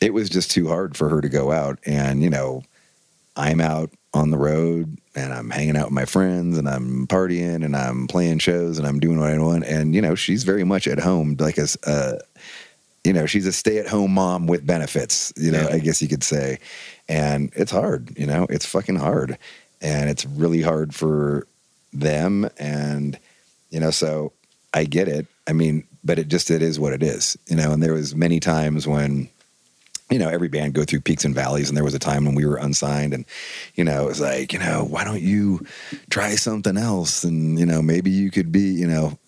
it 0.00 0.14
was 0.14 0.30
just 0.30 0.50
too 0.50 0.68
hard 0.68 0.96
for 0.96 1.08
her 1.08 1.20
to 1.20 1.28
go 1.28 1.52
out. 1.52 1.78
And, 1.84 2.22
you 2.22 2.30
know, 2.30 2.62
I'm 3.36 3.60
out 3.60 3.90
on 4.12 4.30
the 4.30 4.38
road 4.38 4.96
and 5.14 5.32
I'm 5.32 5.50
hanging 5.50 5.76
out 5.76 5.86
with 5.86 5.92
my 5.92 6.04
friends 6.04 6.58
and 6.58 6.68
I'm 6.68 7.06
partying 7.06 7.64
and 7.64 7.76
I'm 7.76 8.06
playing 8.06 8.38
shows 8.38 8.78
and 8.78 8.86
I'm 8.86 8.98
doing 8.98 9.20
what 9.20 9.30
I 9.30 9.38
want. 9.38 9.64
And, 9.64 9.94
you 9.94 10.02
know, 10.02 10.14
she's 10.14 10.44
very 10.44 10.64
much 10.64 10.86
at 10.88 10.98
home, 10.98 11.36
like 11.38 11.58
a, 11.58 11.66
uh, 11.86 12.18
you 13.04 13.12
know, 13.12 13.26
she's 13.26 13.46
a 13.46 13.52
stay 13.52 13.78
at 13.78 13.86
home 13.86 14.12
mom 14.12 14.46
with 14.46 14.66
benefits, 14.66 15.32
you 15.36 15.50
know, 15.50 15.68
Yeah. 15.68 15.74
I 15.76 15.78
guess 15.78 16.02
you 16.02 16.08
could 16.08 16.24
say. 16.24 16.58
And 17.08 17.52
it's 17.54 17.70
hard, 17.70 18.16
you 18.18 18.26
know, 18.26 18.46
it's 18.50 18.66
fucking 18.66 18.96
hard. 18.96 19.38
And 19.80 20.10
it's 20.10 20.26
really 20.26 20.60
hard 20.62 20.94
for 20.94 21.46
them. 21.92 22.48
And, 22.58 23.18
you 23.70 23.80
know, 23.80 23.90
so 23.90 24.32
I 24.74 24.84
get 24.84 25.08
it. 25.08 25.26
I 25.46 25.52
mean, 25.52 25.84
but 26.02 26.18
it 26.18 26.28
just, 26.28 26.50
it 26.50 26.62
is 26.62 26.78
what 26.80 26.92
it 26.92 27.02
is, 27.02 27.36
you 27.46 27.56
know, 27.56 27.72
and 27.72 27.82
there 27.82 27.94
was 27.94 28.14
many 28.14 28.40
times 28.40 28.86
when, 28.86 29.28
you 30.10 30.18
know, 30.18 30.28
every 30.28 30.48
band 30.48 30.74
go 30.74 30.84
through 30.84 31.00
peaks 31.00 31.24
and 31.24 31.34
valleys. 31.34 31.68
And 31.68 31.76
there 31.76 31.84
was 31.84 31.94
a 31.94 31.98
time 31.98 32.24
when 32.24 32.34
we 32.34 32.44
were 32.44 32.56
unsigned 32.56 33.14
and, 33.14 33.24
you 33.76 33.84
know, 33.84 34.04
it 34.04 34.08
was 34.08 34.20
like, 34.20 34.52
you 34.52 34.58
know, 34.58 34.84
why 34.84 35.04
don't 35.04 35.22
you 35.22 35.64
try 36.10 36.34
something 36.34 36.76
else? 36.76 37.22
And, 37.22 37.58
you 37.58 37.66
know, 37.66 37.80
maybe 37.80 38.10
you 38.10 38.30
could 38.30 38.50
be, 38.50 38.72
you 38.72 38.88
know, 38.88 39.18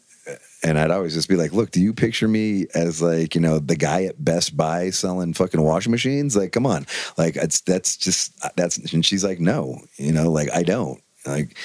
and 0.65 0.79
I'd 0.79 0.91
always 0.91 1.15
just 1.15 1.29
be 1.29 1.37
like, 1.37 1.53
look, 1.53 1.73
do 1.73 1.81
you 1.81 1.93
picture 1.93 2.29
me 2.29 2.67
as 2.75 3.03
like, 3.03 3.35
you 3.35 3.41
know, 3.41 3.59
the 3.59 3.77
guy 3.77 4.05
at 4.05 4.25
Best 4.25 4.57
Buy 4.57 4.91
selling 4.91 5.35
fucking 5.35 5.61
washing 5.61 5.91
machines? 5.91 6.37
Like, 6.37 6.53
come 6.53 6.67
on. 6.67 6.87
Like, 7.19 7.37
it's, 7.37 7.61
that's 7.61 7.97
just, 7.97 8.33
that's, 8.57 8.77
and 8.93 9.05
she's 9.05 9.25
like, 9.25 9.41
no, 9.41 9.81
you 9.97 10.13
know, 10.13 10.31
like, 10.31 10.51
I 10.53 10.63
don't. 10.63 11.03
Like, 11.27 11.57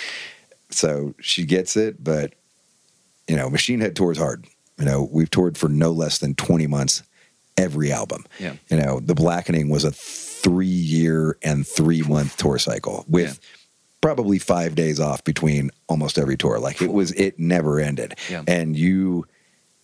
so 0.69 1.13
she 1.21 1.45
gets 1.45 1.77
it, 1.77 2.03
but, 2.03 2.33
you 3.27 3.35
know, 3.35 3.49
Machine 3.49 3.79
Head 3.79 3.95
tours 3.95 4.17
hard. 4.17 4.45
You 4.77 4.85
know, 4.85 5.09
we've 5.11 5.29
toured 5.29 5.57
for 5.57 5.67
no 5.69 5.91
less 5.91 6.19
than 6.19 6.35
20 6.35 6.67
months 6.67 7.03
every 7.57 7.91
album. 7.91 8.25
Yeah. 8.39 8.53
You 8.69 8.77
know, 8.77 8.99
The 8.99 9.15
Blackening 9.15 9.69
was 9.69 9.83
a 9.83 9.91
three 9.91 10.67
year 10.67 11.37
and 11.43 11.65
three 11.67 12.03
month 12.03 12.37
tour 12.37 12.59
cycle 12.59 13.03
with 13.09 13.25
Yeah. 13.41 13.49
probably 14.01 14.37
five 14.37 14.75
days 14.75 14.99
off 14.99 15.23
between 15.23 15.71
almost 15.89 16.19
every 16.19 16.37
tour. 16.37 16.59
Like 16.59 16.81
it 16.81 16.93
was, 16.93 17.11
it 17.13 17.39
never 17.39 17.79
ended. 17.79 18.13
Yeah. 18.29 18.43
And 18.47 18.77
you 18.77 19.25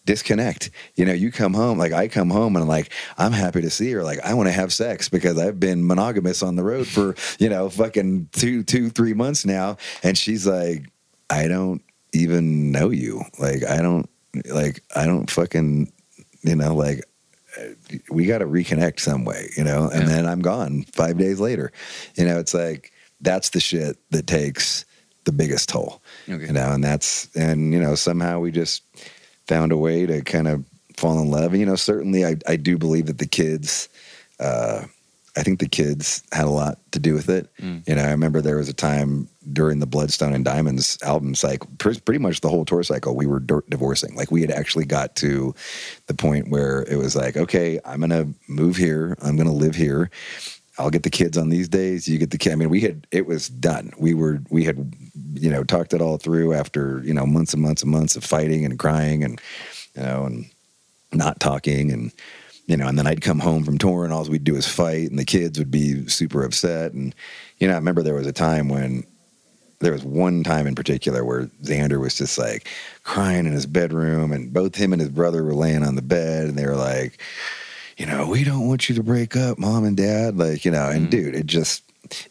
disconnect. 0.05 0.69
You 0.95 1.05
know, 1.05 1.13
you 1.13 1.31
come 1.31 1.53
home, 1.53 1.77
like 1.77 1.93
I 1.93 2.07
come 2.07 2.29
home 2.29 2.55
and 2.55 2.63
I'm 2.63 2.69
like, 2.69 2.91
I'm 3.17 3.31
happy 3.31 3.61
to 3.61 3.69
see 3.69 3.91
her. 3.93 4.03
Like, 4.03 4.19
I 4.19 4.33
want 4.33 4.47
to 4.47 4.53
have 4.53 4.73
sex 4.73 5.09
because 5.09 5.37
I've 5.39 5.59
been 5.59 5.87
monogamous 5.87 6.43
on 6.43 6.55
the 6.55 6.63
road 6.63 6.87
for, 6.87 7.15
you 7.39 7.49
know, 7.49 7.69
fucking 7.69 8.29
two, 8.33 8.63
two, 8.63 8.89
three 8.89 9.13
months 9.13 9.45
now. 9.45 9.77
And 10.03 10.17
she's 10.17 10.45
like, 10.45 10.89
I 11.29 11.47
don't 11.47 11.81
even 12.13 12.71
know 12.71 12.89
you. 12.89 13.23
Like, 13.39 13.63
I 13.63 13.81
don't, 13.81 14.09
like, 14.45 14.83
I 14.95 15.05
don't 15.05 15.29
fucking, 15.29 15.91
you 16.41 16.55
know, 16.55 16.75
like, 16.75 17.03
we 18.09 18.25
got 18.25 18.39
to 18.39 18.45
reconnect 18.45 18.99
some 18.99 19.25
way, 19.25 19.51
you 19.55 19.63
know, 19.63 19.87
and 19.89 20.01
Yeah. 20.01 20.15
then 20.15 20.25
I'm 20.25 20.41
gone 20.41 20.85
five 20.91 21.17
days 21.17 21.39
later. 21.39 21.71
You 22.15 22.25
know, 22.25 22.39
it's 22.39 22.53
like, 22.53 22.91
that's 23.21 23.49
the 23.51 23.59
shit 23.59 23.97
that 24.09 24.25
takes 24.27 24.85
the 25.25 25.31
biggest 25.31 25.69
toll, 25.69 26.01
Okay. 26.27 26.47
you 26.47 26.51
know, 26.53 26.71
and 26.71 26.83
that's, 26.83 27.29
and, 27.35 27.71
you 27.73 27.79
know, 27.79 27.95
somehow 27.95 28.39
we 28.39 28.51
just 28.51 28.81
found 29.47 29.71
a 29.71 29.77
way 29.77 30.05
to 30.05 30.21
kind 30.21 30.47
of 30.47 30.65
fall 30.97 31.19
in 31.21 31.29
love. 31.29 31.51
And, 31.51 31.59
you 31.59 31.65
know, 31.65 31.75
certainly 31.75 32.25
I, 32.25 32.35
I 32.47 32.55
do 32.55 32.77
believe 32.77 33.05
that 33.05 33.19
the 33.19 33.27
kids, 33.27 33.87
uh, 34.39 34.85
I 35.35 35.41
think 35.41 35.59
the 35.59 35.67
kids 35.67 36.21
had 36.31 36.45
a 36.45 36.49
lot 36.49 36.79
to 36.91 36.99
do 36.99 37.15
with 37.15 37.27
it. 37.27 37.49
Mm. 37.57 37.87
You 37.87 37.95
know, 37.95 38.03
I 38.03 38.11
remember 38.11 38.39
there 38.39 38.57
was 38.57 38.69
a 38.69 38.73
time 38.73 39.27
during 39.51 39.79
the 39.79 39.87
Bloodstone 39.87 40.33
and 40.33 40.45
Diamonds 40.45 40.97
album 41.01 41.33
cycle, 41.33 41.69
pr- 41.79 41.99
pretty 42.05 42.19
much 42.19 42.41
the 42.41 42.49
whole 42.49 42.65
tour 42.65 42.83
cycle, 42.83 43.15
we 43.15 43.25
were 43.25 43.39
divorcing. 43.39 44.15
Like 44.15 44.31
we 44.31 44.41
had 44.41 44.51
actually 44.51 44.85
got 44.85 45.15
to 45.17 45.55
the 46.05 46.13
point 46.13 46.49
where 46.49 46.83
it 46.83 46.97
was 46.97 47.15
like, 47.15 47.35
okay, 47.35 47.79
I'm 47.83 47.99
going 47.99 48.11
to 48.11 48.27
move 48.47 48.75
here. 48.75 49.17
I'm 49.21 49.35
going 49.35 49.47
to 49.47 49.53
live 49.53 49.75
here. 49.75 50.11
I'll 50.77 50.91
get 50.91 51.03
the 51.03 51.09
kids 51.09 51.37
on 51.37 51.49
these 51.49 51.67
days. 51.67 52.07
You 52.07 52.19
get 52.19 52.31
the 52.31 52.37
kid. 52.37 52.53
I 52.53 52.55
mean, 52.55 52.69
we 52.69 52.81
had, 52.81 53.07
it 53.11 53.25
was 53.25 53.49
done. 53.49 53.91
We 53.97 54.13
were, 54.13 54.39
we 54.49 54.63
had, 54.63 54.95
you 55.33 55.49
know, 55.49 55.63
talked 55.63 55.93
it 55.93 56.01
all 56.01 56.17
through 56.17 56.53
after, 56.53 57.01
you 57.03 57.13
know, 57.13 57.25
months 57.25 57.53
and 57.53 57.61
months 57.61 57.81
and 57.81 57.91
months 57.91 58.15
of 58.15 58.23
fighting 58.23 58.65
and 58.65 58.77
crying 58.77 59.23
and, 59.23 59.41
you 59.95 60.03
know, 60.03 60.25
and 60.25 60.45
not 61.11 61.39
talking 61.39 61.91
and, 61.91 62.11
you 62.65 62.77
know, 62.77 62.87
and 62.87 62.97
then 62.97 63.07
I'd 63.07 63.21
come 63.21 63.39
home 63.39 63.63
from 63.63 63.77
touring, 63.77 64.11
all 64.11 64.23
we'd 64.25 64.43
do 64.43 64.55
is 64.55 64.67
fight, 64.67 65.09
and 65.09 65.19
the 65.19 65.25
kids 65.25 65.59
would 65.59 65.71
be 65.71 66.07
super 66.07 66.43
upset. 66.43 66.93
And, 66.93 67.13
you 67.57 67.67
know, 67.67 67.73
I 67.73 67.77
remember 67.77 68.03
there 68.03 68.13
was 68.15 68.27
a 68.27 68.31
time 68.33 68.69
when 68.69 69.03
there 69.79 69.91
was 69.91 70.03
one 70.03 70.43
time 70.43 70.65
in 70.65 70.75
particular 70.75 71.25
where 71.25 71.47
Xander 71.63 71.99
was 71.99 72.15
just 72.15 72.37
like 72.37 72.69
crying 73.03 73.45
in 73.45 73.51
his 73.51 73.65
bedroom, 73.65 74.31
and 74.31 74.53
both 74.53 74.75
him 74.75 74.93
and 74.93 75.01
his 75.01 75.09
brother 75.09 75.43
were 75.43 75.53
laying 75.53 75.83
on 75.83 75.95
the 75.95 76.01
bed, 76.01 76.47
and 76.47 76.57
they 76.57 76.65
were 76.65 76.75
like, 76.75 77.21
you 77.97 78.05
know, 78.05 78.27
we 78.27 78.43
don't 78.43 78.67
want 78.67 78.87
you 78.89 78.95
to 78.95 79.03
break 79.03 79.35
up, 79.35 79.59
mom 79.59 79.83
and 79.83 79.97
dad. 79.97 80.37
Like, 80.37 80.63
you 80.63 80.71
know, 80.71 80.89
and 80.89 81.01
mm-hmm. 81.01 81.09
dude, 81.09 81.35
it 81.35 81.45
just, 81.45 81.83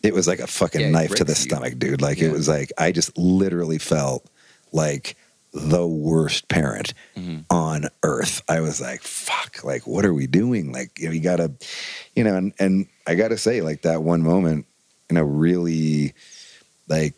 it 0.03 0.14
was 0.14 0.26
like 0.26 0.41
a 0.41 0.47
fucking 0.47 0.80
Yeah, 0.80 0.91
knife 0.91 1.14
to 1.16 1.24
the 1.24 1.33
you. 1.33 1.37
stomach, 1.37 1.78
dude. 1.78 2.01
Like, 2.01 2.18
Yeah. 2.18 2.28
it 2.28 2.33
was 2.33 2.49
like, 2.49 2.72
I 2.78 2.91
just 2.91 3.16
literally 3.18 3.78
felt 3.78 4.26
like 4.72 5.14
the 5.53 5.87
worst 5.87 6.49
parent 6.49 6.95
Mm-hmm. 7.17 7.41
on 7.51 7.89
earth. 8.03 8.43
I 8.49 8.61
was 8.61 8.81
like, 8.81 9.03
fuck, 9.03 9.63
like, 9.65 9.87
what 9.87 10.05
are 10.07 10.15
we 10.15 10.27
doing? 10.27 10.73
Like, 10.73 10.99
you 10.99 11.07
know, 11.09 11.13
you 11.13 11.21
gotta, 11.21 11.53
you 12.17 12.25
know, 12.25 12.35
and, 12.37 12.53
and 12.59 12.87
I 13.07 13.15
gotta 13.15 13.37
say, 13.37 13.61
like, 13.61 13.83
that 13.83 14.03
one 14.03 14.23
moment, 14.23 14.67
you 15.11 15.15
know, 15.15 15.23
really, 15.23 16.15
like, 16.89 17.15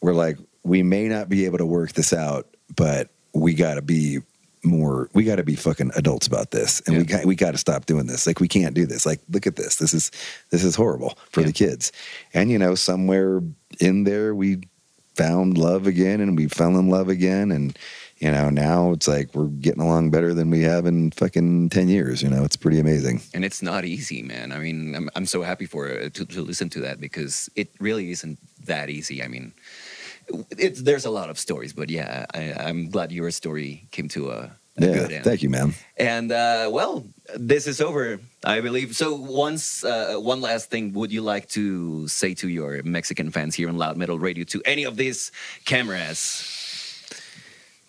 we're 0.00 0.12
like, 0.14 0.38
we 0.64 0.82
may 0.82 1.06
not 1.08 1.28
be 1.28 1.44
able 1.44 1.58
to 1.58 1.66
work 1.66 1.92
this 1.92 2.12
out, 2.12 2.48
but 2.74 3.10
we 3.32 3.54
gotta 3.54 3.80
be 3.82 4.18
more, 4.64 5.08
we 5.14 5.24
gotta 5.24 5.42
be 5.44 5.54
fucking 5.56 5.92
adults 5.96 6.26
about 6.26 6.50
this. 6.50 6.80
And 6.86 6.98
we 6.98 7.04
got, 7.04 7.24
we 7.24 7.34
gotta 7.36 7.58
stop 7.58 7.86
doing 7.86 8.06
this. 8.06 8.26
Like, 8.26 8.40
we 8.40 8.48
can't 8.48 8.74
do 8.74 8.86
this. 8.86 9.06
Like, 9.06 9.20
look 9.30 9.46
at 9.46 9.56
this. 9.56 9.76
This 9.76 9.94
is, 9.94 10.10
this 10.50 10.62
is 10.64 10.74
horrible 10.74 11.16
for 11.30 11.40
Yeah. 11.40 11.46
the 11.46 11.52
kids. 11.52 11.92
And, 12.34 12.50
you 12.50 12.58
know, 12.58 12.74
somewhere 12.74 13.40
in 13.80 14.04
there, 14.04 14.34
we 14.34 14.62
found 15.14 15.58
love 15.58 15.86
again 15.86 16.20
and 16.20 16.36
we 16.36 16.48
fell 16.48 16.76
in 16.78 16.88
love 16.88 17.08
again. 17.08 17.50
And, 17.50 17.76
you 18.18 18.30
know, 18.30 18.50
now 18.50 18.92
it's 18.92 19.08
like 19.08 19.34
we're 19.34 19.46
getting 19.46 19.82
along 19.82 20.10
better 20.10 20.32
than 20.34 20.50
we 20.50 20.62
have 20.62 20.86
in 20.86 21.10
fucking 21.10 21.70
10 21.70 21.88
years. 21.88 22.22
You 22.22 22.30
know, 22.30 22.44
it's 22.44 22.56
pretty 22.56 22.78
amazing. 22.78 23.20
and 23.34 23.44
it's 23.44 23.62
not 23.62 23.84
easy, 23.84 24.22
man. 24.22 24.52
I 24.52 24.58
mean, 24.58 24.94
I'm, 24.94 25.10
I'm 25.14 25.26
so 25.26 25.42
happy 25.42 25.66
for 25.66 25.90
uh, 25.90 26.08
to, 26.10 26.24
to 26.24 26.42
listen 26.42 26.68
to 26.70 26.80
that 26.80 27.00
because 27.00 27.50
it 27.56 27.68
really 27.80 28.10
isn't 28.10 28.38
that 28.64 28.90
easy. 28.90 29.22
I 29.22 29.28
mean, 29.28 29.52
it's 30.50 30.82
there's 30.82 31.04
a 31.04 31.10
lot 31.10 31.30
of 31.30 31.38
stories, 31.38 31.72
but 31.72 31.90
yeah, 31.90 32.26
I, 32.32 32.52
I'm 32.52 32.88
glad 32.90 33.12
your 33.12 33.30
story 33.30 33.88
came 33.90 34.08
to 34.10 34.30
a 34.30 34.56
Yeah. 34.76 34.94
good. 34.94 35.24
Thank 35.24 35.42
you, 35.42 35.50
man. 35.50 35.74
And 35.96 36.32
uh, 36.32 36.70
well, 36.72 37.04
this 37.36 37.66
is 37.66 37.80
over, 37.80 38.18
I 38.44 38.60
believe. 38.60 38.96
So, 38.96 39.14
once 39.14 39.84
uh, 39.84 40.16
one 40.16 40.40
last 40.40 40.70
thing, 40.70 40.92
would 40.94 41.12
you 41.12 41.22
like 41.22 41.48
to 41.50 42.08
say 42.08 42.34
to 42.34 42.48
your 42.48 42.82
Mexican 42.82 43.30
fans 43.30 43.54
here 43.54 43.68
on 43.68 43.76
Loud 43.76 43.96
Metal 43.96 44.18
Radio 44.18 44.44
to 44.44 44.62
any 44.64 44.84
of 44.84 44.96
these 44.96 45.30
cameras? 45.64 46.58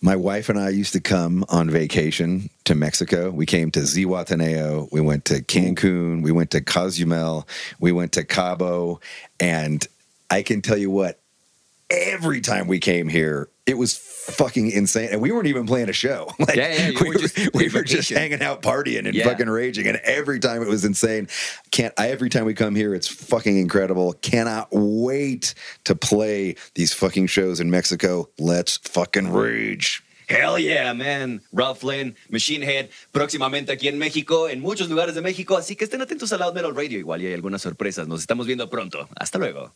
My 0.04 0.18
wife 0.18 0.50
and 0.50 0.60
I 0.60 0.68
used 0.68 0.92
to 0.94 1.00
come 1.00 1.46
on 1.48 1.70
vacation 1.70 2.50
to 2.66 2.76
Mexico. 2.76 3.30
We 3.30 3.46
came 3.46 3.72
to 3.72 3.80
Zihuatanejo. 3.80 4.90
We 4.92 5.00
went 5.00 5.24
to 5.26 5.42
Cancun. 5.42 6.22
We 6.22 6.34
went 6.34 6.52
to 6.52 6.60
Cozumel. 6.60 7.48
We 7.80 7.94
went 7.94 8.12
to 8.12 8.26
Cabo. 8.26 9.00
And 9.40 9.88
I 10.30 10.42
can 10.42 10.62
tell 10.62 10.76
you 10.76 10.92
what, 10.92 11.22
every 11.90 12.42
time 12.42 12.68
we 12.68 12.80
came 12.80 13.08
here, 13.08 13.50
it 13.66 13.78
was 13.78 13.98
fucking 13.98 14.72
insane. 14.72 15.10
And 15.12 15.22
we 15.22 15.32
weren't 15.32 15.48
even 15.48 15.66
playing 15.66 15.90
a 15.90 15.94
show. 15.94 16.28
Like, 16.40 16.56
Yeah, 16.56 16.74
yeah, 16.74 17.00
we 17.02 17.08
were 17.10 17.14
were, 17.14 17.20
just 17.20 17.54
we 17.54 17.70
were 17.70 17.84
just 17.84 18.10
hanging 18.10 18.42
out, 18.42 18.62
partying, 18.62 19.06
and 19.06 19.14
Yeah. 19.16 19.26
fucking 19.26 19.50
raging. 19.50 19.88
And 19.88 19.98
every 20.04 20.40
time 20.40 20.62
it 20.62 20.68
was 20.68 20.84
insane. 20.86 21.28
Can't 21.72 21.94
I? 21.98 22.10
Every 22.10 22.30
time 22.30 22.46
we 22.46 22.54
come 22.54 22.76
here, 22.76 22.94
it's 22.96 23.08
fucking 23.08 23.58
incredible. 23.58 24.14
Cannot 24.22 24.68
wait 24.72 25.54
to 25.86 25.96
play 25.96 26.56
these 26.76 26.94
fucking 26.94 27.28
shows 27.28 27.60
in 27.60 27.70
Mexico. 27.70 28.30
Let's 28.40 28.78
fucking 28.78 29.32
rage. 29.32 30.04
Hell 30.30 30.58
yeah, 30.58 30.94
man. 30.94 31.42
Robb 31.52 31.78
Flynn, 31.78 32.16
Machine 32.30 32.62
Head, 32.64 32.90
próximamente 33.14 33.72
aquí 33.72 33.88
en 33.90 33.98
México, 33.98 34.48
en 34.50 34.62
muchos 34.62 34.90
lugares 34.90 35.16
de 35.16 35.22
México. 35.22 35.58
Así 35.58 35.76
que 35.76 35.84
estén 35.84 36.02
atentos 36.02 36.32
a 36.32 36.38
Loud 36.38 36.54
Metal 36.54 36.74
Radio. 36.74 36.98
Igual 36.98 37.22
y 37.22 37.28
hay 37.28 37.34
algunas 37.34 37.62
sorpresas. 37.62 38.08
Nos 38.08 38.22
estamos 38.22 38.48
viendo 38.48 38.70
pronto. 38.70 39.10
Hasta 39.18 39.38
luego. 39.38 39.76